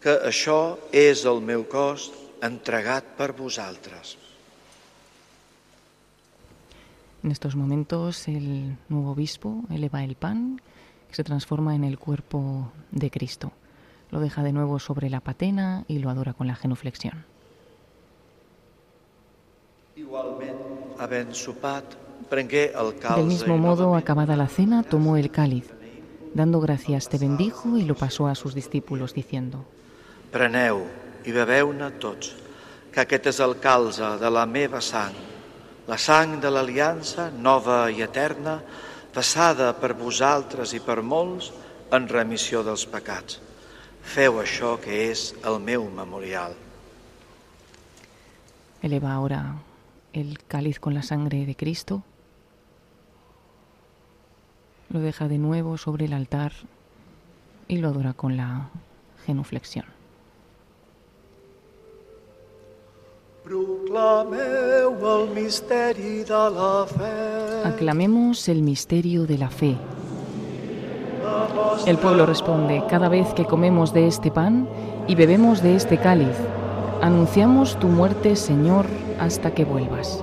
que 0.00 0.16
això 0.24 0.78
és 0.96 1.26
el 1.28 1.42
meu 1.44 1.66
cos 1.68 2.08
entregat 2.42 3.04
per 3.18 3.32
vosaltres. 3.36 4.16
En 7.22 7.30
estos 7.30 7.54
momentos 7.54 8.26
el 8.28 8.78
nuevo 8.88 9.12
obispo 9.12 9.64
eleva 9.68 10.02
el 10.02 10.14
pan 10.14 10.60
que 11.08 11.14
se 11.14 11.24
transforma 11.24 11.74
en 11.74 11.84
el 11.84 11.98
cuerpo 11.98 12.72
de 12.90 13.10
Cristo. 13.10 13.52
Lo 14.10 14.20
deja 14.20 14.42
de 14.42 14.52
nuevo 14.52 14.78
sobre 14.78 15.10
la 15.10 15.20
patena 15.20 15.84
y 15.86 15.98
lo 15.98 16.08
adora 16.08 16.32
con 16.32 16.46
la 16.46 16.56
genuflexión. 16.56 17.24
Del 23.16 23.26
mismo 23.26 23.58
modo, 23.58 23.94
acabada 23.94 24.36
la 24.36 24.48
cena, 24.48 24.82
tomó 24.82 25.16
el 25.16 25.30
cáliz. 25.30 25.70
Dando 26.32 26.60
gracias, 26.60 27.08
te 27.08 27.18
bendijo 27.18 27.76
y 27.76 27.82
lo 27.82 27.94
pasó 27.94 28.28
a 28.28 28.34
sus 28.34 28.54
discípulos, 28.54 29.14
diciendo, 29.14 29.66
Preneu 30.30 30.84
i 31.26 31.34
beveu-ne 31.34 31.90
tots, 32.02 32.32
que 32.92 33.02
aquest 33.02 33.30
és 33.32 33.42
el 33.44 33.56
calze 33.62 34.14
de 34.22 34.30
la 34.30 34.46
meva 34.46 34.80
sang, 34.84 35.16
la 35.90 35.98
sang 35.98 36.38
de 36.42 36.50
l'aliança 36.50 37.30
nova 37.34 37.82
i 37.90 38.02
eterna, 38.06 38.60
passada 39.14 39.72
per 39.74 39.96
vosaltres 39.98 40.74
i 40.74 40.80
per 40.80 41.00
molts 41.02 41.50
en 41.90 42.08
remissió 42.08 42.62
dels 42.62 42.86
pecats. 42.86 43.40
Feu 44.00 44.38
això 44.40 44.76
que 44.80 45.04
és 45.10 45.30
el 45.44 45.58
meu 45.60 45.90
memorial. 45.90 46.54
eleva 48.82 49.12
ahora 49.12 49.56
el 50.12 50.38
cáliz 50.48 50.80
con 50.80 50.94
la 50.94 51.02
sangre 51.02 51.46
de 51.46 51.54
Cristo, 51.54 52.02
lo 54.88 55.00
deja 55.00 55.28
de 55.28 55.38
nuevo 55.38 55.78
sobre 55.78 56.06
el 56.06 56.12
altar 56.12 56.52
y 57.68 57.76
lo 57.76 57.88
adora 57.88 58.12
con 58.14 58.36
la 58.36 58.70
genuflexión. 59.24 59.99
Aclamemos 67.64 68.48
el 68.48 68.62
misterio 68.62 69.26
de 69.26 69.38
la 69.38 69.48
fe. 69.48 69.76
El 71.86 71.96
pueblo 71.98 72.26
responde, 72.26 72.82
cada 72.88 73.08
vez 73.08 73.32
que 73.34 73.46
comemos 73.46 73.94
de 73.94 74.06
este 74.06 74.30
pan 74.30 74.68
y 75.06 75.14
bebemos 75.14 75.62
de 75.62 75.76
este 75.76 75.96
cáliz, 75.98 76.36
anunciamos 77.00 77.78
tu 77.78 77.86
muerte, 77.86 78.36
Señor, 78.36 78.84
hasta 79.18 79.52
que 79.52 79.64
vuelvas. 79.64 80.22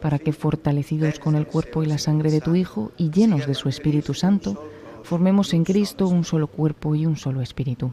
para 0.00 0.18
que 0.18 0.32
fortalecidos 0.32 1.18
con 1.18 1.36
el 1.36 1.46
cuerpo 1.46 1.82
y 1.82 1.86
la 1.86 1.98
sangre 1.98 2.30
de 2.30 2.40
tu 2.40 2.54
Hijo 2.54 2.92
y 2.96 3.10
llenos 3.10 3.46
de 3.46 3.54
su 3.54 3.68
Espíritu 3.68 4.14
Santo, 4.14 4.70
formemos 5.02 5.52
en 5.52 5.64
Cristo 5.64 6.08
un 6.08 6.24
solo 6.24 6.46
cuerpo 6.46 6.94
y 6.94 7.06
un 7.06 7.16
solo 7.16 7.40
espíritu. 7.42 7.92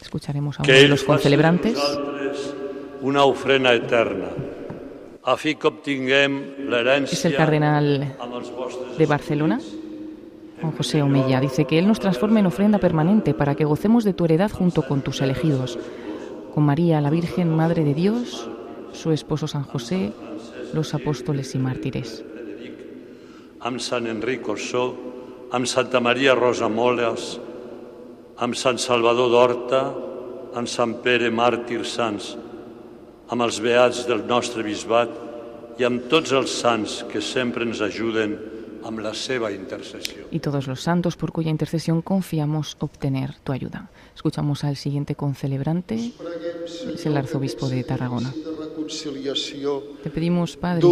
Escucharemos 0.00 0.60
a 0.60 0.62
uno 0.62 0.72
de 0.72 0.88
los 0.88 1.02
concelebrantes. 1.02 1.78
una 3.00 3.24
ofrena 3.24 3.72
eterna, 3.72 4.28
Es 7.10 7.24
el 7.24 7.34
cardenal 7.34 8.16
de 8.96 9.06
Barcelona, 9.06 9.58
Juan 10.60 10.72
José 10.72 11.02
Omella. 11.02 11.40
Dice 11.40 11.64
que 11.64 11.78
Él 11.78 11.88
nos 11.88 11.98
transforma 11.98 12.40
en 12.40 12.46
ofrenda 12.46 12.78
permanente 12.78 13.34
para 13.34 13.54
que 13.54 13.64
gocemos 13.64 14.04
de 14.04 14.12
tu 14.12 14.24
heredad 14.24 14.50
junto 14.50 14.82
con 14.86 15.02
tus 15.02 15.20
elegidos, 15.20 15.78
con 16.54 16.64
María, 16.64 17.00
la 17.00 17.10
Virgen, 17.10 17.56
Madre 17.56 17.82
de 17.82 17.94
Dios, 17.94 18.48
su 18.92 19.10
esposo 19.10 19.48
San 19.48 19.64
José, 19.64 20.12
los 20.72 20.94
apóstoles 20.94 21.52
y 21.54 21.58
mártires. 21.58 22.24
amb 23.64 23.80
Sant 23.80 24.06
Enric 24.06 24.46
Orsó, 24.52 24.94
amb 25.50 25.64
Santa 25.64 25.98
Maria 25.98 26.34
Rosa 26.34 26.68
Moles, 26.68 27.38
amb 28.36 28.54
Sant 28.54 28.76
Salvador 28.76 29.30
d'Horta, 29.32 29.80
amb 30.54 30.68
Sant 30.68 30.98
Pere 31.00 31.30
Màrtir 31.32 31.80
Sants, 31.88 32.34
amb 33.32 33.40
els 33.40 33.62
beats 33.64 34.02
del 34.04 34.26
nostre 34.28 34.62
bisbat 34.62 35.08
i 35.80 35.88
amb 35.88 36.10
tots 36.12 36.32
els 36.36 36.52
sants 36.52 37.00
que 37.08 37.24
sempre 37.24 37.64
ens 37.64 37.80
ajuden 37.80 38.36
y 40.30 40.40
todos 40.40 40.66
los 40.66 40.80
santos 40.80 41.16
por 41.16 41.32
cuya 41.32 41.50
intercesión 41.50 42.02
confiamos 42.02 42.76
obtener 42.80 43.34
tu 43.42 43.52
ayuda. 43.52 43.90
Escuchamos 44.14 44.64
al 44.64 44.76
siguiente 44.76 45.14
concelebrante, 45.14 46.12
es 46.94 47.06
el 47.06 47.16
arzobispo 47.16 47.68
de 47.68 47.84
Tarragona. 47.84 48.32
Te 50.02 50.10
pedimos, 50.10 50.56
Padre, 50.56 50.86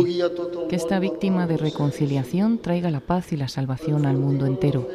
que 0.69 0.77
esta 0.77 0.98
víctima 0.98 1.47
de 1.47 1.56
reconciliación 1.59 2.59
traiga 2.59 2.90
la 2.90 3.01
paz 3.01 3.32
y 3.32 3.36
la 3.36 3.48
salvación 3.48 4.06
al 4.06 4.16
mundo 4.16 4.47
entero. 4.47 4.89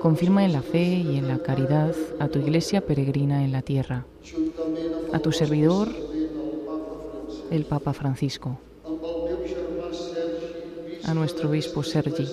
Confirma 0.00 0.44
en 0.44 0.52
la 0.52 0.62
fe 0.62 0.84
y 0.84 1.16
en 1.16 1.28
la 1.28 1.38
caridad 1.38 1.94
a 2.18 2.28
tu 2.28 2.38
iglesia 2.38 2.84
peregrina 2.84 3.44
en 3.44 3.52
la 3.52 3.62
tierra, 3.62 4.04
a 5.12 5.18
tu 5.20 5.32
servidor, 5.32 5.88
el 7.50 7.64
Papa 7.64 7.92
Francisco, 7.92 8.58
a 11.06 11.14
nuestro 11.14 11.48
obispo 11.48 11.82
Sergi, 11.82 12.26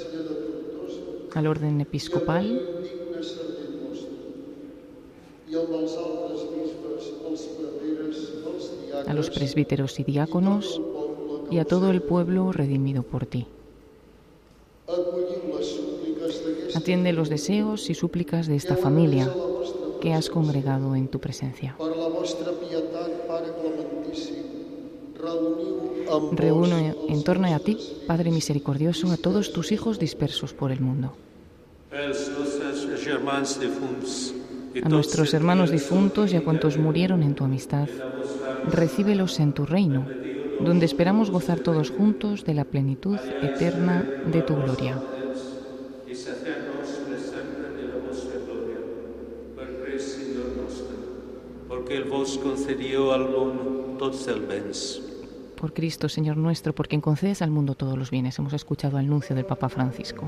al 1.34 1.48
orden 1.48 1.82
episcopal, 1.82 2.62
a 9.08 9.14
los 9.14 9.30
presbíteros 9.30 10.00
y 10.00 10.04
diáconos 10.04 10.82
y 11.50 11.60
a 11.60 11.66
todo 11.66 11.92
el 11.92 12.02
pueblo 12.02 12.52
redimido 12.52 13.04
por 13.04 13.26
ti. 13.26 13.46
Atiende 16.76 17.12
los 17.12 17.30
deseos 17.30 17.90
y 17.90 17.94
súplicas 17.94 18.48
de 18.48 18.56
esta 18.56 18.78
familia 18.78 19.30
que 20.00 20.14
has 20.14 20.30
congregado 20.30 20.96
en 20.96 21.08
tu 21.10 21.20
presencia. 21.20 21.76
Reúno 26.32 26.78
en 26.78 27.24
torno 27.24 27.48
a 27.54 27.60
ti, 27.60 27.78
Padre 28.08 28.32
misericordioso, 28.32 29.12
a 29.12 29.18
todos 29.18 29.54
tus 29.54 29.72
hijos 29.72 30.00
dispersos 30.00 30.54
por 30.54 30.72
el 30.72 30.80
mundo. 30.80 31.14
A 34.84 34.90
nuestros 34.90 35.34
hermanos 35.34 35.72
difuntos 35.72 36.34
y 36.34 36.36
a 36.36 36.44
cuantos 36.44 36.78
murieron 36.78 37.24
en 37.24 37.36
tu 37.36 37.44
amistad, 37.44 37.88
recíbelos 38.68 39.40
en 39.40 39.54
tu 39.54 39.66
reino, 39.66 40.06
donde 40.60 40.86
esperamos 40.86 41.32
gozar 41.32 41.60
todos 41.60 41.90
juntos 41.90 42.46
de 42.46 42.54
la 42.54 42.66
plenitud 42.66 43.18
eterna 43.42 44.06
de 44.26 44.42
tu 44.42 44.56
gloria. 44.56 45.02
perquè 51.72 51.96
el 51.98 52.10
vos 52.10 52.38
concedió 52.44 53.12
al 53.12 53.26
món 53.32 53.96
tots 54.00 54.28
els 54.32 54.44
béns. 54.48 55.11
Por 55.62 55.76
Cristo, 55.76 56.10
Señor 56.10 56.38
nuestro, 56.38 56.74
por 56.74 56.88
quien 56.88 57.02
concedes 57.02 57.44
al 57.44 57.52
mundo 57.52 57.76
todos 57.76 57.96
los 57.96 58.10
bienes. 58.10 58.40
Hemos 58.40 58.52
escuchado 58.54 58.98
el 58.98 59.06
anuncio 59.06 59.36
del 59.36 59.46
Papa 59.46 59.70
Francisco. 59.70 60.28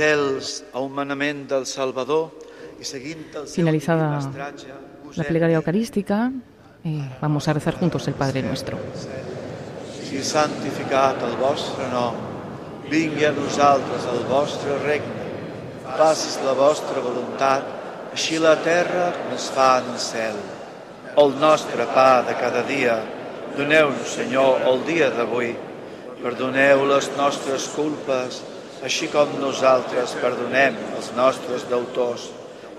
Fidels 0.00 0.62
a 0.72 0.80
un 0.80 0.94
manament 0.96 1.42
del 1.44 1.66
Salvador 1.68 2.30
i 2.80 2.86
seguint 2.88 3.34
el 3.36 3.42
seu 3.44 3.58
Finalizada 3.58 4.06
la 5.12 5.24
plegaria 5.28 5.58
eucarística, 5.58 6.20
eh, 6.88 7.02
vamos 7.20 7.46
a 7.46 7.52
rezar 7.52 7.74
juntos 7.76 8.08
el 8.08 8.14
Padre 8.14 8.40
Nuestro. 8.40 8.78
sigui 10.00 10.22
santificat 10.24 11.20
el 11.22 11.36
vostre 11.36 11.84
nom, 11.92 12.16
vingui 12.88 13.26
a 13.28 13.32
nosaltres 13.36 14.06
el 14.12 14.24
vostre 14.30 14.78
regne, 14.86 15.26
facis 15.98 16.38
la 16.46 16.54
vostra 16.56 17.02
voluntat, 17.04 17.66
així 18.14 18.38
la 18.40 18.54
terra 18.64 19.10
com 19.18 19.34
es 19.36 19.50
fa 19.52 19.82
en 19.82 19.90
el 19.92 19.98
cel. 19.98 20.38
El 21.24 21.36
nostre 21.42 21.84
pa 21.92 22.22
de 22.22 22.38
cada 22.40 22.62
dia, 22.62 22.96
doneu-nos, 23.58 24.16
Senyor, 24.16 24.64
el 24.72 24.80
dia 24.88 25.10
d'avui. 25.10 25.52
Perdoneu 26.22 26.86
les 26.88 27.10
nostres 27.20 27.68
culpes, 27.76 28.40
així 28.84 29.10
com 29.12 29.28
nosaltres 29.40 30.14
perdonem 30.20 30.76
els 30.96 31.10
nostres 31.16 31.66
deutors. 31.68 32.30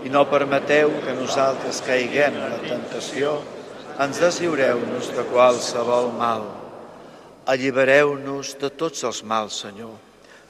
I 0.02 0.10
no 0.10 0.26
permeteu 0.26 0.90
que 1.04 1.14
nosaltres 1.14 1.84
caiguem 1.86 2.38
en 2.40 2.56
la 2.56 2.62
tentació, 2.64 3.36
ens 4.02 4.18
deslliureu-nos 4.22 5.12
de 5.14 5.26
qualsevol 5.30 6.10
mal. 6.18 6.48
Allibereu-nos 7.52 8.56
de 8.62 8.72
tots 8.74 9.06
els 9.06 9.22
mals, 9.22 9.62
Senyor. 9.62 9.94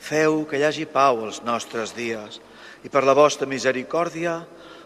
Feu 0.01 0.45
que 0.47 0.59
hi 0.59 0.65
hagi 0.65 0.87
pau 0.87 1.25
als 1.25 1.41
nostres 1.43 1.91
dies 1.97 2.39
i 2.81 2.89
per 2.89 3.03
la 3.05 3.13
vostra 3.13 3.45
misericòrdia 3.45 4.39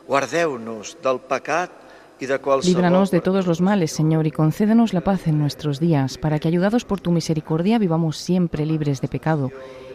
guardeu-nos 0.07 0.97
del 1.03 1.21
pecat 1.29 1.71
i 2.19 2.25
de. 2.25 2.39
Líbranos 2.63 3.11
de 3.11 3.21
todos 3.21 3.45
los 3.45 3.61
males, 3.61 3.91
Señor, 3.91 4.25
y 4.25 4.31
concédenos 4.31 4.93
la 4.93 5.01
paz 5.01 5.27
en 5.27 5.37
nuestros 5.37 5.79
días, 5.79 6.17
para 6.17 6.39
que, 6.39 6.47
ayudados 6.47 6.85
por 6.85 7.01
tu 7.01 7.11
misericordia, 7.11 7.77
vivamos 7.77 8.17
siempre 8.17 8.65
libres 8.65 9.01
de 9.01 9.07
pecado 9.07 9.51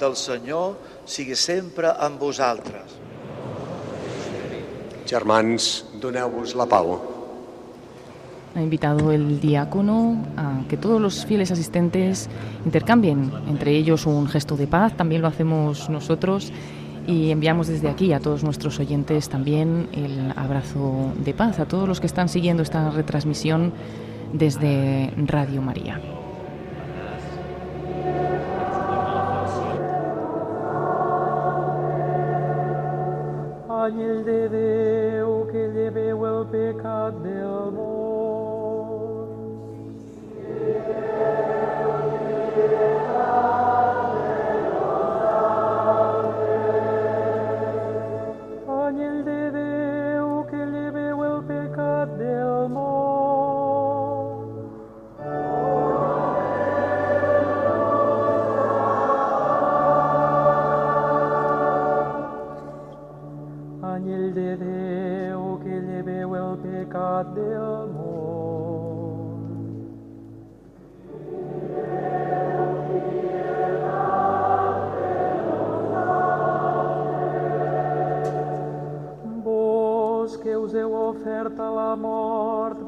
Del 0.00 0.16
Senyor 0.16 0.74
sigui 1.08 1.36
sempre 1.36 1.88
amb 1.88 2.20
vosaltres. 2.20 2.98
Germans, 5.06 5.86
doneu-vos 6.02 6.52
la 6.58 6.66
pau. 6.66 6.98
Ha 8.56 8.60
invitado 8.60 9.12
el 9.12 9.40
diácono 9.40 10.24
a 10.36 10.64
que 10.68 10.76
todos 10.76 11.00
los 11.00 11.24
fieles 11.24 11.50
asistentes 11.50 12.28
intercambien 12.64 13.30
entre 13.48 13.76
ellos 13.76 14.06
un 14.06 14.28
gesto 14.28 14.56
de 14.56 14.66
paz. 14.66 14.96
También 14.96 15.22
lo 15.22 15.28
hacemos 15.28 15.88
nosotros 15.88 16.52
y 17.06 17.30
enviamos 17.30 17.68
desde 17.68 17.88
aquí 17.88 18.12
a 18.12 18.20
todos 18.20 18.42
nuestros 18.42 18.80
oyentes 18.80 19.28
también 19.28 19.88
el 19.92 20.32
abrazo 20.36 21.12
de 21.24 21.34
paz, 21.34 21.60
a 21.60 21.68
todos 21.68 21.88
los 21.88 22.00
que 22.00 22.06
están 22.06 22.28
siguiendo 22.28 22.62
esta 22.62 22.90
retransmisión 22.90 23.72
desde 24.32 25.12
Radio 25.16 25.62
María. 25.62 26.00
De 34.26 34.48
Déu 34.50 35.46
que 35.52 35.68
lleveu 35.70 36.24
el 36.26 36.40
pecat 36.50 37.14
del 37.22 37.65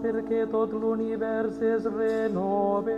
perquè 0.09 0.47
tot 0.49 0.73
l'univers 0.73 1.61
es 1.61 1.85
renove. 1.85 2.98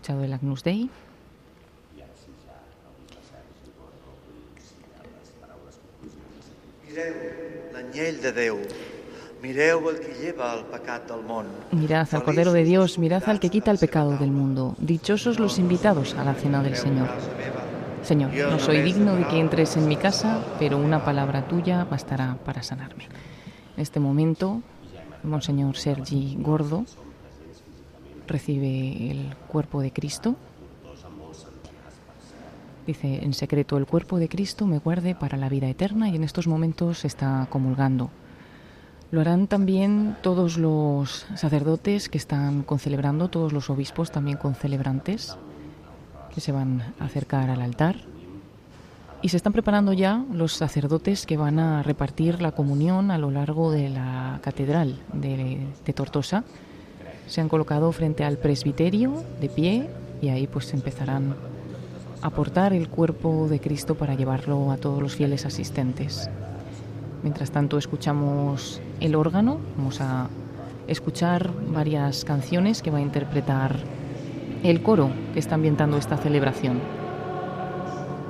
Escuchado 0.00 0.24
el 0.24 0.32
Agnus 0.32 0.64
Dei. 0.64 0.88
Mirad 11.72 12.08
al 12.14 12.24
Cordero 12.24 12.52
de 12.52 12.64
Dios, 12.64 12.98
mirad 12.98 13.22
al 13.26 13.40
que 13.40 13.50
quita 13.50 13.70
el 13.70 13.76
pecado 13.76 14.16
del 14.16 14.30
mundo. 14.30 14.74
Dichosos 14.78 15.38
los 15.38 15.58
invitados 15.58 16.14
a 16.14 16.24
la 16.24 16.32
cena 16.32 16.62
del 16.62 16.76
Señor. 16.76 17.08
Señor, 18.02 18.32
no 18.32 18.58
soy 18.58 18.80
digno 18.80 19.16
de 19.16 19.26
que 19.26 19.38
entres 19.38 19.76
en 19.76 19.86
mi 19.86 19.96
casa, 19.96 20.42
pero 20.58 20.78
una 20.78 21.04
palabra 21.04 21.46
tuya 21.46 21.84
bastará 21.84 22.38
para 22.46 22.62
sanarme. 22.62 23.04
En 23.76 23.82
este 23.82 24.00
momento, 24.00 24.62
Monseñor 25.22 25.76
Sergi 25.76 26.38
Gordo 26.40 26.86
recibe 28.30 29.10
el 29.10 29.34
cuerpo 29.48 29.82
de 29.82 29.92
Cristo. 29.92 30.36
Dice, 32.86 33.22
en 33.22 33.34
secreto, 33.34 33.76
el 33.76 33.86
cuerpo 33.86 34.18
de 34.18 34.28
Cristo 34.28 34.66
me 34.66 34.78
guarde 34.78 35.14
para 35.14 35.36
la 35.36 35.48
vida 35.48 35.68
eterna 35.68 36.08
y 36.08 36.16
en 36.16 36.24
estos 36.24 36.46
momentos 36.46 37.04
está 37.04 37.46
comulgando. 37.50 38.10
Lo 39.10 39.20
harán 39.20 39.48
también 39.48 40.16
todos 40.22 40.56
los 40.56 41.26
sacerdotes 41.34 42.08
que 42.08 42.18
están 42.18 42.62
concelebrando, 42.62 43.28
todos 43.28 43.52
los 43.52 43.68
obispos 43.68 44.10
también 44.10 44.38
concelebrantes, 44.38 45.36
que 46.34 46.40
se 46.40 46.52
van 46.52 46.94
a 46.98 47.04
acercar 47.04 47.50
al 47.50 47.60
altar. 47.60 47.96
Y 49.20 49.28
se 49.28 49.36
están 49.36 49.52
preparando 49.52 49.92
ya 49.92 50.24
los 50.32 50.54
sacerdotes 50.54 51.26
que 51.26 51.36
van 51.36 51.58
a 51.58 51.82
repartir 51.82 52.40
la 52.40 52.52
comunión 52.52 53.10
a 53.10 53.18
lo 53.18 53.30
largo 53.30 53.70
de 53.70 53.90
la 53.90 54.38
catedral 54.42 54.98
de 55.12 55.92
Tortosa. 55.92 56.44
Se 57.30 57.40
han 57.40 57.48
colocado 57.48 57.92
frente 57.92 58.24
al 58.24 58.38
presbiterio 58.38 59.22
de 59.40 59.48
pie 59.48 59.88
y 60.20 60.30
ahí 60.30 60.48
pues 60.48 60.74
empezarán 60.74 61.36
a 62.22 62.30
portar 62.30 62.72
el 62.72 62.88
cuerpo 62.88 63.46
de 63.48 63.60
Cristo 63.60 63.94
para 63.94 64.16
llevarlo 64.16 64.72
a 64.72 64.78
todos 64.78 65.00
los 65.00 65.14
fieles 65.14 65.46
asistentes. 65.46 66.28
Mientras 67.22 67.52
tanto 67.52 67.78
escuchamos 67.78 68.80
el 68.98 69.14
órgano, 69.14 69.58
vamos 69.76 70.00
a 70.00 70.28
escuchar 70.88 71.52
varias 71.68 72.24
canciones 72.24 72.82
que 72.82 72.90
va 72.90 72.98
a 72.98 73.02
interpretar 73.02 73.76
el 74.64 74.82
coro 74.82 75.10
que 75.32 75.38
está 75.38 75.54
ambientando 75.54 75.98
esta 75.98 76.16
celebración. 76.16 76.80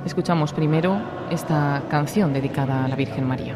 Escuchamos 0.05 0.53
primero 0.53 1.01
esta 1.31 1.81
canción 1.89 2.33
dedicada 2.33 2.85
a 2.85 2.87
la 2.87 2.95
Virgen 2.95 3.27
María. 3.27 3.55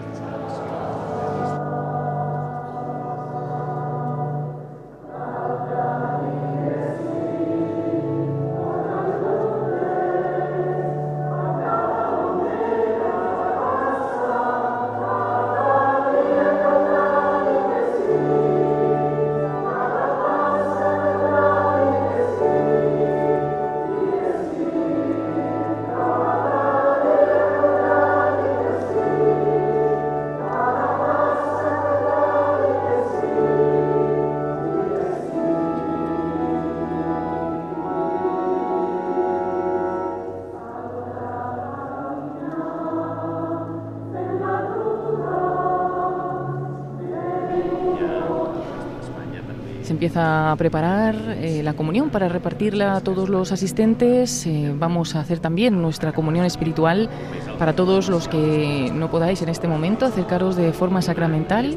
Empieza 50.06 50.52
a 50.52 50.56
preparar 50.56 51.16
eh, 51.40 51.64
la 51.64 51.74
comunión 51.74 52.12
para 52.12 52.30
repartirla 52.30 52.98
a 52.98 53.02
todos 53.02 53.28
los 53.28 53.52
asistentes. 53.52 54.46
Eh, 54.46 54.72
vamos 54.78 55.16
a 55.16 55.22
hacer 55.22 55.40
también 55.40 55.82
nuestra 55.82 56.12
comunión 56.12 56.46
espiritual 56.46 57.10
para 57.58 57.74
todos 57.74 58.08
los 58.08 58.28
que 58.28 58.92
no 58.94 59.10
podáis 59.10 59.42
en 59.42 59.50
este 59.50 59.68
momento 59.68 60.06
acercaros 60.06 60.56
de 60.58 60.74
forma 60.74 61.02
sacramental 61.02 61.76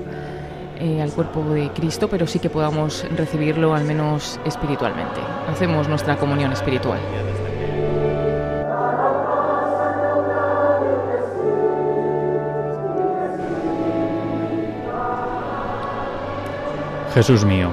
eh, 0.79 1.01
al 1.01 1.11
cuerpo 1.13 1.43
de 1.43 1.71
Cristo, 1.71 2.09
pero 2.11 2.27
sí 2.27 2.39
que 2.39 2.51
podamos 2.51 3.07
recibirlo 3.17 3.75
al 3.75 3.85
menos 3.85 4.39
espiritualmente. 4.45 5.21
Hacemos 5.51 5.89
nuestra 5.89 6.19
comunión 6.19 6.53
espiritual. 6.53 7.01
Jesús 17.15 17.43
mío, 17.47 17.73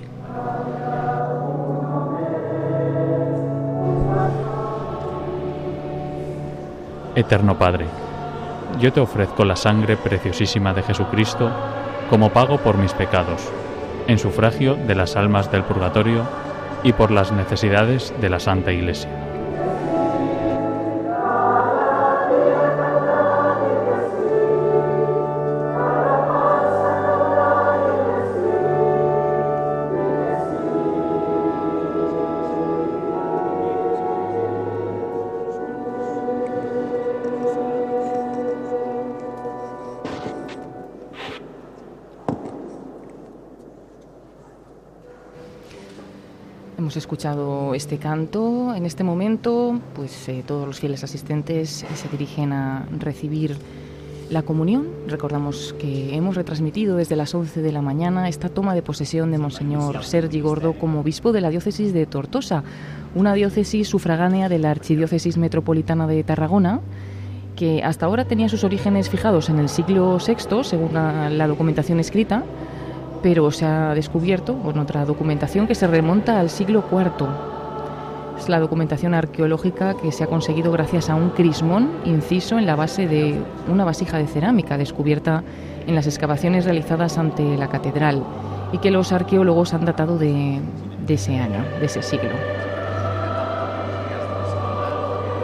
Eterno 7.15 7.57
Padre, 7.57 7.87
yo 8.79 8.93
te 8.93 9.01
ofrezco 9.01 9.43
la 9.43 9.55
sangre 9.55 9.97
preciosísima 9.97 10.73
de 10.73 10.81
Jesucristo 10.83 11.51
como 12.09 12.31
pago 12.31 12.57
por 12.57 12.77
mis 12.77 12.93
pecados, 12.93 13.51
en 14.07 14.17
sufragio 14.17 14.75
de 14.75 14.95
las 14.95 15.15
almas 15.15 15.51
del 15.51 15.63
purgatorio 15.63 16.23
y 16.83 16.93
por 16.93 17.11
las 17.11 17.31
necesidades 17.31 18.13
de 18.21 18.29
la 18.29 18.39
Santa 18.39 18.71
Iglesia. 18.71 19.20
Escuchado 47.11 47.73
este 47.73 47.97
canto. 47.97 48.73
En 48.73 48.85
este 48.85 49.03
momento, 49.03 49.77
pues 49.93 50.29
eh, 50.29 50.45
todos 50.47 50.65
los 50.65 50.79
fieles 50.79 51.03
asistentes 51.03 51.85
se 51.93 52.07
dirigen 52.07 52.53
a 52.53 52.87
recibir 52.99 53.57
la 54.29 54.43
comunión. 54.43 54.87
Recordamos 55.09 55.75
que 55.77 56.15
hemos 56.15 56.37
retransmitido 56.37 56.95
desde 56.95 57.17
las 57.17 57.35
11 57.35 57.61
de 57.61 57.71
la 57.73 57.81
mañana 57.81 58.29
esta 58.29 58.47
toma 58.47 58.73
de 58.73 58.81
posesión 58.81 59.29
de 59.31 59.39
Monseñor 59.39 60.05
Sergi 60.05 60.39
Gordo 60.39 60.71
como 60.71 61.01
obispo 61.01 61.33
de 61.33 61.41
la 61.41 61.49
diócesis 61.49 61.91
de 61.91 62.05
Tortosa, 62.05 62.63
una 63.13 63.33
diócesis 63.33 63.89
sufragánea 63.89 64.47
de 64.47 64.59
la 64.59 64.71
Archidiócesis 64.71 65.35
Metropolitana 65.35 66.07
de 66.07 66.23
Tarragona, 66.23 66.79
que 67.57 67.83
hasta 67.83 68.05
ahora 68.05 68.23
tenía 68.23 68.47
sus 68.47 68.63
orígenes 68.63 69.09
fijados 69.09 69.49
en 69.49 69.59
el 69.59 69.67
siglo 69.67 70.17
VI, 70.25 70.63
según 70.63 70.93
la 70.93 71.47
documentación 71.47 71.99
escrita, 71.99 72.45
pero 73.21 73.51
se 73.51 73.65
ha 73.65 73.93
descubierto 73.93 74.57
con 74.57 74.79
otra 74.79 75.05
documentación 75.05 75.67
que 75.67 75.75
se 75.75 75.87
remonta 75.87 76.39
al 76.39 76.49
siglo 76.49 76.83
IV. 76.91 77.27
Es 78.37 78.49
la 78.49 78.59
documentación 78.59 79.13
arqueológica 79.13 79.95
que 79.95 80.11
se 80.11 80.23
ha 80.23 80.27
conseguido 80.27 80.71
gracias 80.71 81.09
a 81.09 81.15
un 81.15 81.29
crismón 81.29 81.91
inciso 82.05 82.57
en 82.57 82.65
la 82.65 82.75
base 82.75 83.07
de 83.07 83.39
una 83.67 83.85
vasija 83.85 84.17
de 84.17 84.27
cerámica 84.27 84.77
descubierta 84.77 85.43
en 85.85 85.95
las 85.95 86.07
excavaciones 86.07 86.65
realizadas 86.65 87.17
ante 87.17 87.57
la 87.57 87.69
catedral 87.69 88.23
y 88.71 88.79
que 88.79 88.91
los 88.91 89.11
arqueólogos 89.11 89.73
han 89.73 89.85
datado 89.85 90.17
de, 90.17 90.59
de 91.05 91.13
ese 91.13 91.37
año, 91.37 91.63
de 91.79 91.85
ese 91.85 92.01
siglo. 92.01 92.60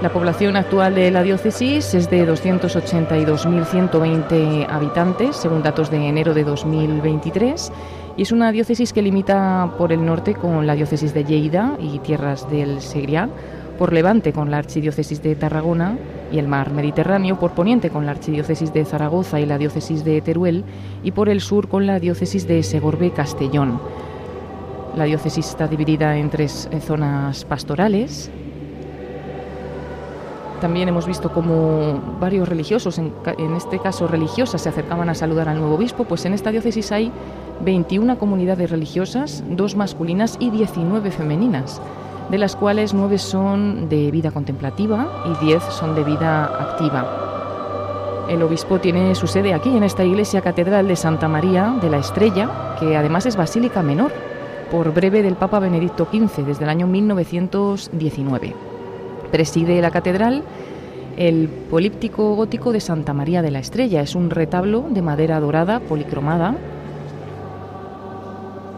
La 0.02 0.12
población 0.14 0.56
actual 0.56 0.94
de 0.94 1.10
la 1.10 1.24
diócesis 1.24 1.96
es 1.96 2.08
de 2.12 2.28
282.120 2.28 4.68
habitantes, 4.70 5.36
según 5.36 5.64
datos 5.64 5.90
de 5.90 6.08
enero 6.08 6.36
de 6.36 6.44
2023, 6.44 7.72
y 8.16 8.22
es 8.22 8.32
una 8.32 8.52
diócesis 8.52 8.94
que 8.94 9.02
limita 9.02 9.74
por 9.76 9.92
el 9.92 10.06
norte 10.06 10.36
con 10.36 10.68
la 10.68 10.76
diócesis 10.76 11.16
de 11.16 11.24
Lleida 11.24 11.78
y 11.80 11.98
tierras 11.98 12.48
del 12.52 12.82
Segriá, 12.82 13.28
por 13.80 13.92
levante 13.92 14.34
con 14.34 14.52
la 14.52 14.60
archidiócesis 14.60 15.24
de 15.24 15.36
Tarragona 15.36 15.98
y 16.32 16.38
el 16.38 16.48
mar 16.48 16.72
Mediterráneo, 16.72 17.40
por 17.40 17.54
poniente 17.54 17.90
con 17.90 18.06
la 18.06 18.12
archidiócesis 18.12 18.72
de 18.72 18.86
Zaragoza 18.86 19.40
y 19.40 19.48
la 19.48 19.58
diócesis 19.58 20.06
de 20.06 20.22
Teruel, 20.22 20.64
y 21.02 21.12
por 21.12 21.28
el 21.28 21.42
sur 21.42 21.70
con 21.70 21.88
la 21.88 22.00
diócesis 22.00 22.48
de 22.48 22.62
Segorbe-Castellón. 22.62 23.82
La 24.96 25.06
diócesis 25.06 25.50
está 25.50 25.68
dividida 25.68 26.18
en 26.18 26.30
tres 26.30 26.70
eh, 26.72 26.82
zonas 26.82 27.46
pastorales, 27.46 28.30
también 30.60 30.90
hemos 30.90 31.06
visto 31.06 31.32
como 31.32 32.00
varios 32.20 32.48
religiosos, 32.48 32.98
en, 32.98 33.14
este 33.56 33.80
caso 33.80 34.08
religiosas, 34.08 34.62
se 34.62 34.70
acercaban 34.70 35.10
a 35.10 35.16
saludar 35.16 35.50
al 35.50 35.60
nuevo 35.60 35.76
obispo, 35.76 36.04
pues 36.06 36.26
en 36.26 36.34
esta 36.34 36.52
diócesis 36.52 36.92
hay 36.92 37.12
21 37.62 38.18
comunidades 38.18 38.70
religiosas, 38.70 39.44
dos 39.50 39.76
masculinas 39.76 40.38
y 40.40 40.50
19 40.50 41.12
femeninas, 41.12 41.82
de 42.30 42.38
las 42.38 42.56
cuales 42.56 42.94
9 42.94 43.18
son 43.18 43.90
de 43.90 44.12
vida 44.12 44.32
contemplativa 44.32 45.24
y 45.26 45.46
10 45.46 45.64
son 45.64 45.96
de 45.96 46.04
vida 46.04 46.46
activa. 46.46 48.26
El 48.30 48.44
obispo 48.44 48.80
tiene 48.80 49.16
su 49.16 49.28
sede 49.28 49.54
aquí, 49.54 49.76
en 49.76 49.84
esta 49.84 50.04
iglesia 50.04 50.42
catedral 50.42 50.88
de 50.88 50.98
Santa 50.98 51.30
María 51.30 51.78
de 51.82 51.90
la 51.90 52.00
Estrella, 52.00 52.76
que 52.80 52.98
además 52.98 53.26
es 53.26 53.38
basílica 53.38 53.82
menor, 53.82 54.12
por 54.70 54.94
breve 54.94 55.24
del 55.24 55.36
Papa 55.36 55.60
Benedicto 55.60 56.08
XV, 56.12 56.46
desde 56.46 56.66
el 56.66 56.70
año 56.70 56.88
1919. 56.88 58.77
Preside 59.32 59.82
la 59.82 59.92
catedral 59.92 60.44
el 61.18 61.48
políptico 61.48 62.36
gótico 62.36 62.72
de 62.72 62.80
Santa 62.80 63.14
María 63.14 63.42
de 63.42 63.52
la 63.52 63.60
Estrella. 63.60 64.02
Es 64.02 64.16
un 64.16 64.30
retablo 64.30 64.86
de 64.90 65.02
madera 65.02 65.40
dorada 65.40 65.80
policromada 65.80 66.56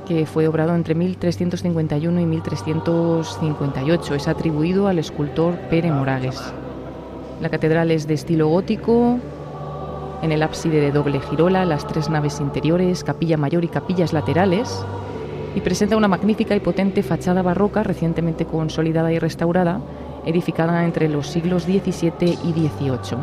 que 0.07 0.25
fue 0.25 0.47
obrado 0.47 0.73
entre 0.73 0.95
1351 0.95 2.19
y 2.19 2.25
1358. 2.25 4.15
Es 4.15 4.27
atribuido 4.27 4.87
al 4.87 4.97
escultor 4.97 5.55
Pere 5.69 5.91
Moragues. 5.91 6.41
La 7.41 7.49
catedral 7.49 7.91
es 7.91 8.07
de 8.07 8.15
estilo 8.15 8.47
gótico, 8.47 9.19
en 10.23 10.31
el 10.31 10.41
ábside 10.41 10.81
de 10.81 10.91
doble 10.91 11.19
girola, 11.21 11.63
las 11.63 11.85
tres 11.85 12.09
naves 12.09 12.39
interiores, 12.39 13.03
capilla 13.03 13.37
mayor 13.37 13.63
y 13.63 13.67
capillas 13.67 14.11
laterales, 14.11 14.83
y 15.55 15.61
presenta 15.61 15.95
una 15.95 16.07
magnífica 16.07 16.55
y 16.55 16.59
potente 16.59 17.03
fachada 17.03 17.41
barroca 17.41 17.83
recientemente 17.83 18.45
consolidada 18.45 19.11
y 19.13 19.19
restaurada 19.19 19.79
edificada 20.25 20.85
entre 20.85 21.09
los 21.09 21.27
siglos 21.27 21.63
XVII 21.63 22.37
y 22.43 22.53
XVIII. 22.53 23.17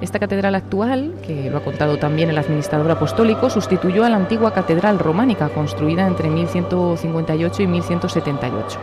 Esta 0.00 0.20
catedral 0.20 0.54
actual, 0.54 1.14
que 1.26 1.50
lo 1.50 1.58
ha 1.58 1.64
contado 1.64 1.96
también 1.96 2.30
el 2.30 2.38
administrador 2.38 2.88
apostólico, 2.90 3.50
sustituyó 3.50 4.04
a 4.04 4.08
la 4.08 4.16
antigua 4.16 4.52
catedral 4.52 4.98
románica 5.00 5.48
construida 5.48 6.06
entre 6.06 6.30
1158 6.30 7.62
y 7.62 7.66
1178, 7.66 8.78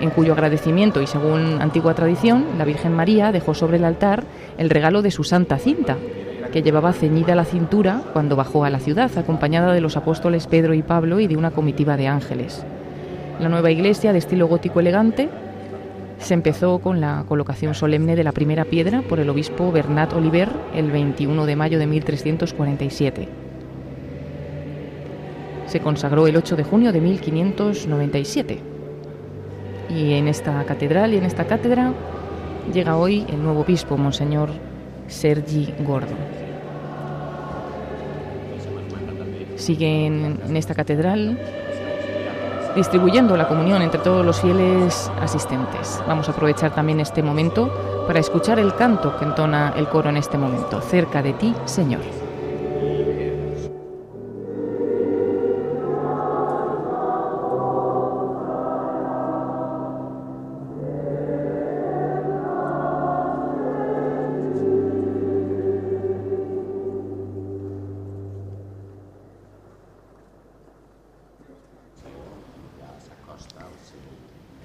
en 0.00 0.10
cuyo 0.10 0.32
agradecimiento 0.32 1.02
y 1.02 1.08
según 1.08 1.60
antigua 1.60 1.94
tradición, 1.94 2.46
la 2.58 2.64
Virgen 2.64 2.92
María 2.92 3.32
dejó 3.32 3.54
sobre 3.54 3.78
el 3.78 3.84
altar 3.84 4.22
el 4.56 4.70
regalo 4.70 5.02
de 5.02 5.10
su 5.10 5.24
santa 5.24 5.58
cinta, 5.58 5.96
que 6.52 6.62
llevaba 6.62 6.92
ceñida 6.92 7.34
la 7.34 7.44
cintura 7.44 8.02
cuando 8.12 8.36
bajó 8.36 8.64
a 8.64 8.70
la 8.70 8.78
ciudad, 8.78 9.10
acompañada 9.16 9.72
de 9.72 9.80
los 9.80 9.96
apóstoles 9.96 10.46
Pedro 10.46 10.74
y 10.74 10.82
Pablo 10.82 11.18
y 11.18 11.26
de 11.26 11.36
una 11.36 11.50
comitiva 11.50 11.96
de 11.96 12.06
ángeles. 12.06 12.64
La 13.40 13.48
nueva 13.48 13.72
iglesia, 13.72 14.12
de 14.12 14.18
estilo 14.18 14.46
gótico 14.46 14.78
elegante, 14.78 15.28
se 16.22 16.34
empezó 16.34 16.78
con 16.78 17.00
la 17.00 17.24
colocación 17.28 17.74
solemne 17.74 18.14
de 18.14 18.24
la 18.24 18.32
primera 18.32 18.64
piedra 18.64 19.02
por 19.02 19.18
el 19.18 19.28
obispo 19.28 19.72
Bernat 19.72 20.12
Oliver 20.12 20.48
el 20.74 20.90
21 20.90 21.46
de 21.46 21.56
mayo 21.56 21.78
de 21.78 21.86
1347. 21.86 23.28
Se 25.66 25.80
consagró 25.80 26.26
el 26.26 26.36
8 26.36 26.56
de 26.56 26.64
junio 26.64 26.92
de 26.92 27.00
1597. 27.00 28.60
Y 29.90 30.12
en 30.12 30.28
esta 30.28 30.64
catedral 30.64 31.12
y 31.12 31.16
en 31.16 31.24
esta 31.24 31.46
cátedra 31.46 31.92
llega 32.72 32.96
hoy 32.96 33.26
el 33.28 33.42
nuevo 33.42 33.60
obispo, 33.60 33.96
Monseñor 33.96 34.50
Sergi 35.08 35.74
Gordo. 35.80 36.14
Sigue 39.56 40.06
en, 40.06 40.38
en 40.46 40.56
esta 40.56 40.74
catedral 40.74 41.38
distribuyendo 42.74 43.36
la 43.36 43.48
comunión 43.48 43.82
entre 43.82 44.00
todos 44.00 44.24
los 44.24 44.40
fieles 44.40 45.10
asistentes. 45.20 46.02
Vamos 46.06 46.28
a 46.28 46.32
aprovechar 46.32 46.74
también 46.74 47.00
este 47.00 47.22
momento 47.22 47.70
para 48.06 48.20
escuchar 48.20 48.58
el 48.58 48.74
canto 48.74 49.16
que 49.16 49.24
entona 49.24 49.72
el 49.76 49.88
coro 49.88 50.10
en 50.10 50.16
este 50.16 50.38
momento, 50.38 50.80
cerca 50.80 51.22
de 51.22 51.32
ti, 51.34 51.54
Señor. 51.64 52.21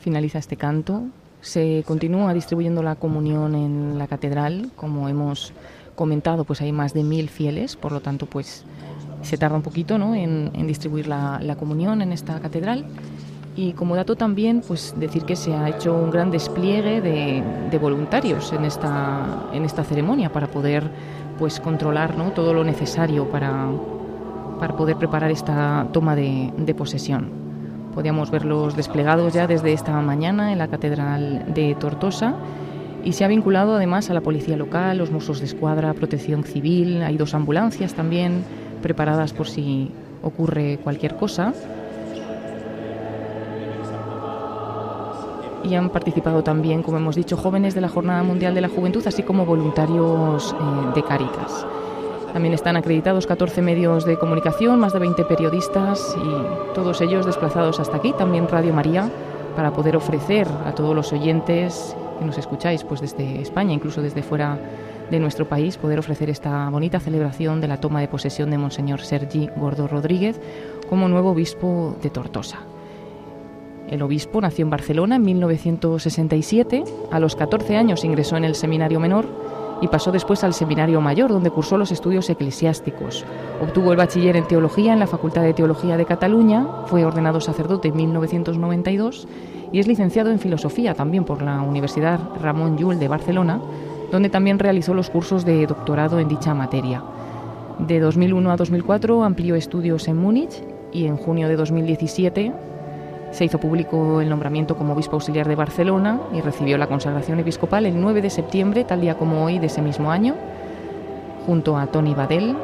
Finaliza 0.08 0.40
este 0.40 0.56
canto. 0.56 1.04
Se 1.42 1.84
continúa 1.86 2.34
distribuyendo 2.34 2.82
la 2.82 2.96
comunión 2.96 3.56
en 3.56 3.98
la 3.98 4.08
catedral, 4.08 4.72
como 4.78 5.10
hemos 5.10 5.52
comentado, 5.96 6.46
pues 6.46 6.62
hay 6.62 6.72
más 6.72 6.94
de 6.94 7.04
mil 7.04 7.28
fieles, 7.28 7.76
por 7.76 7.92
lo 7.92 8.00
tanto, 8.00 8.26
pues 8.26 8.64
se 9.22 9.38
tarda 9.38 9.58
un 9.58 9.64
poquito 9.64 9.98
¿no? 9.98 10.16
en, 10.16 10.66
distribuir 10.66 11.08
la, 11.08 11.56
comunión 11.60 12.02
en 12.02 12.14
esta 12.14 12.40
catedral. 12.40 12.86
Y 13.58 13.74
como 13.74 13.98
dato 13.98 14.16
también, 14.16 14.62
pues 14.66 14.96
decir 14.98 15.24
que 15.26 15.36
se 15.36 15.54
ha 15.54 15.68
hecho 15.68 15.94
un 15.94 16.10
gran 16.10 16.32
despliegue 16.32 17.02
de, 17.02 17.78
voluntarios 17.78 18.54
en 18.54 18.64
esta, 18.64 19.50
en 19.52 19.66
esta 19.66 19.84
ceremonia 19.84 20.32
para 20.32 20.48
poder 20.48 20.90
pues 21.38 21.60
controlar 21.60 22.18
¿no? 22.18 22.32
todo 22.32 22.54
lo 22.54 22.64
necesario 22.64 23.26
para, 23.30 23.68
para 24.58 24.74
poder 24.78 24.96
preparar 24.96 25.32
esta 25.32 25.86
toma 25.92 26.16
de 26.16 26.76
posesión. 26.78 27.47
Podíamos 27.98 28.30
verlos 28.30 28.76
desplegados 28.76 29.34
ya 29.34 29.48
desde 29.48 29.74
esta 29.74 30.00
mañana 30.02 30.52
en 30.52 30.60
la 30.60 30.68
Catedral 30.68 31.52
de 31.52 31.74
Tortosa 31.74 32.36
y 33.04 33.14
se 33.14 33.26
ha 33.26 33.28
vinculado 33.28 33.76
además 33.76 34.12
a 34.12 34.14
la 34.14 34.22
policía 34.22 34.56
local, 34.56 35.00
los 35.00 35.10
Mossos 35.10 35.40
de 35.40 35.48
Escuadra, 35.48 35.96
Protección 35.96 36.44
Civil, 36.44 37.02
hay 37.02 37.18
dos 37.18 37.34
ambulancias 37.34 37.96
también 37.96 38.44
preparadas 38.84 39.34
por 39.34 39.48
si 39.48 39.90
ocurre 40.22 40.78
cualquier 40.84 41.16
cosa. 41.16 41.56
Y 45.64 45.74
han 45.74 45.90
participado 45.90 46.44
también, 46.44 46.84
como 46.84 46.98
hemos 46.98 47.16
dicho, 47.16 47.36
jóvenes 47.36 47.74
de 47.74 47.82
la 47.82 47.90
Jornada 47.90 48.22
Mundial 48.22 48.54
de 48.54 48.62
la 48.62 48.70
Juventud, 48.70 49.02
así 49.08 49.24
como 49.24 49.44
voluntarios 49.44 50.56
eh, 50.56 50.92
de 50.94 51.04
Cáritas. 51.04 51.66
También 52.38 52.54
están 52.54 52.78
acreditados 52.78 53.26
14 53.26 53.64
medios 53.64 54.06
de 54.06 54.20
comunicación, 54.20 54.80
más 54.80 54.94
de 54.94 55.00
20 55.00 55.26
periodistas 55.26 56.16
y 56.24 56.76
todos 56.76 57.02
ellos 57.02 57.26
desplazados 57.26 57.80
hasta 57.80 57.98
aquí, 57.98 58.14
también 58.14 58.48
Radio 58.48 58.76
María, 58.76 59.10
para 59.56 59.74
poder 59.74 59.98
ofrecer 59.98 60.48
a 60.64 60.76
todos 60.76 60.96
los 60.96 61.12
oyentes 61.12 61.98
que 62.20 62.26
nos 62.26 62.38
escucháis 62.38 62.84
pues 62.84 63.02
desde 63.02 63.42
España, 63.42 63.74
incluso 63.74 64.04
desde 64.04 64.22
fuera 64.22 64.60
de 65.10 65.20
nuestro 65.20 65.50
país, 65.50 65.78
poder 65.78 65.98
ofrecer 65.98 66.30
esta 66.30 66.70
bonita 66.70 67.00
celebración 67.00 67.60
de 67.60 67.70
la 67.70 67.80
toma 67.80 68.02
de 68.02 68.08
posesión 68.08 68.52
de 68.52 68.60
Monseñor 68.60 69.02
Sergi 69.02 69.50
Gordo 69.56 69.88
Rodríguez 69.88 70.40
como 70.88 71.08
nuevo 71.08 71.32
obispo 71.32 71.98
de 72.04 72.12
Tortosa. 72.12 72.60
El 73.90 74.04
obispo 74.04 74.42
nació 74.42 74.62
en 74.62 74.70
Barcelona 74.70 75.16
en 75.16 75.24
1967, 75.24 76.84
a 77.12 77.20
los 77.20 77.36
14 77.36 77.78
años 77.78 78.06
ingresó 78.06 78.38
en 78.38 78.46
el 78.46 78.54
seminario 78.54 79.00
menor 79.00 79.26
y 79.82 79.88
pasó 79.88 80.12
después 80.12 80.44
al 80.44 80.54
Seminario 80.54 81.02
Mayor, 81.02 81.32
donde 81.32 81.52
cursó 81.52 81.78
los 81.78 81.92
estudios 81.92 82.30
eclesiásticos. 82.30 83.26
Obtuvo 83.62 83.92
el 83.92 83.98
bachiller 83.98 84.36
en 84.36 84.48
Teología 84.48 84.94
en 84.94 85.00
la 85.00 85.08
Facultad 85.08 85.44
de 85.44 85.54
Teología 85.54 85.98
de 85.98 86.06
Cataluña, 86.06 86.66
fue 86.88 87.06
ordenado 87.06 87.42
sacerdote 87.42 87.90
en 87.90 87.98
1992 87.98 89.28
y 89.72 89.80
es 89.80 89.88
licenciado 89.88 90.32
en 90.32 90.40
Filosofía 90.40 90.94
también 90.94 91.24
por 91.24 91.42
la 91.42 91.62
Universidad 91.62 92.20
Ramón 92.42 92.78
Llull 92.78 93.00
de 93.00 93.08
Barcelona, 93.08 93.62
donde 94.12 94.30
también 94.30 94.60
realizó 94.60 94.94
los 94.94 95.10
cursos 95.10 95.46
de 95.46 95.68
doctorado 95.68 96.20
en 96.20 96.28
dicha 96.28 96.54
materia. 96.54 97.04
De 97.80 98.00
2001 98.00 98.52
a 98.52 98.56
2004 98.56 99.24
amplió 99.24 99.56
estudios 99.56 100.08
en 100.08 100.18
Múnich 100.18 100.64
y 100.92 101.06
en 101.06 101.18
junio 101.18 101.48
de 101.48 101.56
2017 101.56 102.54
se 103.32 103.46
hizo 103.46 103.60
público 103.60 104.22
el 104.22 104.30
nombramiento 104.30 104.76
como 104.76 104.94
obispo 104.94 105.16
auxiliar 105.16 105.48
de 105.48 105.56
Barcelona 105.56 106.20
y 106.34 106.42
recibió 106.42 106.78
la 106.78 106.88
consagración 106.88 107.40
episcopal 107.40 107.86
el 107.86 108.00
9 108.00 108.22
de 108.22 108.30
septiembre, 108.30 108.84
tal 108.84 109.02
día 109.02 109.18
como 109.18 109.44
hoy 109.44 109.60
de 109.60 109.68
ese 109.68 109.82
mismo 109.82 110.12
año, 110.12 110.36
junto 111.46 111.78
a 111.78 111.88
Tony 111.88 112.14
Badel, 112.14 112.56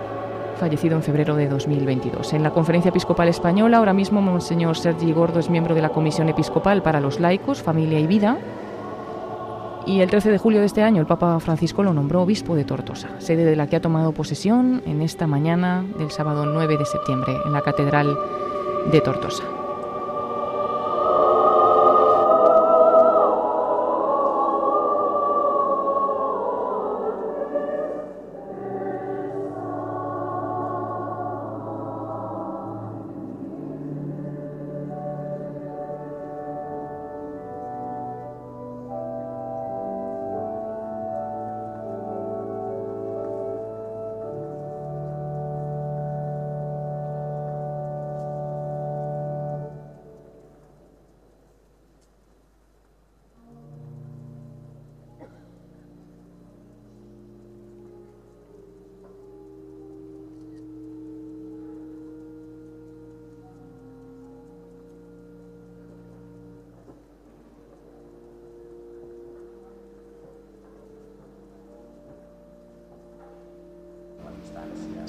fallecido 0.57 0.95
en 0.95 1.03
febrero 1.03 1.35
de 1.35 1.47
2022. 1.47 2.33
En 2.33 2.43
la 2.43 2.51
Conferencia 2.51 2.89
Episcopal 2.89 3.27
Española, 3.27 3.77
ahora 3.77 3.93
mismo 3.93 4.21
Monseñor 4.21 4.77
Sergi 4.77 5.11
Gordo 5.11 5.39
es 5.39 5.49
miembro 5.49 5.75
de 5.75 5.81
la 5.81 5.89
Comisión 5.89 6.29
Episcopal 6.29 6.81
para 6.81 6.99
los 6.99 7.19
Laicos, 7.19 7.61
Familia 7.61 7.99
y 7.99 8.07
Vida. 8.07 8.37
Y 9.85 9.99
el 9.99 10.09
13 10.09 10.31
de 10.31 10.37
julio 10.37 10.61
de 10.61 10.65
este 10.65 10.81
año 10.81 11.01
el 11.01 11.07
Papa 11.07 11.37
Francisco 11.41 11.83
lo 11.83 11.93
nombró 11.93 12.21
obispo 12.21 12.55
de 12.55 12.63
Tortosa, 12.63 13.09
sede 13.17 13.43
de 13.43 13.57
la 13.57 13.67
que 13.67 13.75
ha 13.75 13.81
tomado 13.81 14.13
posesión 14.13 14.81
en 14.85 15.01
esta 15.01 15.27
mañana 15.27 15.85
del 15.97 16.09
sábado 16.09 16.45
9 16.45 16.77
de 16.77 16.85
septiembre 16.85 17.33
en 17.45 17.51
la 17.51 17.61
Catedral 17.61 18.17
de 18.89 19.01
Tortosa. 19.01 19.62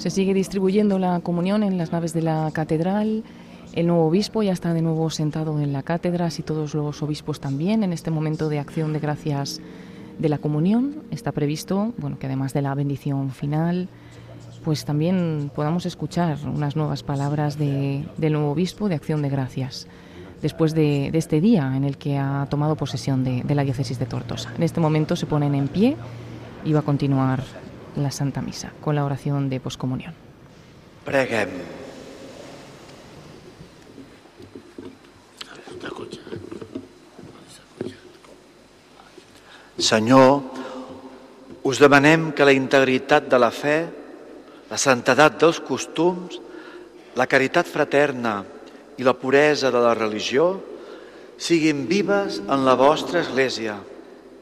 Se 0.05 0.11
sigue 0.11 0.35
distribuyendo 0.35 0.99
la 0.99 1.19
comunión 1.21 1.63
en 1.63 1.79
las 1.79 1.91
naves 1.91 2.13
de 2.13 2.21
la 2.21 2.51
catedral. 2.53 3.23
El 3.73 3.87
nuevo 3.87 4.05
obispo 4.05 4.43
ya 4.43 4.51
está 4.51 4.71
de 4.71 4.83
nuevo 4.83 5.09
sentado 5.09 5.59
en 5.59 5.73
la 5.73 5.81
cátedra, 5.81 6.29
y 6.37 6.43
todos 6.43 6.75
los 6.75 7.01
obispos 7.01 7.39
también 7.39 7.81
en 7.81 7.91
este 7.91 8.11
momento 8.11 8.47
de 8.47 8.59
acción 8.59 8.93
de 8.93 8.99
gracias 8.99 9.61
de 10.19 10.29
la 10.29 10.37
comunión. 10.37 11.01
Está 11.09 11.31
previsto, 11.31 11.91
bueno, 11.97 12.19
que 12.19 12.27
además 12.27 12.53
de 12.53 12.61
la 12.61 12.75
bendición 12.75 13.31
final, 13.31 13.89
pues 14.63 14.85
también 14.85 15.49
podamos 15.55 15.87
escuchar 15.87 16.37
unas 16.45 16.75
nuevas 16.75 17.01
palabras 17.01 17.57
de, 17.57 18.07
del 18.17 18.33
nuevo 18.33 18.51
obispo 18.51 18.87
de 18.87 18.93
acción 18.93 19.23
de 19.23 19.29
gracias 19.29 19.87
después 20.39 20.75
de, 20.75 21.09
de, 21.11 21.17
este 21.17 21.41
día 21.41 21.75
en 21.75 21.83
el 21.83 21.97
que 21.97 22.19
ha 22.19 22.45
tomado 22.47 22.75
posesión 22.75 23.23
de, 23.23 23.41
de 23.41 23.55
la 23.55 23.63
diócesis 23.63 23.97
de 23.97 24.05
Tortosa. 24.05 24.53
En 24.55 24.61
este 24.61 24.79
momento 24.79 25.15
se 25.15 25.25
ponen 25.25 25.55
en 25.55 25.67
pie 25.67 25.97
y 26.63 26.73
va 26.73 26.81
a 26.81 26.83
continuar 26.83 27.41
la 27.97 28.11
Santa 28.11 28.41
Misa 28.41 28.71
con 28.81 28.95
la 28.95 29.05
oración 29.05 29.49
de 29.49 29.59
poscomunión. 29.59 30.13
Preguem. 31.05 31.49
Senyor, 39.77 40.41
us 41.63 41.79
demanem 41.79 42.31
que 42.33 42.45
la 42.47 42.55
integritat 42.55 43.27
de 43.29 43.37
la 43.37 43.51
fe, 43.51 43.85
la 44.71 44.79
santedat 44.79 45.35
dels 45.41 45.59
costums, 45.61 46.39
la 47.15 47.27
caritat 47.27 47.67
fraterna 47.67 48.39
i 48.97 49.03
la 49.03 49.13
puresa 49.13 49.71
de 49.71 49.81
la 49.83 49.93
religió 49.93 50.55
siguin 51.37 51.85
vives 51.87 52.39
en 52.39 52.63
la 52.65 52.75
vostra 52.79 53.21
Església 53.21 53.75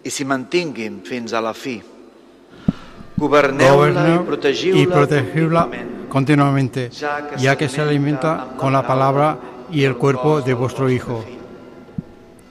i 0.04 0.14
s'hi 0.14 0.26
mantinguin 0.30 1.02
fins 1.06 1.34
a 1.34 1.42
la 1.42 1.54
fi. 1.58 1.80
Protegiu-la 3.16 4.82
y 4.82 4.88
protegirla 4.88 5.70
continuamente, 6.10 6.90
ya 7.38 7.56
que 7.56 7.70
se 7.70 7.82
alimenta 7.82 8.50
con 8.58 8.74
la 8.74 8.86
palabra 8.86 9.38
y 9.72 9.84
el 9.84 9.96
cuerpo 9.98 10.42
de 10.42 10.54
vuestro 10.54 10.90
Hijo, 10.90 11.24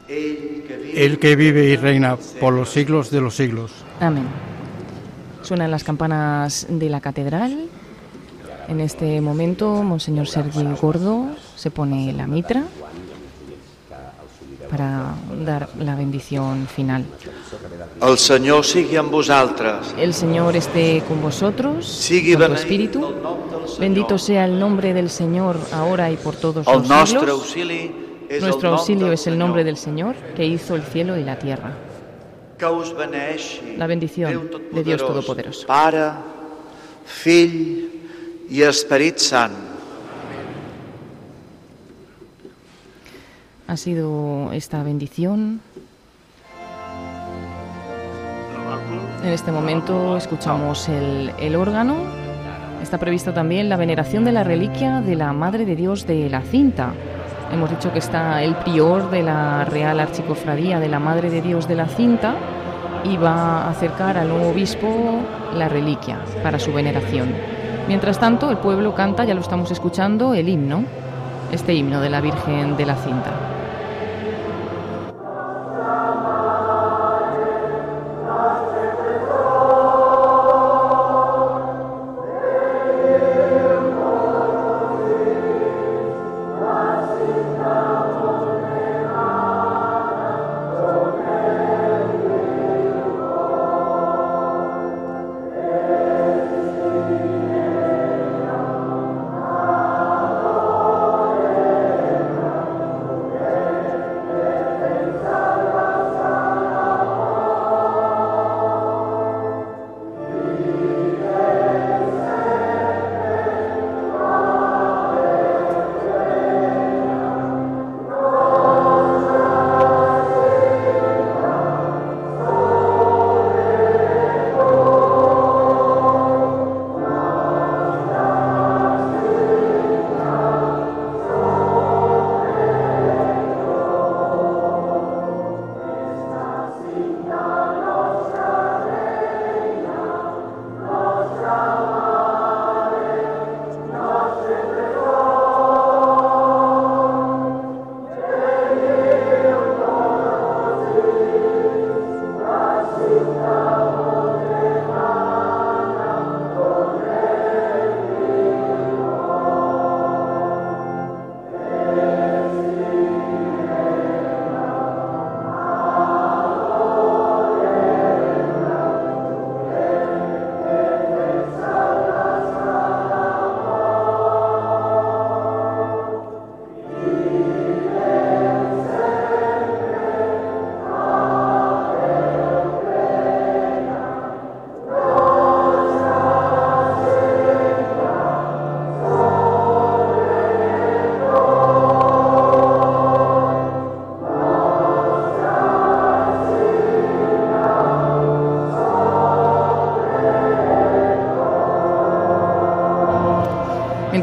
el 0.09 1.18
que 1.18 1.36
vive 1.36 1.64
y 1.66 1.76
reina 1.76 2.16
por 2.40 2.52
los 2.52 2.70
siglos 2.70 3.10
de 3.10 3.20
los 3.20 3.36
siglos. 3.36 3.72
Amén. 4.01 4.26
Suenan 5.43 5.70
las 5.70 5.84
campanas 5.84 6.66
de 6.68 6.89
la 6.89 7.01
catedral. 7.01 7.68
En 8.68 8.80
este 8.80 9.20
momento, 9.20 9.82
Monseñor 9.82 10.28
Sergi 10.28 10.64
Gordo 10.80 11.26
se 11.56 11.70
pone 11.70 12.12
la 12.12 12.26
mitra 12.26 12.64
para 14.72 15.14
dar 15.44 15.68
la 15.80 15.94
bendición 15.94 16.66
final. 16.66 17.04
El 18.00 18.16
Senyor 18.16 18.64
sigui 18.64 18.96
amb 18.96 19.12
vosaltres. 19.12 19.92
El 19.98 20.14
Señor 20.14 20.56
esté 20.56 21.02
con 21.06 21.20
vosotros, 21.20 21.86
Sigui 21.86 22.32
con 22.34 22.46
tu 22.46 22.52
espíritu. 22.54 23.04
Bendito 23.78 24.16
sea 24.16 24.46
el 24.46 24.58
nombre 24.58 24.94
del 24.94 25.10
Señor 25.10 25.58
ahora 25.72 26.10
y 26.10 26.16
por 26.16 26.36
todos 26.36 26.66
El 26.66 26.88
los 26.88 27.08
siglos. 27.08 27.54
Nuestro 28.40 28.70
auxilio 28.70 29.12
es 29.12 29.26
el 29.26 29.36
nombre 29.36 29.62
del 29.62 29.76
Señor 29.76 30.14
que 30.34 30.46
hizo 30.46 30.74
el 30.74 30.82
cielo 30.84 31.18
y 31.18 31.22
la 31.22 31.38
tierra. 31.38 31.74
La 33.76 33.86
bendición 33.86 34.50
de 34.72 34.84
Dios 34.84 35.02
Todopoderoso. 35.04 35.66
Pare, 35.66 36.12
Fill 37.04 37.90
i 38.48 38.62
Esperit 38.62 39.18
Sant. 39.18 39.71
Ha 43.72 43.76
sido 43.78 44.52
esta 44.52 44.82
bendición. 44.82 45.62
En 49.24 49.30
este 49.30 49.50
momento 49.50 50.18
escuchamos 50.18 50.90
el, 50.90 51.56
órgano. 51.56 51.94
Está 52.82 52.98
prevista 52.98 53.32
también 53.32 53.70
la 53.70 53.78
veneración 53.78 54.26
de 54.26 54.32
la 54.32 54.44
reliquia 54.44 55.00
de 55.00 55.16
la 55.16 55.32
Madre 55.32 55.64
de 55.64 55.74
Dios 55.74 56.06
de 56.06 56.28
la 56.28 56.42
Cinta. 56.42 56.92
Hemos 57.50 57.70
dicho 57.70 57.90
que 57.94 58.00
está 58.00 58.42
el 58.42 58.56
prior 58.56 59.10
de 59.10 59.22
la 59.22 59.64
Real 59.64 60.00
Archicofradía 60.00 60.78
de 60.78 60.90
la 60.90 60.98
Madre 60.98 61.30
de 61.30 61.40
Dios 61.40 61.66
de 61.66 61.76
la 61.76 61.86
Cinta 61.86 62.34
y 63.04 63.16
va 63.16 63.62
a 63.62 63.70
acercar 63.70 64.18
al 64.18 64.28
nuevo 64.28 64.50
obispo 64.50 65.18
la 65.56 65.70
reliquia 65.70 66.18
para 66.42 66.58
su 66.58 66.74
veneración. 66.74 67.32
Mientras 67.88 68.20
tanto, 68.20 68.50
el 68.50 68.58
pueblo 68.58 68.94
canta, 68.94 69.24
ya 69.24 69.32
lo 69.32 69.40
estamos 69.40 69.70
escuchando, 69.70 70.34
el 70.34 70.50
himno, 70.50 70.84
este 71.50 71.72
himno 71.72 72.02
de 72.02 72.10
la 72.10 72.20
Virgen 72.20 72.76
de 72.76 72.84
la 72.84 72.96
Cinta. 72.96 73.51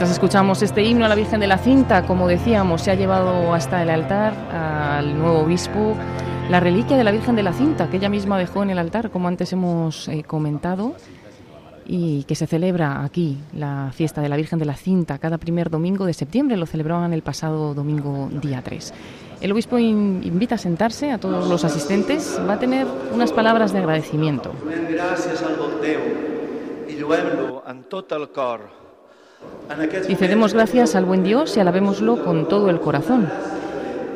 Escuchamos 0.10 0.62
este 0.62 0.84
himno 0.84 1.06
a 1.06 1.08
la 1.08 1.16
Virgen 1.16 1.40
de 1.40 1.48
la 1.48 1.58
Cinta, 1.58 2.06
como 2.06 2.28
decíamos, 2.28 2.82
se 2.82 2.92
ha 2.92 2.96
llevado 2.96 3.54
hasta 3.54 3.82
el 3.84 3.90
altar 3.90 4.34
al 4.52 5.18
nuevo 5.18 5.40
obispo 5.40 5.96
la 6.50 6.60
reliquia 6.60 6.98
de 6.98 7.04
la 7.04 7.12
Virgen 7.12 7.36
de 7.36 7.44
la 7.44 7.54
Cinta, 7.54 7.90
que 7.90 7.98
ella 7.98 8.10
misma 8.10 8.38
dejó 8.38 8.64
en 8.64 8.72
el 8.72 8.80
altar, 8.80 9.12
como 9.12 9.28
antes 9.28 9.54
hemos 9.54 10.08
eh, 10.08 10.24
comentado, 10.24 10.94
y 11.86 12.24
que 12.24 12.36
se 12.36 12.48
celebra 12.48 13.04
aquí, 13.04 13.38
la 13.54 13.92
fiesta 13.94 14.22
de 14.22 14.30
la 14.30 14.36
Virgen 14.36 14.60
de 14.60 14.66
la 14.66 14.76
Cinta, 14.76 15.20
cada 15.20 15.38
primer 15.38 15.70
domingo 15.70 16.06
de 16.06 16.14
septiembre. 16.14 16.58
Lo 16.58 16.66
celebraban 16.66 17.14
el 17.14 17.22
pasado 17.22 17.74
domingo 17.74 18.30
día 18.42 18.62
3. 18.64 18.94
El 19.42 19.52
obispo 19.52 19.78
in- 19.78 20.22
invita 20.24 20.56
a 20.56 20.58
sentarse 20.58 21.12
a 21.12 21.18
todos 21.20 21.48
los 21.48 21.64
asistentes. 21.64 22.40
Va 22.48 22.54
a 22.54 22.60
tener 22.60 22.86
unas 23.14 23.32
palabras 23.32 23.72
de 23.74 23.80
agradecimiento. 23.80 24.52
Gràcies 24.90 25.42
al 25.46 25.56
lluem-lo 27.00 27.64
en 27.70 27.84
tot 27.84 28.12
el. 28.12 28.28
En 29.70 29.82
aquests 29.86 30.08
Dice, 30.08 30.28
demos 30.28 30.56
gracias 30.56 30.96
al 30.96 31.06
buen 31.06 31.24
Dios 31.24 31.56
y 31.56 31.60
alabémoslo 31.60 32.24
con 32.24 32.48
todo 32.48 32.72
el 32.72 32.80
corazón. 32.80 33.30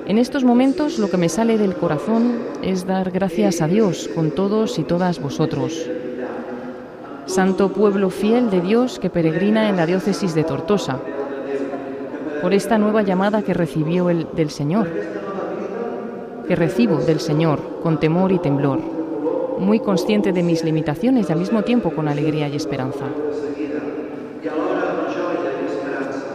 En 0.08 0.18
estos 0.18 0.44
momentos 0.44 0.98
lo 0.98 1.12
que 1.12 1.18
me 1.18 1.30
sale 1.30 1.60
del 1.60 1.76
corazón 1.76 2.40
es 2.64 2.88
dar 2.88 3.12
gracias 3.12 3.62
a 3.62 3.68
Dios 3.68 4.10
con 4.16 4.32
todos 4.32 4.80
y 4.80 4.84
todas 4.84 5.22
vosotros. 5.22 5.88
Santo 7.28 7.70
pueblo 7.70 8.10
fiel 8.10 8.50
de 8.50 8.62
Dios 8.62 8.98
que 8.98 9.12
peregrina 9.12 9.70
en 9.70 9.78
la 9.78 9.86
diócesis 9.86 10.34
de 10.34 10.44
Tortosa, 10.44 11.00
por 12.42 12.54
esta 12.54 12.80
nueva 12.80 13.04
llamada 13.04 13.44
que 13.44 13.54
recibió 13.54 14.10
el, 14.10 14.28
del 14.36 14.50
Señor, 14.50 14.90
que 16.48 16.56
recibo 16.56 16.98
del 16.98 17.20
Señor 17.20 17.80
con 17.84 18.00
temor 18.00 18.32
y 18.32 18.40
temblor, 18.40 18.80
muy 19.60 19.80
consciente 19.80 20.34
de 20.34 20.42
mis 20.42 20.64
limitaciones 20.64 21.30
y 21.30 21.32
al 21.32 21.40
mismo 21.40 21.62
tiempo 21.62 21.92
con 21.92 22.08
alegría 22.08 22.50
y 22.50 22.56
esperanza. 22.56 23.06
i 24.44 24.50
alhora 24.52 24.88
amb 24.92 25.12
joia 25.16 25.52
i 25.56 25.66
esperança. 25.72 26.32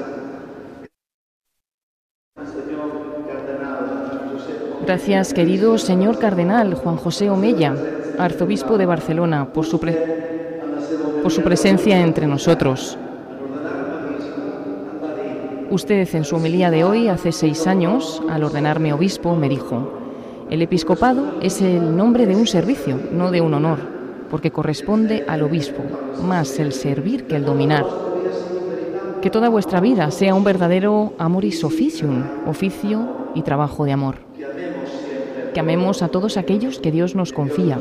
Senyor 2.53 2.93
Cardenal 3.27 3.91
Josep 4.31 4.78
Gracias, 4.89 5.35
querido 5.35 5.77
señor 5.77 6.19
cardenal 6.19 6.73
Juan 6.73 6.97
José 6.97 7.29
Omella, 7.29 7.75
arzobispo 8.19 8.79
de 8.79 8.87
Barcelona, 8.87 9.53
por 9.53 9.67
su, 9.67 9.79
por 9.79 11.31
su 11.31 11.43
presencia 11.43 12.01
entre 12.01 12.27
nosotros. 12.27 12.97
Usted, 15.69 16.09
en 16.15 16.25
su 16.25 16.37
homilía 16.37 16.71
de 16.71 16.85
hoy, 16.85 17.09
hace 17.09 17.33
seis 17.33 17.67
años, 17.67 18.23
al 18.31 18.43
ordenarme 18.43 18.95
obispo, 18.95 19.37
me 19.37 19.51
dijo, 19.51 19.93
el 20.49 20.63
episcopado 20.63 21.35
es 21.43 21.61
el 21.61 21.95
nombre 21.95 22.25
de 22.25 22.35
un 22.35 22.47
servicio, 22.47 22.99
no 23.13 23.31
de 23.31 23.43
un 23.43 23.53
honor, 23.53 23.81
porque 24.31 24.51
corresponde 24.51 25.23
al 25.29 25.43
obispo, 25.43 25.83
más 26.23 26.59
el 26.59 26.73
servir 26.73 27.27
que 27.27 27.37
el 27.37 27.45
dominar. 27.45 27.85
Que 29.21 29.29
toda 29.29 29.51
vuestra 29.51 29.81
vida 29.81 30.11
sea 30.11 30.35
un 30.35 30.45
verdadero 30.45 31.13
amoris 31.19 31.63
officium, 31.63 32.25
oficio 32.47 33.29
y 33.35 33.43
trabajo 33.43 33.85
de 33.85 33.93
amor. 33.93 34.28
Que 35.55 35.61
amemos 35.61 36.03
a 36.03 36.09
todos 36.09 36.37
aquellos 36.37 36.79
que 36.79 36.93
Dios 36.93 37.15
nos 37.15 37.33
confía. 37.33 37.79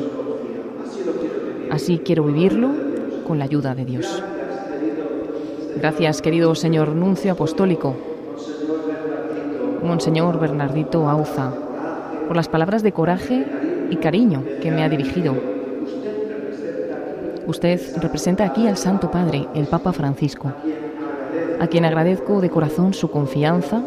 Así 1.70 1.98
quiero 1.98 2.24
vivirlo 2.24 2.70
con 3.26 3.38
la 3.38 3.44
ayuda 3.44 3.74
de 3.74 3.84
Dios. 3.84 4.22
Gracias, 5.76 6.22
querido 6.22 6.54
señor 6.54 6.94
nuncio 6.96 7.32
apostólico, 7.32 7.94
Monseñor 9.82 10.40
Bernardito 10.40 11.08
Auza, 11.08 11.52
por 12.26 12.36
las 12.36 12.48
palabras 12.48 12.82
de 12.82 12.92
coraje 12.92 13.46
y 13.90 13.96
cariño 13.96 14.42
que 14.60 14.70
me 14.70 14.82
ha 14.82 14.88
dirigido. 14.88 15.34
Usted 17.46 17.80
representa 18.02 18.44
aquí 18.44 18.66
al 18.66 18.76
Santo 18.76 19.10
Padre, 19.10 19.46
el 19.54 19.66
Papa 19.66 19.92
Francisco, 19.92 20.52
a 21.60 21.66
quien 21.66 21.84
agradezco 21.84 22.40
de 22.40 22.50
corazón 22.50 22.92
su 22.92 23.10
confianza, 23.10 23.82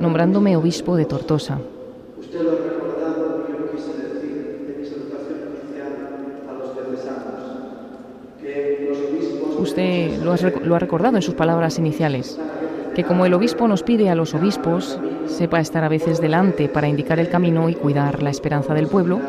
nombrándome 0.00 0.56
obispo 0.56 0.96
de 0.96 1.04
Tortosa. 1.04 1.58
Usted 2.18 2.42
lo 2.42 2.50
ha 2.50 2.54
recordado 2.54 3.46
y 3.48 3.52
yo 3.52 3.70
quise 3.70 3.92
decir 4.02 4.66
en 4.68 4.80
mi 4.80 4.86
salutación 4.86 5.38
oficial 5.54 5.92
a 6.48 6.52
los 6.52 6.74
diocesanos 6.74 7.42
que 8.40 8.88
los 8.88 8.98
obispos 8.98 9.56
Usted 9.76 10.22
lo, 10.22 10.34
lo 10.64 10.74
ha 10.74 10.78
recordado 10.78 11.16
en 11.16 11.22
sus 11.22 11.34
palabras 11.34 11.78
iniciales, 11.78 12.40
que 12.94 13.04
como 13.04 13.26
el 13.26 13.34
obispo 13.34 13.68
nos 13.68 13.82
pide 13.82 14.08
a 14.08 14.14
los 14.14 14.32
obispos, 14.32 14.98
sepa 15.26 15.60
estar 15.60 15.84
a 15.84 15.90
veces 15.90 16.18
delante 16.18 16.70
para 16.70 16.88
indicar 16.88 17.20
el 17.20 17.28
camino 17.28 17.68
y 17.68 17.74
cuidar 17.74 18.22
la 18.22 18.30
esperanza 18.30 18.72
del 18.72 18.86
pueblo, 18.86 19.20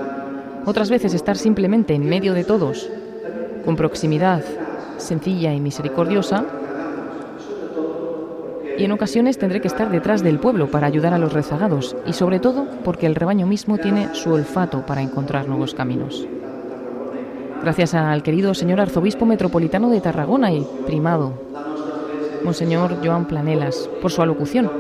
otras 0.66 0.90
veces 0.90 1.14
estar 1.14 1.36
simplemente 1.36 1.96
en 1.96 2.08
medio 2.08 2.34
de 2.34 2.46
todos, 2.46 2.90
con 3.66 3.76
proximidad 3.76 4.42
sencilla 4.96 5.54
y 5.54 5.60
misericordiosa, 5.60 6.46
y 8.78 8.86
en 8.86 8.92
ocasiones 8.94 9.38
tendré 9.38 9.60
que 9.60 9.68
estar 9.68 9.92
detrás 9.92 10.24
del 10.24 10.40
pueblo 10.40 10.72
para 10.72 10.88
ayudar 10.88 11.14
a 11.14 11.20
los 11.20 11.34
rezagados, 11.34 11.98
y 12.06 12.14
sobre 12.14 12.40
todo 12.40 12.66
porque 12.86 13.06
el 13.06 13.16
rebaño 13.16 13.48
mismo 13.48 13.80
tiene 13.80 14.16
su 14.16 14.32
olfato 14.32 14.86
para 14.86 15.02
encontrar 15.02 15.50
nuevos 15.50 15.74
caminos. 15.74 16.26
Gracias 17.62 17.94
al 17.96 18.24
querido 18.24 18.54
señor 18.54 18.80
arzobispo 18.80 19.26
metropolitano 19.26 19.90
de 19.90 20.00
Tarragona 20.00 20.52
y 20.52 20.66
primado, 20.86 21.34
Monseñor 22.44 22.98
Joan 23.04 23.26
Planelas, 23.26 23.90
por 24.02 24.12
su 24.12 24.22
alocución. 24.22 24.72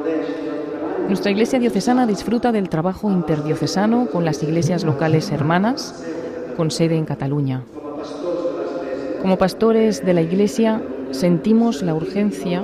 Nuestra 1.07 1.31
iglesia 1.31 1.59
diocesana 1.59 2.05
disfruta 2.05 2.51
del 2.51 2.69
trabajo 2.69 3.11
interdiocesano 3.11 4.07
con 4.11 4.25
las 4.25 4.43
iglesias 4.43 4.83
locales 4.83 5.31
hermanas, 5.31 6.03
con 6.55 6.71
sede 6.71 6.97
en 6.97 7.05
Cataluña. 7.05 7.63
Como 9.21 9.37
pastores 9.37 10.05
de 10.05 10.13
la 10.13 10.21
iglesia, 10.21 10.81
sentimos 11.11 11.81
la 11.81 11.95
urgencia 11.95 12.63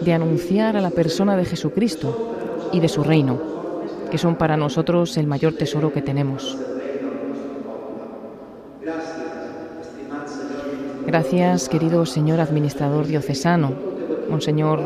de 0.00 0.12
anunciar 0.12 0.76
a 0.76 0.80
la 0.80 0.90
persona 0.90 1.36
de 1.36 1.44
Jesucristo 1.44 2.68
y 2.72 2.80
de 2.80 2.88
su 2.88 3.04
reino, 3.04 3.40
que 4.10 4.18
son 4.18 4.36
para 4.36 4.56
nosotros 4.56 5.16
el 5.16 5.26
mayor 5.26 5.54
tesoro 5.54 5.92
que 5.92 6.02
tenemos. 6.02 6.58
Gracias, 11.12 11.68
querido 11.68 12.06
señor 12.06 12.40
administrador 12.40 13.06
diocesano, 13.06 13.72
Monseñor 14.30 14.80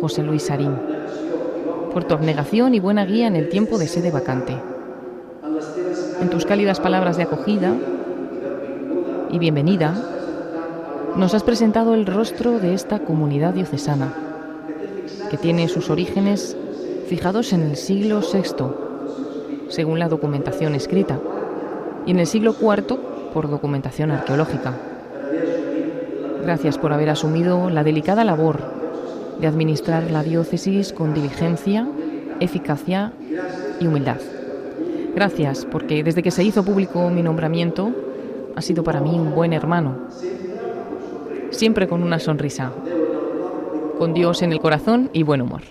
José 0.00 0.24
Luis 0.24 0.42
Sarín, 0.42 0.76
por 1.92 2.02
tu 2.02 2.14
abnegación 2.14 2.74
y 2.74 2.80
buena 2.80 3.04
guía 3.04 3.28
en 3.28 3.36
el 3.36 3.48
tiempo 3.48 3.78
de 3.78 3.86
sede 3.86 4.10
vacante. 4.10 4.56
En 6.20 6.28
tus 6.28 6.44
cálidas 6.44 6.80
palabras 6.80 7.18
de 7.18 7.22
acogida 7.22 7.72
y 9.30 9.38
bienvenida, 9.38 9.94
nos 11.14 11.34
has 11.34 11.44
presentado 11.44 11.94
el 11.94 12.04
rostro 12.04 12.58
de 12.58 12.74
esta 12.74 12.98
comunidad 12.98 13.54
diocesana, 13.54 14.12
que 15.30 15.38
tiene 15.38 15.68
sus 15.68 15.88
orígenes 15.88 16.56
fijados 17.06 17.52
en 17.52 17.60
el 17.62 17.76
siglo 17.76 18.22
VI, 18.22 18.64
según 19.68 20.00
la 20.00 20.08
documentación 20.08 20.74
escrita, 20.74 21.20
y 22.06 22.10
en 22.10 22.18
el 22.18 22.26
siglo 22.26 22.56
IV 22.60 22.98
por 23.32 23.48
documentación 23.48 24.10
arqueológica. 24.10 24.91
Gracias 26.42 26.78
por 26.78 26.92
haber 26.92 27.10
asumido 27.10 27.70
la 27.70 27.84
delicada 27.84 28.24
labor 28.24 28.60
de 29.40 29.46
administrar 29.46 30.10
la 30.10 30.22
diócesis 30.22 30.92
con 30.92 31.14
diligencia, 31.14 31.88
eficacia 32.40 33.12
y 33.80 33.86
humildad. 33.86 34.18
Gracias 35.14 35.66
porque 35.70 36.02
desde 36.02 36.22
que 36.22 36.30
se 36.30 36.42
hizo 36.42 36.64
público 36.64 37.10
mi 37.10 37.22
nombramiento 37.22 37.92
ha 38.56 38.62
sido 38.62 38.82
para 38.82 39.00
mí 39.00 39.10
un 39.10 39.34
buen 39.34 39.52
hermano, 39.52 40.08
siempre 41.50 41.86
con 41.86 42.02
una 42.02 42.18
sonrisa, 42.18 42.72
con 43.98 44.14
Dios 44.14 44.42
en 44.42 44.52
el 44.52 44.60
corazón 44.60 45.10
y 45.12 45.22
buen 45.22 45.42
humor. 45.42 45.62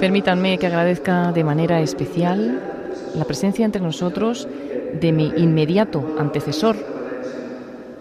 Permítanme 0.00 0.58
que 0.58 0.66
agradezca 0.66 1.32
de 1.32 1.42
manera 1.42 1.80
especial 1.80 2.60
la 3.16 3.24
presencia 3.24 3.64
entre 3.64 3.82
nosotros 3.82 4.46
de 5.00 5.12
mi 5.12 5.32
inmediato 5.36 6.04
antecesor, 6.18 6.76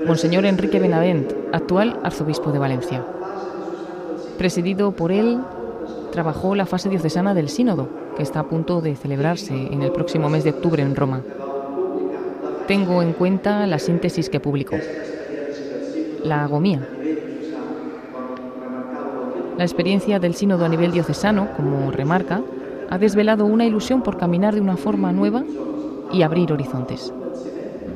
Monseñor 0.06 0.46
Enrique 0.46 0.80
Benavent, 0.80 1.34
actual 1.52 2.00
arzobispo 2.04 2.52
de 2.52 2.60
Valencia. 2.60 3.04
Presidido 4.38 4.92
por 4.92 5.12
él, 5.12 5.40
trabajó 6.12 6.56
la 6.56 6.66
fase 6.66 6.90
diocesana 6.90 7.34
del 7.34 7.50
Sínodo, 7.50 7.90
que 8.16 8.24
está 8.24 8.42
a 8.42 8.48
punto 8.48 8.82
de 8.82 8.96
celebrarse 8.96 9.54
en 9.54 9.82
el 9.82 9.92
próximo 9.92 10.30
mes 10.30 10.44
de 10.44 10.52
octubre 10.52 10.84
en 10.84 10.96
Roma. 10.96 11.22
Tengo 12.68 13.02
en 13.02 13.14
cuenta 13.14 13.66
la 13.66 13.80
síntesis 13.80 14.30
que 14.30 14.40
publicó. 14.40 14.76
La 16.24 16.44
hago 16.44 16.60
mía. 16.60 16.88
La 19.58 19.64
experiencia 19.64 20.20
del 20.20 20.36
sínodo 20.36 20.66
a 20.66 20.70
nivel 20.70 20.92
diocesano, 20.92 21.50
como 21.56 21.92
remarca, 21.92 22.42
ha 22.90 22.98
desvelado 22.98 23.46
una 23.46 23.66
ilusión 23.66 24.04
por 24.04 24.18
caminar 24.18 24.54
de 24.54 24.62
una 24.62 24.78
forma 24.78 25.12
nueva 25.12 25.44
y 26.12 26.22
abrir 26.22 26.54
horizontes. 26.54 27.12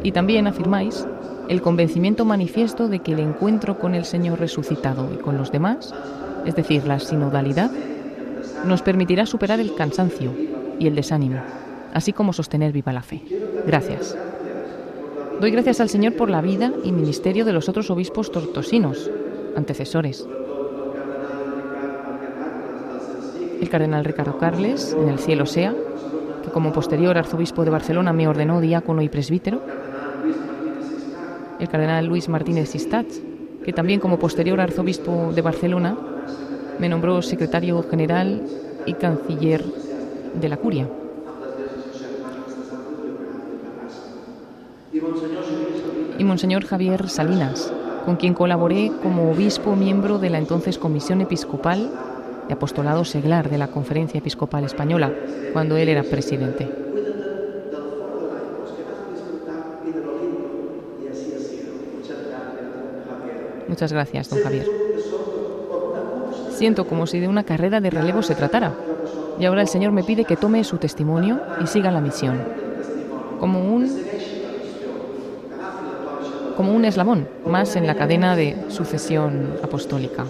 Y 0.03 0.11
también 0.11 0.47
afirmáis 0.47 1.05
el 1.51 1.61
convencimiento 1.61 2.23
manifiesto 2.23 2.87
de 2.87 2.99
que 2.99 3.11
el 3.11 3.19
encuentro 3.19 3.77
con 3.77 3.93
el 3.93 4.05
Señor 4.05 4.39
resucitado 4.39 5.13
y 5.13 5.17
con 5.17 5.37
los 5.37 5.51
demás, 5.51 5.93
es 6.45 6.55
decir, 6.55 6.87
la 6.87 6.97
sinodalidad, 6.97 7.69
nos 8.65 8.81
permitirá 8.81 9.25
superar 9.25 9.59
el 9.59 9.75
cansancio 9.75 10.31
y 10.79 10.87
el 10.87 10.95
desánimo, 10.95 11.41
así 11.93 12.13
como 12.13 12.31
sostener 12.31 12.71
viva 12.71 12.93
la 12.93 13.01
fe. 13.01 13.21
Gracias. 13.67 14.17
Doy 15.41 15.51
gracias 15.51 15.81
al 15.81 15.89
Señor 15.89 16.15
por 16.15 16.29
la 16.29 16.39
vida 16.39 16.71
y 16.85 16.93
ministerio 16.93 17.43
de 17.43 17.51
los 17.51 17.67
otros 17.67 17.91
obispos 17.91 18.31
tortosinos, 18.31 19.11
antecesores. 19.57 20.25
El 23.59 23.67
cardenal 23.67 24.05
Ricardo 24.05 24.37
Carles, 24.37 24.95
en 24.97 25.09
el 25.09 25.19
cielo 25.19 25.45
sea, 25.45 25.75
que 26.45 26.49
como 26.49 26.71
posterior 26.71 27.17
arzobispo 27.17 27.65
de 27.65 27.71
Barcelona 27.71 28.13
me 28.13 28.29
ordenó 28.29 28.61
diácono 28.61 29.01
y 29.01 29.09
presbítero. 29.09 29.80
El 31.61 31.69
cardenal 31.69 32.07
Luis 32.07 32.27
Martínez 32.27 32.69
Sistats, 32.69 33.21
que 33.63 33.71
también 33.71 33.99
como 33.99 34.17
posterior 34.17 34.59
arzobispo 34.59 35.31
de 35.31 35.43
Barcelona 35.43 35.95
me 36.79 36.89
nombró 36.89 37.21
secretario 37.21 37.83
general 37.83 38.41
y 38.87 38.95
canciller 38.95 39.63
de 40.33 40.49
la 40.49 40.57
curia. 40.57 40.89
Y 46.17 46.23
Monseñor 46.23 46.65
Javier 46.65 47.07
Salinas, 47.09 47.71
con 48.05 48.15
quien 48.15 48.33
colaboré 48.33 48.91
como 49.03 49.29
obispo 49.29 49.75
miembro 49.75 50.17
de 50.17 50.31
la 50.31 50.39
entonces 50.39 50.79
Comisión 50.79 51.21
Episcopal 51.21 51.91
de 52.47 52.53
Apostolado 52.55 53.05
Seglar 53.05 53.51
de 53.51 53.59
la 53.59 53.67
Conferencia 53.67 54.17
Episcopal 54.17 54.63
Española, 54.63 55.13
cuando 55.53 55.77
él 55.77 55.89
era 55.89 56.01
presidente. 56.01 56.80
Muchas 63.71 63.93
gracias, 63.93 64.29
don 64.29 64.43
Javier. 64.43 64.67
Siento 66.49 66.85
como 66.85 67.07
si 67.07 67.21
de 67.21 67.29
una 67.29 67.45
carrera 67.45 67.79
de 67.79 67.89
relevo 67.89 68.21
se 68.21 68.35
tratara. 68.35 68.73
Y 69.39 69.45
ahora 69.45 69.61
el 69.61 69.69
Señor 69.69 69.93
me 69.93 70.03
pide 70.03 70.25
que 70.25 70.35
tome 70.35 70.65
su 70.65 70.77
testimonio 70.77 71.39
y 71.63 71.67
siga 71.67 71.89
la 71.89 72.01
misión. 72.01 72.43
Como 73.39 73.61
un 73.73 73.89
como 76.57 76.75
un 76.75 76.83
eslabón 76.83 77.29
más 77.45 77.77
en 77.77 77.87
la 77.87 77.95
cadena 77.95 78.35
de 78.35 78.57
sucesión 78.67 79.55
apostólica. 79.63 80.25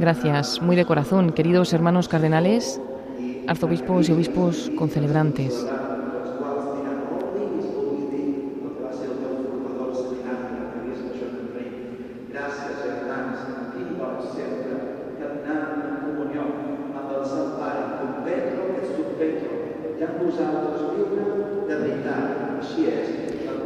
Gracias, 0.00 0.60
muy 0.60 0.74
de 0.74 0.84
corazón, 0.84 1.30
queridos 1.30 1.72
hermanos 1.72 2.08
cardenales, 2.08 2.80
arzobispos 3.46 4.08
y 4.08 4.12
obispos 4.12 4.72
concelebrantes. 4.76 5.64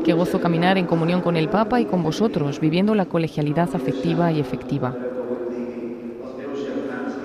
Qué 0.04 0.12
gozo 0.12 0.38
caminar 0.74 0.78
en 0.78 0.86
comunión 0.86 1.20
con 1.20 1.36
el 1.36 1.48
Papa 1.48 1.80
y 1.80 1.84
con 1.84 2.02
vosotros, 2.02 2.58
viviendo 2.58 2.94
la 2.94 3.06
colegialidad 3.06 3.68
afectiva 3.74 4.32
y 4.32 4.40
efectiva. 4.40 4.94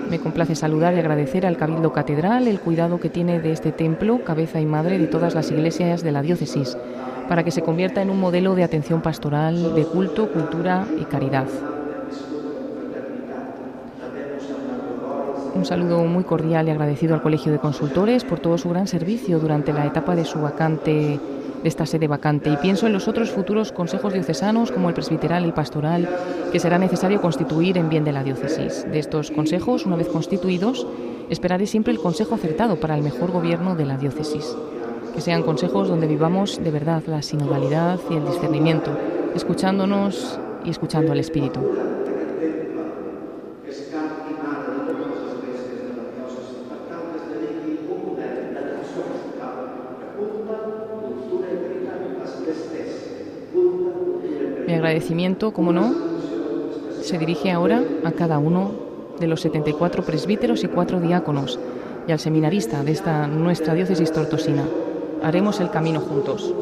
Me 0.08 0.18
complace 0.18 0.54
saludar 0.54 0.94
y 0.94 0.98
agradecer 0.98 1.46
al 1.46 1.56
Cabildo 1.56 1.92
Catedral 1.92 2.46
el 2.46 2.60
cuidado 2.60 3.00
que 3.00 3.08
tiene 3.08 3.40
de 3.40 3.52
este 3.52 3.72
templo, 3.72 4.22
cabeza 4.24 4.60
y 4.60 4.66
madre 4.66 4.98
de 4.98 5.06
todas 5.06 5.34
las 5.34 5.50
iglesias 5.50 6.02
de 6.02 6.12
la 6.12 6.22
diócesis, 6.22 6.76
para 7.28 7.42
que 7.42 7.50
se 7.50 7.62
convierta 7.62 8.02
en 8.02 8.10
un 8.10 8.20
modelo 8.20 8.54
de 8.54 8.64
atención 8.64 9.02
pastoral, 9.02 9.74
de 9.74 9.84
culto, 9.84 10.30
cultura 10.30 10.86
y 11.00 11.04
caridad. 11.04 11.48
Un 15.54 15.64
saludo 15.64 16.04
muy 16.04 16.24
cordial 16.24 16.68
y 16.68 16.70
agradecido 16.70 17.14
al 17.14 17.22
Colegio 17.22 17.50
de 17.50 17.58
Consultores 17.58 18.24
por 18.24 18.38
todo 18.38 18.56
su 18.58 18.68
gran 18.68 18.86
servicio 18.86 19.40
durante 19.40 19.72
la 19.72 19.86
etapa 19.86 20.14
de 20.14 20.24
su 20.24 20.40
vacante 20.40 21.18
de 21.62 21.68
esta 21.68 21.86
sede 21.86 22.08
vacante 22.08 22.50
y 22.50 22.56
pienso 22.56 22.86
en 22.86 22.92
los 22.92 23.08
otros 23.08 23.30
futuros 23.30 23.72
consejos 23.72 24.12
diocesanos 24.12 24.70
como 24.70 24.88
el 24.88 24.94
presbiteral 24.94 25.46
y 25.46 25.52
pastoral 25.52 26.08
que 26.52 26.60
será 26.60 26.78
necesario 26.78 27.20
constituir 27.20 27.78
en 27.78 27.88
bien 27.88 28.04
de 28.04 28.12
la 28.12 28.24
diócesis. 28.24 28.86
De 28.90 28.98
estos 28.98 29.30
consejos, 29.30 29.86
una 29.86 29.96
vez 29.96 30.08
constituidos, 30.08 30.86
esperaré 31.28 31.66
siempre 31.66 31.92
el 31.92 32.00
consejo 32.00 32.34
acertado 32.34 32.76
para 32.76 32.96
el 32.96 33.02
mejor 33.02 33.30
gobierno 33.30 33.76
de 33.76 33.86
la 33.86 33.96
diócesis. 33.96 34.56
Que 35.14 35.20
sean 35.20 35.42
consejos 35.42 35.88
donde 35.88 36.06
vivamos 36.06 36.62
de 36.62 36.70
verdad 36.70 37.02
la 37.06 37.22
sinodalidad 37.22 37.98
y 38.10 38.14
el 38.14 38.24
discernimiento, 38.24 38.96
escuchándonos 39.34 40.38
y 40.64 40.70
escuchando 40.70 41.12
al 41.12 41.18
Espíritu. 41.18 41.60
Agradecimiento, 54.90 55.52
como 55.52 55.72
no, 55.72 55.94
se 57.00 57.16
dirige 57.16 57.52
ahora 57.52 57.84
a 58.02 58.10
cada 58.10 58.38
uno 58.38 58.72
de 59.20 59.28
los 59.28 59.40
74 59.40 60.02
presbíteros 60.02 60.64
y 60.64 60.68
cuatro 60.68 61.00
diáconos 61.00 61.60
y 62.08 62.12
al 62.12 62.18
seminarista 62.18 62.82
de 62.82 62.90
esta 62.90 63.28
nuestra 63.28 63.74
diócesis 63.74 64.12
tortosina. 64.12 64.64
Haremos 65.22 65.60
el 65.60 65.70
camino 65.70 66.00
juntos. 66.00 66.52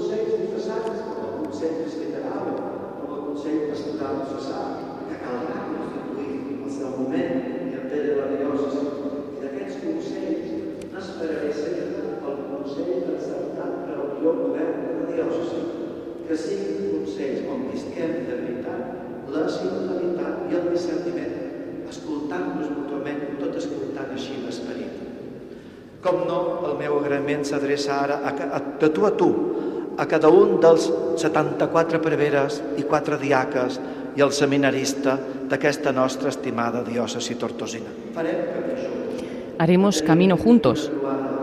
que 16.29 16.37
siguin 16.37 16.91
consells 16.93 17.47
on 17.49 17.63
visquem 17.73 18.11
de 18.29 18.35
veritat 18.37 19.31
la 19.33 19.47
singularitat 19.49 20.51
i 20.53 20.59
el 20.59 20.67
discerniment, 20.75 21.37
escoltant-nos 21.89 22.69
mútuament, 22.75 23.23
tot 23.41 23.57
escoltant 23.57 24.13
així 24.13 24.37
l'esperit. 24.43 25.07
Com 26.05 26.27
no, 26.29 26.41
el 26.69 26.77
meu 26.83 26.99
agraïment 27.01 27.47
s'adreça 27.49 27.97
ara 27.97 28.21
a, 28.29 28.35
a, 28.59 28.61
de 28.81 28.91
tu 28.91 29.07
a 29.07 29.13
tu, 29.17 29.31
a 29.99 30.07
cada 30.07 30.29
un 30.29 30.59
dels 30.63 30.89
74 31.19 32.01
preveres 32.03 32.63
i 32.79 32.87
quatre 32.87 33.19
diaques 33.19 33.81
i 34.17 34.23
el 34.23 34.33
seminarista 34.33 35.19
d'aquesta 35.49 35.93
nostra 35.93 36.31
estimada 36.31 36.85
diòcesi 36.87 37.35
tortosina. 37.35 37.91
Haremos 39.59 40.03
camino 40.03 40.37
juntos. 40.37 40.91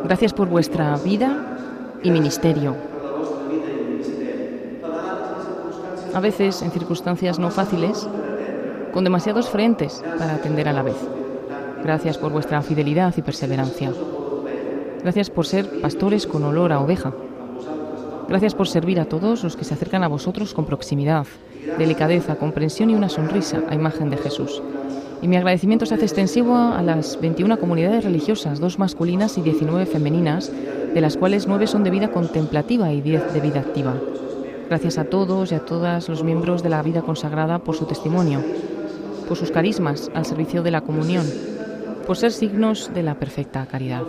Gracias 0.03 0.33
por 0.33 0.47
vuestra 0.47 0.95
vida 1.03 1.35
y 2.03 2.11
ministerio. 2.11 2.95
a 6.15 6.21
veces 6.21 6.61
en 6.61 6.71
circunstancias 6.71 7.39
no 7.39 7.51
fáciles, 7.51 8.07
con 8.93 9.03
demasiados 9.03 9.49
frentes 9.49 10.01
para 10.17 10.35
atender 10.35 10.69
a 10.69 10.73
la 10.73 10.81
vez. 10.81 10.95
Gracias 11.83 12.17
por 12.17 12.31
vuestra 12.31 12.61
fidelidad 12.61 13.13
y 13.17 13.21
perseverancia. 13.21 13.91
Gracias 15.05 15.29
por 15.29 15.45
ser 15.45 15.81
pastores 15.81 16.25
con 16.25 16.43
olor 16.45 16.71
a 16.73 16.79
oveja. 16.79 17.13
Gracias 18.27 18.55
por 18.55 18.67
servir 18.67 18.99
a 18.99 19.05
todos 19.05 19.43
los 19.43 19.55
que 19.55 19.63
se 19.63 19.75
acercan 19.75 20.03
a 20.03 20.07
vosotros 20.07 20.55
con 20.55 20.65
proximidad, 20.65 21.27
delicadeza, 21.77 22.37
comprensión 22.37 22.89
y 22.89 22.95
una 22.95 23.07
sonrisa 23.07 23.61
a 23.69 23.75
imagen 23.75 24.09
de 24.09 24.17
Jesús. 24.17 24.63
Y 25.21 25.27
mi 25.27 25.35
agradecimiento 25.35 25.85
se 25.85 25.93
hace 25.93 26.05
extensivo 26.05 26.57
a 26.57 26.81
las 26.81 27.21
21 27.21 27.59
comunidades 27.59 28.03
religiosas, 28.03 28.59
dos 28.59 28.79
masculinas 28.79 29.37
y 29.37 29.43
19 29.43 29.85
femeninas, 29.85 30.51
de 30.91 31.01
las 31.01 31.17
cuales 31.17 31.45
nueve 31.45 31.67
son 31.67 31.83
de 31.83 31.91
vida 31.91 32.07
contemplativa 32.07 32.91
y 32.91 33.01
10 33.01 33.31
de 33.31 33.41
vida 33.41 33.59
activa. 33.59 33.93
Gracias 34.69 34.97
a 34.97 35.05
todos 35.05 35.51
y 35.51 35.55
a 35.55 35.63
todas 35.63 36.09
los 36.09 36.23
miembros 36.23 36.63
de 36.63 36.69
la 36.69 36.81
vida 36.81 37.03
consagrada 37.03 37.59
por 37.59 37.75
su 37.75 37.85
testimonio, 37.85 38.41
por 39.27 39.37
sus 39.37 39.51
carismas 39.51 40.09
al 40.15 40.25
servicio 40.25 40.63
de 40.63 40.71
la 40.71 40.81
comunión, 40.81 41.27
por 42.07 42.17
ser 42.17 42.31
signos 42.31 42.91
de 42.91 43.03
la 43.03 43.19
perfecta 43.19 43.67
caridad. 43.67 44.01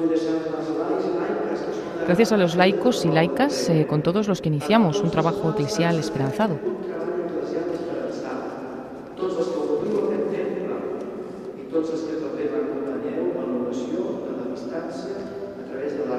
Gracias 2.07 2.31
a 2.31 2.37
los 2.37 2.55
laicos 2.55 3.05
y 3.05 3.09
laicas, 3.09 3.69
eh, 3.69 3.85
con 3.89 4.01
todos 4.01 4.29
los 4.29 4.41
que 4.41 4.49
iniciamos 4.49 5.01
un 5.01 5.11
trabajo 5.11 5.51
eclesial 5.51 5.99
esperanzado. 5.99 6.57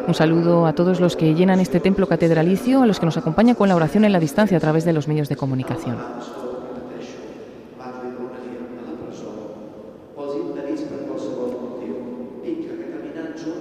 Un 0.08 0.14
saludo 0.14 0.66
a 0.66 0.74
todos 0.74 1.00
los 1.00 1.16
que 1.16 1.34
llenan 1.34 1.60
este 1.60 1.80
templo 1.80 2.08
catedralicio, 2.08 2.82
a 2.82 2.86
los 2.86 3.00
que 3.00 3.06
nos 3.06 3.18
acompañan 3.18 3.56
con 3.56 3.70
la 3.70 3.76
oración 3.76 4.04
en 4.04 4.12
la 4.12 4.20
distancia 4.20 4.58
a 4.58 4.62
través 4.62 4.86
de 4.86 4.94
los 4.94 5.08
medios 5.08 5.30
de 5.30 5.36
comunicación. 5.36 5.98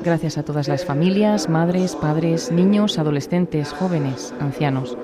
Gracias 0.07 0.39
a 0.39 0.45
todas 0.45 0.69
las 0.69 0.85
familias, 0.85 1.49
madres, 1.49 1.97
padres, 1.97 2.53
niños, 2.53 2.97
adolescentes, 3.01 3.73
jóvenes, 3.73 4.33
ancianos. 4.39 4.97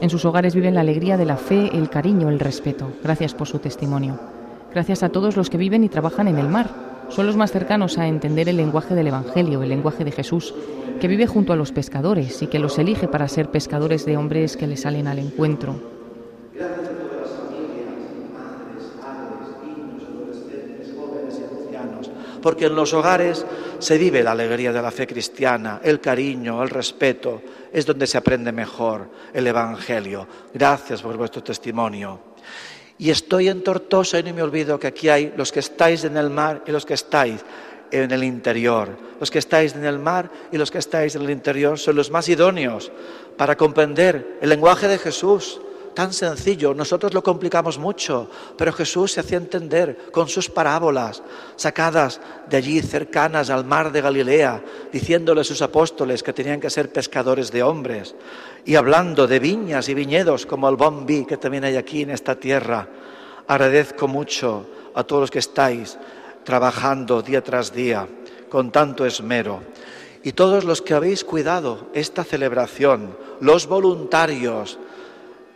En 0.00 0.10
sus 0.10 0.24
hogares 0.24 0.56
viven 0.56 0.74
la 0.74 0.80
alegría 0.80 1.16
de 1.16 1.24
la 1.24 1.36
fe, 1.36 1.70
el 1.72 1.88
cariño, 1.88 2.28
el 2.28 2.40
respeto. 2.40 2.90
Gracias 3.00 3.32
por 3.32 3.46
su 3.46 3.60
testimonio. 3.60 4.18
Gracias 4.74 5.04
a 5.04 5.10
todos 5.10 5.36
los 5.36 5.50
que 5.50 5.56
viven 5.56 5.84
y 5.84 5.88
trabajan 5.88 6.26
en 6.26 6.36
el 6.36 6.48
mar, 6.48 6.68
Son 7.10 7.26
los 7.26 7.36
más 7.36 7.52
cercanos 7.52 7.96
a 7.98 8.08
entender 8.08 8.48
el 8.48 8.56
lenguaje 8.56 8.96
del 8.96 9.06
Evangelio, 9.06 9.62
el 9.62 9.68
lenguaje 9.68 10.04
de 10.04 10.10
Jesús, 10.10 10.52
que 11.00 11.06
vive 11.06 11.28
junto 11.28 11.52
a 11.52 11.56
los 11.56 11.70
pescadores 11.70 12.42
y 12.42 12.48
que 12.48 12.58
los 12.58 12.76
elige 12.78 13.06
para 13.06 13.28
ser 13.28 13.52
pescadores 13.52 14.04
de 14.04 14.16
hombres 14.16 14.56
que 14.56 14.66
le 14.66 14.76
salen 14.76 15.06
al 15.06 15.20
encuentro. 15.20 15.76
porque 22.42 22.66
en 22.66 22.74
los 22.74 22.92
hogares 22.92 23.44
se 23.80 23.98
vive 23.98 24.22
la 24.22 24.32
alegría 24.32 24.72
de 24.72 24.82
la 24.82 24.90
fe 24.90 25.06
cristiana, 25.06 25.80
el 25.82 26.00
cariño, 26.00 26.62
el 26.62 26.70
respeto, 26.70 27.42
es 27.72 27.86
donde 27.86 28.06
se 28.06 28.18
aprende 28.18 28.52
mejor 28.52 29.08
el 29.32 29.46
Evangelio. 29.46 30.26
Gracias 30.54 31.02
por 31.02 31.16
vuestro 31.16 31.42
testimonio. 31.42 32.20
Y 32.98 33.10
estoy 33.10 33.48
en 33.48 33.64
Tortosa 33.64 34.18
y 34.18 34.22
no 34.22 34.34
me 34.34 34.42
olvido 34.42 34.78
que 34.78 34.86
aquí 34.86 35.08
hay 35.08 35.32
los 35.36 35.50
que 35.52 35.60
estáis 35.60 36.04
en 36.04 36.16
el 36.16 36.28
mar 36.30 36.62
y 36.66 36.70
los 36.70 36.84
que 36.84 36.94
estáis 36.94 37.44
en 37.90 38.10
el 38.10 38.24
interior. 38.24 38.96
Los 39.18 39.30
que 39.30 39.38
estáis 39.38 39.74
en 39.74 39.84
el 39.84 39.98
mar 39.98 40.30
y 40.52 40.58
los 40.58 40.70
que 40.70 40.78
estáis 40.78 41.14
en 41.16 41.22
el 41.22 41.30
interior 41.30 41.78
son 41.78 41.96
los 41.96 42.10
más 42.10 42.28
idóneos 42.28 42.92
para 43.36 43.56
comprender 43.56 44.38
el 44.40 44.50
lenguaje 44.50 44.86
de 44.86 44.98
Jesús, 44.98 45.60
tan 45.94 46.12
sencillo. 46.12 46.74
Nosotros 46.74 47.14
lo 47.14 47.22
complicamos 47.22 47.78
mucho, 47.78 48.28
pero 48.56 48.72
Jesús 48.72 49.12
se 49.12 49.20
hacía 49.20 49.38
entender 49.38 50.10
con 50.12 50.28
sus 50.28 50.48
parábolas, 50.48 51.22
sacadas 51.56 52.20
de 52.48 52.56
allí 52.56 52.80
cercanas 52.80 53.50
al 53.50 53.64
mar 53.64 53.92
de 53.92 54.00
Galilea, 54.00 54.62
diciéndole 54.92 55.42
a 55.42 55.44
sus 55.44 55.62
apóstoles 55.62 56.22
que 56.22 56.32
tenían 56.32 56.60
que 56.60 56.70
ser 56.70 56.92
pescadores 56.92 57.50
de 57.50 57.62
hombres, 57.62 58.14
y 58.64 58.74
hablando 58.74 59.26
de 59.26 59.38
viñas 59.38 59.88
y 59.88 59.94
viñedos 59.94 60.46
como 60.46 60.68
el 60.68 60.76
bombí 60.76 61.24
que 61.24 61.36
también 61.36 61.64
hay 61.64 61.76
aquí 61.76 62.02
en 62.02 62.10
esta 62.10 62.34
tierra. 62.34 62.88
Agradezco 63.46 64.06
mucho 64.06 64.66
a 64.94 65.04
todos 65.04 65.22
los 65.22 65.30
que 65.30 65.38
estáis 65.40 65.98
trabajando 66.44 67.22
día 67.22 67.42
tras 67.42 67.72
día 67.72 68.06
con 68.48 68.70
tanto 68.70 69.06
esmero. 69.06 69.62
Y 70.22 70.32
todos 70.32 70.64
los 70.64 70.82
que 70.82 70.92
habéis 70.92 71.24
cuidado 71.24 71.88
esta 71.94 72.24
celebración, 72.24 73.16
los 73.40 73.66
voluntarios, 73.66 74.78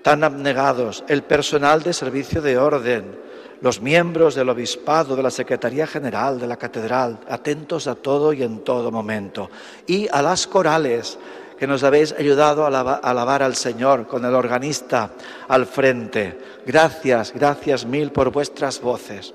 tan 0.04 0.22
abnegados, 0.22 1.02
el 1.08 1.22
personal 1.22 1.82
de 1.82 1.94
servicio 1.94 2.42
de 2.42 2.58
orden, 2.58 3.18
los 3.62 3.80
miembros 3.80 4.34
del 4.34 4.50
obispado, 4.50 5.16
de 5.16 5.22
la 5.22 5.30
Secretaría 5.30 5.86
General, 5.86 6.38
de 6.38 6.46
la 6.46 6.58
Catedral, 6.58 7.20
atentos 7.26 7.86
a 7.86 7.94
todo 7.94 8.34
y 8.34 8.42
en 8.42 8.58
todo 8.60 8.92
momento. 8.92 9.48
Y 9.86 10.06
a 10.12 10.20
las 10.20 10.46
corales 10.46 11.18
que 11.58 11.66
nos 11.66 11.82
habéis 11.84 12.12
ayudado 12.12 12.66
a 12.66 12.98
alabar 12.98 13.42
al 13.42 13.56
Señor 13.56 14.06
con 14.06 14.26
el 14.26 14.34
organista 14.34 15.12
al 15.48 15.64
frente. 15.64 16.38
Gracias, 16.66 17.32
gracias 17.32 17.86
mil 17.86 18.12
por 18.12 18.30
vuestras 18.30 18.82
voces. 18.82 19.32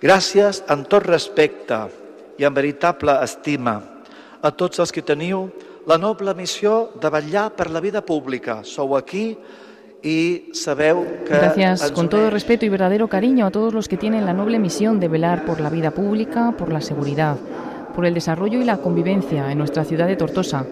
Gràcies 0.00 0.62
en 0.68 0.84
tot 0.88 1.04
respecte 1.04 1.76
i 2.36 2.44
en 2.44 2.52
veritable 2.56 3.14
estima 3.24 3.78
a 4.40 4.50
tots 4.52 4.80
els 4.80 4.92
que 4.92 5.04
teniu 5.04 5.46
la 5.88 5.96
noble 5.96 6.34
missió 6.36 6.90
de 7.00 7.08
vetllar 7.12 7.50
per 7.56 7.70
la 7.72 7.80
vida 7.80 8.00
pública. 8.04 8.60
Sou 8.64 8.96
aquí 8.96 9.36
y 10.02 10.50
que 10.52 11.14
Gracias 11.28 11.90
con 11.92 12.08
todo 12.08 12.30
respeto 12.30 12.64
y 12.64 12.68
verdadero 12.68 13.08
cariño 13.08 13.46
a 13.46 13.50
todos 13.50 13.74
los 13.74 13.88
que 13.88 13.96
tienen 13.96 14.24
la 14.24 14.32
noble 14.32 14.58
misión 14.58 15.00
de 15.00 15.08
velar 15.08 15.44
por 15.44 15.60
la 15.60 15.70
vida 15.70 15.90
pública, 15.90 16.54
por 16.56 16.72
la 16.72 16.80
seguridad, 16.80 17.36
por 17.94 18.06
el 18.06 18.14
desarrollo 18.14 18.60
y 18.60 18.64
la 18.64 18.78
convivencia 18.78 19.50
en 19.50 19.58
nuestra 19.58 19.84
ciudad 19.84 20.06
de 20.06 20.16
Tortosa 20.16 20.66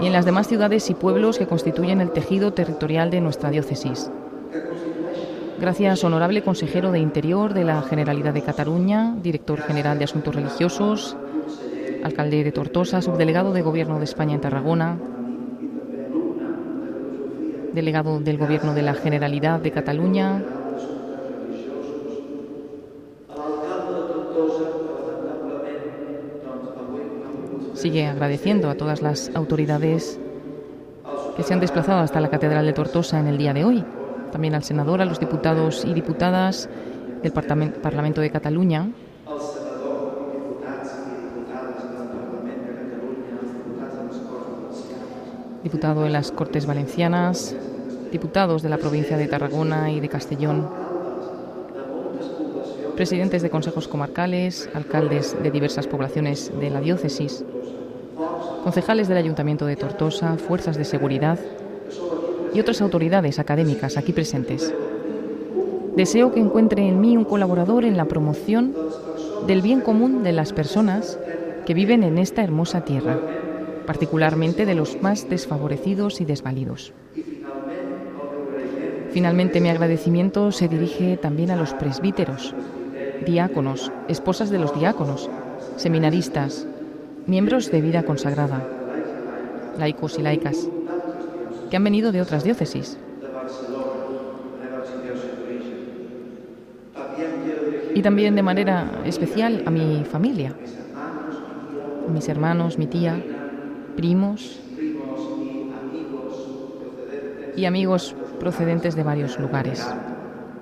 y 0.00 0.06
en 0.06 0.12
las 0.12 0.24
demás 0.24 0.48
ciudades 0.48 0.90
y 0.90 0.94
pueblos 0.94 1.38
que 1.38 1.46
constituyen 1.46 2.00
el 2.00 2.10
tejido 2.10 2.52
territorial 2.52 3.10
de 3.10 3.20
nuestra 3.20 3.50
diócesis. 3.50 4.10
Gracias, 5.60 6.02
honorable 6.02 6.42
consejero 6.42 6.90
de 6.90 6.98
Interior 6.98 7.54
de 7.54 7.64
la 7.64 7.80
Generalidad 7.82 8.34
de 8.34 8.42
Cataluña, 8.42 9.14
director 9.22 9.60
general 9.60 9.98
de 9.98 10.04
Asuntos 10.04 10.34
Religiosos, 10.34 11.16
alcalde 12.02 12.42
de 12.42 12.52
Tortosa, 12.52 13.00
subdelegado 13.00 13.52
de 13.52 13.62
Gobierno 13.62 13.98
de 13.98 14.04
España 14.04 14.34
en 14.34 14.40
Tarragona, 14.40 14.98
delegado 17.74 18.20
del 18.20 18.38
Gobierno 18.38 18.74
de 18.74 18.82
la 18.82 18.94
Generalidad 18.94 19.60
de 19.60 19.72
Cataluña, 19.72 20.42
sigue 27.74 28.06
agradeciendo 28.06 28.70
a 28.70 28.76
todas 28.76 29.02
las 29.02 29.30
autoridades 29.34 30.18
que 31.36 31.42
se 31.42 31.52
han 31.52 31.60
desplazado 31.60 32.00
hasta 32.00 32.20
la 32.20 32.30
Catedral 32.30 32.64
de 32.64 32.72
Tortosa 32.72 33.18
en 33.18 33.26
el 33.26 33.36
día 33.36 33.52
de 33.52 33.64
hoy, 33.64 33.84
también 34.30 34.54
al 34.54 34.62
senador, 34.62 35.02
a 35.02 35.04
los 35.04 35.20
diputados 35.20 35.84
y 35.84 35.92
diputadas 35.92 36.68
del 37.22 37.32
Parlamento 37.32 38.20
de 38.20 38.30
Cataluña, 38.30 38.88
diputado 45.64 46.04
en 46.04 46.12
las 46.12 46.30
Cortes 46.30 46.66
Valencianas, 46.66 47.56
diputados 48.12 48.62
de 48.62 48.68
la 48.68 48.76
provincia 48.76 49.16
de 49.16 49.26
Tarragona 49.26 49.90
y 49.90 49.98
de 49.98 50.10
Castellón, 50.10 50.68
presidentes 52.94 53.40
de 53.40 53.48
consejos 53.48 53.88
comarcales, 53.88 54.68
alcaldes 54.74 55.34
de 55.42 55.50
diversas 55.50 55.86
poblaciones 55.86 56.52
de 56.60 56.68
la 56.68 56.82
diócesis, 56.82 57.44
concejales 58.62 59.08
del 59.08 59.16
Ayuntamiento 59.16 59.64
de 59.64 59.76
Tortosa, 59.76 60.36
fuerzas 60.36 60.76
de 60.76 60.84
seguridad 60.84 61.38
y 62.52 62.60
otras 62.60 62.82
autoridades 62.82 63.38
académicas 63.38 63.96
aquí 63.96 64.12
presentes. 64.12 64.72
Deseo 65.96 66.32
que 66.32 66.40
encuentre 66.40 66.86
en 66.86 67.00
mí 67.00 67.16
un 67.16 67.24
colaborador 67.24 67.84
en 67.86 67.96
la 67.96 68.04
promoción 68.04 68.74
del 69.46 69.62
bien 69.62 69.80
común 69.80 70.22
de 70.22 70.32
las 70.32 70.52
personas 70.52 71.18
que 71.64 71.72
viven 71.72 72.02
en 72.04 72.18
esta 72.18 72.44
hermosa 72.44 72.84
tierra, 72.84 73.18
particularmente 73.86 74.66
de 74.66 74.74
los 74.74 75.00
más 75.02 75.28
desfavorecidos 75.28 76.20
y 76.20 76.24
desvalidos. 76.24 76.92
Finalmente, 79.12 79.60
mi 79.60 79.68
agradecimiento 79.68 80.50
se 80.50 80.66
dirige 80.66 81.16
también 81.16 81.52
a 81.52 81.56
los 81.56 81.72
presbíteros, 81.72 82.52
diáconos, 83.24 83.92
esposas 84.08 84.50
de 84.50 84.58
los 84.58 84.76
diáconos, 84.76 85.30
seminaristas, 85.76 86.66
miembros 87.26 87.70
de 87.70 87.80
vida 87.80 88.02
consagrada, 88.02 88.66
laicos 89.78 90.18
y 90.18 90.22
laicas, 90.22 90.68
que 91.70 91.76
han 91.76 91.84
venido 91.84 92.10
de 92.10 92.22
otras 92.22 92.42
diócesis. 92.42 92.98
Y 97.94 98.02
también 98.02 98.34
de 98.34 98.42
manera 98.42 99.02
especial 99.04 99.62
a 99.66 99.70
mi 99.70 100.04
familia, 100.04 100.56
a 102.08 102.10
mis 102.10 102.28
hermanos, 102.28 102.78
mi 102.78 102.88
tía, 102.88 103.22
primos 103.96 104.60
y 107.56 107.64
amigos 107.64 108.14
procedentes 108.40 108.94
de 108.94 109.02
varios 109.02 109.38
lugares 109.38 109.86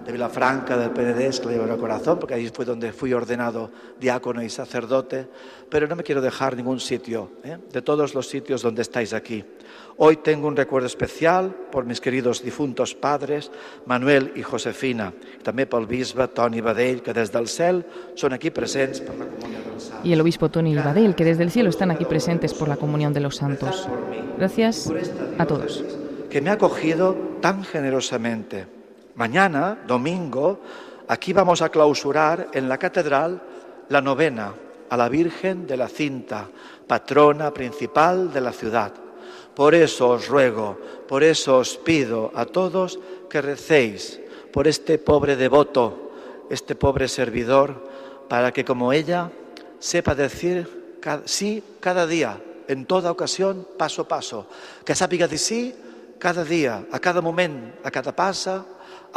de 0.04 0.10
Vilafranca, 0.10 0.76
del 0.76 0.90
Penedés, 0.90 1.40
que 1.40 1.46
le 1.46 1.52
llevo 1.54 1.66
en 1.66 1.72
el 1.72 1.78
corazón, 1.78 2.18
porque 2.18 2.34
ahí 2.34 2.48
fue 2.48 2.64
donde 2.64 2.92
fui 2.92 3.12
ordenado 3.12 3.70
diácono 4.00 4.42
y 4.42 4.48
sacerdote, 4.48 5.28
pero 5.68 5.86
no 5.86 5.96
me 5.96 6.02
quiero 6.02 6.20
dejar 6.20 6.56
ningún 6.56 6.80
sitio, 6.80 7.30
¿eh? 7.44 7.58
de 7.72 7.82
todos 7.82 8.14
los 8.14 8.28
sitios 8.28 8.62
donde 8.62 8.82
estáis 8.82 9.12
aquí. 9.12 9.44
Hoy 9.98 10.16
tengo 10.16 10.48
un 10.48 10.56
recuerdo 10.56 10.86
especial 10.86 11.54
por 11.70 11.84
mis 11.84 12.00
queridos 12.00 12.42
difuntos 12.42 12.94
padres, 12.94 13.50
Manuel 13.86 14.32
y 14.34 14.42
Josefina, 14.42 15.12
y 15.38 15.42
también 15.42 15.68
por 15.68 15.82
el 15.82 15.86
bisbe 15.86 16.28
Toni 16.28 16.60
Badell, 16.60 17.02
que 17.02 17.12
desde 17.12 17.38
el 17.38 17.48
cel 17.48 17.84
son 18.14 18.32
aquí 18.32 18.50
presentes 18.50 19.00
por 19.00 19.16
la 19.16 19.26
comunión 19.26 19.62
de 19.62 19.70
los 19.70 19.82
santos. 19.82 20.04
Y 20.04 20.12
el 20.12 20.20
obispo 20.20 20.50
Tony 20.50 20.74
Badell, 20.74 21.14
que 21.14 21.24
desde 21.24 21.42
el 21.42 21.50
cielo 21.50 21.70
están 21.70 21.90
aquí 21.90 22.04
presentes 22.04 22.54
por 22.54 22.68
la 22.68 22.76
comunión 22.76 23.12
de 23.12 23.20
los 23.20 23.36
santos. 23.36 23.88
Gracias 24.38 24.90
a 25.38 25.46
todos. 25.46 25.84
Que 26.30 26.40
me 26.40 26.50
ha 26.50 26.54
acogido 26.54 27.14
tan 27.40 27.62
generosamente. 27.62 28.66
Mañana, 29.14 29.78
domingo, 29.86 30.60
aquí 31.08 31.34
vamos 31.34 31.60
a 31.60 31.68
clausurar 31.68 32.48
en 32.54 32.68
la 32.68 32.78
catedral 32.78 33.42
la 33.90 34.00
novena 34.00 34.54
a 34.88 34.96
la 34.96 35.08
Virgen 35.08 35.66
de 35.66 35.76
la 35.76 35.88
Cinta, 35.88 36.48
patrona 36.86 37.52
principal 37.52 38.32
de 38.32 38.40
la 38.40 38.52
ciudad. 38.52 38.92
Por 39.54 39.74
eso 39.74 40.16
os 40.16 40.28
ruego, 40.28 40.78
por 41.08 41.22
eso 41.22 41.58
os 41.58 41.76
pido 41.76 42.32
a 42.34 42.44
todos 42.48 42.98
que 43.28 43.44
recéis 43.44 44.20
por 44.52 44.68
este 44.68 44.96
pobre 44.96 45.36
devoto, 45.36 46.12
este 46.48 46.74
pobre 46.74 47.08
servidor, 47.08 47.76
para 48.28 48.52
que 48.52 48.64
como 48.64 48.92
ella 48.92 49.30
sepa 49.78 50.14
decir 50.14 50.68
sí 51.24 51.62
cada 51.80 52.06
día, 52.06 52.40
en 52.68 52.86
toda 52.86 53.10
ocasión, 53.10 53.66
paso 53.76 54.02
a 54.02 54.08
paso, 54.08 54.46
que 54.86 54.94
sàpiga 54.96 55.28
dir 55.28 55.40
sí 55.40 55.74
cada 56.16 56.44
dia, 56.46 56.86
a 56.92 56.98
cada 57.02 57.20
moment, 57.20 57.74
a 57.82 57.90
cada 57.90 58.14
passa, 58.14 58.64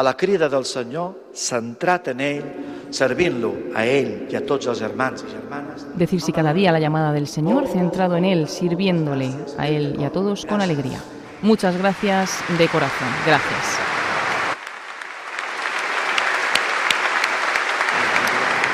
la 0.03 0.15
crida 0.17 0.49
del 0.49 0.65
Senyor, 0.65 1.29
centrat 1.33 2.09
en 2.11 2.19
ell, 2.19 2.43
servint-lo 2.91 3.51
a 3.75 3.85
ell 3.85 4.27
i 4.31 4.35
a 4.35 4.41
tots 4.45 4.67
els 4.67 4.79
germans 4.79 5.23
i 5.23 5.31
germanes. 5.31 5.85
Decir 5.95 6.19
sí 6.21 6.31
cada 6.35 6.53
día 6.53 6.71
la 6.71 6.79
llamada 6.79 7.11
del 7.11 7.27
Señor, 7.27 7.67
centrado 7.67 8.17
en 8.17 8.25
Él, 8.25 8.47
sirviéndole 8.47 9.29
a 9.57 9.67
Él 9.67 9.95
y 9.99 10.03
a 10.03 10.11
todos 10.11 10.45
con 10.45 10.61
alegría. 10.61 10.99
Muchas 11.41 11.77
gracias 11.77 12.39
de 12.57 12.67
corazón. 12.67 13.07
Gracias. 13.25 13.79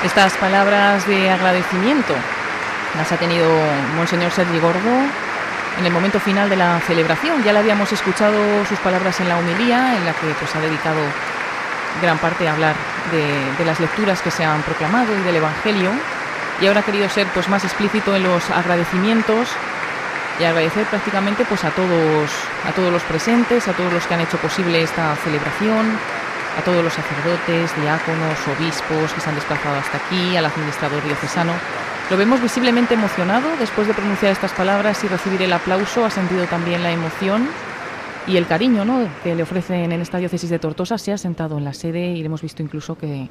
Estas 0.03 0.35
palabras 0.37 1.07
de 1.07 1.29
agradecimiento 1.29 2.15
las 2.97 3.11
ha 3.11 3.17
tenido 3.17 3.47
Monseñor 3.95 4.31
Sergi 4.31 4.59
Gordo 4.59 5.30
en 5.79 5.85
el 5.85 5.91
momento 5.91 6.19
final 6.19 6.49
de 6.49 6.55
la 6.55 6.79
celebración. 6.81 7.43
Ya 7.43 7.53
le 7.53 7.59
habíamos 7.59 7.91
escuchado 7.91 8.65
sus 8.65 8.79
palabras 8.79 9.19
en 9.19 9.29
la 9.29 9.37
homilía, 9.37 9.95
en 9.97 10.05
la 10.05 10.13
que 10.13 10.27
pues, 10.39 10.55
ha 10.55 10.59
dedicado 10.59 10.99
gran 12.01 12.17
parte 12.17 12.47
a 12.47 12.53
hablar 12.53 12.75
de, 13.11 13.57
de 13.57 13.65
las 13.65 13.79
lecturas 13.79 14.21
que 14.21 14.31
se 14.31 14.43
han 14.43 14.61
proclamado 14.63 15.17
y 15.17 15.21
del 15.21 15.37
Evangelio. 15.37 15.91
Y 16.61 16.67
ahora 16.67 16.81
ha 16.81 16.83
querido 16.83 17.09
ser 17.09 17.27
pues, 17.33 17.49
más 17.49 17.63
explícito 17.63 18.15
en 18.15 18.23
los 18.23 18.49
agradecimientos 18.49 19.49
y 20.39 20.43
agradecer 20.43 20.85
prácticamente 20.85 21.45
pues, 21.45 21.63
a, 21.63 21.71
todos, 21.71 22.31
a 22.67 22.71
todos 22.71 22.91
los 22.91 23.03
presentes, 23.03 23.67
a 23.67 23.73
todos 23.73 23.91
los 23.93 24.05
que 24.07 24.13
han 24.13 24.21
hecho 24.21 24.37
posible 24.37 24.81
esta 24.81 25.15
celebración, 25.23 25.97
a 26.57 26.61
todos 26.63 26.83
los 26.83 26.93
sacerdotes, 26.93 27.75
diáconos, 27.81 28.37
obispos 28.47 29.13
que 29.13 29.21
se 29.21 29.29
han 29.29 29.35
desplazado 29.35 29.77
hasta 29.77 29.97
aquí, 29.97 30.35
al 30.37 30.45
administrador 30.45 31.03
diocesano. 31.03 31.53
Lo 32.11 32.17
vemos 32.17 32.41
visiblemente 32.41 32.95
emocionado 32.95 33.47
después 33.57 33.87
de 33.87 33.93
pronunciar 33.93 34.33
estas 34.33 34.51
palabras 34.51 35.01
y 35.01 35.07
recibir 35.07 35.43
el 35.43 35.53
aplauso. 35.53 36.03
Ha 36.03 36.09
sentido 36.09 36.45
también 36.45 36.83
la 36.83 36.91
emoción 36.91 37.47
y 38.27 38.35
el 38.35 38.45
cariño 38.47 38.83
¿no? 38.83 39.07
que 39.23 39.33
le 39.33 39.43
ofrecen 39.43 39.93
en 39.93 40.01
esta 40.01 40.17
diócesis 40.17 40.49
de 40.49 40.59
Tortosa. 40.59 40.97
Se 40.97 41.13
ha 41.13 41.17
sentado 41.17 41.57
en 41.57 41.63
la 41.63 41.73
sede 41.73 42.07
y 42.07 42.17
le 42.17 42.25
hemos 42.25 42.41
visto 42.41 42.61
incluso 42.61 42.97
que, 42.97 43.29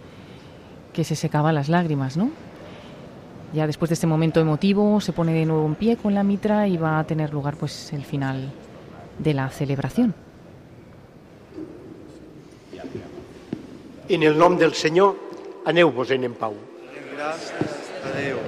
que 0.95 1.05
se 1.05 1.15
secaban 1.15 1.55
las 1.55 1.69
lágrimas. 1.69 2.17
¿no? 2.17 2.31
Ya 3.53 3.67
después 3.67 3.91
de 3.91 3.95
este 3.95 4.07
momento 4.07 4.41
emotivo 4.41 4.99
se 5.03 5.13
pone 5.13 5.35
de 5.35 5.45
nuevo 5.45 5.67
en 5.67 5.75
pie 5.75 5.99
con 5.99 6.15
la 6.15 6.23
mitra 6.23 6.67
y 6.67 6.79
va 6.79 7.01
a 7.01 7.05
tener 7.05 7.35
lugar 7.35 7.57
pues 7.57 7.93
el 7.93 8.07
final 8.07 8.51
de 9.19 9.35
la 9.35 9.51
celebración. 9.51 10.15
En 14.09 14.23
el 14.23 14.39
nom 14.39 14.57
del 14.57 14.73
Senyor, 14.73 15.17
aneu-vos-en 15.67 16.25
en 16.25 16.33
pau. 16.33 16.55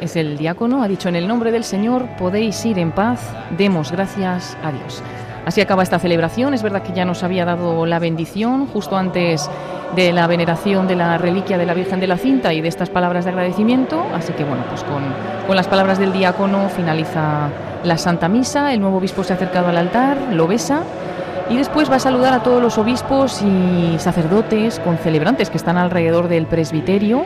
Es 0.01 0.17
el 0.17 0.37
diácono, 0.37 0.83
ha 0.83 0.89
dicho 0.89 1.09
en 1.09 1.17
el 1.17 1.29
nombre 1.29 1.53
del 1.53 1.65
Señor, 1.65 2.07
podéis 2.19 2.65
ir 2.65 2.79
en 2.79 2.93
paz, 2.93 3.21
demos 3.57 3.93
gracias 3.93 4.57
a 4.63 4.73
Dios. 4.73 5.03
Así 5.45 5.61
acaba 5.61 5.83
esta 5.83 5.99
celebración. 5.99 6.55
Es 6.55 6.63
verdad 6.63 6.83
que 6.83 6.93
ya 6.93 7.05
nos 7.05 7.23
había 7.23 7.45
dado 7.45 7.85
la 7.87 7.99
bendición 7.99 8.67
justo 8.67 8.97
antes 8.97 9.51
de 9.97 10.13
la 10.13 10.27
veneración 10.27 10.87
de 10.87 10.97
la 10.97 11.19
reliquia 11.19 11.59
de 11.59 11.67
la 11.67 11.75
Virgen 11.75 12.01
de 12.01 12.07
la 12.07 12.17
Cinta 12.17 12.53
y 12.55 12.61
de 12.61 12.69
estas 12.69 12.91
palabras 12.91 13.25
de 13.25 13.31
agradecimiento. 13.31 14.05
Así 14.15 14.33
que 14.33 14.45
bueno, 14.45 14.65
pues 14.69 14.85
con, 14.85 15.03
con 15.47 15.57
las 15.57 15.67
palabras 15.67 15.99
del 15.99 16.13
diácono 16.13 16.69
finaliza 16.69 17.49
la 17.83 17.99
Santa 17.99 18.29
Misa. 18.29 18.73
El 18.73 18.81
nuevo 18.81 18.99
obispo 18.99 19.25
se 19.25 19.33
ha 19.33 19.37
acercado 19.37 19.69
al 19.69 19.77
altar, 19.77 20.17
lo 20.31 20.47
besa 20.47 20.83
y 21.51 21.57
después 21.57 21.91
va 21.91 21.97
a 21.97 22.01
saludar 22.01 22.33
a 22.33 22.43
todos 22.43 22.63
los 22.63 22.79
obispos 22.79 23.43
y 23.43 23.99
sacerdotes 23.99 24.79
con 24.79 24.97
celebrantes 24.97 25.51
que 25.51 25.57
están 25.57 25.77
alrededor 25.77 26.29
del 26.29 26.47
presbiterio. 26.47 27.25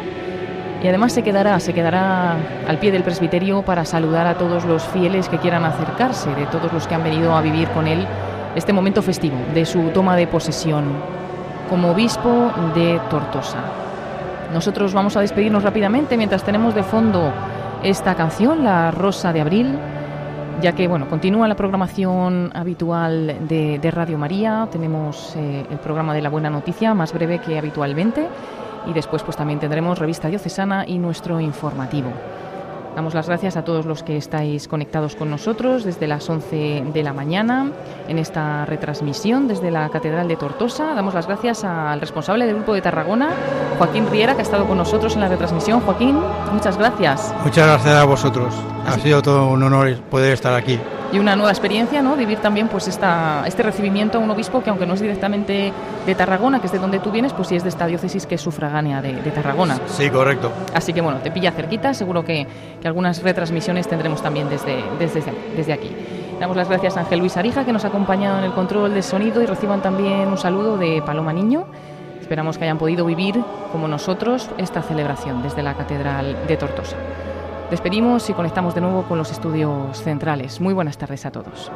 Y 0.82 0.88
además 0.88 1.12
se 1.12 1.22
quedará, 1.22 1.58
se 1.58 1.72
quedará 1.72 2.36
al 2.68 2.78
pie 2.78 2.92
del 2.92 3.02
presbiterio 3.02 3.62
para 3.62 3.84
saludar 3.84 4.26
a 4.26 4.34
todos 4.34 4.64
los 4.64 4.84
fieles 4.84 5.28
que 5.28 5.38
quieran 5.38 5.64
acercarse, 5.64 6.34
de 6.34 6.46
todos 6.46 6.72
los 6.72 6.86
que 6.86 6.94
han 6.94 7.02
venido 7.02 7.34
a 7.34 7.40
vivir 7.40 7.68
con 7.70 7.86
él 7.86 8.06
este 8.54 8.72
momento 8.72 9.02
festivo 9.02 9.36
de 9.54 9.66
su 9.66 9.90
toma 9.90 10.16
de 10.16 10.26
posesión 10.26 10.84
como 11.68 11.90
obispo 11.90 12.52
de 12.74 13.00
Tortosa. 13.10 13.58
Nosotros 14.52 14.94
vamos 14.94 15.16
a 15.16 15.20
despedirnos 15.20 15.62
rápidamente 15.62 16.16
mientras 16.16 16.44
tenemos 16.44 16.74
de 16.74 16.82
fondo 16.82 17.32
esta 17.82 18.14
canción, 18.14 18.64
La 18.64 18.90
Rosa 18.90 19.32
de 19.32 19.40
Abril, 19.40 19.78
ya 20.62 20.72
que 20.72 20.88
bueno, 20.88 21.08
continúa 21.08 21.48
la 21.48 21.54
programación 21.54 22.50
habitual 22.54 23.36
de, 23.48 23.90
Radio 23.92 24.16
María, 24.16 24.68
tenemos 24.70 25.34
eh, 25.36 25.66
el 25.70 25.78
programa 25.78 26.14
de 26.14 26.22
la 26.22 26.30
buena 26.30 26.48
noticia, 26.48 26.94
más 26.94 27.12
breve 27.12 27.40
que 27.40 27.58
habitualmente, 27.58 28.26
y 28.86 28.92
después 28.92 29.22
pues 29.22 29.36
también 29.36 29.60
tendremos 29.60 29.98
revista 29.98 30.28
diocesana 30.28 30.84
y 30.86 30.98
nuestro 30.98 31.40
informativo. 31.40 32.10
Damos 32.96 33.12
las 33.12 33.26
gracias 33.26 33.58
a 33.58 33.62
todos 33.62 33.84
los 33.84 34.02
que 34.02 34.16
estáis 34.16 34.68
conectados 34.68 35.16
con 35.16 35.28
nosotros 35.28 35.84
desde 35.84 36.06
las 36.06 36.30
11 36.30 36.84
de 36.94 37.02
la 37.02 37.12
mañana 37.12 37.70
en 38.08 38.18
esta 38.18 38.64
retransmisión 38.64 39.48
desde 39.48 39.70
la 39.70 39.90
Catedral 39.90 40.28
de 40.28 40.36
Tortosa. 40.36 40.94
Damos 40.94 41.12
las 41.12 41.26
gracias 41.26 41.62
al 41.62 42.00
responsable 42.00 42.46
del 42.46 42.54
Grupo 42.54 42.72
de 42.72 42.80
Tarragona, 42.80 43.28
Joaquín 43.76 44.08
Riera, 44.10 44.32
que 44.32 44.38
ha 44.38 44.42
estado 44.42 44.66
con 44.66 44.78
nosotros 44.78 45.14
en 45.14 45.20
la 45.20 45.28
retransmisión. 45.28 45.80
Joaquín, 45.80 46.18
muchas 46.54 46.78
gracias. 46.78 47.34
Muchas 47.44 47.66
gracias 47.66 47.94
a 47.94 48.04
vosotros. 48.04 48.54
Ha 48.86 48.98
sido 48.98 49.20
todo 49.20 49.48
un 49.48 49.62
honor 49.62 49.94
poder 50.10 50.32
estar 50.32 50.54
aquí. 50.54 50.80
Y 51.12 51.18
una 51.18 51.36
nueva 51.36 51.50
experiencia, 51.50 52.02
¿no? 52.02 52.16
Vivir 52.16 52.38
también 52.38 52.68
pues 52.68 52.88
esta, 52.88 53.44
este 53.46 53.62
recibimiento 53.62 54.18
a 54.18 54.20
un 54.20 54.30
obispo 54.30 54.62
que 54.62 54.70
aunque 54.70 54.86
no 54.86 54.94
es 54.94 55.00
directamente 55.00 55.72
de 56.04 56.14
Tarragona, 56.14 56.60
que 56.60 56.66
es 56.66 56.72
de 56.72 56.78
donde 56.78 56.98
tú 56.98 57.10
vienes, 57.10 57.32
pues 57.32 57.48
sí 57.48 57.56
es 57.56 57.62
de 57.62 57.68
esta 57.68 57.86
diócesis 57.86 58.26
que 58.26 58.34
es 58.34 58.40
sufragánea 58.40 59.00
de, 59.00 59.14
de 59.22 59.30
Tarragona. 59.30 59.78
Sí, 59.86 60.10
correcto. 60.10 60.50
Así 60.74 60.92
que 60.92 61.00
bueno, 61.00 61.20
te 61.20 61.30
pilla 61.30 61.52
cerquita, 61.52 61.94
seguro 61.94 62.24
que, 62.24 62.46
que 62.80 62.88
algunas 62.88 63.22
retransmisiones 63.22 63.88
tendremos 63.88 64.20
también 64.20 64.48
desde, 64.48 64.84
desde, 64.98 65.22
desde 65.56 65.72
aquí. 65.72 65.90
Damos 66.40 66.56
las 66.56 66.68
gracias 66.68 66.96
a 66.96 67.00
Ángel 67.00 67.20
Luis 67.20 67.36
Arija, 67.36 67.64
que 67.64 67.72
nos 67.72 67.84
ha 67.84 67.88
acompañado 67.88 68.38
en 68.38 68.44
el 68.44 68.52
control 68.52 68.92
del 68.92 69.02
sonido, 69.02 69.40
y 69.40 69.46
reciban 69.46 69.80
también 69.80 70.28
un 70.28 70.36
saludo 70.36 70.76
de 70.76 71.02
Paloma 71.06 71.32
Niño. 71.32 71.66
Esperamos 72.20 72.58
que 72.58 72.64
hayan 72.64 72.76
podido 72.76 73.06
vivir, 73.06 73.40
como 73.70 73.86
nosotros, 73.86 74.50
esta 74.58 74.82
celebración 74.82 75.42
desde 75.42 75.62
la 75.62 75.74
Catedral 75.74 76.36
de 76.46 76.56
Tortosa. 76.56 76.96
Despedimos 77.70 78.30
y 78.30 78.32
conectamos 78.32 78.76
de 78.76 78.80
nuevo 78.80 79.02
con 79.08 79.18
los 79.18 79.32
estudios 79.32 80.00
centrales. 80.00 80.60
Muy 80.60 80.72
buenas 80.72 80.98
tardes 80.98 81.26
a 81.26 81.32
todos. 81.32 81.72